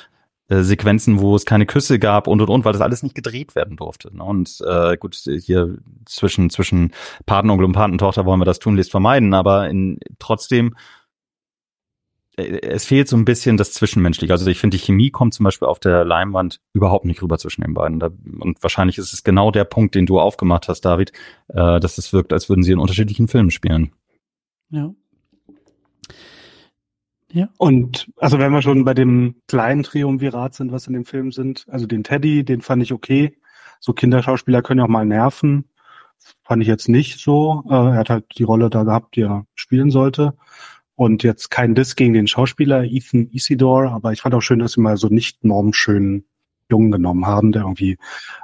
äh, 0.49 0.63
Sequenzen, 0.63 1.21
wo 1.21 1.35
es 1.37 1.47
keine 1.47 1.67
Küsse 1.67 1.99
gab 1.99 2.27
und 2.27 2.41
und 2.41 2.51
und, 2.51 2.65
weil 2.65 2.73
das 2.73 2.83
alles 2.83 3.03
nicht 3.03 3.15
gedreht 3.15 3.55
werden 3.55 3.77
durfte. 3.77 4.15
Ne? 4.15 4.23
Und 4.23 4.63
äh, 4.67 4.97
gut, 4.97 5.15
hier 5.15 5.79
zwischen 6.05 6.51
zwischen 6.51 6.93
Patenonkel 7.27 7.65
und 7.65 7.73
Patentochter 7.73 8.27
wollen 8.27 8.41
wir 8.41 8.45
das 8.45 8.59
tunlichst 8.59 8.91
vermeiden, 8.91 9.35
aber 9.35 9.69
in, 9.69 9.99
trotzdem 10.19 10.75
äh, 12.37 12.61
es 12.63 12.85
fehlt 12.85 13.09
so 13.09 13.17
ein 13.17 13.25
bisschen 13.25 13.57
das 13.57 13.73
Zwischenmenschliche. 13.73 14.33
Also 14.33 14.47
ich 14.47 14.59
finde, 14.59 14.77
die 14.77 14.85
Chemie 14.85 15.11
kommt 15.11 15.35
zum 15.35 15.45
Beispiel 15.45 15.69
auf 15.69 15.79
der 15.79 16.05
Leinwand 16.05 16.61
überhaupt 16.73 17.05
nicht 17.05 17.23
rüber 17.23 17.39
zwischen 17.39 17.63
den 17.63 17.75
beiden. 17.75 18.01
Da, 18.01 18.11
und 18.41 18.63
wahrscheinlich 18.63 18.99
ist 18.99 19.13
es 19.13 19.25
genau 19.25 19.51
der 19.51 19.65
Punkt, 19.65 19.95
den 19.95 20.07
du 20.07 20.21
aufgemacht 20.21 20.69
hast, 20.69 20.83
David, 20.83 21.13
äh, 21.49 21.81
dass 21.81 21.99
es 21.99 22.13
wirkt, 22.13 22.33
als 22.33 22.49
würden 22.49 22.63
sie 22.63 22.73
in 22.73 22.79
unterschiedlichen 22.79 23.29
Filmen 23.29 23.51
spielen. 23.51 23.93
Ja. 24.71 24.95
Ja. 27.35 27.49
Und 27.59 28.13
also 28.19 28.39
wenn 28.39 28.53
wir 28.53 28.63
schon 28.63 28.85
bei 28.85 28.95
dem 28.95 29.35
kleinen 29.49 29.83
Triumvirat 29.83 30.55
sind, 30.55 30.71
was 30.71 30.87
in 30.87 30.93
dem 30.93 31.05
Film 31.05 31.33
sind, 31.33 31.67
also 31.69 31.85
den 31.85 32.05
Teddy, 32.05 32.45
den 32.45 32.61
fand 32.61 32.81
ich 32.81 32.93
okay. 32.93 33.37
So 33.81 33.93
Kinderschauspieler 33.93 34.63
können 34.63 34.79
ja 34.79 34.85
auch 34.85 34.89
mal 34.89 35.05
nerven. 35.05 35.65
Fand 36.45 36.63
ich 36.63 36.69
jetzt 36.69 36.89
nicht 36.89 37.19
so. 37.19 37.65
Äh, 37.69 37.75
er 37.75 37.95
hat 37.97 38.11
halt 38.11 38.27
die 38.39 38.45
Rolle 38.45 38.71
da 38.71 38.85
gehabt, 38.85 39.17
die 39.17 39.23
er 39.23 39.47
spielen 39.57 39.91
sollte. 39.91 40.35
Und 40.95 41.25
jetzt 41.25 41.51
kein 41.51 41.75
Diss 41.75 41.97
gegen 41.97 42.15
den 42.15 42.29
Schauspieler 42.29 42.85
Ethan 42.85 43.29
Isidore, 43.33 43.91
aber 43.91 44.13
ich 44.13 44.21
fand 44.21 44.33
auch 44.37 44.41
schön, 44.41 44.61
dass 44.61 44.75
sie 44.75 44.81
mal 44.81 44.97
so 44.97 45.09
nicht 45.09 45.45
normschönen 45.45 46.25
Jungen 46.71 46.93
genommen 46.93 47.27
haben, 47.27 47.51
der 47.51 47.63
irgendwie 47.63 47.99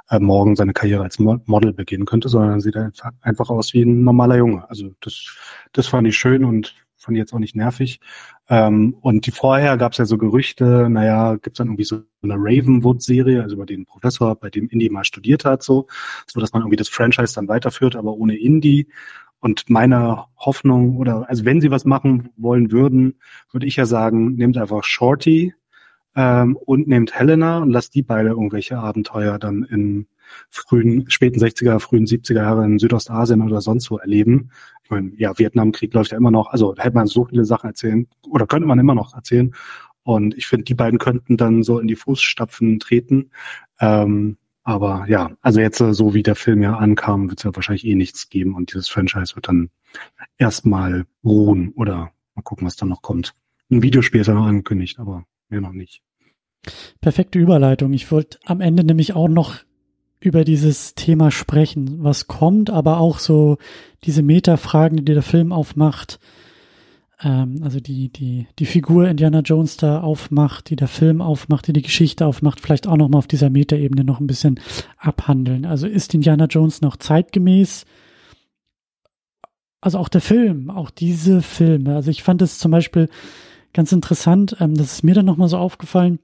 äh, 0.09 0.19
morgen 0.19 0.57
seine 0.57 0.73
Karriere 0.73 1.03
als 1.03 1.17
Model 1.17 1.71
beginnen 1.71 2.05
könnte, 2.05 2.27
sondern 2.27 2.59
sieht 2.59 2.75
einfach 3.21 3.49
aus 3.49 3.73
wie 3.73 3.83
ein 3.83 4.03
normaler 4.03 4.35
Junge. 4.35 4.69
Also 4.69 4.91
das, 4.99 5.33
das 5.71 5.87
fand 5.87 6.09
ich 6.09 6.17
schön 6.17 6.43
und 6.43 6.75
fand 7.01 7.17
ich 7.17 7.21
jetzt 7.21 7.33
auch 7.33 7.39
nicht 7.39 7.55
nervig. 7.55 7.99
Ähm, 8.47 8.95
und 9.01 9.25
die 9.25 9.31
vorher 9.31 9.77
gab 9.77 9.93
es 9.93 9.97
ja 9.97 10.05
so 10.05 10.17
Gerüchte, 10.17 10.87
naja, 10.89 11.33
gibt 11.33 11.55
es 11.55 11.57
dann 11.57 11.67
irgendwie 11.67 11.83
so 11.83 12.03
eine 12.21 12.35
Ravenwood-Serie, 12.35 13.41
also 13.41 13.55
über 13.55 13.65
den 13.65 13.85
Professor, 13.85 14.35
bei 14.35 14.49
dem 14.49 14.67
Indy 14.69 14.89
mal 14.89 15.03
studiert 15.03 15.45
hat, 15.45 15.63
so, 15.63 15.87
so 16.27 16.39
dass 16.39 16.53
man 16.53 16.61
irgendwie 16.61 16.75
das 16.77 16.89
Franchise 16.89 17.33
dann 17.33 17.47
weiterführt, 17.47 17.95
aber 17.95 18.13
ohne 18.13 18.37
Indy. 18.37 18.87
Und 19.39 19.69
meine 19.69 20.25
Hoffnung, 20.37 20.97
oder 20.97 21.27
also 21.27 21.45
wenn 21.45 21.61
sie 21.61 21.71
was 21.71 21.83
machen 21.83 22.29
wollen 22.37 22.71
würden, 22.71 23.15
würde 23.51 23.65
ich 23.65 23.75
ja 23.75 23.87
sagen, 23.87 24.35
nehmt 24.35 24.57
einfach 24.57 24.83
Shorty 24.83 25.55
ähm, 26.15 26.55
und 26.57 26.87
nehmt 26.87 27.13
Helena 27.17 27.59
und 27.59 27.71
lasst 27.71 27.95
die 27.95 28.03
beide 28.03 28.29
irgendwelche 28.29 28.77
Abenteuer 28.77 29.39
dann 29.39 29.63
in 29.63 30.07
frühen, 30.49 31.09
späten 31.09 31.39
60er, 31.39 31.79
frühen 31.79 32.05
70er 32.05 32.35
Jahre 32.35 32.65
in 32.65 32.79
Südostasien 32.79 33.41
oder 33.41 33.61
sonst 33.61 33.91
wo 33.91 33.97
erleben. 33.97 34.51
Ich 34.83 34.89
meine, 34.89 35.11
ja, 35.17 35.37
Vietnamkrieg 35.37 35.93
läuft 35.93 36.11
ja 36.11 36.17
immer 36.17 36.31
noch, 36.31 36.47
also 36.51 36.73
da 36.73 36.83
hätte 36.83 36.95
man 36.95 37.07
so 37.07 37.25
viele 37.25 37.45
Sachen 37.45 37.69
erzählen, 37.69 38.07
oder 38.29 38.47
könnte 38.47 38.67
man 38.67 38.79
immer 38.79 38.95
noch 38.95 39.13
erzählen. 39.13 39.53
Und 40.03 40.35
ich 40.37 40.47
finde, 40.47 40.65
die 40.65 40.73
beiden 40.73 40.99
könnten 40.99 41.37
dann 41.37 41.63
so 41.63 41.79
in 41.79 41.87
die 41.87 41.95
Fußstapfen 41.95 42.79
treten. 42.79 43.31
Ähm, 43.79 44.37
aber 44.63 45.05
ja, 45.07 45.31
also 45.41 45.59
jetzt 45.59 45.81
äh, 45.81 45.93
so 45.93 46.13
wie 46.13 46.23
der 46.23 46.35
Film 46.35 46.61
ja 46.61 46.77
ankam, 46.77 47.29
wird 47.29 47.39
es 47.39 47.43
ja 47.43 47.55
wahrscheinlich 47.55 47.85
eh 47.85 47.95
nichts 47.95 48.29
geben 48.29 48.55
und 48.55 48.73
dieses 48.73 48.89
Franchise 48.89 49.35
wird 49.35 49.47
dann 49.47 49.69
erstmal 50.37 51.05
ruhen 51.23 51.73
oder 51.75 52.11
mal 52.35 52.43
gucken, 52.43 52.67
was 52.67 52.75
dann 52.75 52.89
noch 52.89 53.01
kommt. 53.01 53.33
Ein 53.69 53.81
Videospiel 53.81 54.21
ist 54.21 54.27
ja 54.27 54.33
noch 54.33 54.45
angekündigt, 54.45 54.99
aber 54.99 55.25
mehr 55.49 55.61
noch 55.61 55.71
nicht. 55.71 56.03
Perfekte 56.99 57.39
Überleitung. 57.39 57.93
Ich 57.93 58.11
wollte 58.11 58.37
am 58.45 58.61
Ende 58.61 58.83
nämlich 58.83 59.13
auch 59.13 59.27
noch 59.27 59.55
über 60.21 60.45
dieses 60.45 60.95
Thema 60.95 61.31
sprechen, 61.31 62.03
was 62.03 62.27
kommt, 62.27 62.69
aber 62.69 62.99
auch 62.99 63.19
so 63.19 63.57
diese 64.03 64.21
Metafragen, 64.21 64.97
die 64.97 65.13
der 65.13 65.23
Film 65.23 65.51
aufmacht 65.51 66.19
ähm, 67.23 67.61
also 67.63 67.79
die, 67.79 68.09
die, 68.09 68.47
die 68.59 68.65
Figur 68.65 69.07
Indiana 69.07 69.39
Jones 69.39 69.77
da 69.77 70.01
aufmacht, 70.01 70.69
die 70.69 70.75
der 70.75 70.87
Film 70.87 71.21
aufmacht, 71.21 71.67
die 71.67 71.73
die 71.73 71.81
Geschichte 71.81 72.25
aufmacht, 72.25 72.59
vielleicht 72.59 72.87
auch 72.87 72.97
nochmal 72.97 73.19
auf 73.19 73.27
dieser 73.27 73.49
Metaebene 73.49 74.03
noch 74.03 74.19
ein 74.19 74.27
bisschen 74.27 74.59
abhandeln. 74.97 75.65
Also 75.65 75.87
ist 75.87 76.13
Indiana 76.13 76.45
Jones 76.45 76.81
noch 76.81 76.97
zeitgemäß? 76.97 77.85
Also 79.81 79.97
auch 79.97 80.09
der 80.09 80.21
Film, 80.21 80.69
auch 80.69 80.91
diese 80.91 81.41
Filme. 81.41 81.95
Also 81.95 82.11
ich 82.11 82.23
fand 82.23 82.41
es 82.41 82.59
zum 82.59 82.71
Beispiel 82.71 83.09
ganz 83.73 83.91
interessant, 83.91 84.57
ähm, 84.59 84.75
das 84.75 84.93
ist 84.93 85.03
mir 85.03 85.15
dann 85.15 85.25
nochmal 85.25 85.47
so 85.47 85.57
aufgefallen, 85.57 86.19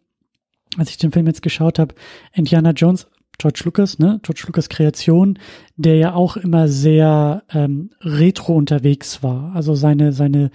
als 0.77 0.89
ich 0.89 0.97
den 0.97 1.11
Film 1.11 1.27
jetzt 1.27 1.41
geschaut 1.41 1.79
habe, 1.79 1.95
Indiana 2.33 2.71
Jones 2.71 3.07
George 3.37 3.61
Lucas, 3.65 3.99
ne, 3.99 4.19
George 4.23 4.43
Lucas 4.47 4.69
Kreation, 4.69 5.37
der 5.75 5.95
ja 5.95 6.13
auch 6.13 6.37
immer 6.37 6.67
sehr 6.67 7.43
ähm, 7.49 7.91
retro 8.01 8.55
unterwegs 8.55 9.21
war. 9.21 9.55
Also 9.55 9.75
seine 9.75 10.11
seine 10.11 10.51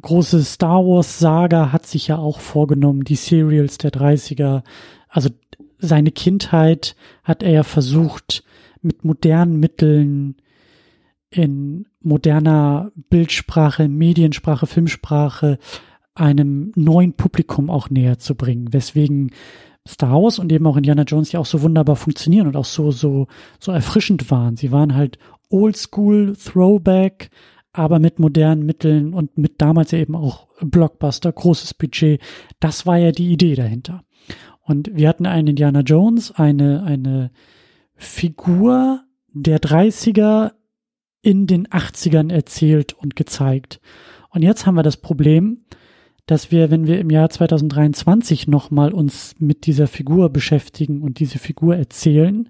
große 0.00 0.42
Star 0.44 0.84
Wars 0.84 1.18
Saga 1.18 1.72
hat 1.72 1.86
sich 1.86 2.08
ja 2.08 2.18
auch 2.18 2.40
vorgenommen, 2.40 3.04
die 3.04 3.16
Serials 3.16 3.78
der 3.78 3.92
30er. 3.92 4.62
Also 5.08 5.30
seine 5.78 6.10
Kindheit 6.10 6.96
hat 7.22 7.42
er 7.42 7.50
ja 7.50 7.62
versucht, 7.62 8.44
mit 8.82 9.04
modernen 9.04 9.58
Mitteln 9.58 10.36
in 11.30 11.86
moderner 12.00 12.92
Bildsprache, 13.10 13.88
Mediensprache, 13.88 14.66
Filmsprache 14.66 15.58
einem 16.14 16.72
neuen 16.76 17.12
Publikum 17.12 17.68
auch 17.68 17.90
näher 17.90 18.18
zu 18.18 18.34
bringen, 18.34 18.72
weswegen 18.72 19.32
Star 19.86 20.22
Wars 20.22 20.38
und 20.38 20.50
eben 20.52 20.66
auch 20.66 20.76
Indiana 20.76 21.02
Jones 21.02 21.32
ja 21.32 21.40
auch 21.40 21.46
so 21.46 21.62
wunderbar 21.62 21.96
funktionieren 21.96 22.46
und 22.46 22.56
auch 22.56 22.64
so 22.64 22.90
so 22.90 23.26
so 23.58 23.72
erfrischend 23.72 24.30
waren. 24.30 24.56
Sie 24.56 24.72
waren 24.72 24.94
halt 24.94 25.18
Oldschool 25.48 26.36
Throwback, 26.36 27.30
aber 27.72 27.98
mit 27.98 28.18
modernen 28.18 28.64
Mitteln 28.64 29.14
und 29.14 29.36
mit 29.38 29.60
damals 29.60 29.90
ja 29.90 29.98
eben 29.98 30.16
auch 30.16 30.48
Blockbuster, 30.60 31.30
großes 31.30 31.74
Budget. 31.74 32.20
Das 32.58 32.86
war 32.86 32.96
ja 32.96 33.12
die 33.12 33.30
Idee 33.30 33.54
dahinter. 33.54 34.02
Und 34.62 34.90
wir 34.92 35.08
hatten 35.08 35.26
einen 35.26 35.48
Indiana 35.48 35.80
Jones, 35.80 36.32
eine, 36.32 36.82
eine 36.82 37.30
Figur 37.94 39.04
der 39.32 39.60
30er 39.60 40.52
in 41.22 41.46
den 41.46 41.68
80ern 41.68 42.32
erzählt 42.32 42.94
und 42.94 43.14
gezeigt. 43.14 43.80
Und 44.30 44.42
jetzt 44.42 44.66
haben 44.66 44.74
wir 44.74 44.82
das 44.82 44.96
Problem, 44.96 45.64
dass 46.26 46.50
wir, 46.50 46.70
wenn 46.70 46.86
wir 46.86 46.98
im 46.98 47.10
Jahr 47.10 47.30
2023 47.30 48.48
nochmal 48.48 48.92
uns 48.92 49.34
mit 49.38 49.66
dieser 49.66 49.86
Figur 49.86 50.28
beschäftigen 50.30 51.02
und 51.02 51.20
diese 51.20 51.38
Figur 51.38 51.76
erzählen, 51.76 52.48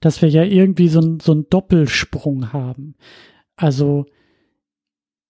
dass 0.00 0.20
wir 0.20 0.28
ja 0.28 0.44
irgendwie 0.44 0.88
so, 0.88 1.00
ein, 1.00 1.20
so 1.20 1.32
einen 1.32 1.48
Doppelsprung 1.48 2.52
haben. 2.52 2.94
Also 3.56 4.04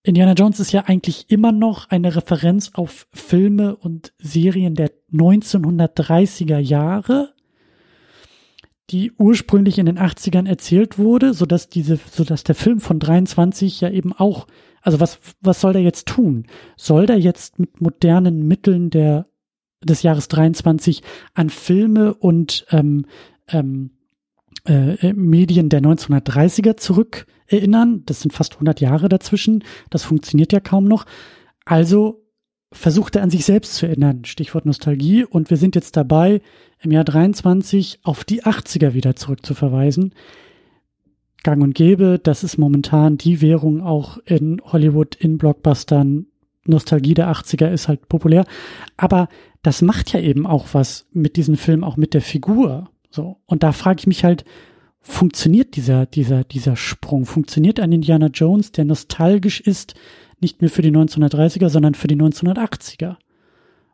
Indiana 0.03 0.33
Jones 0.33 0.61
ist 0.61 0.73
ja 0.73 0.83
eigentlich 0.83 1.31
immer 1.31 1.53
noch 1.53 1.89
eine 1.89 2.15
Referenz 2.15 2.73
auf 2.75 3.07
Filme 3.13 3.77
und 3.77 4.13
Serien 4.19 4.75
der 4.75 4.91
1930er 5.13 6.59
Jahre, 6.59 7.34
die 8.91 9.13
ursprünglich 9.13 9.79
in 9.79 9.87
den 9.87 9.99
80ern 9.99 10.47
erzählt 10.47 10.99
wurde, 10.99 11.33
so 11.35 11.47
dass 11.47 11.69
diese, 11.69 11.99
so 12.11 12.25
dass 12.25 12.45
der 12.45 12.55
Film 12.55 12.81
von 12.81 12.99
23 12.99 13.81
ja 13.81 13.91
eben 13.91 14.13
auch, 14.13 14.47
also 14.83 15.01
was, 15.01 15.19
was 15.41 15.61
soll 15.61 15.73
der 15.73 15.83
jetzt 15.83 16.07
tun? 16.07 16.47
Soll 16.77 17.07
der 17.07 17.19
jetzt 17.19 17.59
mit 17.59 17.81
modernen 17.81 18.47
Mitteln 18.47 18.91
der, 18.91 19.27
des 19.83 20.03
Jahres 20.03 20.29
23 20.29 21.03
an 21.33 21.49
Filme 21.49 22.15
und 22.15 22.67
ähm, 22.71 23.07
ähm, 23.49 23.91
äh, 24.67 25.13
Medien 25.13 25.69
der 25.69 25.81
1930er 25.81 26.77
zurück 26.77 27.27
erinnern. 27.47 28.03
Das 28.07 28.21
sind 28.21 28.33
fast 28.33 28.55
100 28.55 28.81
Jahre 28.81 29.09
dazwischen. 29.09 29.65
Das 29.91 30.05
funktioniert 30.05 30.53
ja 30.53 30.61
kaum 30.61 30.85
noch. 30.85 31.07
Also 31.65 32.24
versucht 32.75 33.17
er 33.17 33.23
an 33.23 33.31
sich 33.31 33.45
selbst 33.45 33.75
zu 33.75 33.87
erinnern. 33.87 34.25
Stichwort 34.25 34.67
Nostalgie. 34.67 35.25
Und 35.25 35.51
wir 35.51 35.57
sind 35.57 35.75
jetzt 35.75 35.97
dabei, 35.97 36.41
im 36.81 36.91
Jahr 36.91 37.05
23 37.05 38.01
auf 38.03 38.25
die 38.25 38.43
80er 38.43 38.93
wieder 38.95 39.17
zurückzuverweisen. 39.17 40.15
Gang 41.43 41.63
und 41.63 41.75
gäbe, 41.75 42.19
das 42.23 42.43
ist 42.43 42.59
momentan 42.59 43.17
die 43.17 43.41
Währung 43.41 43.81
auch 43.81 44.19
in 44.25 44.61
Hollywood, 44.65 45.15
in 45.15 45.39
Blockbustern. 45.39 46.27
Nostalgie 46.67 47.15
der 47.15 47.31
80er 47.31 47.71
ist 47.71 47.89
halt 47.89 48.09
populär. 48.09 48.45
Aber 48.97 49.29
das 49.63 49.83
macht 49.83 50.13
ja 50.13 50.21
eben 50.21 50.47
auch 50.47 50.69
was 50.73 51.07
mit 51.13 51.37
diesem 51.37 51.57
Film, 51.57 51.85
auch 51.85 51.97
mit 51.97 52.15
der 52.15 52.23
Figur. 52.23 52.91
So. 53.11 53.39
Und 53.47 53.63
da 53.63 53.73
frage 53.73 54.01
ich 54.01 54.07
mich 54.07 54.25
halt, 54.25 54.45
funktioniert 55.01 55.77
dieser, 55.77 56.07
dieser, 56.07 56.45
dieser 56.45 56.77
Sprung? 56.77 57.27
Funktioniert 57.27 57.79
ein 57.79 57.93
Indiana 57.93 58.29
Jones, 58.29 58.73
der 58.73 58.87
nostalgisch 58.87 59.61
ist, 59.61 59.95
nicht 60.45 60.61
mehr 60.61 60.71
für 60.71 60.83
die 60.83 60.93
1930er, 60.93 61.69
sondern 61.69 61.95
für 61.95 62.09
die 62.09 62.17
1980er? 62.17 63.17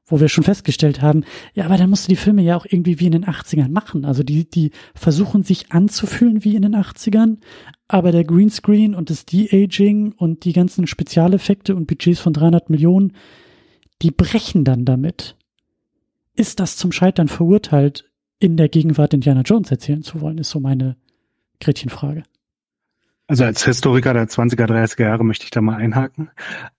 Wo 0.06 0.18
wir 0.18 0.28
schon 0.28 0.44
festgestellt 0.44 1.02
haben, 1.02 1.24
ja, 1.54 1.64
aber 1.64 1.76
dann 1.76 1.88
musst 1.88 2.08
du 2.08 2.10
die 2.10 2.16
Filme 2.16 2.42
ja 2.42 2.56
auch 2.56 2.66
irgendwie 2.68 2.98
wie 2.98 3.06
in 3.06 3.12
den 3.12 3.26
80ern 3.26 3.68
machen. 3.68 4.04
Also 4.04 4.24
die, 4.24 4.50
die 4.50 4.72
versuchen 4.94 5.44
sich 5.44 5.70
anzufühlen 5.70 6.44
wie 6.44 6.56
in 6.56 6.62
den 6.62 6.74
80ern, 6.74 7.38
aber 7.86 8.10
der 8.10 8.24
Greenscreen 8.24 8.94
und 8.94 9.08
das 9.08 9.24
De-Aging 9.24 10.12
und 10.12 10.44
die 10.44 10.52
ganzen 10.52 10.88
Spezialeffekte 10.88 11.76
und 11.76 11.86
Budgets 11.86 12.18
von 12.18 12.32
300 12.32 12.70
Millionen, 12.70 13.12
die 14.02 14.10
brechen 14.10 14.64
dann 14.64 14.84
damit. 14.84 15.36
Ist 16.34 16.58
das 16.58 16.76
zum 16.76 16.90
Scheitern 16.90 17.28
verurteilt? 17.28 18.10
in 18.40 18.56
der 18.56 18.68
Gegenwart 18.68 19.14
Indiana 19.14 19.42
Jones 19.42 19.70
erzählen 19.70 20.02
zu 20.02 20.20
wollen, 20.20 20.38
ist 20.38 20.50
so 20.50 20.58
meine 20.58 20.96
Gretchenfrage. 21.60 22.24
Also 23.30 23.44
als 23.44 23.64
Historiker 23.64 24.12
der 24.12 24.26
20er, 24.26 24.66
30er 24.66 25.04
Jahre 25.04 25.24
möchte 25.24 25.44
ich 25.44 25.52
da 25.52 25.60
mal 25.60 25.76
einhaken. 25.76 26.32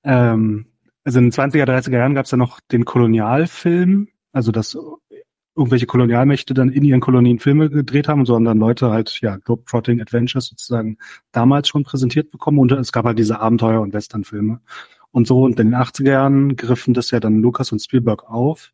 Ähm, 0.03 0.65
also 1.05 1.19
in 1.19 1.29
den 1.29 1.31
20er, 1.31 1.63
30er 1.63 1.97
Jahren 1.97 2.13
gab 2.13 2.25
es 2.25 2.31
ja 2.31 2.37
noch 2.37 2.59
den 2.59 2.83
Kolonialfilm, 2.83 4.09
also 4.33 4.51
dass 4.51 4.77
irgendwelche 5.55 5.85
Kolonialmächte 5.85 6.53
dann 6.53 6.67
in 6.67 6.83
ihren 6.83 6.99
Kolonien 6.99 7.39
Filme 7.39 7.69
gedreht 7.69 8.09
haben, 8.09 8.25
sondern 8.25 8.57
Leute 8.57 8.91
halt, 8.91 9.21
ja, 9.21 9.37
Globetrotting 9.37 10.01
Adventures 10.01 10.47
sozusagen 10.47 10.97
damals 11.31 11.69
schon 11.69 11.85
präsentiert 11.85 12.31
bekommen 12.31 12.59
und 12.59 12.73
es 12.73 12.91
gab 12.91 13.05
halt 13.05 13.17
diese 13.17 13.39
Abenteuer- 13.39 13.79
und 13.79 13.93
Westernfilme 13.93 14.59
und 15.11 15.27
so. 15.27 15.43
Und 15.45 15.57
in 15.57 15.71
den 15.71 15.79
80er 15.79 16.11
Jahren 16.11 16.57
griffen 16.57 16.93
das 16.93 17.11
ja 17.11 17.21
dann 17.21 17.41
Lucas 17.41 17.71
und 17.71 17.81
Spielberg 17.81 18.29
auf, 18.29 18.73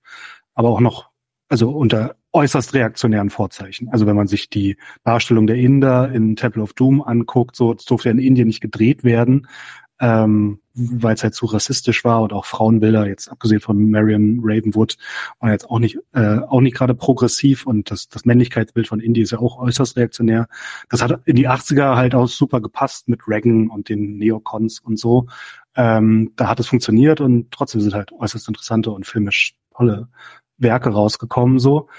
aber 0.56 0.70
auch 0.70 0.80
noch, 0.80 1.12
also 1.48 1.70
unter 1.70 2.16
äußerst 2.38 2.74
reaktionären 2.74 3.30
Vorzeichen. 3.30 3.90
Also 3.90 4.06
wenn 4.06 4.16
man 4.16 4.28
sich 4.28 4.50
die 4.50 4.78
Darstellung 5.04 5.48
der 5.48 5.58
Inder 5.58 6.12
in 6.12 6.36
Temple 6.36 6.62
of 6.64 6.74
Doom 6.74 7.02
anguckt, 7.02 7.56
so 7.56 7.74
es 7.74 7.86
durfte 7.86 8.10
ja 8.10 8.14
in 8.14 8.20
Indien 8.20 8.48
nicht 8.48 8.62
gedreht 8.62 9.04
werden, 9.04 9.48
ähm, 10.00 10.60
weil 10.76 11.16
es 11.16 11.24
halt 11.24 11.34
zu 11.34 11.48
rassistisch 11.48 12.04
war 12.04 12.22
und 12.22 12.32
auch 12.32 12.46
Frauenbilder, 12.46 13.08
jetzt 13.08 13.30
abgesehen 13.30 13.62
von 13.62 13.90
Marion 13.90 14.40
Ravenwood, 14.44 14.98
war 15.40 15.52
jetzt 15.52 15.70
auch 15.70 15.80
nicht 15.80 15.98
äh, 16.14 16.38
auch 16.38 16.62
nicht 16.62 16.76
gerade 16.76 16.94
progressiv 16.94 17.66
und 17.66 17.90
das, 17.90 18.08
das 18.08 18.26
Männlichkeitsbild 18.26 18.88
von 18.88 19.00
Indien 19.00 19.24
ist 19.24 19.32
ja 19.32 19.40
auch 19.40 19.58
äußerst 19.58 19.98
reaktionär. 19.98 20.48
Das 20.90 21.02
hat 21.02 21.22
in 21.26 21.36
die 21.36 21.50
80er 21.50 21.96
halt 21.96 22.14
auch 22.14 22.28
super 22.28 22.62
gepasst 22.62 23.10
mit 23.10 23.28
Reagan 23.28 23.70
und 23.70 23.90
den 23.90 24.18
Neocons 24.18 24.80
und 24.80 25.00
so. 25.00 25.28
Ähm, 25.76 26.34
da 26.36 26.48
hat 26.48 26.60
es 26.60 26.68
funktioniert 26.68 27.20
und 27.20 27.52
trotzdem 27.52 27.82
sind 27.82 27.96
halt 27.96 28.12
äußerst 28.12 28.48
interessante 28.48 28.92
und 28.92 29.08
filmisch 29.08 29.56
tolle 29.76 30.10
Werke 30.58 30.90
rausgekommen 30.90 31.60
so. 31.60 31.90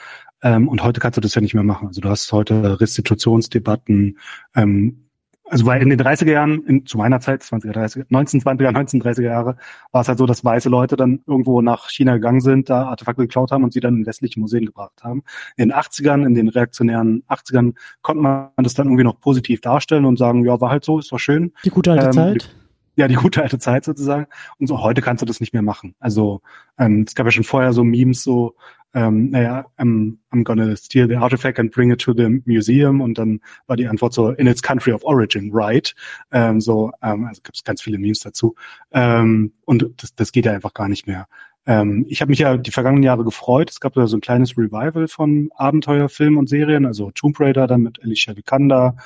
Ähm, 0.42 0.68
und 0.68 0.82
heute 0.82 1.00
kannst 1.00 1.16
du 1.16 1.20
das 1.20 1.34
ja 1.34 1.40
nicht 1.40 1.54
mehr 1.54 1.64
machen. 1.64 1.88
Also 1.88 2.00
du 2.00 2.08
hast 2.08 2.30
heute 2.32 2.80
Restitutionsdebatten, 2.80 4.18
ähm, 4.54 5.08
also 5.50 5.66
weil 5.66 5.80
in 5.82 5.88
den 5.88 6.00
30er 6.00 6.30
Jahren, 6.30 6.64
in, 6.66 6.86
zu 6.86 6.98
meiner 6.98 7.20
Zeit, 7.20 7.42
20er, 7.42 7.72
30er, 7.72 8.06
1920er, 8.08 8.70
1930er 8.70 9.22
Jahre, 9.22 9.56
war 9.92 10.02
es 10.02 10.08
halt 10.08 10.18
so, 10.18 10.26
dass 10.26 10.44
weiße 10.44 10.68
Leute 10.68 10.96
dann 10.96 11.20
irgendwo 11.26 11.62
nach 11.62 11.88
China 11.88 12.14
gegangen 12.14 12.40
sind, 12.40 12.68
da 12.68 12.84
Artefakte 12.84 13.22
geklaut 13.22 13.50
haben 13.50 13.64
und 13.64 13.72
sie 13.72 13.80
dann 13.80 13.96
in 13.96 14.06
westliche 14.06 14.38
Museen 14.40 14.66
gebracht 14.66 15.02
haben. 15.02 15.22
In 15.56 15.68
den 15.68 15.76
80ern, 15.76 16.26
in 16.26 16.34
den 16.34 16.48
reaktionären 16.48 17.22
80ern, 17.28 17.74
konnte 18.02 18.22
man 18.22 18.50
das 18.58 18.74
dann 18.74 18.88
irgendwie 18.88 19.04
noch 19.04 19.20
positiv 19.20 19.60
darstellen 19.60 20.04
und 20.04 20.18
sagen, 20.18 20.44
ja, 20.44 20.60
war 20.60 20.70
halt 20.70 20.84
so, 20.84 20.98
ist 20.98 21.10
doch 21.10 21.18
schön. 21.18 21.52
Die 21.64 21.70
gute 21.70 21.92
alte 21.92 22.06
ähm, 22.06 22.12
Zeit. 22.12 22.54
Ja, 22.96 23.06
die 23.06 23.14
gute 23.14 23.42
alte 23.42 23.58
Zeit 23.58 23.84
sozusagen. 23.84 24.26
Und 24.58 24.66
so 24.66 24.82
heute 24.82 25.02
kannst 25.02 25.22
du 25.22 25.26
das 25.26 25.40
nicht 25.40 25.52
mehr 25.52 25.62
machen. 25.62 25.94
Also 26.00 26.42
ähm, 26.78 27.04
es 27.06 27.14
gab 27.14 27.26
ja 27.26 27.30
schon 27.30 27.44
vorher 27.44 27.72
so 27.72 27.84
Memes, 27.84 28.24
so 28.24 28.56
ähm, 28.94 29.30
naja, 29.30 29.66
I'm, 29.76 30.18
I'm 30.32 30.44
gonna 30.44 30.76
steal 30.76 31.08
the 31.08 31.16
artifact 31.16 31.58
and 31.58 31.70
bring 31.70 31.90
it 31.90 32.00
to 32.00 32.12
the 32.14 32.40
museum. 32.44 33.00
Und 33.00 33.18
dann 33.18 33.40
war 33.66 33.76
die 33.76 33.86
Antwort 33.86 34.14
so, 34.14 34.30
in 34.30 34.46
its 34.46 34.62
country 34.62 34.92
of 34.92 35.04
origin, 35.04 35.50
right? 35.52 35.94
Ähm, 36.32 36.60
so, 36.60 36.92
ähm, 37.02 37.26
also 37.26 37.42
gibt 37.42 37.56
es 37.56 37.64
ganz 37.64 37.82
viele 37.82 37.98
Memes 37.98 38.20
dazu. 38.20 38.54
Ähm, 38.92 39.52
und 39.64 39.90
das, 39.96 40.14
das 40.14 40.32
geht 40.32 40.46
ja 40.46 40.52
einfach 40.52 40.74
gar 40.74 40.88
nicht 40.88 41.06
mehr. 41.06 41.26
Ähm, 41.66 42.06
ich 42.08 42.22
habe 42.22 42.30
mich 42.30 42.38
ja 42.38 42.56
die 42.56 42.70
vergangenen 42.70 43.02
Jahre 43.02 43.24
gefreut. 43.24 43.70
Es 43.70 43.80
gab 43.80 43.92
da 43.92 44.06
so 44.06 44.16
ein 44.16 44.22
kleines 44.22 44.56
Revival 44.56 45.06
von 45.06 45.50
Abenteuerfilmen 45.54 46.38
und 46.38 46.48
Serien, 46.48 46.86
also 46.86 47.10
Tomb 47.10 47.38
Raider 47.38 47.66
dann 47.66 47.82
mit 47.82 48.02
Alicia 48.02 48.36
Vikander, 48.36 48.96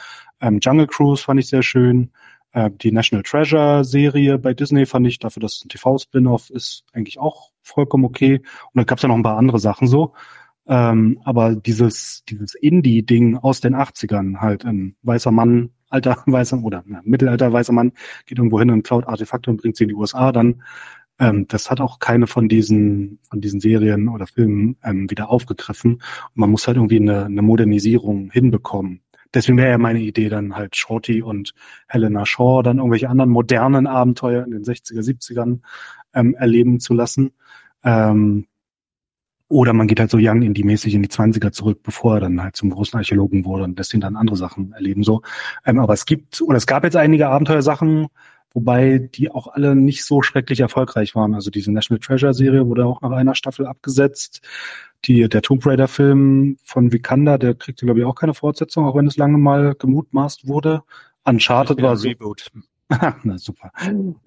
ähm, 0.41 0.59
Jungle 0.61 0.87
Cruise 0.87 1.23
fand 1.23 1.41
ich 1.41 1.49
sehr 1.49 1.63
schön. 1.63 2.11
Äh, 2.53 2.71
die 2.71 2.93
National 2.93 3.23
Treasure 3.23 3.85
Serie 3.85 4.39
bei 4.39 4.55
Disney 4.55 4.87
fand 4.87 5.07
ich, 5.07 5.19
dafür, 5.19 5.41
dass 5.41 5.57
es 5.57 5.65
ein 5.65 5.71
TV-Spin-off 5.71 6.51
ist, 6.51 6.85
eigentlich 6.93 7.19
auch 7.19 7.52
vollkommen 7.63 8.05
okay. 8.05 8.39
Und 8.39 8.75
dann 8.75 8.87
gab 8.87 8.99
es 8.99 9.03
ja 9.03 9.09
noch 9.09 9.17
ein 9.17 9.23
paar 9.23 9.39
andere 9.39 9.59
Sachen 9.59 9.89
so. 9.89 10.13
Ähm, 10.67 11.21
aber 11.25 11.57
dieses, 11.57 12.23
dieses 12.29 12.55
Indie-Ding 12.55 13.37
aus 13.37 13.61
den 13.61 13.75
80ern, 13.75 14.39
halt 14.39 14.65
ein 14.65 14.97
weißer 15.03 15.33
Mann, 15.33 15.71
alter 15.89 16.23
weißer 16.27 16.63
oder 16.63 16.85
ja, 16.89 17.01
mittelalter 17.05 17.53
weißer 17.53 17.73
Mann 17.73 17.93
geht 18.27 18.39
irgendwo 18.39 18.59
hin 18.59 18.71
und 18.71 18.85
klaut 18.85 19.07
Artefakte 19.07 19.51
und 19.51 19.61
bringt 19.61 19.77
sie 19.77 19.85
in 19.85 19.89
die 19.89 19.95
USA 19.95 20.33
dann. 20.33 20.63
Ähm, 21.19 21.47
das 21.49 21.71
hat 21.71 21.81
auch 21.81 21.99
keine 21.99 22.27
von 22.27 22.49
diesen, 22.49 23.19
von 23.29 23.41
diesen 23.41 23.61
Serien 23.61 24.09
oder 24.09 24.27
Filmen 24.27 24.77
ähm, 24.85 25.11
wieder 25.11 25.31
aufgegriffen. 25.31 25.95
Und 25.95 26.37
man 26.37 26.51
muss 26.51 26.67
halt 26.67 26.77
irgendwie 26.77 27.01
eine, 27.01 27.27
eine 27.27 27.43
Modernisierung 27.43 28.31
hinbekommen 28.31 29.03
deswegen 29.35 29.59
wäre 29.59 29.71
ja 29.71 29.79
meine 29.79 30.01
Idee 30.01 30.29
dann 30.29 30.55
halt 30.55 30.77
Shorty 30.77 31.23
und 31.23 31.55
Helena 31.89 32.27
Shaw 32.27 32.63
dann 32.63 32.79
irgendwelche 32.79 33.09
anderen 33.09 33.31
modernen 33.31 33.87
Abenteuer 33.87 34.45
in 34.45 34.51
den 34.51 34.65
60er, 34.65 35.01
70ern 35.01 35.61
ähm, 36.15 36.35
erleben 36.35 36.81
zu 36.81 36.95
lassen. 36.95 37.33
Ähm, 37.85 38.47
oder 39.49 39.75
man 39.75 39.87
geht 39.87 40.01
halt 40.01 40.11
so 40.11 40.19
Young 40.19 40.43
Indie-mäßig 40.43 40.95
in 40.95 41.03
die 41.03 41.11
20er 41.11 41.53
zurück, 41.53 41.81
bevor 41.83 42.15
er 42.15 42.21
dann 42.21 42.43
halt 42.43 42.57
zum 42.57 42.71
großen 42.71 42.97
Archäologen 42.99 43.45
wurde 43.45 43.65
und 43.65 43.77
lässt 43.77 43.93
ihn 43.93 44.01
dann 44.01 44.17
andere 44.17 44.37
Sachen 44.37 44.73
erleben. 44.73 45.03
So. 45.05 45.23
Ähm, 45.67 45.79
aber 45.79 45.93
es 45.93 46.07
gibt, 46.07 46.41
oder 46.41 46.57
es 46.57 46.67
gab 46.67 46.85
jetzt 46.85 46.97
einige 46.97 47.29
Abenteuersachen, 47.29 48.09
wobei 48.55 48.99
die 48.99 49.31
auch 49.31 49.49
alle 49.49 49.77
nicht 49.77 50.05
so 50.05 50.23
schrecklich 50.23 50.61
erfolgreich 50.61 51.15
waren. 51.15 51.35
Also 51.35 51.51
diese 51.51 51.71
National 51.71 52.01
Treasure 52.01 52.33
Serie 52.33 52.67
wurde 52.67 52.87
auch 52.87 53.03
nach 53.03 53.11
einer 53.11 53.35
Staffel 53.35 53.67
abgesetzt 53.67 54.43
die, 55.05 55.29
der 55.29 55.43
Tomb 55.43 55.67
Raider 55.67 55.89
Film 55.89 56.59
von 56.63 56.93
Vikander, 56.93 57.39
der 57.39 57.55
kriegte, 57.55 57.85
glaube 57.85 58.01
ich, 58.01 58.07
auch 58.07 58.15
keine 58.15 58.35
Fortsetzung, 58.35 58.87
auch 58.87 58.95
wenn 58.95 59.07
es 59.07 59.17
lange 59.17 59.39
mal 59.39 59.75
gemutmaßt 59.75 60.47
wurde. 60.47 60.83
Uncharted 61.25 61.81
war 61.83 61.97
so. 61.97 62.09
Reboot. 62.09 62.51
Na 63.23 63.39
super. 63.39 63.73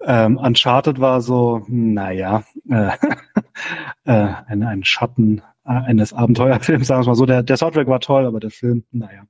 Ähm, 0.00 0.36
Uncharted 0.38 1.00
war 1.00 1.20
so, 1.20 1.64
naja, 1.68 2.44
äh, 2.68 2.90
äh, 4.04 4.34
ein, 4.46 4.62
ein 4.62 4.84
Schatten 4.84 5.42
äh, 5.64 5.70
eines 5.70 6.12
Abenteuerfilms, 6.12 6.86
sagen 6.86 7.02
wir 7.02 7.08
mal 7.08 7.14
so. 7.14 7.26
Der, 7.26 7.42
der 7.42 7.56
Soundtrack 7.56 7.88
war 7.88 8.00
toll, 8.00 8.26
aber 8.26 8.40
der 8.40 8.50
Film, 8.50 8.84
naja. 8.92 9.22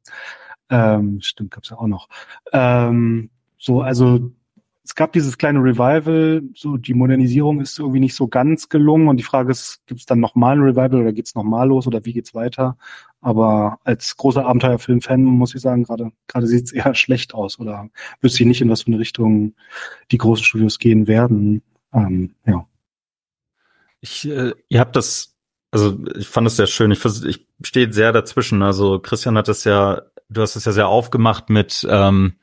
Ähm, 0.68 1.20
stimmt, 1.20 1.52
gab's 1.52 1.70
ja 1.70 1.78
auch 1.78 1.86
noch. 1.86 2.08
Ähm, 2.52 3.30
so, 3.58 3.82
also 3.82 4.32
es 4.86 4.94
gab 4.94 5.12
dieses 5.12 5.36
kleine 5.36 5.58
Revival, 5.58 6.42
so 6.54 6.76
die 6.76 6.94
Modernisierung 6.94 7.60
ist 7.60 7.80
irgendwie 7.80 7.98
nicht 7.98 8.14
so 8.14 8.28
ganz 8.28 8.68
gelungen 8.68 9.08
und 9.08 9.16
die 9.16 9.24
Frage 9.24 9.50
ist, 9.50 9.84
gibt 9.86 9.98
es 9.98 10.06
dann 10.06 10.20
nochmal 10.20 10.56
ein 10.56 10.62
Revival 10.62 11.00
oder 11.00 11.12
geht's 11.12 11.34
nochmal 11.34 11.66
los 11.66 11.88
oder 11.88 12.04
wie 12.04 12.12
geht's 12.12 12.34
weiter? 12.34 12.78
Aber 13.20 13.80
als 13.82 14.16
großer 14.16 14.46
Abenteuerfilm-Fan 14.46 15.24
muss 15.24 15.56
ich 15.56 15.60
sagen, 15.60 15.82
gerade 15.82 16.12
gerade 16.28 16.46
sieht's 16.46 16.70
eher 16.70 16.94
schlecht 16.94 17.34
aus 17.34 17.58
oder 17.58 17.88
wüsste 18.20 18.44
ich 18.44 18.46
nicht, 18.46 18.60
in 18.60 18.70
was 18.70 18.82
für 18.82 18.88
eine 18.92 19.00
Richtung 19.00 19.54
die 20.12 20.18
großen 20.18 20.44
Studios 20.44 20.78
gehen 20.78 21.08
werden. 21.08 21.62
Ähm, 21.92 22.36
ja. 22.46 22.68
Ich, 24.00 24.28
äh, 24.28 24.52
ihr 24.68 24.78
habt 24.78 24.94
das, 24.94 25.34
also 25.72 25.98
ich 26.16 26.28
fand 26.28 26.46
es 26.46 26.54
sehr 26.54 26.68
schön. 26.68 26.92
Ich, 26.92 27.04
ich 27.04 27.44
stehe 27.64 27.92
sehr 27.92 28.12
dazwischen. 28.12 28.62
Also 28.62 29.00
Christian 29.00 29.36
hat 29.36 29.48
es 29.48 29.64
ja, 29.64 30.02
du 30.28 30.42
hast 30.42 30.54
es 30.54 30.64
ja 30.64 30.70
sehr 30.70 30.86
aufgemacht 30.86 31.50
mit 31.50 31.84
ähm, 31.90 32.34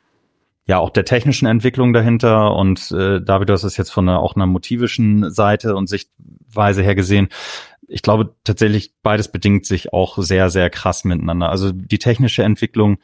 ja 0.65 0.79
auch 0.79 0.89
der 0.89 1.05
technischen 1.05 1.45
Entwicklung 1.45 1.93
dahinter 1.93 2.55
und 2.55 2.91
äh, 2.91 3.21
David, 3.21 3.49
du 3.49 3.53
hast 3.53 3.63
es 3.63 3.77
jetzt 3.77 3.91
von 3.91 4.07
einer, 4.07 4.19
auch 4.19 4.35
einer 4.35 4.45
motivischen 4.45 5.31
Seite 5.31 5.75
und 5.75 5.87
Sichtweise 5.87 6.81
her 6.81 6.95
gesehen. 6.95 7.29
Ich 7.87 8.01
glaube 8.01 8.35
tatsächlich, 8.43 8.93
beides 9.03 9.27
bedingt 9.27 9.65
sich 9.65 9.91
auch 9.91 10.17
sehr, 10.17 10.49
sehr 10.49 10.69
krass 10.69 11.03
miteinander. 11.03 11.49
Also 11.49 11.71
die 11.71 11.99
technische 11.99 12.43
Entwicklung, 12.43 12.97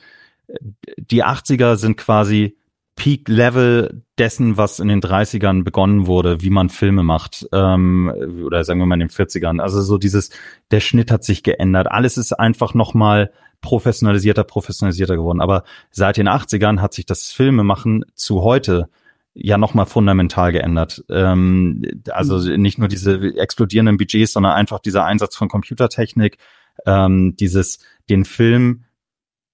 die 0.97 1.23
80er 1.23 1.75
sind 1.75 1.97
quasi 1.97 2.55
Peak-Level 2.95 4.03
dessen, 4.17 4.57
was 4.57 4.79
in 4.79 4.89
den 4.89 5.01
30ern 5.01 5.63
begonnen 5.63 6.05
wurde, 6.05 6.41
wie 6.41 6.49
man 6.49 6.69
Filme 6.69 7.01
macht, 7.01 7.47
ähm, 7.53 8.13
oder 8.45 8.63
sagen 8.63 8.79
wir 8.79 8.85
mal 8.85 8.95
in 8.95 9.07
den 9.07 9.09
40ern. 9.09 9.61
Also 9.61 9.81
so 9.81 9.97
dieses, 9.97 10.31
der 10.71 10.81
Schnitt 10.81 11.09
hat 11.09 11.23
sich 11.23 11.43
geändert. 11.43 11.89
Alles 11.89 12.17
ist 12.17 12.33
einfach 12.33 12.73
nochmal 12.73 13.31
professionalisierter, 13.61 14.43
professionalisierter 14.43 15.15
geworden. 15.15 15.41
Aber 15.41 15.63
seit 15.91 16.17
den 16.17 16.29
80ern 16.29 16.79
hat 16.79 16.93
sich 16.93 17.05
das 17.05 17.31
Filmemachen 17.31 18.05
zu 18.15 18.43
heute 18.43 18.89
ja 19.33 19.57
nochmal 19.57 19.85
fundamental 19.85 20.51
geändert. 20.51 21.03
Ähm, 21.09 21.83
also 22.09 22.37
mhm. 22.37 22.61
nicht 22.61 22.79
nur 22.79 22.87
diese 22.87 23.19
explodierenden 23.37 23.97
Budgets, 23.97 24.33
sondern 24.33 24.53
einfach 24.53 24.79
dieser 24.79 25.05
Einsatz 25.05 25.35
von 25.35 25.47
Computertechnik, 25.47 26.37
ähm, 26.85 27.35
dieses 27.39 27.79
den 28.09 28.25
Film 28.25 28.85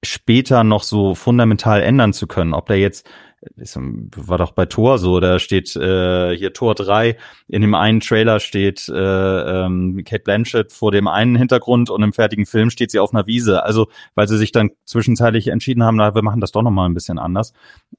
später 0.03 0.63
noch 0.63 0.83
so 0.83 1.15
fundamental 1.15 1.81
ändern 1.81 2.13
zu 2.13 2.27
können. 2.27 2.53
Ob 2.53 2.67
der 2.67 2.79
jetzt 2.79 3.09
war 3.55 4.37
doch 4.37 4.51
bei 4.51 4.65
Tor 4.65 4.97
so, 4.97 5.19
da 5.19 5.39
steht 5.39 5.75
äh, 5.75 6.35
hier 6.35 6.53
Tor 6.53 6.75
3, 6.75 7.17
in 7.47 7.61
dem 7.61 7.75
einen 7.75 7.99
Trailer 7.99 8.39
steht 8.39 8.89
äh, 8.89 8.93
ähm, 8.93 10.03
Kate 10.05 10.23
Blanchett 10.23 10.71
vor 10.71 10.91
dem 10.91 11.07
einen 11.07 11.35
Hintergrund 11.35 11.89
und 11.89 12.03
im 12.03 12.13
fertigen 12.13 12.45
Film 12.45 12.69
steht 12.69 12.91
sie 12.91 12.99
auf 12.99 13.13
einer 13.13 13.27
Wiese. 13.27 13.63
Also, 13.63 13.87
weil 14.15 14.27
sie 14.27 14.37
sich 14.37 14.51
dann 14.51 14.71
zwischenzeitlich 14.85 15.47
entschieden 15.47 15.83
haben, 15.83 15.97
na, 15.97 16.15
wir 16.15 16.23
machen 16.23 16.41
das 16.41 16.51
doch 16.51 16.61
nochmal 16.61 16.89
ein 16.89 16.93
bisschen 16.93 17.19
anders. 17.19 17.53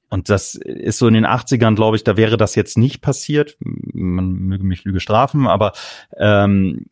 Und 0.09 0.29
das 0.29 0.55
ist 0.55 0.97
so 0.97 1.07
in 1.07 1.13
den 1.13 1.25
80ern, 1.25 1.75
glaube 1.75 1.97
ich, 1.97 2.03
da 2.03 2.17
wäre 2.17 2.37
das 2.37 2.55
jetzt 2.55 2.77
nicht 2.77 3.01
passiert. 3.01 3.57
Man 3.59 4.33
möge 4.33 4.63
mich 4.63 4.83
Lüge 4.83 4.99
strafen, 4.99 5.47
aber 5.47 5.73
ähm, 6.17 6.85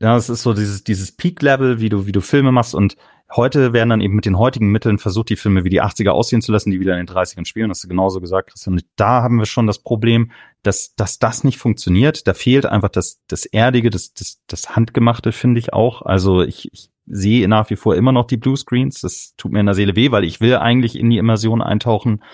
ja, 0.00 0.16
es 0.16 0.28
ist 0.28 0.42
so 0.42 0.54
dieses, 0.54 0.84
dieses 0.84 1.12
Peak-Level, 1.12 1.80
wie 1.80 1.88
du, 1.88 2.06
wie 2.06 2.12
du 2.12 2.20
Filme 2.20 2.52
machst 2.52 2.74
und 2.74 2.96
Heute 3.36 3.72
werden 3.72 3.90
dann 3.90 4.00
eben 4.00 4.16
mit 4.16 4.26
den 4.26 4.38
heutigen 4.38 4.72
Mitteln 4.72 4.98
versucht, 4.98 5.28
die 5.28 5.36
Filme 5.36 5.62
wie 5.62 5.70
die 5.70 5.82
80er 5.82 6.10
aussehen 6.10 6.42
zu 6.42 6.50
lassen, 6.50 6.72
die 6.72 6.80
wieder 6.80 6.98
in 6.98 7.06
den 7.06 7.14
30ern 7.14 7.46
spielen. 7.46 7.70
Hast 7.70 7.84
du 7.84 7.88
genauso 7.88 8.20
gesagt, 8.20 8.50
Christian. 8.50 8.74
Und 8.74 8.84
da 8.96 9.22
haben 9.22 9.36
wir 9.36 9.46
schon 9.46 9.68
das 9.68 9.78
Problem, 9.78 10.32
dass, 10.64 10.96
dass 10.96 11.20
das 11.20 11.44
nicht 11.44 11.56
funktioniert. 11.56 12.26
Da 12.26 12.34
fehlt 12.34 12.66
einfach 12.66 12.88
das, 12.88 13.20
das 13.28 13.46
Erdige, 13.46 13.90
das, 13.90 14.12
das, 14.14 14.40
das 14.48 14.74
Handgemachte, 14.74 15.30
finde 15.30 15.60
ich 15.60 15.72
auch. 15.72 16.02
Also 16.02 16.42
ich, 16.42 16.72
ich 16.72 16.90
sehe 17.06 17.46
nach 17.46 17.70
wie 17.70 17.76
vor 17.76 17.94
immer 17.94 18.10
noch 18.10 18.26
die 18.26 18.36
Bluescreens. 18.36 19.00
Das 19.00 19.34
tut 19.36 19.52
mir 19.52 19.60
in 19.60 19.66
der 19.66 19.76
Seele 19.76 19.94
weh, 19.94 20.10
weil 20.10 20.24
ich 20.24 20.40
will 20.40 20.56
eigentlich 20.56 20.98
in 20.98 21.08
die 21.08 21.18
Immersion 21.18 21.62
eintauchen, 21.62 22.24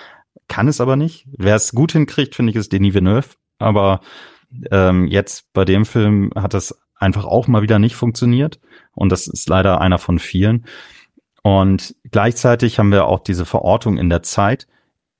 kann 0.48 0.66
es 0.66 0.80
aber 0.80 0.96
nicht. 0.96 1.26
Wer 1.36 1.56
es 1.56 1.72
gut 1.72 1.92
hinkriegt, 1.92 2.34
finde 2.34 2.50
ich, 2.50 2.56
ist 2.56 2.72
Denis 2.72 2.94
Villeneuve. 2.94 3.36
Aber 3.58 4.00
ähm, 4.70 5.08
jetzt 5.08 5.52
bei 5.52 5.66
dem 5.66 5.84
Film 5.84 6.30
hat 6.34 6.54
das 6.54 6.74
einfach 6.96 7.24
auch 7.24 7.48
mal 7.48 7.62
wieder 7.62 7.78
nicht 7.78 7.94
funktioniert. 7.94 8.60
Und 8.92 9.12
das 9.12 9.26
ist 9.26 9.48
leider 9.48 9.80
einer 9.80 9.98
von 9.98 10.18
vielen. 10.18 10.66
Und 11.42 11.94
gleichzeitig 12.10 12.78
haben 12.78 12.90
wir 12.90 13.06
auch 13.06 13.20
diese 13.20 13.44
Verortung 13.44 13.98
in 13.98 14.10
der 14.10 14.22
Zeit. 14.22 14.66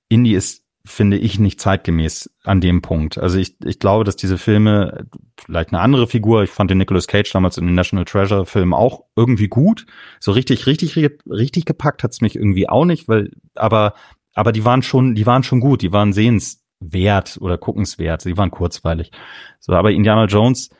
Indie 0.09 0.35
ist, 0.35 0.65
finde 0.85 1.19
ich, 1.19 1.39
nicht 1.39 1.61
zeitgemäß 1.61 2.31
an 2.43 2.61
dem 2.61 2.82
Punkt. 2.82 3.19
Also 3.19 3.39
ich, 3.39 3.57
ich 3.65 3.78
glaube, 3.78 4.05
dass 4.05 4.16
diese 4.16 4.39
Filme, 4.39 5.07
vielleicht 5.39 5.73
eine 5.73 5.81
andere 5.81 6.07
Figur, 6.07 6.43
ich 6.43 6.51
fand 6.51 6.70
den 6.70 6.78
Nicolas 6.78 7.07
Cage 7.07 7.31
damals 7.31 7.59
in 7.59 7.66
den 7.66 7.74
National 7.74 8.05
Treasure 8.05 8.47
Film 8.47 8.73
auch 8.73 9.05
irgendwie 9.15 9.48
gut. 9.48 9.86
So 10.19 10.32
richtig, 10.32 10.66
richtig, 10.66 10.97
richtig 11.28 11.65
gepackt 11.65 12.03
hat's 12.03 12.20
mich 12.20 12.36
irgendwie 12.36 12.69
auch 12.69 12.85
nicht, 12.85 13.09
weil, 13.09 13.31
aber, 13.55 13.94
aber 14.35 14.53
die 14.53 14.65
waren 14.65 14.82
schon, 14.82 15.15
die 15.15 15.27
waren 15.27 15.43
schon 15.43 15.61
gut, 15.61 15.82
die 15.82 15.93
waren 15.93 16.12
sehenswert 16.12 17.39
oder 17.40 17.59
guckenswert, 17.59 18.23
sie 18.23 18.36
waren 18.36 18.51
kurzweilig. 18.51 19.12
So, 19.61 19.74
aber 19.74 19.93
Indiana 19.93 20.24
Jones, 20.24 20.70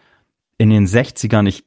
in 0.59 0.71
den 0.71 0.87
60ern, 0.87 1.47
ich, 1.47 1.65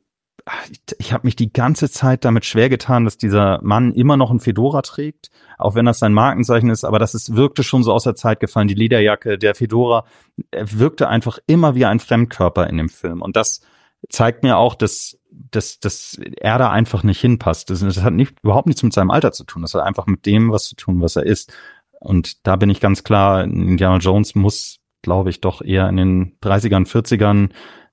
ich, 0.71 0.81
ich 0.97 1.13
habe 1.13 1.27
mich 1.27 1.35
die 1.35 1.53
ganze 1.53 1.89
Zeit 1.89 2.25
damit 2.25 2.45
schwer 2.45 2.69
getan, 2.69 3.05
dass 3.05 3.17
dieser 3.17 3.59
Mann 3.61 3.93
immer 3.93 4.17
noch 4.17 4.31
ein 4.31 4.39
Fedora 4.39 4.81
trägt, 4.81 5.29
auch 5.57 5.75
wenn 5.75 5.85
das 5.85 5.99
sein 5.99 6.13
Markenzeichen 6.13 6.69
ist, 6.69 6.83
aber 6.85 6.99
das 6.99 7.13
ist, 7.13 7.35
wirkte 7.35 7.63
schon 7.63 7.83
so 7.83 7.93
aus 7.93 8.03
der 8.03 8.15
Zeit 8.15 8.39
gefallen. 8.39 8.67
Die 8.67 8.73
Lederjacke, 8.73 9.37
der 9.37 9.55
Fedora, 9.55 10.05
er 10.51 10.79
wirkte 10.79 11.07
einfach 11.07 11.39
immer 11.47 11.75
wie 11.75 11.85
ein 11.85 11.99
Fremdkörper 11.99 12.67
in 12.67 12.77
dem 12.77 12.89
Film. 12.89 13.21
Und 13.21 13.35
das 13.35 13.61
zeigt 14.09 14.43
mir 14.43 14.57
auch, 14.57 14.75
dass, 14.75 15.19
dass, 15.29 15.79
dass 15.79 16.19
er 16.37 16.57
da 16.57 16.71
einfach 16.71 17.03
nicht 17.03 17.19
hinpasst. 17.19 17.69
Das, 17.69 17.81
das 17.81 18.01
hat 18.01 18.13
nicht, 18.13 18.35
überhaupt 18.41 18.67
nichts 18.67 18.83
mit 18.83 18.93
seinem 18.93 19.11
Alter 19.11 19.31
zu 19.31 19.43
tun. 19.43 19.61
Das 19.61 19.73
hat 19.73 19.83
einfach 19.83 20.07
mit 20.07 20.25
dem 20.25 20.51
was 20.51 20.63
zu 20.63 20.75
tun, 20.75 21.01
was 21.01 21.15
er 21.15 21.25
ist. 21.25 21.53
Und 21.99 22.47
da 22.47 22.55
bin 22.55 22.69
ich 22.69 22.79
ganz 22.79 23.03
klar, 23.03 23.43
Indiana 23.43 23.97
Jones 23.97 24.35
muss, 24.35 24.79
glaube 25.01 25.29
ich, 25.29 25.41
doch 25.41 25.61
eher 25.61 25.89
in 25.89 25.97
den 25.97 26.39
30ern, 26.41 26.87
40ern 26.87 27.49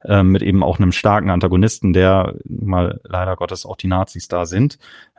äh, 0.06 0.22
mit 0.22 0.42
eben 0.42 0.62
auch 0.62 0.78
einem 0.78 0.92
starken 0.92 1.30
Antagonisten, 1.30 1.92
der 1.92 2.36
mal 2.44 3.00
leider 3.04 3.36
Gottes 3.36 3.66
auch 3.66 3.76
die 3.76 3.88
Nazis 3.88 4.28
da 4.28 4.46
sind. 4.46 4.78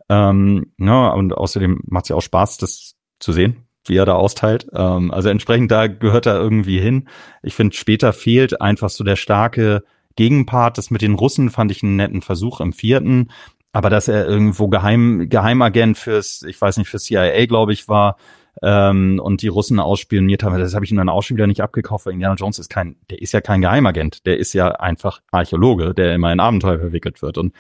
Ähm, 0.10 0.72
ja, 0.80 1.10
und 1.10 1.34
außerdem 1.34 1.82
macht 1.86 2.06
es 2.06 2.10
ja 2.10 2.16
auch 2.16 2.22
Spaß, 2.22 2.58
das 2.58 2.96
zu 3.20 3.34
sehen, 3.34 3.68
wie 3.86 3.98
er 3.98 4.06
da 4.06 4.14
austeilt. 4.14 4.68
Ähm, 4.74 5.12
also 5.12 5.30
entsprechend 5.30 5.72
da 5.72 5.88
gehört 5.88 6.26
er 6.26 6.36
irgendwie 6.36 6.80
hin. 6.80 7.10
Ich 7.44 7.56
finde, 7.56 7.76
später 7.76 8.14
fehlt 8.14 8.62
einfach 8.62 8.90
so 8.90 9.04
der 9.04 9.16
starke 9.16 9.84
Gegenpart. 10.16 10.78
Das 10.78 10.92
mit 10.92 11.02
den 11.02 11.16
Russen 11.16 11.50
fand 11.50 11.72
ich 11.72 11.84
einen 11.84 11.96
netten 11.96 12.22
Versuch 12.22 12.62
im 12.62 12.74
vierten. 12.74 13.30
Aber 13.74 13.90
dass 13.90 14.08
er 14.08 14.26
irgendwo 14.26 14.70
Geheim, 14.70 15.28
Geheimagent 15.30 15.98
fürs, 15.98 16.44
ich 16.44 16.60
weiß 16.60 16.78
nicht, 16.78 16.90
fürs 16.90 17.04
CIA, 17.04 17.46
glaube 17.46 17.74
ich, 17.74 17.88
war, 17.88 18.18
ähm, 18.62 19.20
und 19.24 19.42
die 19.42 19.48
Russen 19.48 19.80
ausspioniert 19.80 20.44
haben. 20.44 20.58
Das 20.60 20.76
habe 20.76 20.86
ich 20.86 20.92
ihm 20.92 20.98
dann 20.98 21.10
auch 21.10 21.24
schon 21.24 21.38
wieder 21.38 21.48
nicht 21.48 21.62
abgekauft, 21.62 22.06
weil 22.06 22.14
Indiana 22.14 22.36
Jones 22.36 22.60
ist 22.60 22.70
kein, 22.70 22.98
der 23.10 23.22
ist 23.22 23.34
ja 23.34 23.42
kein 23.42 23.62
Geheimagent, 23.62 24.26
der 24.26 24.38
ist 24.38 24.54
ja 24.54 24.72
einfach 24.72 25.22
Archäologe, 25.32 25.94
der 25.94 26.16
immer 26.16 26.32
in 26.32 26.40
Abenteuer 26.40 26.80
verwickelt 26.80 27.22
wird. 27.22 27.38
Und 27.38 27.54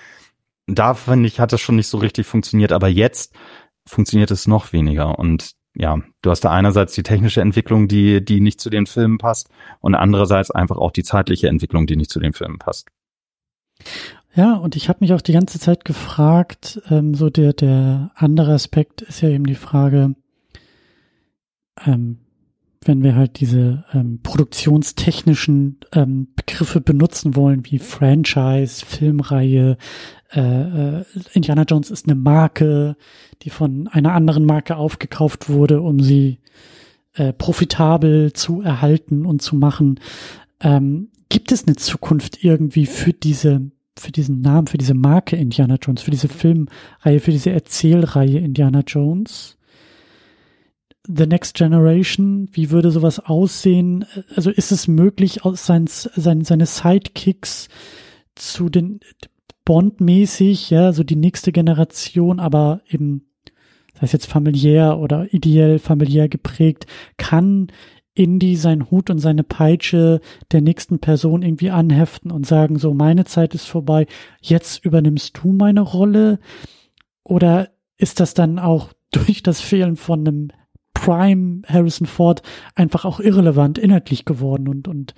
da 0.67 0.93
finde 0.93 1.27
ich, 1.27 1.39
hat 1.39 1.53
das 1.53 1.61
schon 1.61 1.75
nicht 1.75 1.87
so 1.87 1.97
richtig 1.97 2.25
funktioniert, 2.25 2.71
aber 2.71 2.87
jetzt 2.87 3.33
funktioniert 3.85 4.31
es 4.31 4.47
noch 4.47 4.73
weniger. 4.73 5.17
Und 5.17 5.51
ja, 5.75 6.01
du 6.21 6.31
hast 6.31 6.41
da 6.41 6.51
einerseits 6.51 6.93
die 6.93 7.03
technische 7.03 7.41
Entwicklung, 7.41 7.87
die, 7.87 8.23
die 8.23 8.41
nicht 8.41 8.59
zu 8.59 8.69
den 8.69 8.87
Filmen 8.87 9.17
passt, 9.17 9.49
und 9.79 9.95
andererseits 9.95 10.51
einfach 10.51 10.77
auch 10.77 10.91
die 10.91 11.03
zeitliche 11.03 11.47
Entwicklung, 11.47 11.87
die 11.87 11.95
nicht 11.95 12.09
zu 12.09 12.19
den 12.19 12.33
Filmen 12.33 12.57
passt. 12.57 12.87
Ja, 14.35 14.55
und 14.55 14.75
ich 14.75 14.89
habe 14.89 14.99
mich 15.01 15.13
auch 15.13 15.21
die 15.21 15.33
ganze 15.33 15.59
Zeit 15.59 15.85
gefragt, 15.85 16.81
ähm, 16.89 17.13
so 17.13 17.29
der, 17.29 17.53
der 17.53 18.11
andere 18.15 18.53
Aspekt 18.53 19.01
ist 19.01 19.21
ja 19.21 19.29
eben 19.29 19.45
die 19.45 19.55
Frage, 19.55 20.15
ähm, 21.85 22.17
wenn 22.83 23.03
wir 23.03 23.15
halt 23.15 23.39
diese 23.39 23.83
ähm, 23.93 24.19
produktionstechnischen 24.23 25.77
ähm, 25.93 26.27
Begriffe 26.35 26.81
benutzen 26.81 27.35
wollen, 27.35 27.65
wie 27.65 27.79
Franchise, 27.79 28.85
Filmreihe, 28.85 29.77
äh, 30.33 30.39
äh, 30.99 31.05
Indiana 31.33 31.63
Jones 31.63 31.91
ist 31.91 32.07
eine 32.07 32.15
Marke, 32.15 32.95
die 33.41 33.49
von 33.49 33.87
einer 33.87 34.13
anderen 34.13 34.45
Marke 34.45 34.77
aufgekauft 34.77 35.49
wurde, 35.49 35.81
um 35.81 35.99
sie 35.99 36.39
äh, 37.13 37.33
profitabel 37.33 38.33
zu 38.33 38.61
erhalten 38.61 39.25
und 39.25 39.41
zu 39.41 39.55
machen. 39.55 39.99
Ähm, 40.61 41.09
gibt 41.29 41.51
es 41.51 41.65
eine 41.65 41.75
Zukunft 41.75 42.43
irgendwie 42.43 42.85
für 42.85 43.13
diese, 43.13 43.71
für 43.97 44.11
diesen 44.11 44.41
Namen, 44.41 44.67
für 44.67 44.77
diese 44.77 44.93
Marke 44.93 45.35
Indiana 45.35 45.77
Jones, 45.81 46.03
für 46.03 46.11
diese 46.11 46.29
Filmreihe, 46.29 47.19
für 47.19 47.31
diese 47.31 47.51
Erzählreihe 47.51 48.39
Indiana 48.39 48.81
Jones? 48.85 49.56
The 51.07 51.25
Next 51.25 51.55
Generation, 51.55 52.49
wie 52.51 52.69
würde 52.69 52.91
sowas 52.91 53.19
aussehen? 53.19 54.05
Also 54.35 54.49
ist 54.49 54.71
es 54.71 54.87
möglich, 54.87 55.45
aus 55.45 55.65
sein, 55.65 55.85
sein, 55.87 56.43
seine 56.43 56.65
Sidekicks 56.65 57.69
zu 58.35 58.69
den 58.69 58.99
Bond-mäßig, 59.65 60.69
ja, 60.69 60.93
so 60.93 61.03
die 61.03 61.15
nächste 61.15 61.51
Generation, 61.51 62.39
aber 62.39 62.81
eben, 62.87 63.27
sei 63.93 64.01
es 64.03 64.11
jetzt 64.11 64.27
familiär 64.27 64.97
oder 64.97 65.33
ideell 65.33 65.79
familiär 65.79 66.29
geprägt, 66.29 66.87
kann 67.17 67.67
Indy 68.13 68.55
seinen 68.55 68.89
Hut 68.89 69.09
und 69.09 69.19
seine 69.19 69.43
Peitsche 69.43 70.21
der 70.51 70.61
nächsten 70.61 70.99
Person 70.99 71.43
irgendwie 71.43 71.69
anheften 71.69 72.31
und 72.31 72.47
sagen, 72.47 72.79
so, 72.79 72.93
meine 72.93 73.25
Zeit 73.25 73.53
ist 73.53 73.65
vorbei, 73.65 74.07
jetzt 74.41 74.83
übernimmst 74.83 75.37
du 75.37 75.51
meine 75.51 75.81
Rolle? 75.81 76.39
Oder 77.23 77.69
ist 77.97 78.19
das 78.19 78.33
dann 78.33 78.59
auch 78.59 78.93
durch 79.11 79.43
das 79.43 79.61
Fehlen 79.61 79.95
von 79.95 80.27
einem 80.27 80.47
Prime 81.07 81.61
Harrison 81.65 82.05
Ford 82.05 82.41
einfach 82.75 83.05
auch 83.05 83.21
irrelevant 83.21 83.77
inhaltlich 83.77 84.25
geworden 84.25 84.67
und, 84.67 84.89
und 84.89 85.15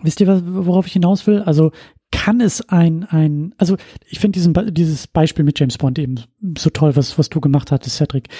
wisst 0.00 0.18
ihr, 0.20 0.42
worauf 0.46 0.86
ich 0.86 0.94
hinaus 0.94 1.26
will? 1.26 1.42
Also 1.42 1.72
kann 2.10 2.40
es 2.40 2.66
ein, 2.70 3.04
ein, 3.04 3.54
also 3.58 3.76
ich 4.08 4.18
finde 4.18 4.38
diesen, 4.38 4.54
dieses 4.72 5.08
Beispiel 5.08 5.44
mit 5.44 5.60
James 5.60 5.76
Bond 5.76 5.98
eben 5.98 6.22
so 6.56 6.70
toll, 6.70 6.96
was, 6.96 7.18
was 7.18 7.28
du 7.28 7.42
gemacht 7.42 7.70
hattest, 7.70 7.96
Cedric. 7.96 8.30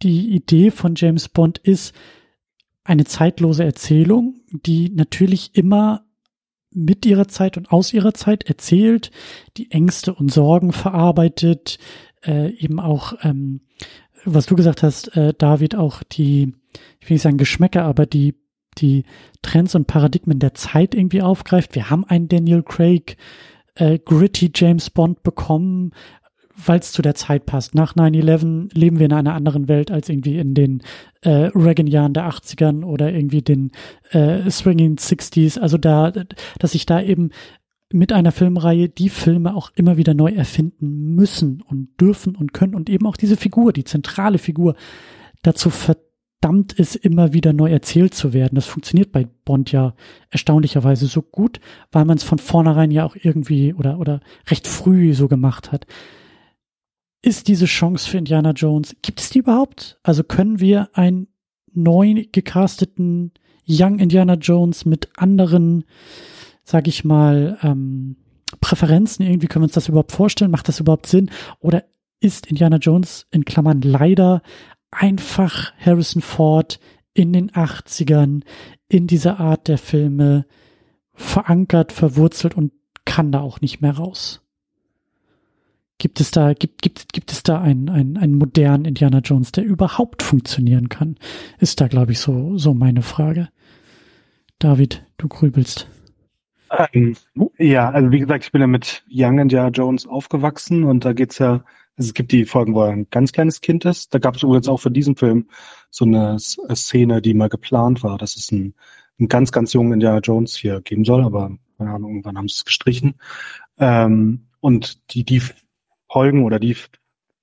Die 0.00 0.30
Idee 0.30 0.70
von 0.70 0.94
James 0.96 1.28
Bond 1.28 1.58
ist 1.58 1.94
eine 2.82 3.04
zeitlose 3.04 3.62
Erzählung, 3.62 4.40
die 4.50 4.88
natürlich 4.88 5.54
immer 5.54 6.06
mit 6.70 7.04
ihrer 7.04 7.28
Zeit 7.28 7.58
und 7.58 7.70
aus 7.70 7.92
ihrer 7.92 8.14
Zeit 8.14 8.44
erzählt, 8.44 9.10
die 9.58 9.70
Ängste 9.70 10.14
und 10.14 10.32
Sorgen 10.32 10.72
verarbeitet, 10.72 11.78
äh, 12.24 12.52
eben 12.54 12.80
auch 12.80 13.12
ähm, 13.22 13.60
was 14.24 14.46
du 14.46 14.56
gesagt 14.56 14.82
hast, 14.82 15.16
äh, 15.16 15.34
David, 15.36 15.74
auch 15.74 16.02
die, 16.02 16.54
ich 17.00 17.08
will 17.08 17.14
nicht 17.14 17.22
sagen 17.22 17.38
Geschmäcker, 17.38 17.84
aber 17.84 18.06
die, 18.06 18.34
die 18.78 19.04
Trends 19.42 19.74
und 19.74 19.86
Paradigmen 19.86 20.38
der 20.38 20.54
Zeit 20.54 20.94
irgendwie 20.94 21.22
aufgreift. 21.22 21.74
Wir 21.74 21.90
haben 21.90 22.04
einen 22.04 22.28
Daniel 22.28 22.62
Craig, 22.62 23.16
äh, 23.74 23.98
gritty 23.98 24.50
James 24.54 24.90
Bond 24.90 25.22
bekommen, 25.22 25.92
weil 26.54 26.80
es 26.80 26.92
zu 26.92 27.02
der 27.02 27.14
Zeit 27.14 27.46
passt. 27.46 27.74
Nach 27.74 27.96
9-11 27.96 28.76
leben 28.76 28.98
wir 28.98 29.06
in 29.06 29.12
einer 29.12 29.34
anderen 29.34 29.68
Welt 29.68 29.90
als 29.90 30.08
irgendwie 30.08 30.38
in 30.38 30.54
den 30.54 30.82
äh, 31.22 31.50
Reagan-Jahren 31.54 32.12
der 32.12 32.28
80ern 32.28 32.84
oder 32.84 33.12
irgendwie 33.12 33.42
den 33.42 33.72
äh, 34.10 34.48
Swinging 34.50 34.96
60s. 34.96 35.58
Also 35.58 35.78
da, 35.78 36.12
dass 36.58 36.72
sich 36.72 36.86
da 36.86 37.00
eben 37.00 37.30
mit 37.92 38.12
einer 38.12 38.32
Filmreihe 38.32 38.88
die 38.88 39.08
Filme 39.08 39.54
auch 39.54 39.70
immer 39.74 39.96
wieder 39.96 40.14
neu 40.14 40.30
erfinden 40.32 41.14
müssen 41.14 41.62
und 41.62 41.88
dürfen 42.00 42.36
und 42.36 42.52
können 42.52 42.74
und 42.74 42.90
eben 42.90 43.06
auch 43.06 43.16
diese 43.16 43.36
Figur, 43.36 43.72
die 43.72 43.84
zentrale 43.84 44.38
Figur, 44.38 44.74
dazu 45.42 45.70
verdammt 45.70 46.72
ist, 46.72 46.96
immer 46.96 47.32
wieder 47.32 47.52
neu 47.52 47.70
erzählt 47.70 48.14
zu 48.14 48.32
werden. 48.32 48.54
Das 48.54 48.66
funktioniert 48.66 49.12
bei 49.12 49.26
Bond 49.44 49.72
ja 49.72 49.94
erstaunlicherweise 50.30 51.06
so 51.06 51.22
gut, 51.22 51.60
weil 51.90 52.04
man 52.04 52.16
es 52.16 52.24
von 52.24 52.38
vornherein 52.38 52.90
ja 52.90 53.04
auch 53.04 53.16
irgendwie 53.20 53.74
oder, 53.74 53.98
oder 53.98 54.20
recht 54.48 54.66
früh 54.66 55.14
so 55.14 55.28
gemacht 55.28 55.72
hat. 55.72 55.86
Ist 57.22 57.46
diese 57.46 57.66
Chance 57.66 58.10
für 58.10 58.18
Indiana 58.18 58.50
Jones, 58.50 58.96
gibt 59.02 59.20
es 59.20 59.30
die 59.30 59.38
überhaupt? 59.38 59.98
Also 60.02 60.24
können 60.24 60.58
wir 60.58 60.90
einen 60.94 61.28
neu 61.72 62.24
gecasteten 62.32 63.32
Young 63.68 64.00
Indiana 64.00 64.34
Jones 64.34 64.84
mit 64.84 65.08
anderen 65.16 65.84
sag 66.64 66.88
ich 66.88 67.04
mal, 67.04 67.58
ähm, 67.62 68.16
Präferenzen 68.60 69.24
irgendwie? 69.24 69.46
Können 69.46 69.62
wir 69.62 69.66
uns 69.66 69.74
das 69.74 69.88
überhaupt 69.88 70.12
vorstellen? 70.12 70.50
Macht 70.50 70.68
das 70.68 70.80
überhaupt 70.80 71.06
Sinn? 71.06 71.30
Oder 71.60 71.84
ist 72.20 72.46
Indiana 72.46 72.76
Jones 72.76 73.26
in 73.30 73.44
Klammern 73.44 73.82
leider 73.82 74.42
einfach 74.90 75.72
Harrison 75.78 76.22
Ford 76.22 76.78
in 77.14 77.32
den 77.32 77.50
80ern 77.50 78.42
in 78.88 79.06
dieser 79.06 79.40
Art 79.40 79.68
der 79.68 79.78
Filme 79.78 80.46
verankert, 81.14 81.92
verwurzelt 81.92 82.56
und 82.56 82.72
kann 83.04 83.32
da 83.32 83.40
auch 83.40 83.60
nicht 83.60 83.80
mehr 83.80 83.96
raus? 83.96 84.40
Gibt 85.98 86.20
es 86.20 86.30
da, 86.30 86.52
gibt, 86.52 86.82
gibt, 86.82 87.12
gibt 87.12 87.30
es 87.30 87.42
da 87.42 87.60
einen, 87.60 87.88
einen, 87.88 88.16
einen 88.16 88.36
modernen 88.36 88.84
Indiana 88.86 89.18
Jones, 89.18 89.52
der 89.52 89.64
überhaupt 89.64 90.22
funktionieren 90.22 90.88
kann? 90.88 91.16
Ist 91.58 91.80
da, 91.80 91.86
glaube 91.86 92.12
ich, 92.12 92.18
so, 92.18 92.58
so 92.58 92.74
meine 92.74 93.02
Frage. 93.02 93.48
David, 94.58 95.04
du 95.16 95.28
grübelst. 95.28 95.86
Ähm, 96.72 97.16
ja, 97.58 97.90
also 97.90 98.10
wie 98.10 98.20
gesagt, 98.20 98.44
ich 98.44 98.52
bin 98.52 98.60
ja 98.60 98.66
mit 98.66 99.04
Young 99.10 99.38
Indiana 99.38 99.68
Jones 99.68 100.06
aufgewachsen 100.06 100.84
und 100.84 101.04
da 101.04 101.12
geht's 101.12 101.38
ja, 101.38 101.64
also 101.96 102.08
es 102.08 102.14
gibt 102.14 102.32
die 102.32 102.46
Folgen, 102.46 102.74
wo 102.74 102.82
er 102.82 102.90
ein 102.90 103.08
ganz 103.10 103.32
kleines 103.32 103.60
Kind 103.60 103.84
ist. 103.84 104.14
Da 104.14 104.18
gab 104.18 104.36
es 104.36 104.42
übrigens 104.42 104.68
auch 104.68 104.78
für 104.78 104.90
diesen 104.90 105.16
Film 105.16 105.48
so 105.90 106.04
eine 106.04 106.36
äh, 106.36 106.74
Szene, 106.74 107.20
die 107.20 107.34
mal 107.34 107.48
geplant 107.48 108.02
war, 108.02 108.16
dass 108.16 108.36
es 108.36 108.50
ein, 108.50 108.74
ein 109.20 109.28
ganz, 109.28 109.52
ganz 109.52 109.72
jungen 109.74 109.92
Indiana 109.92 110.20
Jones 110.20 110.56
hier 110.56 110.80
geben 110.80 111.04
soll, 111.04 111.22
aber 111.22 111.56
keine 111.76 111.90
Ahnung, 111.90 112.10
irgendwann 112.10 112.38
haben 112.38 112.48
sie 112.48 112.54
es 112.54 112.64
gestrichen. 112.64 113.14
Ähm, 113.78 114.46
und 114.60 115.12
die, 115.12 115.24
die 115.24 115.42
Folgen 116.08 116.44
oder 116.44 116.58
die 116.58 116.76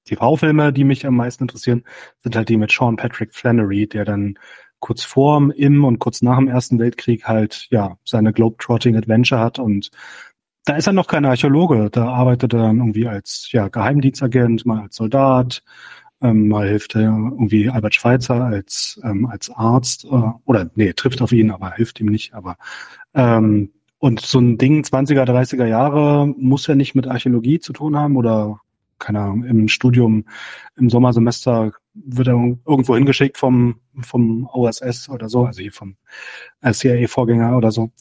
TV-Filme, 0.06 0.74
die 0.74 0.84
mich 0.84 1.06
am 1.06 1.16
meisten 1.16 1.44
interessieren, 1.44 1.84
sind 2.22 2.36
halt 2.36 2.50
die 2.50 2.58
mit 2.58 2.72
Sean 2.72 2.96
Patrick 2.96 3.36
Flannery, 3.36 3.88
der 3.88 4.06
dann 4.06 4.40
kurz 4.80 5.04
vor, 5.04 5.52
im 5.56 5.84
und 5.84 6.00
kurz 6.00 6.22
nach 6.22 6.38
dem 6.38 6.48
Ersten 6.48 6.80
Weltkrieg 6.80 7.26
halt 7.26 7.68
ja 7.70 7.98
seine 8.06 8.34
Globetrotting 8.34 8.96
Adventure 8.96 9.42
hat 9.42 9.60
und 9.60 9.92
da 10.66 10.76
ist 10.76 10.88
er 10.88 10.94
noch 10.94 11.08
kein 11.08 11.26
Archäologe. 11.26 11.90
Da 11.92 12.10
arbeitet 12.10 12.54
er 12.54 12.60
dann 12.60 12.78
irgendwie 12.78 13.08
als 13.08 13.52
ja, 13.52 13.70
Geheimdienstagent, 13.70 14.66
mal 14.66 14.82
als 14.82 14.98
Soldat, 14.98 15.64
ähm, 16.22 16.48
mal 16.48 16.68
hilft 16.68 16.96
er 16.96 17.02
irgendwie 17.02 17.70
Albert 17.70 17.96
Schweitzer 17.96 18.44
als 18.44 19.00
ähm, 19.04 19.26
als 19.26 19.50
Arzt 19.50 20.06
äh, 20.06 20.32
oder 20.46 20.70
nee, 20.76 20.94
trifft 20.94 21.22
auf 21.22 21.32
ihn, 21.32 21.52
aber 21.52 21.72
hilft 21.74 22.00
ihm 22.00 22.08
nicht. 22.08 22.34
Aber 22.34 22.58
ähm, 23.14 23.72
und 24.00 24.22
so 24.22 24.40
ein 24.40 24.58
Ding 24.58 24.84
20er, 24.84 25.26
30er 25.26 25.66
Jahre 25.66 26.28
muss 26.38 26.68
ja 26.68 26.76
nicht 26.76 26.96
mit 26.96 27.08
Archäologie 27.08 27.60
zu 27.60 27.74
tun 27.74 27.98
haben 27.98 28.16
oder 28.16 28.62
keine 29.00 29.22
Ahnung, 29.22 29.44
im 29.46 29.68
Studium 29.70 30.26
im 30.76 30.90
Sommersemester 30.90 31.72
wird 32.06 32.28
er 32.28 32.34
irgendwo 32.34 32.96
hingeschickt 32.96 33.38
vom, 33.38 33.80
vom 34.02 34.48
OSS 34.52 35.10
oder 35.10 35.30
so, 35.30 35.46
also 35.46 35.62
hier 35.62 35.72
vom 35.72 35.96
CIA-Vorgänger 36.64 37.58
oder 37.58 37.72
so. 37.72 37.92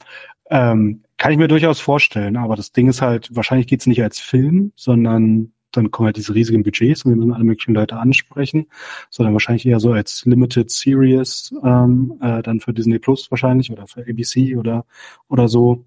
Ähm, 0.50 1.02
kann 1.16 1.32
ich 1.32 1.38
mir 1.38 1.48
durchaus 1.48 1.80
vorstellen, 1.80 2.36
aber 2.36 2.56
das 2.56 2.72
Ding 2.72 2.88
ist 2.88 3.02
halt, 3.02 3.34
wahrscheinlich 3.34 3.66
geht's 3.66 3.86
nicht 3.86 4.02
als 4.02 4.20
Film, 4.20 4.72
sondern 4.76 5.52
dann 5.72 5.90
kommen 5.90 6.06
halt 6.06 6.16
diese 6.16 6.34
riesigen 6.34 6.62
Budgets 6.62 7.04
und 7.04 7.12
wir 7.12 7.16
müssen 7.16 7.32
alle 7.32 7.44
möglichen 7.44 7.74
Leute 7.74 7.96
ansprechen, 7.98 8.66
sondern 9.10 9.34
wahrscheinlich 9.34 9.66
eher 9.66 9.80
so 9.80 9.92
als 9.92 10.24
Limited 10.24 10.70
Series 10.70 11.54
ähm, 11.62 12.18
äh, 12.22 12.42
dann 12.42 12.60
für 12.60 12.72
Disney 12.72 12.98
Plus 12.98 13.30
wahrscheinlich 13.30 13.70
oder 13.70 13.86
für 13.86 14.00
ABC 14.00 14.56
oder 14.56 14.86
oder 15.28 15.48
so. 15.48 15.84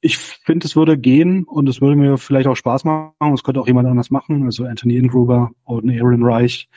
Ich 0.00 0.16
finde, 0.16 0.66
es 0.66 0.76
würde 0.76 0.96
gehen 0.96 1.44
und 1.44 1.68
es 1.68 1.80
würde 1.80 1.96
mir 1.96 2.18
vielleicht 2.18 2.46
auch 2.46 2.54
Spaß 2.54 2.84
machen. 2.84 3.34
Es 3.34 3.42
könnte 3.42 3.60
auch 3.60 3.66
jemand 3.66 3.88
anders 3.88 4.10
machen, 4.10 4.44
also 4.44 4.64
Anthony 4.64 4.96
Ingruber 4.96 5.50
oder 5.64 5.92
Aaron 5.92 6.22
Reich. 6.22 6.68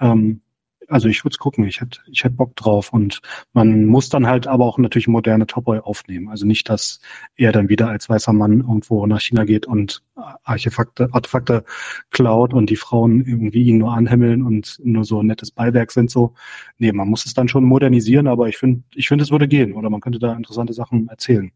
Ähm, 0.00 0.42
also 0.88 1.08
ich 1.08 1.24
würde 1.24 1.34
es 1.34 1.38
gucken, 1.38 1.64
ich 1.64 1.80
hätte 1.80 2.00
ich 2.06 2.24
hätte 2.24 2.34
Bock 2.34 2.56
drauf 2.56 2.92
und 2.92 3.20
man 3.52 3.84
muss 3.86 4.08
dann 4.08 4.26
halt 4.26 4.46
aber 4.46 4.64
auch 4.64 4.78
natürlich 4.78 5.08
moderne 5.08 5.46
Topboy 5.46 5.80
aufnehmen. 5.80 6.28
Also 6.28 6.46
nicht, 6.46 6.68
dass 6.68 7.00
er 7.36 7.52
dann 7.52 7.68
wieder 7.68 7.88
als 7.88 8.08
weißer 8.08 8.32
Mann 8.32 8.60
irgendwo 8.60 9.06
nach 9.06 9.20
China 9.20 9.44
geht 9.44 9.66
und 9.66 10.02
Artefakte, 10.44 11.08
Artefakte 11.12 11.64
klaut 12.10 12.54
und 12.54 12.70
die 12.70 12.76
Frauen 12.76 13.24
irgendwie 13.24 13.64
ihn 13.64 13.78
nur 13.78 13.92
anhimmeln 13.92 14.42
und 14.42 14.80
nur 14.82 15.04
so 15.04 15.20
ein 15.22 15.26
nettes 15.26 15.50
Beiwerk 15.50 15.92
sind 15.92 16.10
so. 16.10 16.34
Nee, 16.78 16.92
man 16.92 17.08
muss 17.08 17.26
es 17.26 17.34
dann 17.34 17.48
schon 17.48 17.64
modernisieren, 17.64 18.26
aber 18.26 18.48
ich 18.48 18.56
finde, 18.56 18.82
ich 18.94 19.08
finde, 19.08 19.24
es 19.24 19.30
würde 19.30 19.48
gehen 19.48 19.74
oder 19.74 19.90
man 19.90 20.00
könnte 20.00 20.18
da 20.18 20.34
interessante 20.34 20.72
Sachen 20.72 21.08
erzählen. 21.08 21.52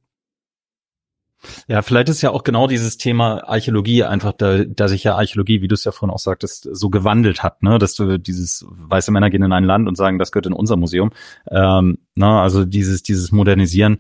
Ja, 1.69 1.83
vielleicht 1.83 2.09
ist 2.09 2.23
ja 2.23 2.31
auch 2.31 2.45
genau 2.45 2.67
dieses 2.67 2.97
Thema 2.97 3.49
Archäologie 3.49 4.05
einfach, 4.05 4.33
da, 4.33 4.65
da 4.65 4.89
sich 4.89 5.05
ja 5.05 5.17
Archäologie, 5.17 5.61
wie 5.61 5.69
du 5.69 5.75
es 5.75 5.85
ja 5.85 5.93
vorhin 5.93 6.15
auch 6.15 6.19
sagtest, 6.19 6.69
so 6.71 6.91
gewandelt 6.91 7.43
hat, 7.43 7.63
ne, 7.63 7.79
dass 7.79 7.95
du 7.95 8.19
dieses 8.19 8.65
weiße 8.69 9.11
Männer 9.11 9.31
gehen 9.31 9.43
in 9.43 9.53
ein 9.53 9.65
Land 9.65 9.89
und 9.89 9.97
sagen, 9.97 10.19
das 10.19 10.33
gehört 10.33 10.47
in 10.47 10.53
unser 10.53 10.77
Museum. 10.77 11.11
Ähm, 11.51 11.99
na, 12.15 12.35
ne, 12.35 12.41
also 12.41 12.65
dieses, 12.65 13.03
dieses 13.03 13.33
Modernisieren, 13.33 13.99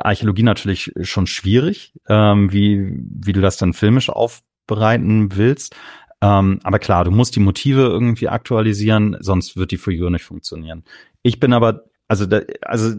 Archäologie 0.00 0.42
natürlich 0.42 0.92
schon 1.02 1.26
schwierig, 1.26 1.94
ähm, 2.08 2.52
wie, 2.52 2.92
wie 2.94 3.32
du 3.32 3.40
das 3.40 3.56
dann 3.56 3.72
filmisch 3.72 4.10
aufbereiten 4.10 5.34
willst. 5.36 5.74
Ähm, 6.20 6.60
aber 6.62 6.78
klar, 6.78 7.04
du 7.04 7.10
musst 7.10 7.36
die 7.36 7.40
Motive 7.40 7.82
irgendwie 7.82 8.28
aktualisieren, 8.28 9.16
sonst 9.20 9.56
wird 9.56 9.70
die 9.70 9.76
Figur 9.78 10.10
nicht 10.10 10.24
funktionieren. 10.24 10.84
Ich 11.22 11.40
bin 11.40 11.52
aber, 11.52 11.84
also, 12.08 12.26
da, 12.26 12.40
also 12.62 12.94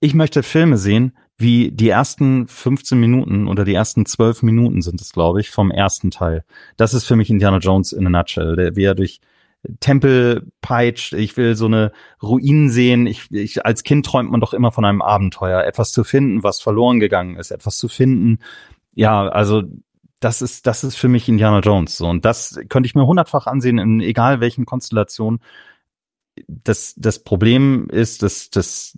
ich 0.00 0.14
möchte 0.14 0.42
Filme 0.42 0.76
sehen, 0.76 1.16
wie 1.38 1.70
die 1.70 1.88
ersten 1.88 2.48
15 2.48 2.98
Minuten 2.98 3.46
oder 3.46 3.64
die 3.64 3.74
ersten 3.74 4.04
12 4.04 4.42
Minuten 4.42 4.82
sind 4.82 5.00
es, 5.00 5.12
glaube 5.12 5.40
ich, 5.40 5.50
vom 5.50 5.70
ersten 5.70 6.10
Teil. 6.10 6.44
Das 6.76 6.94
ist 6.94 7.04
für 7.04 7.14
mich 7.14 7.30
Indiana 7.30 7.58
Jones 7.58 7.92
in 7.92 8.06
a 8.06 8.10
nutshell, 8.10 8.56
der, 8.56 8.74
wie 8.74 8.84
er 8.84 8.96
durch 8.96 9.20
Tempel 9.78 10.50
peitscht. 10.60 11.12
Ich 11.12 11.36
will 11.36 11.54
so 11.54 11.66
eine 11.66 11.92
Ruinen 12.22 12.70
sehen. 12.70 13.06
Ich, 13.06 13.30
ich, 13.30 13.64
als 13.64 13.84
Kind 13.84 14.04
träumt 14.04 14.30
man 14.30 14.40
doch 14.40 14.52
immer 14.52 14.72
von 14.72 14.84
einem 14.84 15.00
Abenteuer, 15.00 15.62
etwas 15.62 15.92
zu 15.92 16.02
finden, 16.02 16.42
was 16.42 16.60
verloren 16.60 16.98
gegangen 16.98 17.36
ist, 17.36 17.52
etwas 17.52 17.76
zu 17.76 17.88
finden. 17.88 18.38
Ja, 18.94 19.28
also 19.28 19.62
das 20.18 20.42
ist, 20.42 20.66
das 20.66 20.82
ist 20.82 20.96
für 20.96 21.08
mich 21.08 21.28
Indiana 21.28 21.60
Jones. 21.60 21.96
So. 21.96 22.08
Und 22.08 22.24
das 22.24 22.58
könnte 22.68 22.88
ich 22.88 22.96
mir 22.96 23.06
hundertfach 23.06 23.46
ansehen, 23.46 23.78
in 23.78 24.00
egal 24.00 24.40
welchen 24.40 24.66
Konstellationen 24.66 25.40
das, 26.46 26.94
das 26.96 27.22
Problem 27.22 27.88
ist, 27.90 28.22
dass, 28.22 28.50
dass 28.50 28.96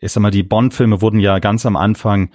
ich 0.00 0.12
sag 0.12 0.22
mal, 0.22 0.30
die 0.30 0.42
Bond-Filme 0.42 1.00
wurden 1.00 1.20
ja 1.20 1.38
ganz 1.38 1.66
am 1.66 1.76
Anfang, 1.76 2.30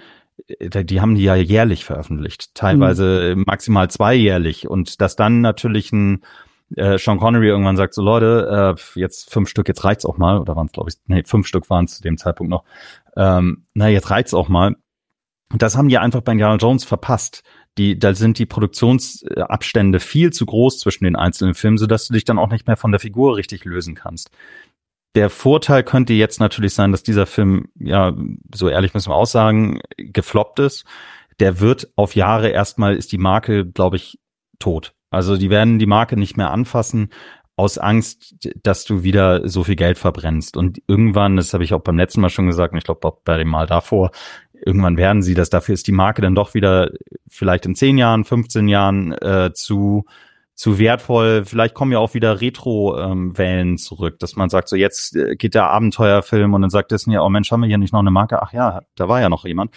äh, 0.46 0.84
die 0.84 1.00
haben 1.00 1.14
die 1.14 1.24
ja 1.24 1.34
jährlich 1.34 1.84
veröffentlicht, 1.84 2.54
teilweise 2.54 3.34
mhm. 3.36 3.44
maximal 3.46 3.90
zweijährlich 3.90 4.68
und 4.68 5.00
dass 5.00 5.16
dann 5.16 5.40
natürlich 5.40 5.92
ein 5.92 6.22
äh, 6.76 6.98
Sean 6.98 7.18
Connery 7.18 7.48
irgendwann 7.48 7.76
sagt 7.76 7.94
so 7.94 8.02
Leute, 8.02 8.76
äh, 8.76 9.00
jetzt 9.00 9.32
fünf 9.32 9.48
Stück, 9.48 9.68
jetzt 9.68 9.84
reicht's 9.84 10.04
auch 10.04 10.18
mal, 10.18 10.38
oder 10.38 10.56
waren 10.56 10.66
es 10.66 10.72
glaube 10.72 10.90
ich, 10.90 10.96
nee, 11.06 11.22
fünf 11.24 11.46
Stück 11.46 11.70
waren 11.70 11.84
es 11.84 11.96
zu 11.96 12.02
dem 12.02 12.18
Zeitpunkt 12.18 12.50
noch. 12.50 12.64
Ähm, 13.16 13.66
na, 13.74 13.88
jetzt 13.88 14.10
reicht's 14.10 14.34
auch 14.34 14.48
mal. 14.48 14.76
Das 15.54 15.76
haben 15.76 15.88
die 15.88 15.98
einfach 15.98 16.22
bei 16.22 16.32
Indiana 16.32 16.56
Jones 16.56 16.84
verpasst 16.84 17.44
die, 17.78 17.98
da 17.98 18.14
sind 18.14 18.38
die 18.38 18.46
Produktionsabstände 18.46 20.00
viel 20.00 20.32
zu 20.32 20.46
groß 20.46 20.78
zwischen 20.78 21.04
den 21.04 21.16
einzelnen 21.16 21.54
Filmen, 21.54 21.76
sodass 21.76 22.08
du 22.08 22.14
dich 22.14 22.24
dann 22.24 22.38
auch 22.38 22.50
nicht 22.50 22.66
mehr 22.66 22.76
von 22.76 22.90
der 22.90 23.00
Figur 23.00 23.36
richtig 23.36 23.64
lösen 23.64 23.94
kannst. 23.94 24.30
Der 25.16 25.30
Vorteil 25.30 25.82
könnte 25.82 26.12
jetzt 26.12 26.38
natürlich 26.40 26.74
sein, 26.74 26.92
dass 26.92 27.02
dieser 27.02 27.26
Film, 27.26 27.68
ja, 27.78 28.14
so 28.54 28.68
ehrlich 28.68 28.94
müssen 28.94 29.10
wir 29.10 29.16
auch 29.16 29.26
sagen, 29.26 29.80
gefloppt 29.96 30.60
ist. 30.60 30.84
Der 31.40 31.58
wird 31.58 31.88
auf 31.96 32.14
Jahre 32.14 32.50
erstmal, 32.50 32.94
ist 32.94 33.12
die 33.12 33.18
Marke, 33.18 33.66
glaube 33.66 33.96
ich, 33.96 34.18
tot. 34.58 34.94
Also 35.10 35.36
die 35.36 35.50
werden 35.50 35.78
die 35.78 35.86
Marke 35.86 36.16
nicht 36.16 36.36
mehr 36.36 36.50
anfassen 36.50 37.10
aus 37.56 37.78
Angst, 37.78 38.34
dass 38.62 38.84
du 38.84 39.02
wieder 39.02 39.48
so 39.48 39.64
viel 39.64 39.76
Geld 39.76 39.96
verbrennst. 39.96 40.58
Und 40.58 40.82
irgendwann, 40.86 41.36
das 41.36 41.54
habe 41.54 41.64
ich 41.64 41.72
auch 41.72 41.80
beim 41.80 41.96
letzten 41.96 42.20
Mal 42.20 42.28
schon 42.28 42.46
gesagt, 42.46 42.74
und 42.74 42.78
ich 42.78 42.84
glaube 42.84 43.08
auch 43.08 43.18
bei 43.24 43.38
dem 43.38 43.48
Mal 43.48 43.66
davor, 43.66 44.10
irgendwann 44.52 44.98
werden 44.98 45.22
sie 45.22 45.34
das. 45.34 45.48
Dafür 45.48 45.72
ist 45.72 45.86
die 45.86 45.92
Marke 45.92 46.20
dann 46.20 46.34
doch 46.34 46.52
wieder 46.52 46.90
vielleicht 47.26 47.64
in 47.64 47.74
10 47.74 47.96
Jahren, 47.96 48.24
15 48.24 48.68
Jahren 48.68 49.12
äh, 49.12 49.52
zu 49.54 50.04
zu 50.56 50.78
wertvoll. 50.78 51.44
Vielleicht 51.44 51.74
kommen 51.74 51.92
ja 51.92 51.98
auch 51.98 52.14
wieder 52.14 52.40
Retro-Wellen 52.40 53.68
ähm, 53.68 53.78
zurück, 53.78 54.18
dass 54.18 54.36
man 54.36 54.48
sagt, 54.48 54.68
so 54.68 54.74
jetzt 54.74 55.14
äh, 55.14 55.36
geht 55.36 55.54
der 55.54 55.70
Abenteuerfilm 55.70 56.54
und 56.54 56.62
dann 56.62 56.70
sagt 56.70 56.90
Disney, 56.90 57.18
oh 57.18 57.28
Mensch, 57.28 57.52
haben 57.52 57.60
wir 57.60 57.68
hier 57.68 57.78
nicht 57.78 57.92
noch 57.92 58.00
eine 58.00 58.10
Marke? 58.10 58.42
Ach 58.42 58.52
ja, 58.52 58.80
da 58.96 59.08
war 59.08 59.20
ja 59.20 59.28
noch 59.28 59.44
jemand. 59.44 59.72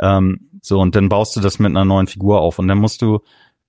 Ähm, 0.00 0.50
so, 0.60 0.80
und 0.80 0.96
dann 0.96 1.08
baust 1.08 1.36
du 1.36 1.40
das 1.40 1.60
mit 1.60 1.70
einer 1.70 1.84
neuen 1.84 2.08
Figur 2.08 2.40
auf 2.40 2.58
und 2.58 2.66
dann 2.66 2.78
musst 2.78 3.00
du 3.00 3.20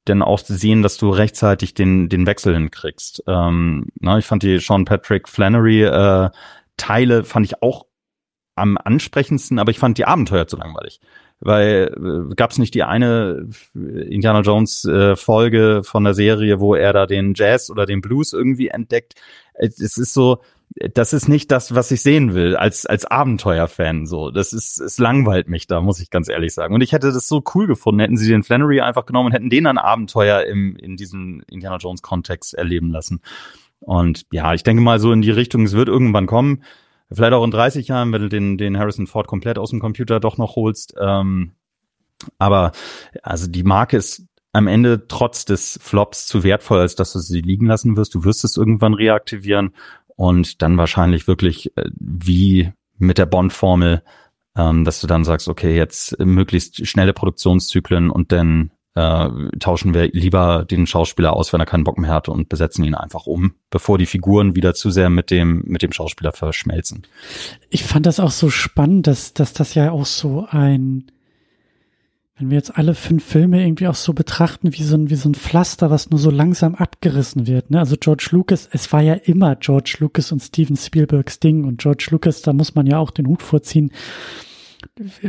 dann 0.06 0.24
auch 0.24 0.40
sehen, 0.40 0.82
dass 0.82 0.98
du 0.98 1.10
rechtzeitig 1.10 1.76
den, 1.76 2.10
den 2.10 2.26
Wechsel 2.26 2.56
hinkriegst. 2.56 3.24
Ähm, 3.28 3.88
na, 4.00 4.18
ich 4.18 4.26
fand 4.26 4.44
die 4.44 4.60
Sean 4.60 4.86
Patrick 4.86 5.30
Flannery 5.30 5.84
äh, 5.84 6.30
Teile 6.78 7.24
fand 7.24 7.46
ich 7.46 7.62
auch 7.62 7.86
am 8.56 8.78
ansprechendsten, 8.78 9.60
aber 9.60 9.72
ich 9.72 9.80
fand 9.80 9.98
die 9.98 10.06
Abenteuer 10.06 10.48
zu 10.48 10.58
langweilig. 10.58 11.00
Weil 11.41 11.94
äh, 12.32 12.36
gab 12.36 12.52
es 12.52 12.57
nicht 12.57 12.74
die 12.74 12.84
eine 12.84 13.49
Indiana 13.74 14.41
Jones 14.41 14.86
äh, 14.86 15.16
Folge 15.16 15.82
von 15.84 16.03
der 16.03 16.14
Serie, 16.14 16.60
wo 16.60 16.76
er 16.76 16.94
da 16.94 17.06
den 17.06 17.34
Jazz 17.36 17.70
oder 17.70 17.86
den 17.86 18.02
Blues 18.02 18.34
irgendwie 18.34 18.70
entdeckt. 18.70 19.16
Es 19.53 19.98
ist 19.98 20.14
so, 20.14 20.41
das 20.94 21.14
ist 21.14 21.28
nicht 21.28 21.52
das, 21.52 21.76
was 21.76 21.91
ich 21.91 22.02
sehen 22.02 22.34
will 22.34 22.56
als 22.56 22.86
als 22.86 23.06
Abenteuerfan. 23.06 24.06
So, 24.07 24.32
das 24.32 24.53
ist 24.53 24.80
es 24.80 24.98
langweilt 24.98 25.48
mich 25.48 25.68
da, 25.68 25.82
muss 25.82 25.99
ich 25.99 26.10
ganz 26.10 26.30
ehrlich 26.30 26.53
sagen. 26.53 26.74
Und 26.74 26.82
ich 26.82 26.91
hätte 26.91 27.12
das 27.12 27.28
so 27.28 27.44
cool 27.53 27.68
gefunden, 27.68 27.99
hätten 27.99 28.18
sie 28.18 28.30
den 28.30 28.44
Flannery 28.44 28.82
einfach 28.82 29.06
genommen 29.06 29.28
und 29.28 29.34
hätten 29.34 29.49
den 29.49 29.68
ein 29.68 29.78
Abenteuer 29.78 30.44
im 30.44 30.76
in 30.78 30.98
diesem 30.98 31.44
Indiana 31.48 31.78
Jones 31.78 32.02
Kontext 32.02 32.53
erleben 32.53 32.91
lassen. 32.91 33.22
Und 33.80 34.26
ja, 34.32 34.53
ich 34.53 34.64
denke 34.64 34.82
mal 34.82 34.99
so 34.99 35.12
in 35.12 35.22
die 35.22 35.32
Richtung, 35.32 35.64
es 35.64 35.74
wird 35.74 35.90
irgendwann 35.90 36.26
kommen. 36.26 36.64
Vielleicht 37.11 37.34
auch 37.34 37.44
in 37.44 37.52
30 37.52 37.88
Jahren, 37.88 38.11
wenn 38.11 38.22
du 38.22 38.30
den, 38.30 38.57
den 38.57 38.77
Harrison 38.77 39.07
Ford 39.07 39.27
komplett 39.27 39.57
aus 39.60 39.69
dem 39.69 39.80
Computer 39.80 40.19
doch 40.19 40.38
noch 40.38 40.56
holst. 40.56 40.95
Ähm, 40.99 41.52
aber 42.40 42.72
also 43.22 43.48
die 43.48 43.64
Marke 43.64 43.98
ist 43.98 44.26
am 44.53 44.68
Ende 44.68 45.07
trotz 45.07 45.45
des 45.45 45.77
Flops 45.82 46.27
zu 46.27 46.44
wertvoll, 46.44 46.80
als 46.80 46.95
dass 46.95 47.14
du 47.14 47.19
sie 47.19 47.41
liegen 47.41 47.65
lassen 47.65 47.98
wirst. 47.98 48.15
Du 48.15 48.23
wirst 48.23 48.44
es 48.45 48.57
irgendwann 48.57 48.94
reaktivieren 48.94 49.76
und 50.15 50.61
dann 50.61 50.77
wahrscheinlich 50.77 51.27
wirklich 51.27 51.76
äh, 51.77 51.90
wie 51.95 52.72
mit 52.98 53.18
der 53.18 53.26
Bond-Formel, 53.26 54.02
ähm, 54.56 54.86
dass 54.86 55.02
du 55.02 55.07
dann 55.07 55.26
sagst, 55.26 55.49
okay, 55.49 55.76
jetzt 55.76 56.18
möglichst 56.19 56.88
schnelle 56.88 57.14
Produktionszyklen 57.14 58.10
und 58.10 58.32
dann 58.32 58.72
äh, 58.96 59.30
tauschen 59.60 59.94
wir 59.94 60.08
lieber 60.08 60.66
den 60.66 60.88
Schauspieler 60.88 61.34
aus, 61.34 61.52
wenn 61.52 61.60
er 61.60 61.66
keinen 61.66 61.84
Bock 61.84 61.98
mehr 61.98 62.12
hat 62.12 62.30
und 62.30 62.50
besetzen 62.50 62.84
ihn 62.86 62.96
einfach 62.96 63.28
um, 63.28 63.54
bevor 63.70 63.98
die 63.98 64.06
Figuren 64.06 64.56
wieder 64.56 64.74
zu 64.74 64.90
sehr 64.90 65.10
mit 65.10 65.32
dem, 65.32 65.64
mit 65.66 65.82
dem 65.82 65.92
Schauspieler 65.92 66.32
verschmelzen. 66.32 67.06
Ich 67.70 67.84
fand 67.84 68.06
das 68.06 68.22
auch 68.22 68.32
so 68.32 68.50
spannend, 68.50 69.08
dass, 69.08 69.34
dass 69.34 69.52
das 69.52 69.76
ja 69.76 69.92
auch 69.92 70.06
so 70.06 70.48
ein, 70.50 71.12
wenn 72.38 72.50
wir 72.50 72.56
jetzt 72.56 72.78
alle 72.78 72.96
fünf 72.96 73.26
Filme 73.26 73.66
irgendwie 73.66 73.88
auch 73.88 73.96
so 73.96 74.14
betrachten, 74.14 74.74
wie 74.74 74.84
so 74.84 74.96
ein, 74.96 75.10
wie 75.10 75.16
so 75.16 75.28
ein 75.28 75.36
Pflaster, 75.36 75.92
was 75.92 76.10
nur 76.10 76.20
so 76.20 76.30
langsam 76.30 76.76
abgerissen 76.76 77.48
wird, 77.48 77.72
ne? 77.72 77.80
Also 77.80 77.98
George 78.00 78.30
Lucas, 78.32 78.70
es 78.72 78.94
war 78.94 79.02
ja 79.02 79.16
immer 79.16 79.58
George 79.58 79.98
Lucas 80.00 80.32
und 80.32 80.40
Steven 80.40 80.78
Spielbergs 80.78 81.42
Ding 81.42 81.66
und 81.66 81.82
George 81.82 82.08
Lucas, 82.12 82.42
da 82.42 82.54
muss 82.54 82.76
man 82.76 82.88
ja 82.88 82.98
auch 82.98 83.12
den 83.12 83.28
Hut 83.28 83.44
vorziehen 83.44 83.92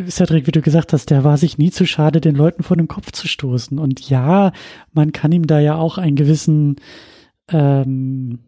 Cedric, 0.08 0.46
wie 0.46 0.52
du 0.52 0.62
gesagt 0.62 0.92
hast, 0.92 1.10
der 1.10 1.24
war 1.24 1.36
sich 1.36 1.58
nie 1.58 1.70
zu 1.70 1.86
schade, 1.86 2.20
den 2.20 2.36
Leuten 2.36 2.62
vor 2.62 2.76
den 2.76 2.86
Kopf 2.88 3.10
zu 3.10 3.26
stoßen. 3.26 3.78
Und 3.78 4.08
ja, 4.08 4.52
man 4.92 5.12
kann 5.12 5.32
ihm 5.32 5.46
da 5.46 5.58
ja 5.58 5.74
auch 5.74 5.98
einen 5.98 6.16
gewissen, 6.16 6.76
ähm, 7.48 8.38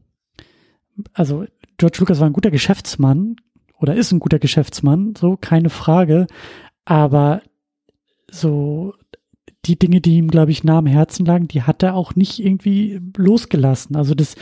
also 1.13 1.45
George 1.77 1.99
Lucas 2.01 2.21
war 2.21 2.29
ein 2.29 2.33
guter 2.33 2.51
Geschäftsmann 2.51 3.37
oder 3.79 3.95
ist 3.95 4.13
ein 4.13 4.21
guter 4.21 4.39
Geschäftsmann, 4.39 5.15
so 5.17 5.37
keine 5.37 5.71
Frage. 5.71 6.27
Aber 6.85 7.43
so 8.31 8.95
die 9.65 9.79
Dinge, 9.79 10.01
die 10.01 10.17
ihm, 10.17 10.29
glaube 10.29 10.53
ich, 10.53 10.63
nah 10.63 10.79
am 10.79 10.87
Herzen 10.87 11.27
lagen, 11.27 11.49
die 11.49 11.63
hat 11.63 11.83
er 11.83 11.95
auch 11.95 12.15
nicht 12.15 12.39
irgendwie 12.39 13.01
losgelassen. 13.17 13.97
Also 13.97 14.15
das 14.15 14.37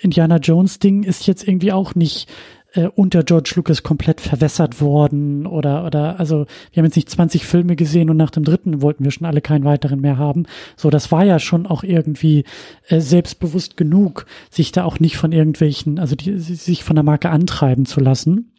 Indiana 0.00 0.36
Jones 0.36 0.78
Ding 0.78 1.02
ist 1.02 1.26
jetzt 1.26 1.46
irgendwie 1.46 1.72
auch 1.72 1.94
nicht 1.94 2.28
äh, 2.72 2.88
unter 2.88 3.22
George 3.22 3.52
Lucas 3.56 3.82
komplett 3.82 4.20
verwässert 4.20 4.80
worden 4.80 5.46
oder 5.46 5.84
oder 5.84 6.18
also 6.18 6.46
wir 6.72 6.80
haben 6.80 6.86
jetzt 6.86 6.96
nicht 6.96 7.10
20 7.10 7.46
Filme 7.46 7.76
gesehen 7.76 8.10
und 8.10 8.16
nach 8.16 8.30
dem 8.30 8.44
dritten 8.44 8.82
wollten 8.82 9.04
wir 9.04 9.10
schon 9.10 9.26
alle 9.26 9.40
keinen 9.40 9.64
weiteren 9.64 10.00
mehr 10.00 10.18
haben. 10.18 10.46
So, 10.76 10.90
das 10.90 11.12
war 11.12 11.24
ja 11.24 11.38
schon 11.38 11.66
auch 11.66 11.82
irgendwie 11.82 12.44
äh, 12.88 13.00
selbstbewusst 13.00 13.76
genug, 13.76 14.26
sich 14.50 14.72
da 14.72 14.84
auch 14.84 15.00
nicht 15.00 15.16
von 15.16 15.32
irgendwelchen, 15.32 15.98
also 15.98 16.16
die, 16.16 16.38
sich 16.38 16.84
von 16.84 16.96
der 16.96 17.04
Marke 17.04 17.30
antreiben 17.30 17.86
zu 17.86 18.00
lassen. 18.00 18.52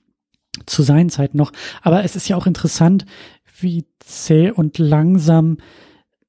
zu 0.67 0.83
seinen 0.83 1.09
Zeiten 1.09 1.37
noch. 1.37 1.51
Aber 1.81 2.03
es 2.03 2.15
ist 2.15 2.27
ja 2.29 2.37
auch 2.37 2.45
interessant, 2.45 3.05
wie 3.59 3.85
zäh 3.99 4.51
und 4.51 4.77
langsam 4.77 5.57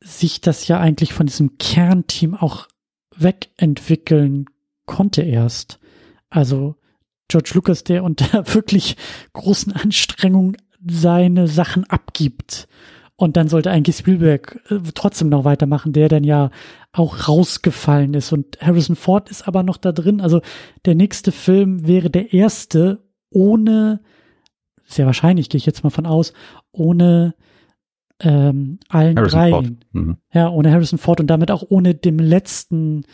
sich 0.00 0.40
das 0.40 0.66
ja 0.68 0.80
eigentlich 0.80 1.12
von 1.12 1.26
diesem 1.26 1.58
Kernteam 1.58 2.34
auch 2.34 2.68
wegentwickeln 3.16 4.46
konnte 4.86 5.22
erst. 5.22 5.78
Also 6.30 6.76
George 7.28 7.52
Lucas, 7.54 7.84
der 7.84 8.04
unter 8.04 8.46
wirklich 8.54 8.96
großen 9.32 9.72
Anstrengungen 9.72 10.56
seine 10.86 11.48
Sachen 11.48 11.84
abgibt. 11.84 12.68
Und 13.16 13.36
dann 13.36 13.48
sollte 13.48 13.70
eigentlich 13.70 13.96
Spielberg 13.96 14.60
äh, 14.70 14.80
trotzdem 14.94 15.28
noch 15.28 15.44
weitermachen, 15.44 15.92
der 15.92 16.08
dann 16.08 16.24
ja 16.24 16.50
auch 16.92 17.28
rausgefallen 17.28 18.14
ist. 18.14 18.32
Und 18.32 18.58
Harrison 18.60 18.96
Ford 18.96 19.30
ist 19.30 19.46
aber 19.46 19.62
noch 19.62 19.76
da 19.76 19.92
drin. 19.92 20.20
Also 20.20 20.40
der 20.84 20.94
nächste 20.94 21.32
Film 21.32 21.86
wäre 21.86 22.10
der 22.10 22.32
erste 22.32 23.04
ohne, 23.30 24.00
sehr 24.84 25.06
wahrscheinlich 25.06 25.48
gehe 25.48 25.58
ich 25.58 25.66
jetzt 25.66 25.84
mal 25.84 25.90
von 25.90 26.06
aus, 26.06 26.32
ohne 26.72 27.34
ähm, 28.20 28.78
allen 28.88 29.16
Harrison 29.16 29.38
dreien. 29.38 29.52
Ford. 29.52 29.74
Mhm. 29.92 30.16
Ja, 30.32 30.48
ohne 30.48 30.72
Harrison 30.72 30.98
Ford 30.98 31.20
und 31.20 31.28
damit 31.28 31.50
auch 31.50 31.64
ohne 31.68 31.94
dem 31.94 32.18
letzten 32.18 33.04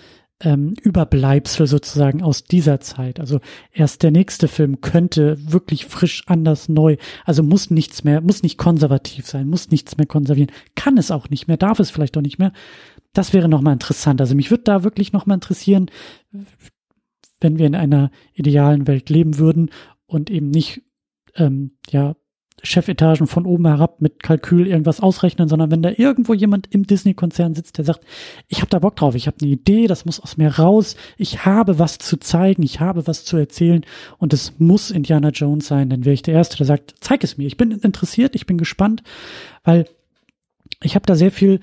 ähm, 0.40 0.74
Überbleibsel 0.82 1.66
sozusagen 1.66 2.22
aus 2.22 2.44
dieser 2.44 2.80
Zeit. 2.80 3.20
Also 3.20 3.40
erst 3.72 4.02
der 4.02 4.10
nächste 4.10 4.48
Film 4.48 4.80
könnte 4.80 5.36
wirklich 5.52 5.86
frisch, 5.86 6.24
anders, 6.26 6.68
neu, 6.68 6.96
also 7.24 7.42
muss 7.42 7.70
nichts 7.70 8.04
mehr, 8.04 8.20
muss 8.20 8.42
nicht 8.42 8.58
konservativ 8.58 9.26
sein, 9.26 9.48
muss 9.48 9.70
nichts 9.70 9.96
mehr 9.96 10.06
konservieren, 10.06 10.50
kann 10.74 10.96
es 10.96 11.10
auch 11.10 11.28
nicht 11.28 11.46
mehr, 11.46 11.56
darf 11.56 11.78
es 11.78 11.90
vielleicht 11.90 12.16
auch 12.16 12.22
nicht 12.22 12.38
mehr. 12.38 12.52
Das 13.12 13.32
wäre 13.32 13.48
nochmal 13.48 13.74
interessant. 13.74 14.20
Also 14.20 14.34
mich 14.34 14.50
würde 14.50 14.64
da 14.64 14.84
wirklich 14.84 15.12
nochmal 15.12 15.36
interessieren, 15.36 15.90
wenn 17.40 17.58
wir 17.58 17.66
in 17.66 17.74
einer 17.74 18.10
idealen 18.34 18.86
Welt 18.86 19.10
leben 19.10 19.38
würden 19.38 19.70
und 20.06 20.30
eben 20.30 20.50
nicht 20.50 20.82
ähm, 21.36 21.72
ja 21.90 22.16
Chefetagen 22.62 23.26
von 23.26 23.46
oben 23.46 23.66
herab 23.66 24.00
mit 24.00 24.22
Kalkül 24.22 24.66
irgendwas 24.66 25.00
ausrechnen, 25.00 25.48
sondern 25.48 25.70
wenn 25.70 25.82
da 25.82 25.90
irgendwo 25.96 26.34
jemand 26.34 26.72
im 26.72 26.86
Disney-Konzern 26.86 27.54
sitzt, 27.54 27.78
der 27.78 27.84
sagt, 27.84 28.04
ich 28.48 28.58
habe 28.58 28.70
da 28.70 28.78
Bock 28.78 28.96
drauf, 28.96 29.14
ich 29.14 29.26
habe 29.26 29.36
eine 29.40 29.50
Idee, 29.50 29.86
das 29.86 30.04
muss 30.04 30.20
aus 30.20 30.36
mir 30.36 30.58
raus, 30.58 30.96
ich 31.16 31.44
habe 31.44 31.78
was 31.78 31.98
zu 31.98 32.18
zeigen, 32.18 32.62
ich 32.62 32.80
habe 32.80 33.06
was 33.06 33.24
zu 33.24 33.36
erzählen 33.36 33.84
und 34.18 34.32
es 34.32 34.54
muss 34.58 34.90
Indiana 34.90 35.30
Jones 35.30 35.66
sein, 35.66 35.90
dann 35.90 36.04
wäre 36.04 36.14
ich 36.14 36.22
der 36.22 36.34
Erste, 36.34 36.56
der 36.56 36.66
sagt, 36.66 36.94
zeig 37.00 37.24
es 37.24 37.38
mir, 37.38 37.46
ich 37.46 37.56
bin 37.56 37.72
interessiert, 37.72 38.34
ich 38.34 38.46
bin 38.46 38.58
gespannt, 38.58 39.02
weil 39.64 39.86
ich 40.82 40.94
habe 40.94 41.06
da 41.06 41.14
sehr 41.14 41.30
viel 41.30 41.60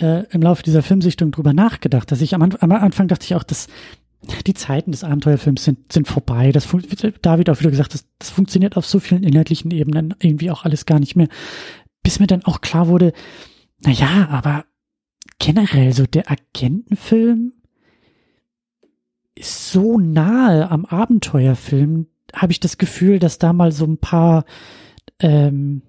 äh, 0.00 0.24
im 0.30 0.42
Laufe 0.42 0.62
dieser 0.62 0.82
Filmsichtung 0.82 1.30
drüber 1.30 1.52
nachgedacht, 1.52 2.10
dass 2.10 2.20
ich 2.20 2.34
am, 2.34 2.42
am 2.42 2.72
Anfang 2.72 3.08
dachte 3.08 3.24
ich 3.24 3.34
auch, 3.34 3.42
das 3.42 3.68
die 4.46 4.54
Zeiten 4.54 4.90
des 4.90 5.04
Abenteuerfilms 5.04 5.64
sind, 5.64 5.92
sind 5.92 6.08
vorbei. 6.08 6.52
Das 6.52 6.68
David 7.22 7.50
auch 7.50 7.60
wieder 7.60 7.70
gesagt, 7.70 7.94
das, 7.94 8.06
das 8.18 8.30
funktioniert 8.30 8.76
auf 8.76 8.86
so 8.86 8.98
vielen 8.98 9.22
inhaltlichen 9.22 9.70
Ebenen 9.70 10.14
irgendwie 10.20 10.50
auch 10.50 10.64
alles 10.64 10.86
gar 10.86 10.98
nicht 10.98 11.16
mehr. 11.16 11.28
Bis 12.02 12.20
mir 12.20 12.26
dann 12.26 12.44
auch 12.44 12.60
klar 12.60 12.88
wurde, 12.88 13.12
na 13.80 13.92
ja, 13.92 14.28
aber 14.30 14.64
generell 15.38 15.92
so 15.92 16.04
der 16.06 16.30
Agentenfilm 16.30 17.52
ist 19.34 19.70
so 19.70 19.98
nahe 19.98 20.70
am 20.70 20.84
Abenteuerfilm, 20.84 22.08
habe 22.34 22.52
ich 22.52 22.60
das 22.60 22.76
Gefühl, 22.76 23.18
dass 23.18 23.38
da 23.38 23.52
mal 23.52 23.72
so 23.72 23.84
ein 23.86 23.98
paar 23.98 24.44
ähm, 25.20 25.82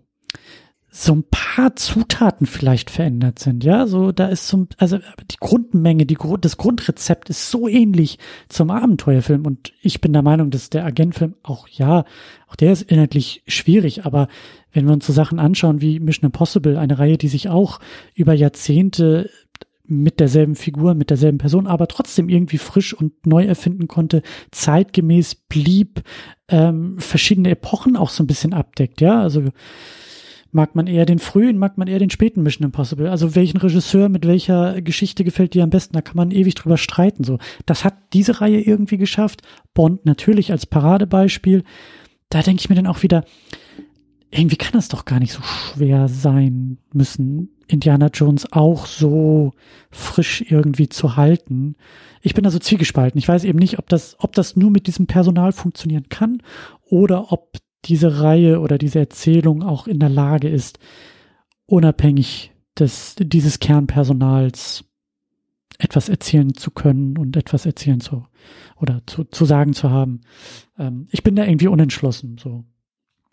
so 1.06 1.14
ein 1.14 1.24
paar 1.30 1.76
Zutaten 1.76 2.46
vielleicht 2.46 2.90
verändert 2.90 3.40
sind, 3.40 3.64
ja, 3.64 3.88
so 3.88 4.12
da 4.12 4.28
ist 4.28 4.48
so, 4.48 4.68
also 4.78 4.98
die 4.98 5.38
Grundmenge, 5.40 6.06
die 6.06 6.18
das 6.42 6.58
Grundrezept 6.58 7.30
ist 7.30 7.50
so 7.50 7.68
ähnlich 7.68 8.20
zum 8.50 8.70
Abenteuerfilm 8.70 9.46
und 9.46 9.72
ich 9.82 10.02
bin 10.02 10.14
der 10.14 10.22
Meinung, 10.24 10.52
dass 10.52 10.70
der 10.70 10.86
Agentfilm 10.86 11.36
auch 11.42 11.68
ja, 11.70 12.04
auch 12.48 12.56
der 12.56 12.74
ist 12.74 12.84
inhaltlich 12.84 13.44
schwierig, 13.48 14.06
aber 14.06 14.28
wenn 14.74 14.86
wir 14.86 14.94
uns 14.94 15.08
so 15.08 15.14
Sachen 15.14 15.40
anschauen 15.40 15.82
wie 15.82 16.00
Mission 16.00 16.26
Impossible, 16.26 16.78
eine 16.78 17.00
Reihe, 17.00 17.18
die 17.18 17.30
sich 17.30 17.50
auch 17.50 17.80
über 18.14 18.34
Jahrzehnte 18.34 19.30
mit 19.86 20.20
derselben 20.20 20.56
Figur, 20.56 20.94
mit 20.94 21.10
derselben 21.10 21.40
Person, 21.40 21.66
aber 21.66 21.88
trotzdem 21.88 22.30
irgendwie 22.30 22.60
frisch 22.60 22.94
und 22.94 23.26
neu 23.26 23.46
erfinden 23.46 23.88
konnte, 23.88 24.22
zeitgemäß 24.52 25.36
blieb, 25.36 26.04
ähm, 26.48 27.00
verschiedene 27.00 27.50
Epochen 27.50 27.96
auch 27.96 28.10
so 28.10 28.24
ein 28.24 28.28
bisschen 28.28 28.54
abdeckt, 28.54 29.02
ja, 29.02 29.22
also 29.22 29.46
Mag 30.52 30.76
man 30.76 30.88
eher 30.88 31.06
den 31.06 31.20
frühen, 31.20 31.58
mag 31.58 31.78
man 31.78 31.88
eher 31.88 32.00
den 32.00 32.10
späten 32.10 32.42
Mission 32.42 32.66
Impossible? 32.66 33.10
Also 33.10 33.36
welchen 33.36 33.58
Regisseur 33.58 34.10
mit 34.10 34.26
welcher 34.26 34.82
Geschichte 34.82 35.24
gefällt 35.24 35.54
dir 35.54 35.64
am 35.64 35.70
besten? 35.70 35.94
Da 35.94 36.02
kann 36.02 36.18
man 36.18 36.32
ewig 36.32 36.56
drüber 36.56 36.78
streiten. 36.78 37.24
So, 37.24 37.38
das 37.66 37.86
hat 37.86 37.96
diese 38.14 38.42
Reihe 38.42 38.60
irgendwie 38.60 38.98
geschafft. 38.98 39.44
Bond 39.74 40.06
natürlich 40.06 40.52
als 40.52 40.66
Paradebeispiel. 40.66 41.64
Da 42.30 42.42
denke 42.42 42.62
ich 42.62 42.70
mir 42.70 42.76
dann 42.76 42.88
auch 42.88 43.04
wieder, 43.04 43.26
irgendwie 44.32 44.58
kann 44.58 44.74
das 44.74 44.88
doch 44.88 45.06
gar 45.06 45.20
nicht 45.20 45.34
so 45.34 45.42
schwer 45.42 46.08
sein 46.08 46.78
müssen, 46.94 47.50
Indiana 47.68 48.08
Jones 48.08 48.52
auch 48.52 48.86
so 48.86 49.54
frisch 49.92 50.44
irgendwie 50.50 50.90
zu 50.90 51.16
halten. 51.16 51.76
Ich 52.22 52.34
bin 52.34 52.44
da 52.44 52.52
so 52.52 52.60
zwiegespalten. 52.60 53.18
Ich 53.18 53.28
weiß 53.28 53.44
eben 53.44 53.60
nicht, 53.60 53.80
ob 53.80 53.90
das, 53.90 54.16
ob 54.20 54.34
das 54.34 54.56
nur 54.56 54.72
mit 54.72 54.88
diesem 54.88 55.08
Personal 55.08 55.52
funktionieren 55.52 56.10
kann 56.10 56.44
oder 56.86 57.32
ob 57.32 57.58
diese 57.86 58.22
Reihe 58.22 58.60
oder 58.60 58.78
diese 58.78 59.00
Erzählung 59.00 59.64
auch 59.64 59.88
in 59.88 60.00
der 60.00 60.10
Lage 60.10 60.50
ist, 60.50 60.80
unabhängig 61.66 62.52
des, 62.78 63.16
dieses 63.18 63.60
Kernpersonals 63.60 64.86
etwas 65.78 66.10
erzählen 66.10 66.54
zu 66.54 66.72
können 66.72 67.18
und 67.18 67.38
etwas 67.38 67.66
erzählen 67.66 68.02
zu 68.02 68.26
oder 68.76 69.02
zu, 69.06 69.24
zu 69.24 69.46
sagen 69.46 69.74
zu 69.74 69.90
haben. 69.90 70.22
Ähm, 70.78 71.08
ich 71.12 71.24
bin 71.24 71.36
da 71.36 71.46
irgendwie 71.46 71.68
unentschlossen, 71.68 72.38
so. 72.38 72.66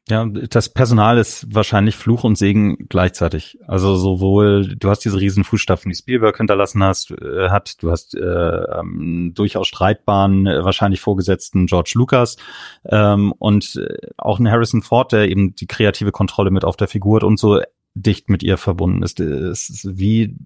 Ja, 0.09 0.25
das 0.25 0.69
Personal 0.69 1.19
ist 1.19 1.53
wahrscheinlich 1.53 1.97
Fluch 1.97 2.23
und 2.23 2.39
Segen 2.39 2.87
gleichzeitig. 2.89 3.59
Also 3.67 3.97
sowohl, 3.97 4.77
du 4.77 4.89
hast 4.89 5.01
diese 5.01 5.19
riesen 5.19 5.43
Fußstapfen, 5.43 5.91
die 5.91 5.97
Spielberg 5.97 6.37
hinterlassen 6.37 6.85
hast, 6.85 7.11
äh, 7.11 7.49
hat, 7.49 7.83
du 7.83 7.91
hast 7.91 8.15
äh, 8.15 8.21
ähm, 8.21 9.33
durchaus 9.35 9.67
streitbaren, 9.67 10.47
äh, 10.47 10.65
wahrscheinlich 10.65 11.01
vorgesetzten 11.01 11.67
George 11.67 11.95
Lucas 11.97 12.37
ähm, 12.85 13.33
und 13.39 13.75
äh, 13.75 13.97
auch 14.17 14.39
ein 14.39 14.49
Harrison 14.49 14.83
Ford, 14.83 15.11
der 15.11 15.29
eben 15.29 15.57
die 15.57 15.67
kreative 15.67 16.13
Kontrolle 16.13 16.53
mit 16.53 16.65
auf 16.65 16.77
der 16.77 16.87
Figur 16.87 17.17
hat 17.17 17.25
und 17.25 17.41
so 17.41 17.61
dicht 17.95 18.29
mit 18.29 18.45
ihr 18.45 18.59
verbunden 18.59 19.03
ist. 19.03 19.19
Es 19.19 19.69
ist 19.69 19.99
wie 19.99 20.37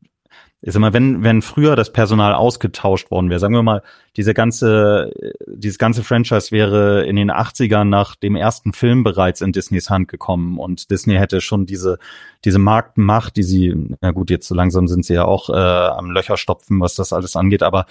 ich 0.62 0.74
sag 0.74 0.80
mal, 0.80 0.92
wenn, 0.92 1.24
wenn 1.24 1.40
früher 1.40 1.74
das 1.74 1.90
Personal 1.90 2.34
ausgetauscht 2.34 3.10
worden 3.10 3.30
wäre, 3.30 3.40
sagen 3.40 3.54
wir 3.54 3.62
mal, 3.62 3.82
diese 4.16 4.34
ganze, 4.34 5.10
dieses 5.46 5.78
ganze 5.78 6.04
Franchise 6.04 6.50
wäre 6.50 7.06
in 7.06 7.16
den 7.16 7.30
80ern 7.30 7.84
nach 7.84 8.14
dem 8.14 8.36
ersten 8.36 8.74
Film 8.74 9.02
bereits 9.02 9.40
in 9.40 9.52
Disneys 9.52 9.88
Hand 9.88 10.08
gekommen 10.08 10.58
und 10.58 10.90
Disney 10.90 11.14
hätte 11.14 11.40
schon 11.40 11.64
diese, 11.64 11.98
diese 12.44 12.58
Marktmacht, 12.58 13.36
die 13.36 13.42
sie, 13.42 13.74
na 14.02 14.10
gut, 14.10 14.28
jetzt 14.28 14.48
so 14.48 14.54
langsam 14.54 14.86
sind 14.86 15.06
sie 15.06 15.14
ja 15.14 15.24
auch 15.24 15.48
äh, 15.48 15.52
am 15.54 16.10
Löcherstopfen, 16.10 16.78
was 16.80 16.94
das 16.94 17.14
alles 17.14 17.36
angeht, 17.36 17.62
aber 17.62 17.86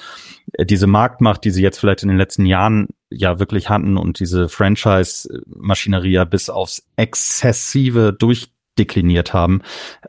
diese 0.59 0.85
Marktmacht, 0.85 1.43
die 1.45 1.51
sie 1.51 1.63
jetzt 1.63 1.79
vielleicht 1.79 2.03
in 2.03 2.09
den 2.09 2.17
letzten 2.17 2.45
Jahren 2.45 2.89
ja 3.09 3.39
wirklich 3.39 3.69
hatten 3.69 3.97
und 3.97 4.19
diese 4.19 4.47
Franchise-Maschinerie 4.47 6.11
ja 6.11 6.23
bis 6.23 6.51
aufs 6.51 6.83
Exzessive 6.97 8.13
durchdekliniert 8.13 9.33
haben, 9.33 9.63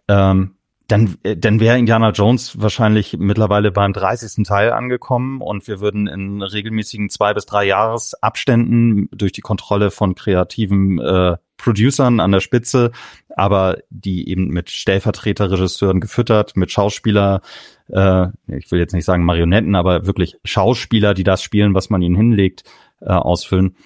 ähm, 0.09 0.57
dann, 0.91 1.17
äh, 1.23 1.37
dann 1.37 1.61
wäre 1.61 1.79
Indiana 1.79 2.11
Jones 2.11 2.61
wahrscheinlich 2.61 3.17
mittlerweile 3.19 3.71
beim 3.71 3.93
30. 3.93 4.45
Teil 4.45 4.73
angekommen 4.73 5.41
und 5.41 5.67
wir 5.69 5.81
würden 5.81 6.07
in 6.07 6.43
regelmäßigen 6.43 7.11
zwei 7.11 7.33
bis 7.35 7.47
drei 7.47 7.65
Jahresabständen 7.65 9.09
durch 9.13 9.33
die 9.33 9.41
Kontrolle 9.41 9.91
von 9.91 10.15
kreativen 10.15 10.99
äh, 10.99 11.37
Producern 11.57 12.21
an 12.21 12.33
der 12.33 12.41
Spitze, 12.41 12.91
aber 13.37 13.79
die 13.91 14.29
eben 14.29 14.49
mit 14.49 14.71
Stellvertreterregisseuren 14.71 16.01
gefüttert, 16.01 16.57
mit 16.57 16.73
Schauspieler, 16.73 17.43
äh, 17.89 18.29
ich 18.49 18.71
will 18.71 18.81
jetzt 18.81 18.95
nicht 18.95 19.05
sagen 19.05 19.25
Marionetten, 19.25 19.77
aber 19.77 20.07
wirklich 20.07 20.39
Schauspieler, 20.45 21.15
die 21.15 21.25
das 21.25 21.43
spielen, 21.43 21.75
was 21.75 21.91
man 21.91 22.03
ihnen 22.03 22.17
hinlegt, 22.17 22.65
äh, 23.01 23.11
ausfüllen. 23.13 23.77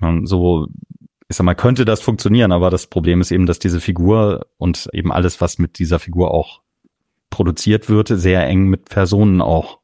Und 0.00 0.26
so 0.26 0.66
ich 1.28 1.36
sag 1.36 1.44
mal, 1.44 1.54
könnte 1.54 1.84
das 1.84 2.00
funktionieren, 2.00 2.52
aber 2.52 2.70
das 2.70 2.86
Problem 2.86 3.20
ist 3.20 3.32
eben, 3.32 3.46
dass 3.46 3.58
diese 3.58 3.80
Figur 3.80 4.46
und 4.58 4.88
eben 4.92 5.12
alles, 5.12 5.40
was 5.40 5.58
mit 5.58 5.78
dieser 5.78 5.98
Figur 5.98 6.32
auch 6.32 6.62
produziert 7.30 7.88
wird, 7.88 8.08
sehr 8.08 8.46
eng 8.46 8.66
mit 8.68 8.84
Personen 8.86 9.40
auch, 9.40 9.80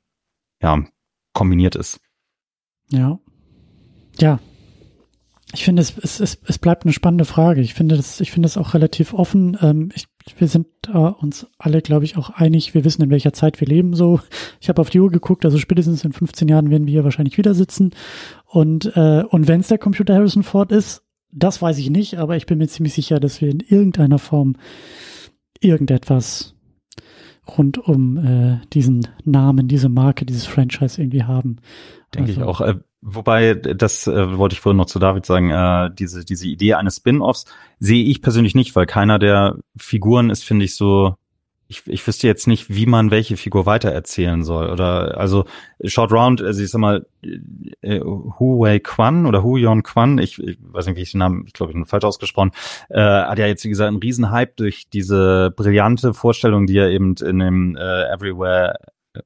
ja, 0.62 0.84
kombiniert 1.32 1.74
ist. 1.74 2.00
Ja. 2.88 3.18
Ja. 4.18 4.38
Ich 5.54 5.64
finde, 5.64 5.82
es, 5.82 5.98
es, 5.98 6.20
es, 6.20 6.38
es 6.46 6.58
bleibt 6.58 6.84
eine 6.84 6.94
spannende 6.94 7.26
Frage. 7.26 7.60
Ich 7.60 7.74
finde 7.74 7.96
das, 7.96 8.20
ich 8.20 8.30
finde 8.30 8.46
es 8.46 8.56
auch 8.56 8.72
relativ 8.72 9.12
offen. 9.12 9.58
Ähm, 9.60 9.90
ich, 9.94 10.06
wir 10.38 10.48
sind 10.48 10.66
äh, 10.88 10.96
uns 10.96 11.46
alle, 11.58 11.82
glaube 11.82 12.06
ich, 12.06 12.16
auch 12.16 12.30
einig. 12.30 12.72
Wir 12.72 12.84
wissen, 12.84 13.02
in 13.02 13.10
welcher 13.10 13.34
Zeit 13.34 13.60
wir 13.60 13.68
leben. 13.68 13.94
So, 13.94 14.20
ich 14.60 14.70
habe 14.70 14.80
auf 14.80 14.88
die 14.88 15.00
Uhr 15.00 15.10
geguckt. 15.10 15.44
Also 15.44 15.58
spätestens 15.58 16.04
in 16.04 16.12
15 16.12 16.48
Jahren 16.48 16.70
werden 16.70 16.86
wir 16.86 16.92
hier 16.92 17.04
wahrscheinlich 17.04 17.36
wieder 17.36 17.52
sitzen. 17.52 17.90
Und 18.46 18.96
äh, 18.96 19.24
und 19.28 19.46
wenn 19.46 19.60
es 19.60 19.68
der 19.68 19.78
Computer 19.78 20.14
Harrison 20.14 20.42
Ford 20.42 20.72
ist, 20.72 21.02
das 21.32 21.60
weiß 21.60 21.78
ich 21.78 21.90
nicht, 21.90 22.18
aber 22.18 22.36
ich 22.36 22.46
bin 22.46 22.58
mir 22.58 22.68
ziemlich 22.68 22.94
sicher, 22.94 23.18
dass 23.18 23.40
wir 23.40 23.50
in 23.50 23.60
irgendeiner 23.60 24.18
Form 24.18 24.54
irgendetwas 25.60 26.54
rund 27.56 27.78
um 27.78 28.18
äh, 28.18 28.60
diesen 28.72 29.08
Namen, 29.24 29.66
diese 29.66 29.88
Marke, 29.88 30.24
dieses 30.24 30.46
Franchise 30.46 31.00
irgendwie 31.00 31.24
haben. 31.24 31.56
Denke 32.14 32.30
also, 32.30 32.40
ich 32.40 32.46
auch. 32.46 32.60
Äh, 32.60 32.74
wobei, 33.00 33.54
das 33.54 34.06
äh, 34.06 34.38
wollte 34.38 34.54
ich 34.54 34.60
vorhin 34.60 34.76
noch 34.76 34.86
zu 34.86 34.98
David 34.98 35.26
sagen, 35.26 35.50
äh, 35.50 35.90
diese, 35.92 36.24
diese 36.24 36.46
Idee 36.46 36.74
eines 36.74 36.96
Spin-offs 36.98 37.46
sehe 37.80 38.04
ich 38.04 38.22
persönlich 38.22 38.54
nicht, 38.54 38.76
weil 38.76 38.86
keiner 38.86 39.18
der 39.18 39.56
Figuren 39.76 40.30
ist, 40.30 40.44
finde 40.44 40.64
ich, 40.66 40.76
so 40.76 41.16
ich, 41.72 41.86
ich 41.86 42.06
wüsste 42.06 42.26
jetzt 42.26 42.46
nicht, 42.46 42.68
wie 42.68 42.84
man 42.84 43.10
welche 43.10 43.38
Figur 43.38 43.64
weitererzählen 43.64 44.44
soll. 44.44 44.70
Oder 44.70 45.16
also 45.18 45.46
Short 45.84 46.12
Round, 46.12 46.42
also 46.42 46.62
ich 46.62 46.70
sag 46.70 46.80
mal, 46.80 47.06
äh, 47.80 48.00
Hu 48.00 48.60
Wei 48.60 48.78
Quan 48.78 49.24
oder 49.24 49.42
Hu 49.42 49.56
Yon 49.56 49.82
Quan, 49.82 50.18
ich, 50.18 50.38
ich 50.38 50.58
weiß 50.60 50.86
nicht, 50.86 50.96
wie 50.96 51.02
ich 51.02 51.12
den 51.12 51.18
Namen, 51.18 51.44
ich 51.46 51.54
glaube, 51.54 51.72
ich 51.72 51.74
bin 51.74 51.86
falsch 51.86 52.04
ausgesprochen, 52.04 52.52
äh, 52.90 53.00
hat 53.00 53.38
ja 53.38 53.46
jetzt, 53.46 53.64
wie 53.64 53.70
gesagt, 53.70 53.88
einen 53.88 53.98
Riesenhype 53.98 54.52
durch 54.56 54.90
diese 54.90 55.50
brillante 55.56 56.12
Vorstellung, 56.12 56.66
die 56.66 56.76
er 56.76 56.90
eben 56.90 57.14
in 57.16 57.38
dem 57.38 57.76
äh, 57.76 58.12
Everywhere 58.12 58.76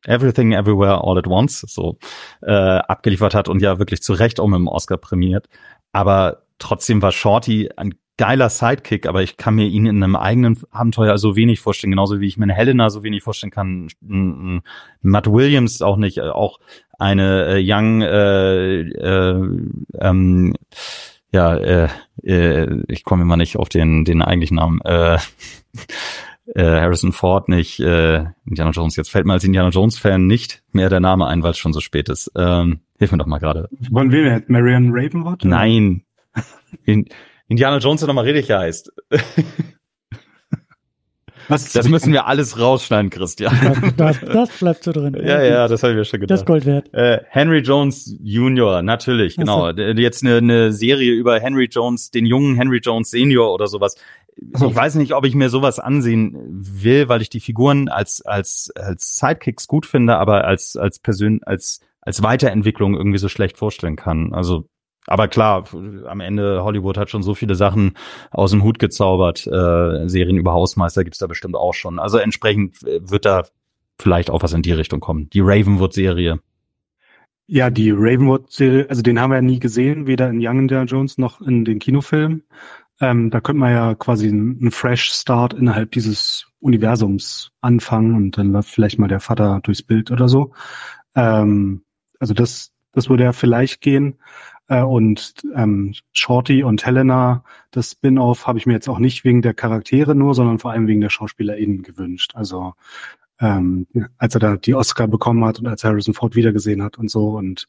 Everything 0.04 0.52
Everywhere 0.52 1.02
All 1.04 1.18
at 1.18 1.26
Once 1.26 1.60
so 1.60 1.98
äh, 2.42 2.52
abgeliefert 2.52 3.34
hat 3.34 3.48
und 3.48 3.62
ja 3.62 3.78
wirklich 3.78 4.02
zu 4.02 4.14
Recht 4.14 4.40
auch 4.40 4.48
mit 4.48 4.66
Oscar 4.68 4.96
prämiert. 4.96 5.48
Aber 5.92 6.42
trotzdem 6.58 7.02
war 7.02 7.12
Shorty 7.12 7.70
ein 7.76 7.94
geiler 8.18 8.48
Sidekick, 8.48 9.06
aber 9.06 9.22
ich 9.22 9.36
kann 9.36 9.54
mir 9.54 9.66
ihn 9.66 9.86
in 9.86 10.02
einem 10.02 10.16
eigenen 10.16 10.58
Abenteuer 10.70 11.18
so 11.18 11.36
wenig 11.36 11.60
vorstellen, 11.60 11.90
genauso 11.90 12.20
wie 12.20 12.26
ich 12.26 12.38
mir 12.38 12.44
eine 12.44 12.54
Helena 12.54 12.88
so 12.90 13.02
wenig 13.02 13.22
vorstellen 13.22 13.50
kann, 13.50 13.88
Matt 15.02 15.26
Williams 15.30 15.82
auch 15.82 15.96
nicht, 15.96 16.18
äh, 16.18 16.28
auch 16.28 16.58
eine 16.98 17.46
äh, 17.46 17.62
Young, 17.62 18.02
äh, 18.02 18.80
äh, 18.80 19.48
ähm, 20.00 20.54
ja, 21.32 21.56
äh, 21.56 21.88
äh, 22.22 22.82
ich 22.88 23.04
komme 23.04 23.22
immer 23.22 23.36
nicht 23.36 23.56
auf 23.56 23.68
den, 23.68 24.04
den 24.04 24.22
eigentlichen 24.22 24.56
Namen, 24.56 24.80
äh, 24.82 25.18
äh, 26.54 26.80
Harrison 26.80 27.12
Ford 27.12 27.48
nicht, 27.48 27.80
äh, 27.80 28.24
Indiana 28.46 28.70
Jones, 28.70 28.96
jetzt 28.96 29.10
fällt 29.10 29.26
mir 29.26 29.34
als 29.34 29.44
Indiana 29.44 29.68
Jones-Fan 29.68 30.26
nicht 30.26 30.62
mehr 30.72 30.88
der 30.88 31.00
Name 31.00 31.26
ein, 31.26 31.42
weil 31.42 31.50
es 31.50 31.58
schon 31.58 31.74
so 31.74 31.80
spät 31.80 32.08
ist. 32.08 32.32
Ähm, 32.36 32.80
hilf 32.98 33.12
mir 33.12 33.18
doch 33.18 33.26
mal 33.26 33.38
gerade. 33.38 33.68
Von 33.92 34.10
wem? 34.10 34.42
Marion 34.46 34.90
Ravenwood? 34.92 35.44
Nein. 35.44 36.02
In, 36.84 37.06
Indiana 37.48 37.78
Jones 37.78 38.00
ja 38.00 38.06
nochmal 38.06 38.24
richtig 38.24 38.50
heißt. 38.50 38.92
Was 41.48 41.72
das 41.72 41.88
müssen 41.88 42.12
wir 42.12 42.26
alles 42.26 42.58
rausschneiden, 42.58 43.10
Christian. 43.10 43.56
Das, 43.96 44.18
das, 44.20 44.32
das 44.32 44.58
bleibt 44.58 44.82
so 44.84 44.92
drin. 44.92 45.16
Ja, 45.22 45.42
ja, 45.42 45.68
das 45.68 45.82
habe 45.82 45.92
ich 45.92 45.98
mir 45.98 46.04
schon 46.04 46.20
gedacht. 46.20 46.32
Das 46.32 46.40
ist 46.40 46.46
Gold 46.46 46.66
wert. 46.66 46.92
Äh, 46.92 47.20
Henry 47.28 47.60
Jones 47.60 48.16
Jr., 48.20 48.82
natürlich, 48.82 49.36
genau. 49.36 49.70
So. 49.72 49.78
Jetzt 49.78 50.24
eine, 50.24 50.38
eine 50.38 50.72
Serie 50.72 51.12
über 51.12 51.38
Henry 51.38 51.68
Jones, 51.70 52.10
den 52.10 52.26
jungen 52.26 52.56
Henry 52.56 52.80
Jones 52.82 53.10
Senior 53.10 53.52
oder 53.52 53.68
sowas. 53.68 53.96
So. 54.54 54.68
Ich 54.68 54.74
weiß 54.74 54.96
nicht, 54.96 55.14
ob 55.14 55.24
ich 55.24 55.34
mir 55.34 55.48
sowas 55.48 55.78
ansehen 55.78 56.36
will, 56.50 57.08
weil 57.08 57.22
ich 57.22 57.30
die 57.30 57.40
Figuren 57.40 57.88
als 57.88 58.20
als 58.20 58.70
als 58.74 59.16
Sidekicks 59.16 59.66
gut 59.66 59.86
finde, 59.86 60.16
aber 60.16 60.44
als 60.44 60.76
als 60.76 60.98
Persön 60.98 61.42
als 61.44 61.80
als 62.02 62.22
Weiterentwicklung 62.22 62.94
irgendwie 62.94 63.18
so 63.18 63.28
schlecht 63.28 63.56
vorstellen 63.56 63.96
kann. 63.96 64.34
Also 64.34 64.68
aber 65.06 65.28
klar, 65.28 65.64
am 66.06 66.20
Ende 66.20 66.64
Hollywood 66.64 66.98
hat 66.98 67.10
schon 67.10 67.22
so 67.22 67.34
viele 67.34 67.54
Sachen 67.54 67.94
aus 68.30 68.50
dem 68.50 68.62
Hut 68.64 68.78
gezaubert. 68.78 69.46
Äh, 69.46 70.08
Serien 70.08 70.36
über 70.36 70.52
Hausmeister 70.52 71.04
gibt's 71.04 71.18
da 71.18 71.26
bestimmt 71.26 71.56
auch 71.56 71.74
schon. 71.74 71.98
Also 71.98 72.18
entsprechend 72.18 72.82
äh, 72.82 73.00
wird 73.08 73.24
da 73.24 73.44
vielleicht 73.98 74.30
auch 74.30 74.42
was 74.42 74.52
in 74.52 74.62
die 74.62 74.72
Richtung 74.72 75.00
kommen. 75.00 75.30
Die 75.30 75.40
Ravenwood-Serie. 75.40 76.40
Ja, 77.46 77.70
die 77.70 77.92
Ravenwood-Serie, 77.92 78.90
also 78.90 79.02
den 79.02 79.20
haben 79.20 79.30
wir 79.30 79.36
ja 79.36 79.42
nie 79.42 79.60
gesehen, 79.60 80.06
weder 80.06 80.28
in 80.28 80.44
Young 80.44 80.60
Indiana 80.60 80.84
Jones 80.84 81.16
noch 81.16 81.40
in 81.40 81.64
den 81.64 81.78
Kinofilmen. 81.78 82.42
Ähm, 83.00 83.30
da 83.30 83.40
könnte 83.40 83.60
man 83.60 83.72
ja 83.72 83.94
quasi 83.94 84.28
einen 84.28 84.70
Fresh 84.70 85.12
Start 85.12 85.52
innerhalb 85.52 85.92
dieses 85.92 86.46
Universums 86.60 87.52
anfangen 87.60 88.16
und 88.16 88.38
dann 88.38 88.52
läuft 88.52 88.70
vielleicht 88.70 88.98
mal 88.98 89.08
der 89.08 89.20
Vater 89.20 89.60
durchs 89.62 89.82
Bild 89.82 90.10
oder 90.10 90.28
so. 90.28 90.52
Ähm, 91.14 91.84
also 92.18 92.34
das, 92.34 92.72
das 92.92 93.08
würde 93.08 93.24
ja 93.24 93.32
vielleicht 93.32 93.80
gehen. 93.80 94.16
Äh, 94.68 94.82
und 94.82 95.34
ähm, 95.54 95.94
Shorty 96.12 96.62
und 96.62 96.84
Helena, 96.84 97.44
das 97.70 97.92
Spin-off 97.92 98.46
habe 98.46 98.58
ich 98.58 98.66
mir 98.66 98.74
jetzt 98.74 98.88
auch 98.88 98.98
nicht 98.98 99.24
wegen 99.24 99.42
der 99.42 99.54
Charaktere 99.54 100.14
nur, 100.14 100.34
sondern 100.34 100.58
vor 100.58 100.72
allem 100.72 100.86
wegen 100.86 101.00
der 101.00 101.10
SchauspielerInnen 101.10 101.82
gewünscht. 101.82 102.32
Also 102.34 102.74
ähm, 103.40 103.86
als 104.18 104.34
er 104.34 104.40
da 104.40 104.56
die 104.56 104.74
Oscar 104.74 105.08
bekommen 105.08 105.44
hat 105.44 105.58
und 105.58 105.66
als 105.66 105.84
Harrison 105.84 106.14
Ford 106.14 106.36
wiedergesehen 106.36 106.82
hat 106.82 106.98
und 106.98 107.10
so 107.10 107.30
und 107.36 107.68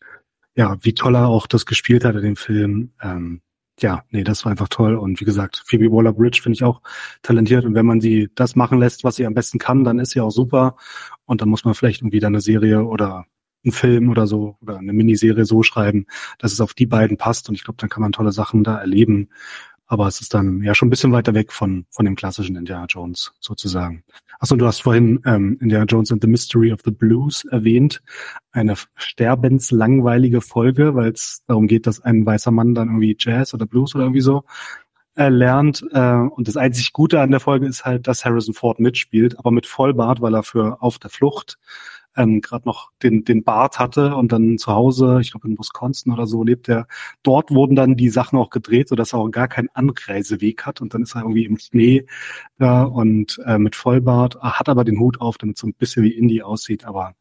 ja, 0.56 0.78
wie 0.82 0.94
toll 0.94 1.16
er 1.16 1.28
auch 1.28 1.48
das 1.48 1.66
gespielt 1.66 2.04
hat 2.04 2.16
in 2.16 2.24
dem 2.24 2.36
Film. 2.36 2.92
Ähm, 3.02 3.42
ja, 3.80 4.04
nee, 4.10 4.24
das 4.24 4.44
war 4.44 4.52
einfach 4.52 4.70
toll. 4.70 4.96
Und 4.96 5.22
wie 5.22 5.26
gesagt, 5.26 5.62
Phoebe 5.66 5.92
Waller-Bridge 5.92 6.42
finde 6.42 6.56
ich 6.56 6.64
auch 6.64 6.82
talentiert. 7.22 7.64
Und 7.64 7.76
wenn 7.76 7.86
man 7.86 8.02
sie 8.02 8.30
das 8.34 8.56
machen 8.56 8.80
lässt, 8.80 9.04
was 9.04 9.18
sie 9.18 9.26
am 9.28 9.36
besten 9.36 9.60
kann, 9.60 9.84
dann 9.84 10.00
ist 10.00 10.12
sie 10.12 10.22
auch 10.22 10.32
super. 10.32 10.76
Und 11.26 11.42
dann 11.42 11.50
muss 11.50 11.64
man 11.64 11.76
vielleicht 11.76 12.02
irgendwie 12.02 12.20
dann 12.20 12.34
eine 12.34 12.42
Serie 12.42 12.84
oder 12.84 13.28
einen 13.68 13.74
Film 13.74 14.10
oder 14.10 14.28
so 14.28 14.58
oder 14.62 14.78
eine 14.78 14.94
Miniserie 14.94 15.46
so 15.46 15.64
schreiben, 15.64 16.08
dass 16.40 16.54
es 16.54 16.62
auf 16.62 16.74
die 16.74 16.86
beiden 16.86 17.18
passt. 17.18 17.50
Und 17.50 17.56
ich 17.56 17.64
glaube, 17.64 17.78
dann 17.80 17.90
kann 17.90 18.02
man 18.02 18.12
tolle 18.12 18.32
Sachen 18.32 18.64
da 18.64 18.78
erleben. 18.78 19.30
Aber 19.90 20.08
es 20.08 20.20
ist 20.20 20.34
dann 20.34 20.62
ja 20.64 20.76
schon 20.76 20.88
ein 20.88 20.90
bisschen 20.90 21.14
weiter 21.14 21.34
weg 21.34 21.54
von, 21.54 21.86
von 21.90 22.04
dem 22.04 22.16
klassischen 22.16 22.58
Indiana 22.58 22.88
Jones 22.90 23.34
sozusagen. 23.40 24.04
Achso, 24.40 24.58
du 24.58 24.68
hast 24.68 24.82
vorhin 24.82 25.22
ähm, 25.26 25.58
Indiana 25.62 25.86
Jones 25.86 26.12
and 26.12 26.22
the 26.22 26.28
Mystery 26.28 26.74
of 26.74 26.82
the 26.84 26.92
Blues 26.92 27.46
erwähnt. 27.46 28.02
Eine 28.52 28.76
sterbenslangweilige 28.96 30.42
Folge, 30.42 30.94
weil 30.94 31.12
es 31.12 31.42
darum 31.48 31.68
geht, 31.68 31.88
dass 31.88 32.02
ein 32.02 32.26
weißer 32.26 32.52
Mann 32.52 32.76
dann 32.76 32.90
irgendwie 32.90 33.16
Jazz 33.18 33.54
oder 33.54 33.66
Blues 33.66 33.96
oder 33.96 34.04
irgendwie 34.04 34.22
so 34.22 34.44
äh, 35.16 35.30
lernt. 35.30 35.84
Äh, 35.92 36.16
und 36.16 36.50
das 36.50 36.58
einzig 36.58 36.92
Gute 36.92 37.22
an 37.22 37.32
der 37.32 37.40
Folge 37.40 37.66
ist 37.66 37.86
halt, 37.86 38.08
dass 38.08 38.26
Harrison 38.26 38.54
Ford 38.54 38.80
mitspielt, 38.80 39.40
aber 39.40 39.52
mit 39.52 39.66
Vollbart, 39.66 40.22
weil 40.22 40.36
er 40.36 40.44
für 40.44 40.82
Auf 40.82 41.00
der 41.00 41.10
Flucht 41.10 41.58
ähm, 42.18 42.42
gerade 42.42 42.68
noch 42.68 42.92
den, 43.04 43.24
den 43.24 43.44
Bart 43.44 43.80
hatte 43.80 44.16
und 44.16 44.32
dann 44.32 44.58
zu 44.58 44.74
Hause, 44.74 45.20
ich 45.22 45.32
glaube 45.32 45.48
in 45.48 45.58
Wisconsin 45.58 46.12
oder 46.12 46.28
so, 46.28 46.44
lebt 46.44 46.68
er. 46.68 46.88
Dort 47.24 47.52
wurden 47.52 47.76
dann 47.76 47.96
die 47.96 48.10
Sachen 48.10 48.38
auch 48.38 48.50
gedreht, 48.50 48.90
sodass 48.90 49.14
er 49.14 49.20
auch 49.20 49.30
gar 49.30 49.48
keinen 49.48 49.70
Anreiseweg 49.74 50.66
hat 50.66 50.82
und 50.82 50.94
dann 50.94 51.04
ist 51.04 51.16
er 51.16 51.22
irgendwie 51.22 51.46
im 51.46 51.58
Schnee 51.58 52.06
da 52.58 52.84
und 52.84 53.40
äh, 53.46 53.58
mit 53.58 53.76
Vollbart, 53.76 54.38
hat 54.42 54.70
aber 54.70 54.84
den 54.84 55.00
Hut 55.00 55.22
auf, 55.22 55.38
damit 55.38 55.58
so 55.58 55.68
ein 55.68 55.74
bisschen 55.74 56.04
wie 56.04 56.12
Indie 56.12 56.44
aussieht, 56.44 56.86
aber 56.86 57.14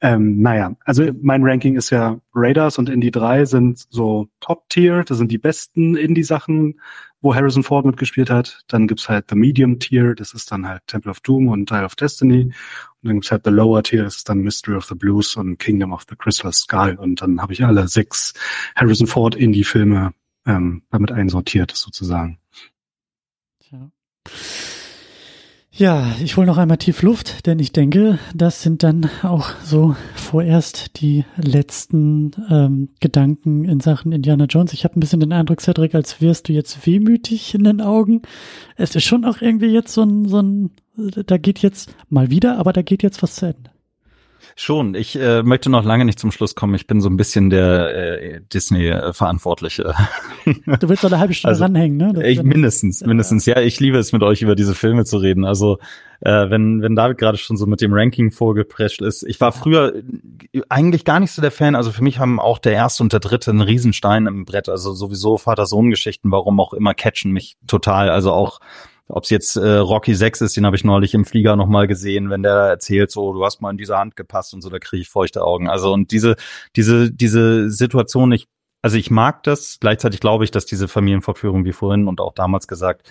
ähm, 0.00 0.40
naja, 0.40 0.76
also 0.84 1.10
mein 1.20 1.42
Ranking 1.42 1.76
ist 1.76 1.90
ja 1.90 2.20
Raiders 2.34 2.78
und 2.78 2.88
Indie 2.88 3.10
3 3.10 3.44
sind 3.44 3.84
so 3.90 4.28
Top-Tier, 4.40 5.04
das 5.04 5.18
sind 5.18 5.32
die 5.32 5.38
besten 5.38 5.96
Indie-Sachen, 5.96 6.80
wo 7.20 7.34
Harrison 7.34 7.64
Ford 7.64 7.84
mitgespielt 7.84 8.30
hat. 8.30 8.60
Dann 8.68 8.86
gibt's 8.86 9.08
halt 9.08 9.26
The 9.28 9.34
Medium 9.34 9.80
Tier, 9.80 10.14
das 10.14 10.34
ist 10.34 10.52
dann 10.52 10.68
halt 10.68 10.82
Temple 10.86 11.10
of 11.10 11.20
Doom 11.20 11.48
und 11.48 11.70
Dial 11.70 11.84
of 11.84 11.96
Destiny. 11.96 12.44
Und 12.44 12.54
dann 13.02 13.14
gibt's 13.14 13.32
halt 13.32 13.42
The 13.44 13.50
Lower 13.50 13.82
Tier, 13.82 14.04
das 14.04 14.16
ist 14.16 14.28
dann 14.28 14.38
Mystery 14.38 14.76
of 14.76 14.84
the 14.84 14.94
Blues 14.94 15.36
und 15.36 15.58
Kingdom 15.58 15.92
of 15.92 16.06
the 16.08 16.16
Crystal 16.16 16.52
Skull. 16.52 16.96
Und 16.96 17.20
dann 17.20 17.42
habe 17.42 17.52
ich 17.52 17.64
alle 17.64 17.88
sechs 17.88 18.34
Harrison 18.76 19.08
Ford 19.08 19.34
Indie-Filme 19.34 20.14
ähm, 20.46 20.82
damit 20.90 21.10
einsortiert, 21.10 21.72
sozusagen. 21.72 22.38
Tja. 23.60 23.90
Ja, 25.78 26.12
ich 26.20 26.36
hole 26.36 26.48
noch 26.48 26.58
einmal 26.58 26.78
tief 26.78 27.02
Luft, 27.02 27.46
denn 27.46 27.60
ich 27.60 27.70
denke, 27.70 28.18
das 28.34 28.62
sind 28.62 28.82
dann 28.82 29.08
auch 29.22 29.50
so 29.62 29.94
vorerst 30.16 31.00
die 31.00 31.24
letzten 31.36 32.32
ähm, 32.50 32.88
Gedanken 32.98 33.64
in 33.64 33.78
Sachen 33.78 34.10
Indiana 34.10 34.46
Jones. 34.46 34.72
Ich 34.72 34.82
habe 34.82 34.98
ein 34.98 35.00
bisschen 35.00 35.20
den 35.20 35.32
Eindruck, 35.32 35.60
Cedric, 35.60 35.94
als 35.94 36.20
wärst 36.20 36.48
du 36.48 36.52
jetzt 36.52 36.84
wehmütig 36.84 37.54
in 37.54 37.62
den 37.62 37.80
Augen. 37.80 38.22
Es 38.74 38.96
ist 38.96 39.04
schon 39.04 39.24
auch 39.24 39.40
irgendwie 39.40 39.68
jetzt 39.68 39.92
so 39.92 40.02
ein, 40.02 40.24
so 40.24 40.42
ein, 40.42 40.70
da 40.96 41.38
geht 41.38 41.60
jetzt 41.60 41.94
mal 42.08 42.28
wieder, 42.28 42.58
aber 42.58 42.72
da 42.72 42.82
geht 42.82 43.04
jetzt 43.04 43.22
was 43.22 43.36
zu 43.36 43.46
Ende. 43.46 43.70
Schon. 44.56 44.94
Ich 44.94 45.16
äh, 45.16 45.42
möchte 45.42 45.70
noch 45.70 45.84
lange 45.84 46.04
nicht 46.04 46.18
zum 46.18 46.30
Schluss 46.30 46.54
kommen. 46.54 46.74
Ich 46.74 46.86
bin 46.86 47.00
so 47.00 47.08
ein 47.08 47.16
bisschen 47.16 47.50
der 47.50 47.94
äh, 47.94 48.40
Disney-Verantwortliche. 48.52 49.94
Du 50.80 50.88
willst 50.88 51.04
doch 51.04 51.10
eine 51.10 51.20
halbe 51.20 51.34
Stunde 51.34 51.52
also, 51.52 51.64
ranhängen, 51.64 51.96
ne? 51.96 52.26
ich, 52.26 52.42
mindestens, 52.42 53.04
mindestens. 53.04 53.46
Ja, 53.46 53.60
ich 53.60 53.80
liebe 53.80 53.98
es, 53.98 54.12
mit 54.12 54.22
euch 54.22 54.42
über 54.42 54.54
diese 54.54 54.74
Filme 54.74 55.04
zu 55.04 55.18
reden. 55.18 55.44
Also 55.44 55.78
äh, 56.20 56.50
wenn, 56.50 56.82
wenn 56.82 56.96
David 56.96 57.18
gerade 57.18 57.38
schon 57.38 57.56
so 57.56 57.66
mit 57.66 57.80
dem 57.80 57.92
Ranking 57.92 58.30
vorgeprescht 58.30 59.02
ist. 59.02 59.22
Ich 59.24 59.40
war 59.40 59.52
früher 59.52 59.94
eigentlich 60.68 61.04
gar 61.04 61.20
nicht 61.20 61.32
so 61.32 61.42
der 61.42 61.50
Fan. 61.50 61.74
Also 61.74 61.92
für 61.92 62.02
mich 62.02 62.18
haben 62.18 62.40
auch 62.40 62.58
der 62.58 62.72
erste 62.72 63.02
und 63.02 63.12
der 63.12 63.20
dritte 63.20 63.50
einen 63.50 63.60
Riesenstein 63.60 64.26
im 64.26 64.44
Brett. 64.44 64.68
Also 64.68 64.92
sowieso 64.94 65.36
Vater-Sohn-Geschichten, 65.36 66.30
warum 66.30 66.60
auch 66.60 66.72
immer, 66.72 66.94
catchen 66.94 67.32
mich 67.32 67.56
total. 67.66 68.10
Also 68.10 68.32
auch 68.32 68.60
ob 69.08 69.24
es 69.24 69.30
jetzt 69.30 69.56
äh, 69.56 69.76
Rocky 69.76 70.14
6 70.14 70.42
ist, 70.42 70.56
den 70.56 70.66
habe 70.66 70.76
ich 70.76 70.84
neulich 70.84 71.14
im 71.14 71.24
Flieger 71.24 71.56
nochmal 71.56 71.86
gesehen, 71.86 72.30
wenn 72.30 72.42
der 72.42 72.54
erzählt, 72.54 73.10
so, 73.10 73.32
du 73.32 73.44
hast 73.44 73.60
mal 73.60 73.70
in 73.70 73.78
diese 73.78 73.96
Hand 73.96 74.16
gepasst 74.16 74.54
und 74.54 74.60
so, 74.60 74.68
da 74.68 74.78
kriege 74.78 75.00
ich 75.00 75.08
feuchte 75.08 75.42
Augen. 75.42 75.68
Also 75.68 75.92
und 75.92 76.12
diese, 76.12 76.36
diese, 76.76 77.10
diese 77.10 77.70
Situation, 77.70 78.32
ich, 78.32 78.46
also 78.82 78.96
ich 78.96 79.10
mag 79.10 79.42
das, 79.44 79.78
gleichzeitig 79.80 80.20
glaube 80.20 80.44
ich, 80.44 80.50
dass 80.50 80.66
diese 80.66 80.88
Familienverführung, 80.88 81.64
wie 81.64 81.72
vorhin 81.72 82.06
und 82.06 82.20
auch 82.20 82.34
damals 82.34 82.68
gesagt, 82.68 83.10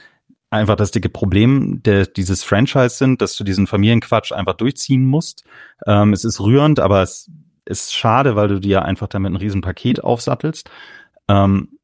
einfach 0.49 0.75
das 0.75 0.91
dicke 0.91 1.09
Problem 1.09 1.81
der, 1.83 2.05
dieses 2.05 2.43
Franchise 2.43 2.95
sind, 2.95 3.21
dass 3.21 3.35
du 3.35 3.43
diesen 3.43 3.67
Familienquatsch 3.67 4.31
einfach 4.31 4.53
durchziehen 4.53 5.05
musst. 5.05 5.43
Ähm, 5.85 6.13
es 6.13 6.23
ist 6.23 6.39
rührend, 6.39 6.79
aber 6.79 7.01
es 7.01 7.29
ist 7.65 7.93
schade, 7.93 8.35
weil 8.35 8.47
du 8.47 8.59
dir 8.59 8.83
einfach 8.83 9.07
damit 9.07 9.33
ein 9.33 9.35
Riesenpaket 9.35 10.03
aufsattelst. 10.03 10.69
Ähm, 11.27 11.76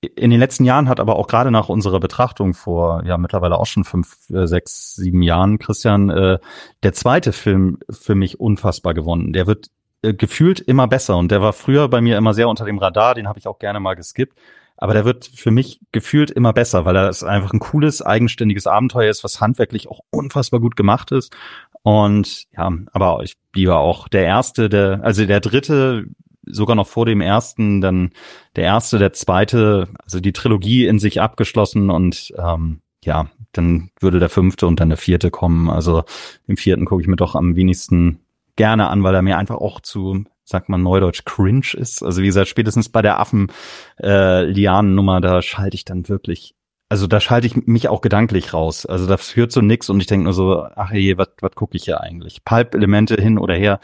in 0.00 0.30
den 0.30 0.40
letzten 0.40 0.64
Jahren 0.64 0.88
hat 0.88 0.98
aber 0.98 1.16
auch 1.16 1.26
gerade 1.26 1.50
nach 1.50 1.68
unserer 1.68 2.00
Betrachtung 2.00 2.54
vor 2.54 3.04
ja 3.04 3.18
mittlerweile 3.18 3.58
auch 3.58 3.66
schon 3.66 3.84
fünf, 3.84 4.16
äh, 4.30 4.46
sechs, 4.46 4.94
sieben 4.94 5.22
Jahren, 5.22 5.58
Christian, 5.58 6.08
äh, 6.08 6.38
der 6.82 6.92
zweite 6.94 7.32
Film 7.32 7.78
für 7.90 8.14
mich 8.14 8.40
unfassbar 8.40 8.94
gewonnen. 8.94 9.32
Der 9.32 9.46
wird 9.46 9.70
äh, 10.02 10.14
gefühlt 10.14 10.60
immer 10.60 10.88
besser 10.88 11.18
und 11.18 11.30
der 11.30 11.42
war 11.42 11.52
früher 11.52 11.88
bei 11.88 12.00
mir 12.00 12.16
immer 12.16 12.32
sehr 12.32 12.48
unter 12.48 12.64
dem 12.64 12.78
Radar, 12.78 13.14
den 13.14 13.28
habe 13.28 13.38
ich 13.38 13.46
auch 13.46 13.58
gerne 13.58 13.80
mal 13.80 13.94
geskippt. 13.94 14.38
Aber 14.78 14.94
der 14.94 15.04
wird 15.04 15.26
für 15.26 15.50
mich 15.50 15.78
gefühlt 15.92 16.30
immer 16.30 16.54
besser, 16.54 16.86
weil 16.86 16.96
er 16.96 17.08
einfach 17.28 17.52
ein 17.52 17.58
cooles, 17.58 18.00
eigenständiges 18.00 18.66
Abenteuer 18.66 19.10
ist, 19.10 19.22
was 19.22 19.38
handwerklich 19.38 19.88
auch 19.90 20.00
unfassbar 20.08 20.58
gut 20.58 20.74
gemacht 20.74 21.12
ist. 21.12 21.36
Und 21.82 22.46
ja, 22.56 22.72
aber 22.92 23.22
ich 23.22 23.36
bliebe 23.52 23.76
auch 23.76 24.08
der 24.08 24.24
erste, 24.24 24.70
der, 24.70 25.00
also 25.02 25.26
der 25.26 25.40
dritte 25.40 26.06
sogar 26.46 26.76
noch 26.76 26.86
vor 26.86 27.06
dem 27.06 27.20
ersten, 27.20 27.80
dann 27.80 28.10
der 28.56 28.64
erste, 28.64 28.98
der 28.98 29.12
zweite, 29.12 29.88
also 30.02 30.20
die 30.20 30.32
Trilogie 30.32 30.86
in 30.86 30.98
sich 30.98 31.20
abgeschlossen 31.20 31.90
und 31.90 32.32
ähm, 32.38 32.80
ja, 33.04 33.28
dann 33.52 33.90
würde 34.00 34.18
der 34.18 34.28
fünfte 34.28 34.66
und 34.66 34.80
dann 34.80 34.90
der 34.90 34.98
vierte 34.98 35.30
kommen. 35.30 35.70
Also 35.70 36.04
den 36.48 36.56
vierten 36.56 36.84
gucke 36.84 37.02
ich 37.02 37.08
mir 37.08 37.16
doch 37.16 37.34
am 37.34 37.56
wenigsten 37.56 38.20
gerne 38.56 38.88
an, 38.88 39.02
weil 39.02 39.14
er 39.14 39.22
mir 39.22 39.38
einfach 39.38 39.56
auch 39.56 39.80
zu, 39.80 40.24
sagt 40.44 40.68
man 40.68 40.82
neudeutsch, 40.82 41.24
cringe 41.24 41.74
ist. 41.74 42.02
Also 42.02 42.22
wie 42.22 42.26
gesagt, 42.26 42.48
spätestens 42.48 42.88
bei 42.88 43.02
der 43.02 43.18
Affen-Lianen-Nummer, 43.18 45.18
äh, 45.18 45.20
da 45.20 45.42
schalte 45.42 45.74
ich 45.74 45.84
dann 45.84 46.08
wirklich 46.08 46.54
also 46.92 47.06
da 47.06 47.20
schalte 47.20 47.46
ich 47.46 47.68
mich 47.68 47.88
auch 47.88 48.00
gedanklich 48.00 48.52
raus. 48.52 48.84
Also 48.84 49.06
das 49.06 49.30
führt 49.30 49.52
zu 49.52 49.62
nix 49.62 49.88
und 49.88 50.00
ich 50.00 50.08
denke 50.08 50.24
nur 50.24 50.32
so, 50.32 50.66
ach 50.74 50.90
je, 50.90 51.16
was 51.16 51.28
was 51.40 51.52
gucke 51.52 51.76
ich 51.76 51.84
hier 51.84 52.00
eigentlich? 52.00 52.44
Pulp-Elemente 52.44 53.14
hin 53.14 53.38
oder 53.38 53.54
her, 53.54 53.78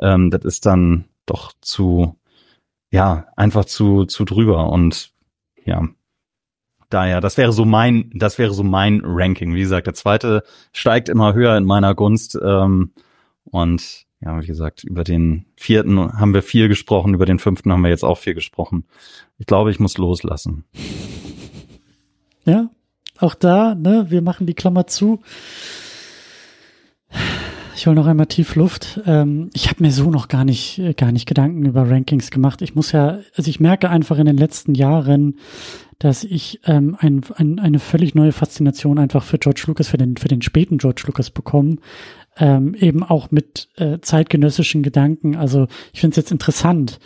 ähm, 0.00 0.30
das 0.30 0.44
ist 0.44 0.66
dann 0.66 1.04
doch 1.30 1.52
zu, 1.60 2.16
ja, 2.90 3.26
einfach 3.36 3.64
zu, 3.64 4.04
zu 4.04 4.24
drüber 4.24 4.70
und 4.70 5.12
ja. 5.64 5.88
Daher, 6.90 7.20
das 7.20 7.36
wäre 7.36 7.52
so 7.52 7.66
mein, 7.66 8.10
das 8.14 8.38
wäre 8.38 8.54
so 8.54 8.62
mein 8.62 9.02
Ranking. 9.04 9.54
Wie 9.54 9.60
gesagt, 9.60 9.86
der 9.86 9.94
zweite 9.94 10.42
steigt 10.72 11.10
immer 11.10 11.34
höher 11.34 11.54
in 11.58 11.66
meiner 11.66 11.94
Gunst. 11.94 12.38
Ähm, 12.42 12.92
und 13.44 14.06
ja, 14.20 14.40
wie 14.40 14.46
gesagt, 14.46 14.84
über 14.84 15.04
den 15.04 15.44
vierten 15.56 16.18
haben 16.18 16.32
wir 16.32 16.42
viel 16.42 16.68
gesprochen, 16.68 17.12
über 17.12 17.26
den 17.26 17.38
fünften 17.38 17.70
haben 17.72 17.82
wir 17.82 17.90
jetzt 17.90 18.04
auch 18.04 18.16
viel 18.16 18.34
gesprochen. 18.34 18.84
Ich 19.36 19.46
glaube, 19.46 19.70
ich 19.70 19.78
muss 19.78 19.98
loslassen. 19.98 20.64
Ja, 22.44 22.70
auch 23.18 23.34
da, 23.34 23.74
ne, 23.74 24.06
wir 24.08 24.22
machen 24.22 24.46
die 24.46 24.54
Klammer 24.54 24.86
zu. 24.86 25.20
Ich 27.78 27.86
hole 27.86 27.94
noch 27.94 28.08
einmal 28.08 28.26
tief 28.26 28.56
Luft. 28.56 29.00
Ähm, 29.06 29.50
ich 29.54 29.68
habe 29.68 29.84
mir 29.84 29.92
so 29.92 30.10
noch 30.10 30.26
gar 30.26 30.44
nicht, 30.44 30.82
gar 30.96 31.12
nicht 31.12 31.28
Gedanken 31.28 31.64
über 31.64 31.88
Rankings 31.88 32.32
gemacht. 32.32 32.60
Ich 32.60 32.74
muss 32.74 32.90
ja, 32.90 33.20
also 33.36 33.48
ich 33.48 33.60
merke 33.60 33.88
einfach 33.88 34.18
in 34.18 34.26
den 34.26 34.36
letzten 34.36 34.74
Jahren, 34.74 35.36
dass 36.00 36.24
ich 36.24 36.58
ähm, 36.64 36.96
ein, 36.98 37.20
ein, 37.36 37.60
eine 37.60 37.78
völlig 37.78 38.16
neue 38.16 38.32
Faszination 38.32 38.98
einfach 38.98 39.22
für 39.22 39.38
George 39.38 39.62
Lucas, 39.68 39.86
für 39.86 39.96
den, 39.96 40.16
für 40.16 40.26
den 40.26 40.42
späten 40.42 40.78
George 40.78 41.04
Lucas 41.06 41.30
bekommen. 41.30 41.78
Ähm, 42.36 42.74
eben 42.74 43.04
auch 43.04 43.30
mit 43.30 43.68
äh, 43.76 44.00
zeitgenössischen 44.00 44.82
Gedanken. 44.82 45.36
Also 45.36 45.68
ich 45.92 46.00
finde 46.00 46.14
es 46.14 46.16
jetzt 46.16 46.32
interessant. 46.32 46.98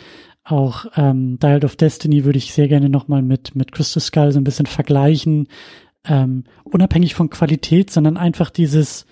Auch 0.43 0.87
ähm, 0.95 1.37
Dial 1.37 1.63
of 1.65 1.75
Destiny 1.75 2.25
würde 2.25 2.39
ich 2.39 2.51
sehr 2.51 2.67
gerne 2.67 2.89
nochmal 2.89 3.21
mit, 3.21 3.55
mit 3.55 3.73
Crystal 3.73 4.01
Skull 4.01 4.31
so 4.31 4.39
ein 4.39 4.43
bisschen 4.43 4.65
vergleichen. 4.65 5.49
Ähm, 6.03 6.45
unabhängig 6.63 7.13
von 7.13 7.29
Qualität, 7.29 7.91
sondern 7.91 8.17
einfach 8.17 8.49
dieses, 8.49 9.05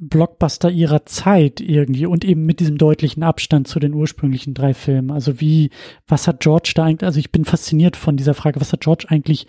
Blockbuster 0.00 0.70
ihrer 0.70 1.06
Zeit 1.06 1.60
irgendwie 1.60 2.06
und 2.06 2.24
eben 2.24 2.44
mit 2.46 2.60
diesem 2.60 2.78
deutlichen 2.78 3.22
Abstand 3.22 3.68
zu 3.68 3.78
den 3.78 3.94
ursprünglichen 3.94 4.54
drei 4.54 4.74
Filmen. 4.74 5.10
Also 5.10 5.40
wie, 5.40 5.70
was 6.06 6.26
hat 6.26 6.40
George 6.40 6.72
da 6.74 6.84
eigentlich, 6.84 7.06
also 7.06 7.20
ich 7.20 7.32
bin 7.32 7.44
fasziniert 7.44 7.96
von 7.96 8.16
dieser 8.16 8.34
Frage, 8.34 8.60
was 8.60 8.72
hat 8.72 8.80
George 8.80 9.06
eigentlich 9.08 9.46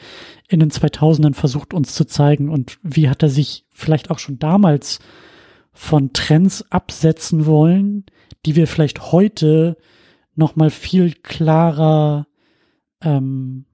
in 0.47 0.59
den 0.59 0.71
2000ern 0.71 1.33
versucht 1.33 1.73
uns 1.73 1.95
zu 1.95 2.05
zeigen 2.05 2.49
und 2.49 2.77
wie 2.83 3.09
hat 3.09 3.23
er 3.23 3.29
sich 3.29 3.65
vielleicht 3.73 4.11
auch 4.11 4.19
schon 4.19 4.39
damals 4.39 4.99
von 5.73 6.13
Trends 6.13 6.63
absetzen 6.71 7.45
wollen, 7.45 8.05
die 8.45 8.55
wir 8.55 8.67
vielleicht 8.67 9.11
heute 9.11 9.77
noch 10.35 10.55
mal 10.55 10.69
viel 10.69 11.13
klarer 11.13 12.27
ähm, 13.01 13.65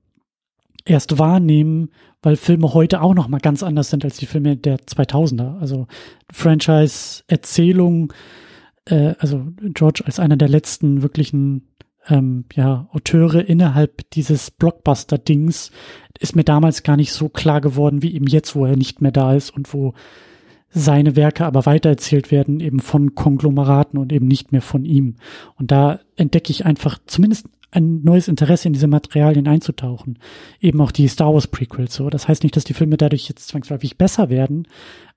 erst 0.86 1.20
wahrnehmen 1.20 1.92
weil 2.22 2.36
Filme 2.36 2.74
heute 2.74 3.02
auch 3.02 3.14
noch 3.14 3.28
mal 3.28 3.40
ganz 3.40 3.64
anders 3.64 3.90
sind 3.90 4.06
als 4.06 4.18
die 4.18 4.26
Filme 4.26 4.56
der 4.58 4.78
2000er. 4.80 5.60
Also 5.60 5.88
Franchise-Erzählung, 6.32 8.14
äh, 8.86 9.16
also 9.20 9.48
George 9.74 10.04
als 10.06 10.20
einer 10.20 10.38
der 10.38 10.50
letzten 10.50 11.02
wirklichen 11.02 11.68
ähm, 12.08 12.46
ja, 12.54 12.88
Auteure 12.92 13.48
innerhalb 13.48 14.10
dieses 14.12 14.52
Blockbuster-Dings 14.52 15.72
ist 16.20 16.36
mir 16.36 16.44
damals 16.44 16.84
gar 16.84 16.98
nicht 16.98 17.14
so 17.14 17.30
klar 17.30 17.62
geworden 17.62 18.02
wie 18.02 18.14
eben 18.14 18.28
jetzt, 18.28 18.56
wo 18.56 18.66
er 18.66 18.76
nicht 18.76 19.02
mehr 19.02 19.12
da 19.12 19.34
ist 19.34 19.50
und 19.52 19.74
wo 19.74 19.94
seine 20.74 21.16
Werke 21.16 21.46
aber 21.46 21.66
weitererzählt 21.66 22.32
werden, 22.32 22.60
eben 22.60 22.80
von 22.80 23.14
Konglomeraten 23.14 24.00
und 24.00 24.14
eben 24.14 24.28
nicht 24.28 24.52
mehr 24.52 24.62
von 24.62 24.86
ihm. 24.86 25.16
Und 25.58 25.72
da 25.72 26.00
entdecke 26.16 26.52
ich 26.52 26.66
einfach 26.66 26.98
zumindest 27.08 27.48
ein 27.72 28.04
neues 28.04 28.28
Interesse 28.28 28.68
in 28.68 28.74
diese 28.74 28.88
Materialien 28.88 29.48
einzutauchen. 29.48 30.20
Eben 30.60 30.82
auch 30.82 30.92
die 30.92 31.08
Star 31.08 31.34
Wars 31.34 31.48
Prequels 31.48 31.94
so. 31.94 32.10
Das 32.10 32.28
heißt 32.28 32.44
nicht, 32.44 32.56
dass 32.56 32.66
die 32.66 32.74
Filme 32.74 32.98
dadurch 32.98 33.30
jetzt 33.30 33.48
zwangsläufig 33.48 33.98
besser 33.98 34.30
werden, 34.30 34.68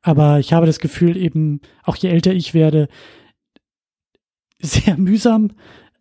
aber 0.03 0.39
ich 0.39 0.53
habe 0.53 0.67
das 0.67 0.79
Gefühl 0.79 1.17
eben, 1.17 1.61
auch 1.83 1.97
je 1.97 2.11
älter 2.11 2.33
ich 2.33 2.55
werde, 2.55 2.89
sehr 4.61 4.97
mühsam 4.97 5.51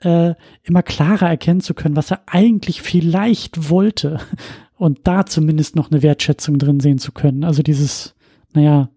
äh, 0.02 0.36
immer 0.64 0.84
klarer 0.84 1.30
erkennen 1.30 1.62
zu 1.62 1.74
können, 1.74 1.96
was 1.96 2.12
er 2.12 2.22
eigentlich 2.28 2.82
vielleicht 2.82 3.70
wollte 3.70 4.20
und 4.78 5.00
da 5.06 5.26
zumindest 5.26 5.76
noch 5.76 5.92
eine 5.92 6.04
Wertschätzung 6.04 6.58
drin 6.60 6.80
sehen 6.80 7.00
zu 7.00 7.12
können. 7.12 7.44
Also 7.44 7.64
dieses, 7.64 8.16
naja, 8.54 8.90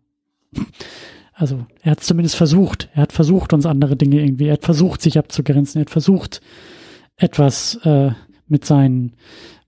also 1.32 1.66
er 1.82 1.92
hat 1.92 2.00
zumindest 2.02 2.36
versucht. 2.36 2.88
Er 2.94 3.02
hat 3.02 3.12
versucht, 3.12 3.52
uns 3.52 3.66
andere 3.66 3.96
Dinge 3.96 4.20
irgendwie, 4.20 4.46
er 4.46 4.54
hat 4.54 4.64
versucht, 4.64 5.02
sich 5.02 5.18
abzugrenzen, 5.18 5.80
er 5.80 5.82
hat 5.82 5.90
versucht, 5.90 6.40
etwas 7.16 7.76
äh, 7.84 8.10
mit 8.48 8.64
seinen, 8.64 9.12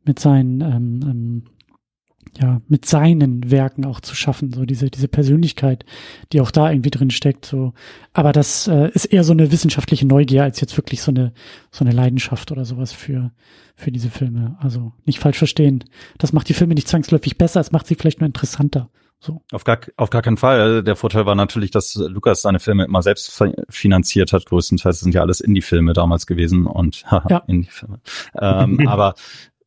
mit 0.05 0.19
seinen, 0.19 0.61
ähm, 0.61 1.01
ähm, 1.03 1.43
ja, 2.39 2.61
mit 2.69 2.85
seinen 2.85 3.51
Werken 3.51 3.85
auch 3.85 4.01
zu 4.01 4.15
schaffen, 4.15 4.53
so 4.53 4.65
diese, 4.65 4.91
diese 4.91 5.09
Persönlichkeit, 5.09 5.85
die 6.33 6.41
auch 6.41 6.51
da 6.51 6.71
irgendwie 6.71 6.91
drin 6.91 7.11
steckt, 7.11 7.47
so. 7.47 7.73
Aber 8.13 8.33
das 8.33 8.69
äh, 8.69 8.91
ist 8.93 9.07
eher 9.07 9.25
so 9.25 9.33
eine 9.33 9.51
wissenschaftliche 9.51 10.07
Neugier 10.07 10.45
als 10.45 10.61
jetzt 10.61 10.77
wirklich 10.77 11.03
so 11.03 11.11
eine, 11.11 11.33
so 11.71 11.85
eine 11.85 11.95
Leidenschaft 11.95 12.53
oder 12.53 12.65
sowas 12.65 12.93
für, 12.93 13.33
für 13.75 13.91
diese 13.91 14.11
Filme. 14.11 14.57
Also 14.61 14.93
nicht 15.05 15.19
falsch 15.19 15.39
verstehen. 15.39 15.85
Das 16.19 16.33
macht 16.33 16.49
die 16.49 16.55
Filme 16.55 16.75
nicht 16.75 16.89
zwangsläufig 16.89 17.39
besser, 17.39 17.61
es 17.61 17.73
macht 17.73 17.87
sie 17.87 17.95
vielleicht 17.95 18.21
nur 18.21 18.27
interessanter. 18.27 18.91
So. 19.21 19.43
Auf 19.51 19.65
gar, 19.65 19.81
auf 19.97 20.11
gar 20.11 20.23
keinen 20.23 20.37
Fall. 20.37 20.83
Der 20.85 20.95
Vorteil 20.95 21.27
war 21.27 21.35
natürlich, 21.35 21.71
dass 21.73 21.97
Lukas 21.97 22.43
seine 22.43 22.61
Filme 22.61 22.85
immer 22.85 23.03
selbst 23.03 23.43
finanziert 23.69 24.33
hat. 24.33 24.47
Größtenteils 24.47 25.01
sind 25.01 25.15
ja 25.15 25.23
alles 25.23 25.41
Indie-Filme 25.41 25.93
damals 25.93 26.27
gewesen 26.27 26.67
und 26.67 27.03
ja. 27.29 27.43
Indie-Filme. 27.47 28.01
Ähm, 28.41 28.87
aber 28.89 29.15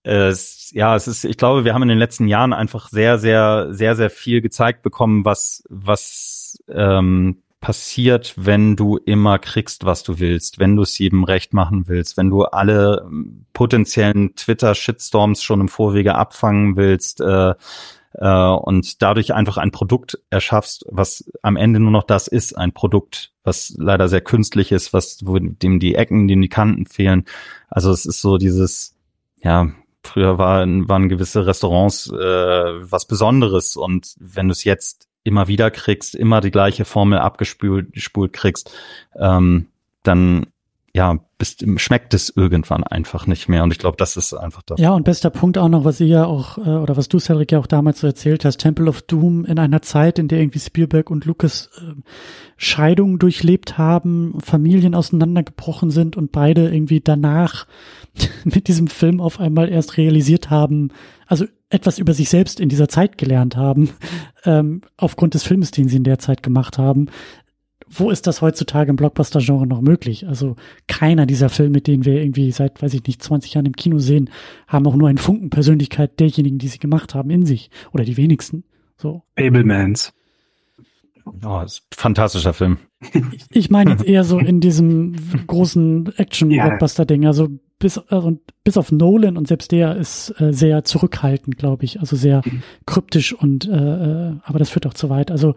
es, 0.03 0.71
ja, 0.73 0.95
es 0.95 1.07
ist, 1.07 1.25
ich 1.25 1.37
glaube, 1.37 1.65
wir 1.65 1.73
haben 1.73 1.83
in 1.83 1.89
den 1.89 1.99
letzten 1.99 2.27
Jahren 2.27 2.53
einfach 2.53 2.89
sehr, 2.89 3.19
sehr, 3.19 3.67
sehr, 3.71 3.95
sehr 3.95 4.09
viel 4.09 4.41
gezeigt 4.41 4.83
bekommen, 4.83 5.25
was, 5.25 5.63
was 5.69 6.57
ähm, 6.69 7.43
passiert, 7.59 8.33
wenn 8.37 8.75
du 8.75 8.97
immer 8.97 9.37
kriegst, 9.37 9.85
was 9.85 10.01
du 10.01 10.19
willst, 10.19 10.59
wenn 10.59 10.75
du 10.75 10.81
es 10.81 10.97
jedem 10.97 11.23
recht 11.23 11.53
machen 11.53 11.87
willst, 11.87 12.17
wenn 12.17 12.29
du 12.29 12.43
alle 12.43 13.07
potenziellen 13.53 14.35
Twitter-Shitstorms 14.35 15.43
schon 15.43 15.61
im 15.61 15.67
Vorwege 15.67 16.15
abfangen 16.15 16.75
willst. 16.75 17.21
Äh, 17.21 17.53
äh, 18.13 18.47
und 18.47 19.01
dadurch 19.01 19.33
einfach 19.33 19.57
ein 19.57 19.71
Produkt 19.71 20.19
erschaffst, 20.29 20.85
was 20.89 21.31
am 21.41 21.55
Ende 21.55 21.79
nur 21.79 21.91
noch 21.91 22.03
das 22.03 22.27
ist, 22.27 22.57
ein 22.57 22.71
Produkt, 22.71 23.31
was 23.43 23.73
leider 23.77 24.07
sehr 24.07 24.21
künstlich 24.21 24.71
ist, 24.71 24.93
was 24.93 25.19
wo 25.25 25.37
dem 25.39 25.79
die 25.79 25.95
Ecken, 25.95 26.27
dem 26.27 26.41
die 26.41 26.49
Kanten 26.49 26.85
fehlen. 26.85 27.25
Also 27.69 27.91
es 27.91 28.05
ist 28.05 28.21
so 28.21 28.37
dieses, 28.37 28.95
ja, 29.41 29.71
früher 30.03 30.37
waren, 30.37 30.89
waren 30.89 31.09
gewisse 31.09 31.45
Restaurants 31.45 32.07
äh, 32.07 32.15
was 32.15 33.05
Besonderes 33.05 33.75
und 33.75 34.15
wenn 34.19 34.47
du 34.47 34.51
es 34.51 34.63
jetzt 34.63 35.07
immer 35.23 35.47
wieder 35.47 35.69
kriegst, 35.69 36.15
immer 36.15 36.41
die 36.41 36.51
gleiche 36.51 36.85
Formel 36.85 37.19
abgespult 37.19 37.89
spult 37.99 38.33
kriegst, 38.33 38.75
ähm, 39.15 39.67
dann 40.03 40.47
ja, 40.93 41.17
bist, 41.37 41.63
schmeckt 41.77 42.13
es 42.13 42.31
irgendwann 42.35 42.83
einfach 42.83 43.25
nicht 43.25 43.47
mehr. 43.47 43.63
Und 43.63 43.71
ich 43.71 43.79
glaube, 43.79 43.97
das 43.97 44.17
ist 44.17 44.33
einfach 44.33 44.61
das. 44.63 44.79
Ja, 44.79 44.93
und 44.93 45.05
bester 45.05 45.29
Punkt 45.29 45.57
auch 45.57 45.69
noch, 45.69 45.85
was 45.85 45.99
ihr 46.01 46.07
ja 46.07 46.25
auch, 46.25 46.57
äh, 46.57 46.61
oder 46.61 46.97
was 46.97 47.07
du, 47.07 47.19
Cedric, 47.19 47.53
ja 47.53 47.59
auch 47.59 47.67
damals 47.67 48.01
so 48.01 48.07
erzählt 48.07 48.43
hast, 48.43 48.57
Temple 48.57 48.87
of 48.87 49.01
Doom 49.01 49.45
in 49.45 49.57
einer 49.57 49.81
Zeit, 49.81 50.19
in 50.19 50.27
der 50.27 50.39
irgendwie 50.39 50.59
Spielberg 50.59 51.09
und 51.09 51.25
Lucas 51.25 51.69
äh, 51.77 52.01
Scheidungen 52.57 53.19
durchlebt 53.19 53.77
haben, 53.77 54.37
Familien 54.43 54.93
auseinandergebrochen 54.93 55.91
sind 55.91 56.17
und 56.17 56.31
beide 56.31 56.69
irgendwie 56.69 56.99
danach 56.99 57.65
mit 58.43 58.67
diesem 58.67 58.87
Film 58.87 59.21
auf 59.21 59.39
einmal 59.39 59.69
erst 59.69 59.97
realisiert 59.97 60.49
haben, 60.49 60.89
also 61.25 61.45
etwas 61.69 61.99
über 61.99 62.13
sich 62.13 62.29
selbst 62.29 62.59
in 62.59 62.67
dieser 62.67 62.89
Zeit 62.89 63.17
gelernt 63.17 63.55
haben, 63.55 63.91
ähm, 64.45 64.81
aufgrund 64.97 65.33
des 65.33 65.43
Films, 65.43 65.71
den 65.71 65.87
sie 65.87 65.97
in 65.97 66.03
der 66.03 66.19
Zeit 66.19 66.43
gemacht 66.43 66.77
haben, 66.77 67.07
wo 67.93 68.09
ist 68.09 68.27
das 68.27 68.41
heutzutage 68.41 68.89
im 68.89 68.95
Blockbuster-Genre 68.95 69.67
noch 69.67 69.81
möglich? 69.81 70.27
Also 70.27 70.55
keiner 70.87 71.25
dieser 71.25 71.49
Filme, 71.49 71.81
den 71.81 72.05
wir 72.05 72.21
irgendwie 72.21 72.51
seit, 72.51 72.81
weiß 72.81 72.93
ich 72.93 73.05
nicht, 73.05 73.21
20 73.21 73.53
Jahren 73.53 73.65
im 73.65 73.75
Kino 73.75 73.99
sehen, 73.99 74.29
haben 74.67 74.87
auch 74.87 74.95
nur 74.95 75.09
einen 75.09 75.17
Funken 75.17 75.49
Persönlichkeit 75.49 76.19
derjenigen, 76.19 76.57
die 76.57 76.67
sie 76.67 76.79
gemacht 76.79 77.13
haben, 77.15 77.29
in 77.29 77.45
sich. 77.45 77.69
Oder 77.91 78.03
die 78.03 78.17
wenigsten. 78.17 78.63
So. 78.97 79.23
Ablemans. 79.35 80.13
Oh, 81.25 81.61
ist 81.61 81.83
ein 81.91 81.95
fantastischer 81.95 82.53
Film. 82.53 82.77
Ich, 83.31 83.45
ich 83.49 83.69
meine 83.69 83.91
jetzt 83.91 84.05
eher 84.05 84.23
so 84.23 84.39
in 84.39 84.59
diesem 84.59 85.15
großen 85.47 86.13
Action-Blockbuster-Ding. 86.17 87.25
Also 87.25 87.49
bis, 87.79 87.97
also 87.97 88.39
bis 88.63 88.77
auf 88.77 88.91
Nolan 88.91 89.37
und 89.37 89.47
selbst 89.47 89.71
der 89.71 89.95
ist 89.97 90.33
äh, 90.39 90.53
sehr 90.53 90.83
zurückhaltend, 90.83 91.57
glaube 91.57 91.83
ich. 91.83 91.99
Also 91.99 92.15
sehr 92.15 92.41
kryptisch 92.85 93.33
und 93.33 93.67
äh, 93.67 93.71
äh, 93.71 94.35
aber 94.43 94.59
das 94.59 94.69
führt 94.69 94.85
auch 94.87 94.93
zu 94.93 95.09
weit. 95.09 95.31
Also 95.31 95.55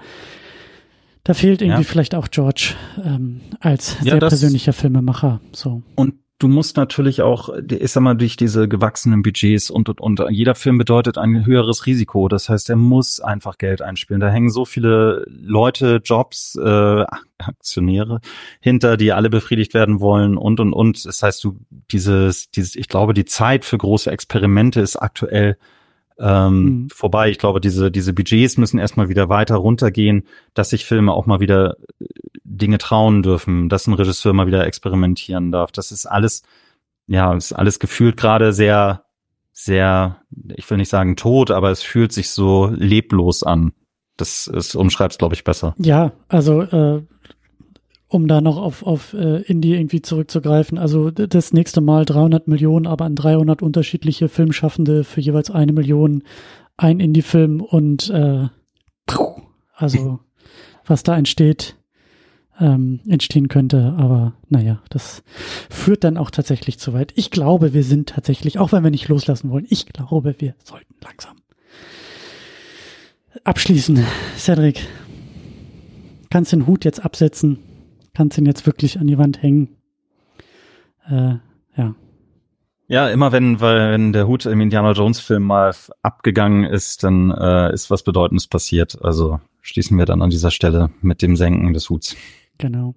da 1.25 1.33
fehlt 1.35 1.63
irgendwie 1.63 1.83
ja. 1.83 1.89
vielleicht 1.89 2.15
auch 2.15 2.29
George 2.31 2.75
ähm, 3.03 3.41
als 3.61 3.99
sehr 4.01 4.15
ja, 4.15 4.19
persönlicher 4.19 4.75
Filmemacher. 4.75 5.41
So. 5.53 5.83
Und 5.95 6.15
du 6.39 6.49
musst 6.49 6.77
natürlich 6.77 7.23
auch, 7.23 7.49
ich 7.71 7.91
sag 7.91 8.03
mal, 8.03 8.15
durch 8.15 8.37
diese 8.37 8.69
gewachsenen 8.69 9.23
Budgets 9.23 9.71
und, 9.71 9.89
und, 9.89 10.01
und 10.01 10.21
jeder 10.31 10.55
Film 10.55 10.77
bedeutet 10.77 11.17
ein 11.17 11.47
höheres 11.47 11.87
Risiko. 11.87 12.29
Das 12.29 12.51
heißt, 12.51 12.69
er 12.69 12.77
muss 12.77 13.21
einfach 13.21 13.57
Geld 13.57 13.81
einspielen. 13.81 14.21
Da 14.21 14.29
hängen 14.29 14.51
so 14.51 14.67
viele 14.67 15.25
Leute, 15.29 16.03
Jobs, 16.05 16.59
äh, 16.63 17.05
Aktionäre 17.39 18.21
hinter, 18.61 18.99
die 18.99 19.13
alle 19.13 19.31
befriedigt 19.31 19.73
werden 19.73 20.01
wollen 20.01 20.37
und, 20.37 20.61
und, 20.61 20.75
und. 20.75 21.07
Das 21.07 21.23
heißt, 21.23 21.43
du, 21.43 21.59
dieses, 21.91 22.51
dieses, 22.51 22.77
ich 22.77 22.89
glaube, 22.89 23.15
die 23.15 23.25
Zeit 23.25 23.65
für 23.65 23.79
große 23.79 24.11
Experimente 24.11 24.83
ist 24.83 24.97
aktuell 24.97 25.57
ähm, 26.19 26.65
mhm. 26.65 26.91
vorbei. 26.91 27.31
Ich 27.31 27.39
glaube, 27.39 27.61
diese, 27.61 27.91
diese 27.91 28.13
Budgets 28.13 28.57
müssen 28.57 28.79
erstmal 28.79 29.09
wieder 29.09 29.29
weiter 29.29 29.57
runtergehen, 29.57 30.25
dass 30.55 30.71
sich 30.71 30.85
Filme 30.85 31.13
auch 31.13 31.27
mal 31.27 31.41
wieder 31.41 31.77
äh, 32.01 32.07
Dinge 32.45 32.79
trauen 32.79 33.23
dürfen, 33.23 33.69
dass 33.69 33.87
ein 33.87 33.95
Regisseur 33.95 34.33
mal 34.33 34.47
wieder 34.47 34.67
experimentieren 34.67 35.51
darf. 35.51 35.73
Das 35.73 35.91
ist 35.91 36.07
alles, 36.07 36.43
ja, 37.07 37.35
ist 37.35 37.53
alles 37.53 37.81
gefühlt 37.81 38.17
gerade 38.17 38.53
sehr, 38.53 39.05
sehr, 39.53 40.21
ich 40.55 40.69
will 40.71 40.79
nicht 40.79 40.91
sagen 40.91 41.17
tot, 41.17 41.51
aber 41.51 41.71
es 41.71 41.83
fühlt 41.83 42.13
sich 42.13 42.31
so 42.31 42.71
leblos 42.75 43.43
an. 43.43 43.73
Das 44.17 44.47
ist, 44.47 44.77
umschreibst, 44.77 45.19
glaube 45.19 45.35
ich, 45.35 45.43
besser. 45.43 45.75
Ja, 45.79 46.13
also 46.29 46.63
äh, 46.63 47.03
um 48.15 48.29
da 48.29 48.41
noch 48.41 48.59
auf, 48.59 48.85
auf 48.85 49.13
äh, 49.13 49.43
Indie 49.43 49.75
irgendwie 49.75 50.01
zurückzugreifen. 50.01 50.79
Also 50.79 51.11
das 51.11 51.53
nächste 51.53 51.81
Mal 51.81 52.05
300 52.05 52.47
Millionen, 52.47 52.87
aber 52.87 53.07
an 53.07 53.17
300 53.17 53.61
unterschiedliche 53.61 54.29
Filmschaffende 54.29 55.03
für 55.03 55.21
jeweils 55.21 55.51
eine 55.51 55.73
Million, 55.73 56.23
ein 56.77 57.01
Indie-Film 57.01 57.61
und 57.61 58.11
äh, 58.11 58.47
also 59.75 60.21
was 60.87 61.03
da 61.03 61.17
entsteht, 61.17 61.77
ähm, 62.61 63.01
entstehen 63.09 63.49
könnte. 63.49 63.97
Aber 63.99 64.35
naja, 64.49 64.81
das 64.91 65.25
führt 65.69 66.05
dann 66.05 66.17
auch 66.17 66.31
tatsächlich 66.31 66.79
zu 66.79 66.93
weit. 66.93 67.13
Ich 67.17 67.33
glaube, 67.33 67.75
wir 67.75 67.83
sind 67.83 68.11
tatsächlich, 68.11 68.61
auch 68.61 68.71
wenn 68.71 68.85
wir 68.85 68.93
nicht 68.93 69.09
loslassen 69.09 69.51
wollen, 69.51 69.67
ich 69.69 69.87
glaube, 69.87 70.37
wir 70.39 70.55
sollten 70.63 70.95
langsam 71.03 71.35
abschließen. 73.43 74.05
Cedric, 74.37 74.87
kannst 76.31 76.53
den 76.53 76.69
Hut 76.69 76.85
jetzt 76.85 77.05
absetzen 77.05 77.59
kannst 78.15 78.39
ihn 78.39 78.47
jetzt 78.47 78.67
wirklich 78.67 78.99
an 78.99 79.07
die 79.07 79.19
Wand 79.19 79.43
hängen. 79.43 79.77
Äh, 81.07 81.37
ja. 81.77 81.95
Ja, 82.87 83.09
immer 83.09 83.33
wenn, 83.33 83.61
wenn 83.61 84.13
der 84.13 84.27
Hut 84.27 84.47
im 84.47 84.61
Indiana 84.61 84.93
Jones 84.93 85.21
Film 85.21 85.45
mal 85.45 85.75
abgegangen 86.03 86.65
ist, 86.65 87.03
dann 87.03 87.31
äh, 87.31 87.73
ist 87.73 87.91
was 87.91 88.03
Bedeutendes 88.03 88.47
passiert. 88.47 89.03
Also 89.03 89.41
schließen 89.63 89.97
wir 89.97 90.05
dann 90.05 90.23
an 90.23 90.31
dieser 90.31 90.51
Stelle 90.51 90.91
mit 91.01 91.23
dem 91.23 91.37
Senken 91.37 91.73
des 91.73 91.89
Huts. 91.89 92.15
Genau. 92.59 92.95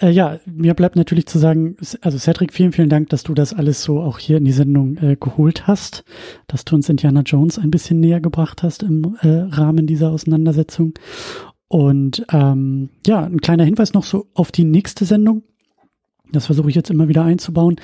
Äh, 0.00 0.10
ja, 0.10 0.38
mir 0.46 0.74
bleibt 0.74 0.96
natürlich 0.96 1.26
zu 1.26 1.38
sagen, 1.38 1.76
also 2.00 2.18
Cedric, 2.18 2.52
vielen, 2.52 2.72
vielen 2.72 2.88
Dank, 2.88 3.10
dass 3.10 3.22
du 3.22 3.34
das 3.34 3.52
alles 3.52 3.82
so 3.82 4.00
auch 4.00 4.18
hier 4.18 4.38
in 4.38 4.44
die 4.44 4.52
Sendung 4.52 4.96
äh, 4.98 5.16
geholt 5.16 5.66
hast, 5.66 6.04
dass 6.46 6.64
du 6.64 6.74
uns 6.74 6.88
Indiana 6.88 7.20
Jones 7.20 7.58
ein 7.58 7.70
bisschen 7.70 8.00
näher 8.00 8.20
gebracht 8.20 8.62
hast 8.62 8.82
im 8.82 9.16
äh, 9.20 9.28
Rahmen 9.28 9.86
dieser 9.86 10.10
Auseinandersetzung. 10.10 10.94
Und 11.70 12.26
ähm, 12.32 12.90
ja, 13.06 13.22
ein 13.22 13.40
kleiner 13.40 13.62
Hinweis 13.62 13.92
noch 13.92 14.02
so 14.02 14.26
auf 14.34 14.50
die 14.50 14.64
nächste 14.64 15.04
Sendung. 15.04 15.44
Das 16.32 16.46
versuche 16.46 16.68
ich 16.68 16.74
jetzt 16.74 16.90
immer 16.90 17.06
wieder 17.06 17.22
einzubauen. 17.22 17.76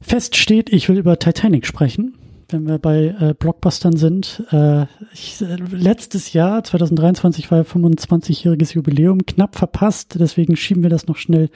Fest 0.00 0.36
steht, 0.36 0.72
ich 0.72 0.88
will 0.88 0.96
über 0.96 1.18
Titanic 1.18 1.66
sprechen, 1.66 2.14
wenn 2.50 2.68
wir 2.68 2.78
bei 2.78 3.16
äh, 3.18 3.34
Blockbustern 3.36 3.96
sind. 3.96 4.44
Äh, 4.52 4.86
ich, 5.12 5.42
äh, 5.42 5.56
letztes 5.72 6.34
Jahr, 6.34 6.62
2023, 6.62 7.50
war 7.50 7.62
25-jähriges 7.62 8.74
Jubiläum, 8.74 9.26
knapp 9.26 9.56
verpasst. 9.56 10.16
Deswegen 10.20 10.54
schieben 10.54 10.84
wir 10.84 10.90
das 10.90 11.08
noch 11.08 11.16
schnell 11.16 11.50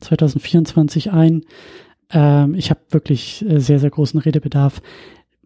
2024 0.00 1.12
ein. 1.12 1.46
Ähm, 2.10 2.54
ich 2.54 2.68
habe 2.68 2.80
wirklich 2.90 3.42
äh, 3.48 3.58
sehr, 3.58 3.78
sehr 3.78 3.90
großen 3.90 4.20
Redebedarf. 4.20 4.82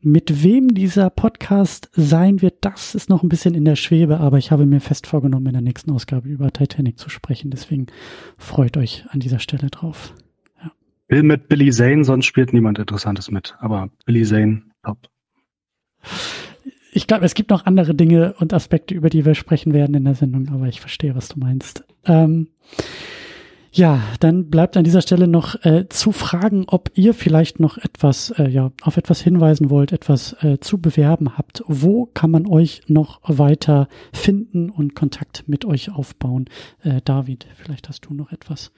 Mit 0.06 0.44
wem 0.44 0.74
dieser 0.74 1.09
Podcast 1.09 1.89
sein 1.94 2.43
wird, 2.43 2.56
das 2.60 2.94
ist 2.94 3.09
noch 3.09 3.22
ein 3.22 3.31
bisschen 3.31 3.55
in 3.55 3.64
der 3.64 3.74
Schwebe, 3.74 4.20
aber 4.20 4.36
ich 4.36 4.51
habe 4.51 4.66
mir 4.66 4.81
fest 4.81 5.06
vorgenommen, 5.06 5.47
in 5.47 5.55
der 5.55 5.62
nächsten 5.62 5.90
Ausgabe 5.90 6.28
über 6.28 6.52
Titanic 6.52 6.98
zu 6.98 7.09
sprechen. 7.09 7.51
Deswegen 7.51 7.86
freut 8.36 8.76
euch 8.76 9.06
an 9.09 9.20
dieser 9.20 9.39
Stelle 9.39 9.70
drauf. 9.70 10.12
Ja. 10.62 10.72
Will 11.09 11.22
mit 11.22 11.48
Billy 11.48 11.70
Zane, 11.70 12.05
sonst 12.05 12.26
spielt 12.26 12.52
niemand 12.52 12.78
Interessantes 12.78 13.31
mit. 13.31 13.55
Aber 13.60 13.89
Billy 14.05 14.24
Zane, 14.24 14.64
top. 14.82 14.98
Ich 16.93 17.06
glaube, 17.06 17.24
es 17.24 17.32
gibt 17.32 17.48
noch 17.48 17.64
andere 17.64 17.94
Dinge 17.94 18.35
und 18.39 18.52
Aspekte, 18.52 18.94
über 18.94 19.09
die 19.09 19.24
wir 19.24 19.35
sprechen 19.35 19.72
werden 19.72 19.94
in 19.94 20.05
der 20.05 20.16
Sendung, 20.16 20.51
aber 20.51 20.66
ich 20.66 20.82
verstehe, 20.82 21.14
was 21.14 21.28
du 21.28 21.40
meinst. 21.40 21.82
Ähm, 22.05 22.48
ja, 23.76 24.01
dann 24.20 24.51
bleibt 24.51 24.76
an 24.76 24.84
dieser 24.84 25.02
Stelle 25.02 25.26
noch 25.26 25.56
äh, 25.64 25.88
zu 25.88 26.12
fragen, 26.12 26.66
ob 26.68 26.92
ihr 26.94 27.12
vielleicht 27.12 27.59
noch 27.59 27.76
etwas, 27.76 28.30
äh, 28.38 28.48
ja, 28.48 28.70
auf 28.82 28.96
etwas 28.96 29.20
hinweisen 29.20 29.68
wollt, 29.68 29.90
etwas 29.90 30.36
äh, 30.44 30.60
zu 30.60 30.80
bewerben 30.80 31.36
habt. 31.36 31.64
Wo 31.66 32.06
kann 32.06 32.30
man 32.30 32.46
euch 32.46 32.82
noch 32.86 33.20
weiter 33.24 33.88
finden 34.12 34.70
und 34.70 34.94
Kontakt 34.94 35.48
mit 35.48 35.64
euch 35.64 35.90
aufbauen? 35.90 36.44
Äh, 36.84 37.01
David, 37.05 37.48
vielleicht 37.56 37.88
hast 37.88 38.06
du 38.06 38.14
noch 38.14 38.30
etwas. 38.30 38.70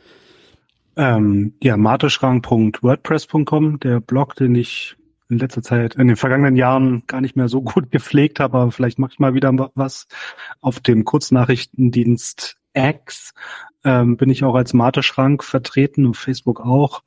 Ähm, 0.96 1.52
ja, 1.62 1.76
marteschrank.wordpress.com, 1.76 3.80
der 3.80 4.00
Blog, 4.00 4.34
den 4.36 4.54
ich 4.54 4.96
in 5.28 5.38
letzter 5.38 5.62
Zeit, 5.62 5.96
in 5.96 6.06
den 6.06 6.16
vergangenen 6.16 6.56
Jahren 6.56 7.02
gar 7.06 7.20
nicht 7.20 7.36
mehr 7.36 7.48
so 7.48 7.60
gut 7.62 7.90
gepflegt 7.90 8.40
habe, 8.40 8.56
aber 8.56 8.72
vielleicht 8.72 8.98
mache 8.98 9.12
ich 9.12 9.18
mal 9.18 9.34
wieder 9.34 9.52
was 9.74 10.08
auf 10.62 10.80
dem 10.80 11.04
Kurznachrichtendienst 11.04 12.56
X 12.72 13.34
ähm, 13.86 14.16
bin 14.16 14.30
ich 14.30 14.42
auch 14.42 14.56
als 14.56 14.74
Mate-Schrank 14.74 15.44
vertreten, 15.44 16.08
auf 16.08 16.18
Facebook 16.18 16.60
auch. 16.60 17.04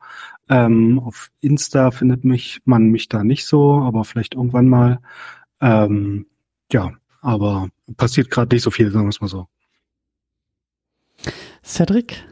Ähm, 0.47 0.97
auf 0.99 1.29
Insta 1.41 1.91
findet 1.91 2.23
mich 2.23 2.61
man 2.63 2.87
mich 2.87 3.09
da 3.09 3.25
nicht 3.25 3.45
so, 3.45 3.81
aber 3.81 4.05
vielleicht 4.05 4.33
irgendwann 4.33 4.69
mal. 4.69 4.99
Ähm, 5.59 6.25
ja, 6.71 6.93
aber 7.21 7.67
passiert 7.97 8.31
gerade 8.31 8.55
nicht 8.55 8.63
so 8.63 8.71
viel, 8.71 8.91
sagen 8.91 9.05
wir 9.05 9.09
es 9.09 9.19
mal 9.19 9.27
so. 9.27 9.47
Cedric? 11.65 12.23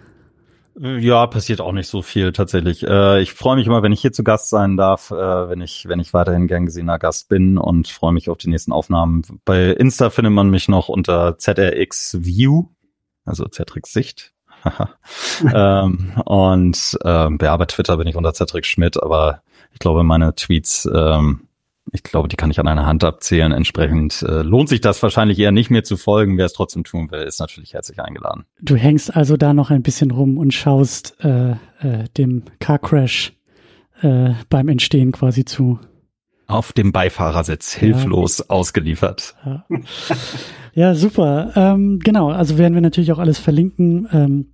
Ja, 0.79 1.27
passiert 1.27 1.59
auch 1.59 1.73
nicht 1.73 1.89
so 1.89 2.01
viel 2.01 2.31
tatsächlich. 2.31 2.83
Äh, 2.87 3.21
ich 3.21 3.33
freue 3.33 3.57
mich 3.57 3.67
immer, 3.67 3.83
wenn 3.83 3.91
ich 3.91 3.99
hier 3.99 4.13
zu 4.13 4.23
Gast 4.23 4.49
sein 4.49 4.77
darf, 4.77 5.11
äh, 5.11 5.49
wenn 5.49 5.59
ich 5.59 5.89
wenn 5.89 5.99
ich 5.99 6.13
weiterhin 6.13 6.47
gern 6.47 6.67
gesehener 6.67 6.99
Gast 6.99 7.27
bin 7.27 7.57
und 7.57 7.89
freue 7.89 8.13
mich 8.13 8.29
auf 8.29 8.37
die 8.37 8.49
nächsten 8.49 8.71
Aufnahmen. 8.71 9.23
Bei 9.43 9.71
Insta 9.71 10.09
findet 10.09 10.31
man 10.31 10.49
mich 10.49 10.69
noch 10.69 10.87
unter 10.87 11.37
ZRX 11.37 12.19
View, 12.21 12.67
also 13.25 13.45
ZRX 13.45 13.91
Sicht 13.91 14.36
ähm, 15.53 16.13
und 16.25 16.97
ähm, 17.03 17.37
ja, 17.41 17.57
bei 17.57 17.65
Twitter 17.65 17.97
bin 17.97 18.07
ich 18.07 18.15
unter 18.15 18.33
Cedric 18.33 18.65
Schmidt, 18.65 19.01
aber 19.01 19.41
ich 19.73 19.79
glaube, 19.79 20.03
meine 20.03 20.33
Tweets, 20.35 20.89
ähm, 20.93 21.47
ich 21.93 22.03
glaube, 22.03 22.27
die 22.27 22.35
kann 22.35 22.51
ich 22.51 22.59
an 22.59 22.67
einer 22.67 22.85
Hand 22.85 23.03
abzählen. 23.03 23.51
Entsprechend 23.51 24.21
äh, 24.23 24.41
lohnt 24.41 24.69
sich 24.69 24.81
das 24.81 25.01
wahrscheinlich 25.01 25.39
eher 25.39 25.51
nicht 25.51 25.69
mehr 25.69 25.83
zu 25.83 25.97
folgen. 25.97 26.37
Wer 26.37 26.45
es 26.45 26.53
trotzdem 26.53 26.83
tun 26.83 27.11
will, 27.11 27.21
ist 27.21 27.39
natürlich 27.39 27.73
herzlich 27.73 27.99
eingeladen. 27.99 28.45
Du 28.61 28.75
hängst 28.75 29.15
also 29.15 29.37
da 29.37 29.53
noch 29.53 29.69
ein 29.69 29.83
bisschen 29.83 30.11
rum 30.11 30.37
und 30.37 30.53
schaust 30.53 31.15
äh, 31.23 31.51
äh, 31.51 32.05
dem 32.17 32.43
Car 32.59 32.79
Crash 32.79 33.33
äh, 34.01 34.31
beim 34.49 34.67
Entstehen 34.67 35.11
quasi 35.11 35.45
zu. 35.45 35.79
Auf 36.47 36.71
dem 36.71 36.91
Beifahrersitz, 36.91 37.73
hilflos 37.73 38.39
ja. 38.39 38.45
ausgeliefert. 38.49 39.35
Ja. 39.45 39.65
ja, 40.73 40.95
super. 40.95 41.51
Ähm, 41.55 41.99
genau, 41.99 42.29
also 42.29 42.57
werden 42.57 42.73
wir 42.73 42.81
natürlich 42.81 43.11
auch 43.11 43.19
alles 43.19 43.37
verlinken. 43.37 44.07
Ähm, 44.11 44.53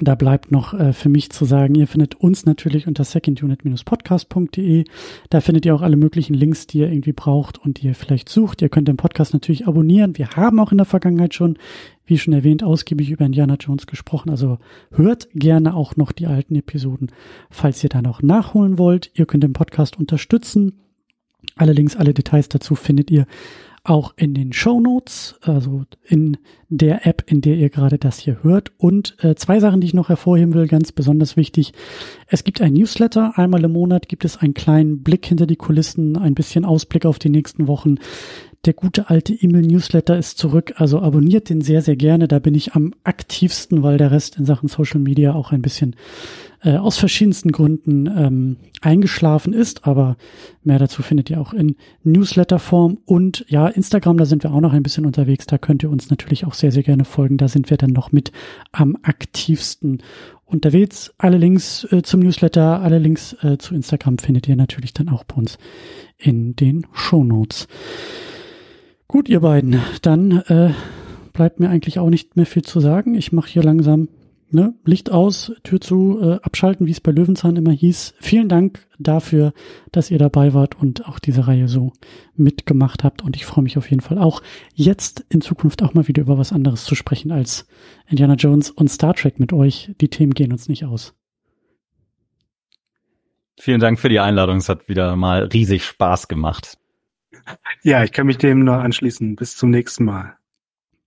da 0.00 0.14
bleibt 0.14 0.50
noch 0.50 0.74
äh, 0.74 0.92
für 0.92 1.08
mich 1.08 1.30
zu 1.30 1.44
sagen, 1.44 1.74
ihr 1.74 1.86
findet 1.86 2.14
uns 2.14 2.46
natürlich 2.46 2.86
unter 2.86 3.04
secondunit-podcast.de. 3.04 4.84
Da 5.30 5.40
findet 5.40 5.66
ihr 5.66 5.74
auch 5.74 5.82
alle 5.82 5.96
möglichen 5.96 6.34
Links, 6.34 6.66
die 6.66 6.78
ihr 6.78 6.90
irgendwie 6.90 7.12
braucht 7.12 7.58
und 7.58 7.80
die 7.80 7.88
ihr 7.88 7.94
vielleicht 7.94 8.28
sucht. 8.28 8.62
Ihr 8.62 8.68
könnt 8.68 8.88
den 8.88 8.96
Podcast 8.96 9.32
natürlich 9.32 9.68
abonnieren. 9.68 10.16
Wir 10.16 10.30
haben 10.30 10.58
auch 10.60 10.72
in 10.72 10.78
der 10.78 10.86
Vergangenheit 10.86 11.34
schon, 11.34 11.58
wie 12.06 12.18
schon 12.18 12.32
erwähnt, 12.32 12.64
ausgiebig 12.64 13.10
über 13.10 13.24
Indiana 13.24 13.56
Jones 13.60 13.86
gesprochen. 13.86 14.30
Also 14.30 14.58
hört 14.90 15.28
gerne 15.34 15.74
auch 15.74 15.94
noch 15.96 16.12
die 16.12 16.26
alten 16.26 16.56
Episoden, 16.56 17.12
falls 17.50 17.84
ihr 17.84 17.90
da 17.90 18.02
noch 18.02 18.22
nachholen 18.22 18.78
wollt. 18.78 19.10
Ihr 19.14 19.26
könnt 19.26 19.44
den 19.44 19.52
Podcast 19.52 19.98
unterstützen. 19.98 20.80
Alle 21.54 21.72
Links, 21.72 21.96
alle 21.96 22.14
Details 22.14 22.48
dazu 22.48 22.74
findet 22.74 23.10
ihr 23.10 23.26
auch 23.84 24.14
in 24.16 24.32
den 24.32 24.52
Show 24.52 24.80
Notes, 24.80 25.36
also 25.40 25.84
in 26.04 26.36
der 26.68 27.06
App, 27.06 27.24
in 27.26 27.40
der 27.40 27.56
ihr 27.56 27.68
gerade 27.68 27.98
das 27.98 28.18
hier 28.18 28.42
hört. 28.42 28.70
Und 28.78 29.16
äh, 29.22 29.34
zwei 29.34 29.58
Sachen, 29.58 29.80
die 29.80 29.88
ich 29.88 29.94
noch 29.94 30.08
hervorheben 30.08 30.54
will, 30.54 30.68
ganz 30.68 30.92
besonders 30.92 31.36
wichtig. 31.36 31.72
Es 32.28 32.44
gibt 32.44 32.60
ein 32.60 32.74
Newsletter. 32.74 33.32
Einmal 33.36 33.64
im 33.64 33.72
Monat 33.72 34.08
gibt 34.08 34.24
es 34.24 34.36
einen 34.36 34.54
kleinen 34.54 35.02
Blick 35.02 35.26
hinter 35.26 35.46
die 35.46 35.56
Kulissen, 35.56 36.16
ein 36.16 36.34
bisschen 36.34 36.64
Ausblick 36.64 37.04
auf 37.06 37.18
die 37.18 37.30
nächsten 37.30 37.66
Wochen. 37.66 37.96
Der 38.64 38.74
gute 38.74 39.10
alte 39.10 39.34
E-Mail-Newsletter 39.34 40.16
ist 40.16 40.38
zurück, 40.38 40.74
also 40.76 41.00
abonniert 41.00 41.48
den 41.48 41.62
sehr, 41.62 41.82
sehr 41.82 41.96
gerne. 41.96 42.28
Da 42.28 42.38
bin 42.38 42.54
ich 42.54 42.74
am 42.74 42.94
aktivsten, 43.02 43.82
weil 43.82 43.98
der 43.98 44.12
Rest 44.12 44.36
in 44.38 44.44
Sachen 44.44 44.68
Social 44.68 45.00
Media 45.00 45.34
auch 45.34 45.50
ein 45.50 45.62
bisschen 45.62 45.96
äh, 46.62 46.76
aus 46.76 46.96
verschiedensten 46.96 47.50
Gründen 47.50 48.06
ähm, 48.06 48.56
eingeschlafen 48.80 49.52
ist. 49.52 49.84
Aber 49.84 50.16
mehr 50.62 50.78
dazu 50.78 51.02
findet 51.02 51.28
ihr 51.28 51.40
auch 51.40 51.52
in 51.52 51.74
Newsletter-Form. 52.04 52.98
Und 53.04 53.44
ja, 53.48 53.66
Instagram, 53.66 54.16
da 54.16 54.26
sind 54.26 54.44
wir 54.44 54.52
auch 54.52 54.60
noch 54.60 54.72
ein 54.72 54.84
bisschen 54.84 55.06
unterwegs. 55.06 55.46
Da 55.46 55.58
könnt 55.58 55.82
ihr 55.82 55.90
uns 55.90 56.08
natürlich 56.08 56.44
auch 56.46 56.54
sehr, 56.54 56.70
sehr 56.70 56.84
gerne 56.84 57.04
folgen. 57.04 57.38
Da 57.38 57.48
sind 57.48 57.68
wir 57.68 57.78
dann 57.78 57.90
noch 57.90 58.12
mit 58.12 58.30
am 58.70 58.96
aktivsten 59.02 60.04
unterwegs. 60.44 61.12
Alle 61.18 61.36
Links 61.36 61.82
äh, 61.90 62.02
zum 62.02 62.20
Newsletter, 62.20 62.80
alle 62.80 63.00
Links 63.00 63.34
äh, 63.42 63.58
zu 63.58 63.74
Instagram 63.74 64.18
findet 64.18 64.46
ihr 64.46 64.54
natürlich 64.54 64.94
dann 64.94 65.08
auch 65.08 65.24
bei 65.24 65.34
uns 65.34 65.58
in 66.16 66.54
den 66.54 66.86
Show 66.92 67.24
Notes. 67.24 67.66
Gut, 69.12 69.28
ihr 69.28 69.40
beiden, 69.40 69.78
dann 70.00 70.38
äh, 70.46 70.70
bleibt 71.34 71.60
mir 71.60 71.68
eigentlich 71.68 71.98
auch 71.98 72.08
nicht 72.08 72.34
mehr 72.34 72.46
viel 72.46 72.62
zu 72.62 72.80
sagen. 72.80 73.14
Ich 73.14 73.30
mache 73.30 73.50
hier 73.50 73.62
langsam 73.62 74.08
ne, 74.50 74.72
Licht 74.86 75.12
aus, 75.12 75.52
Tür 75.64 75.82
zu, 75.82 76.18
äh, 76.22 76.40
abschalten, 76.40 76.86
wie 76.86 76.92
es 76.92 77.02
bei 77.02 77.12
Löwenzahn 77.12 77.56
immer 77.56 77.72
hieß. 77.72 78.14
Vielen 78.20 78.48
Dank 78.48 78.86
dafür, 78.98 79.52
dass 79.90 80.10
ihr 80.10 80.16
dabei 80.16 80.54
wart 80.54 80.80
und 80.80 81.06
auch 81.06 81.18
diese 81.18 81.46
Reihe 81.46 81.68
so 81.68 81.92
mitgemacht 82.36 83.04
habt. 83.04 83.20
Und 83.20 83.36
ich 83.36 83.44
freue 83.44 83.64
mich 83.64 83.76
auf 83.76 83.90
jeden 83.90 84.00
Fall 84.00 84.16
auch, 84.16 84.40
jetzt 84.72 85.26
in 85.28 85.42
Zukunft 85.42 85.82
auch 85.82 85.92
mal 85.92 86.08
wieder 86.08 86.22
über 86.22 86.38
was 86.38 86.50
anderes 86.50 86.86
zu 86.86 86.94
sprechen 86.94 87.32
als 87.32 87.66
Indiana 88.08 88.36
Jones 88.36 88.70
und 88.70 88.88
Star 88.88 89.12
Trek 89.12 89.38
mit 89.38 89.52
euch. 89.52 89.90
Die 90.00 90.08
Themen 90.08 90.32
gehen 90.32 90.52
uns 90.52 90.70
nicht 90.70 90.86
aus. 90.86 91.12
Vielen 93.60 93.80
Dank 93.80 94.00
für 94.00 94.08
die 94.08 94.20
Einladung. 94.20 94.56
Es 94.56 94.70
hat 94.70 94.88
wieder 94.88 95.16
mal 95.16 95.44
riesig 95.52 95.84
Spaß 95.84 96.28
gemacht. 96.28 96.78
Ja, 97.82 98.04
ich 98.04 98.12
kann 98.12 98.26
mich 98.26 98.38
dem 98.38 98.64
nur 98.64 98.76
anschließen. 98.76 99.36
Bis 99.36 99.56
zum 99.56 99.70
nächsten 99.70 100.04
Mal. 100.04 100.36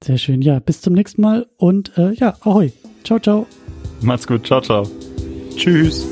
Sehr 0.04 0.18
schön. 0.18 0.42
Ja, 0.42 0.60
bis 0.60 0.82
zum 0.82 0.94
nächsten 0.94 1.22
Mal 1.22 1.48
und 1.58 1.98
äh, 1.98 2.12
ja, 2.14 2.36
ahoi. 2.42 2.72
Ciao, 3.04 3.20
ciao. 3.20 3.48
Macht's 4.02 4.28
gut. 4.28 4.46
Ciao, 4.46 4.62
ciao. 4.62 4.90
Tschüss. 5.56 6.08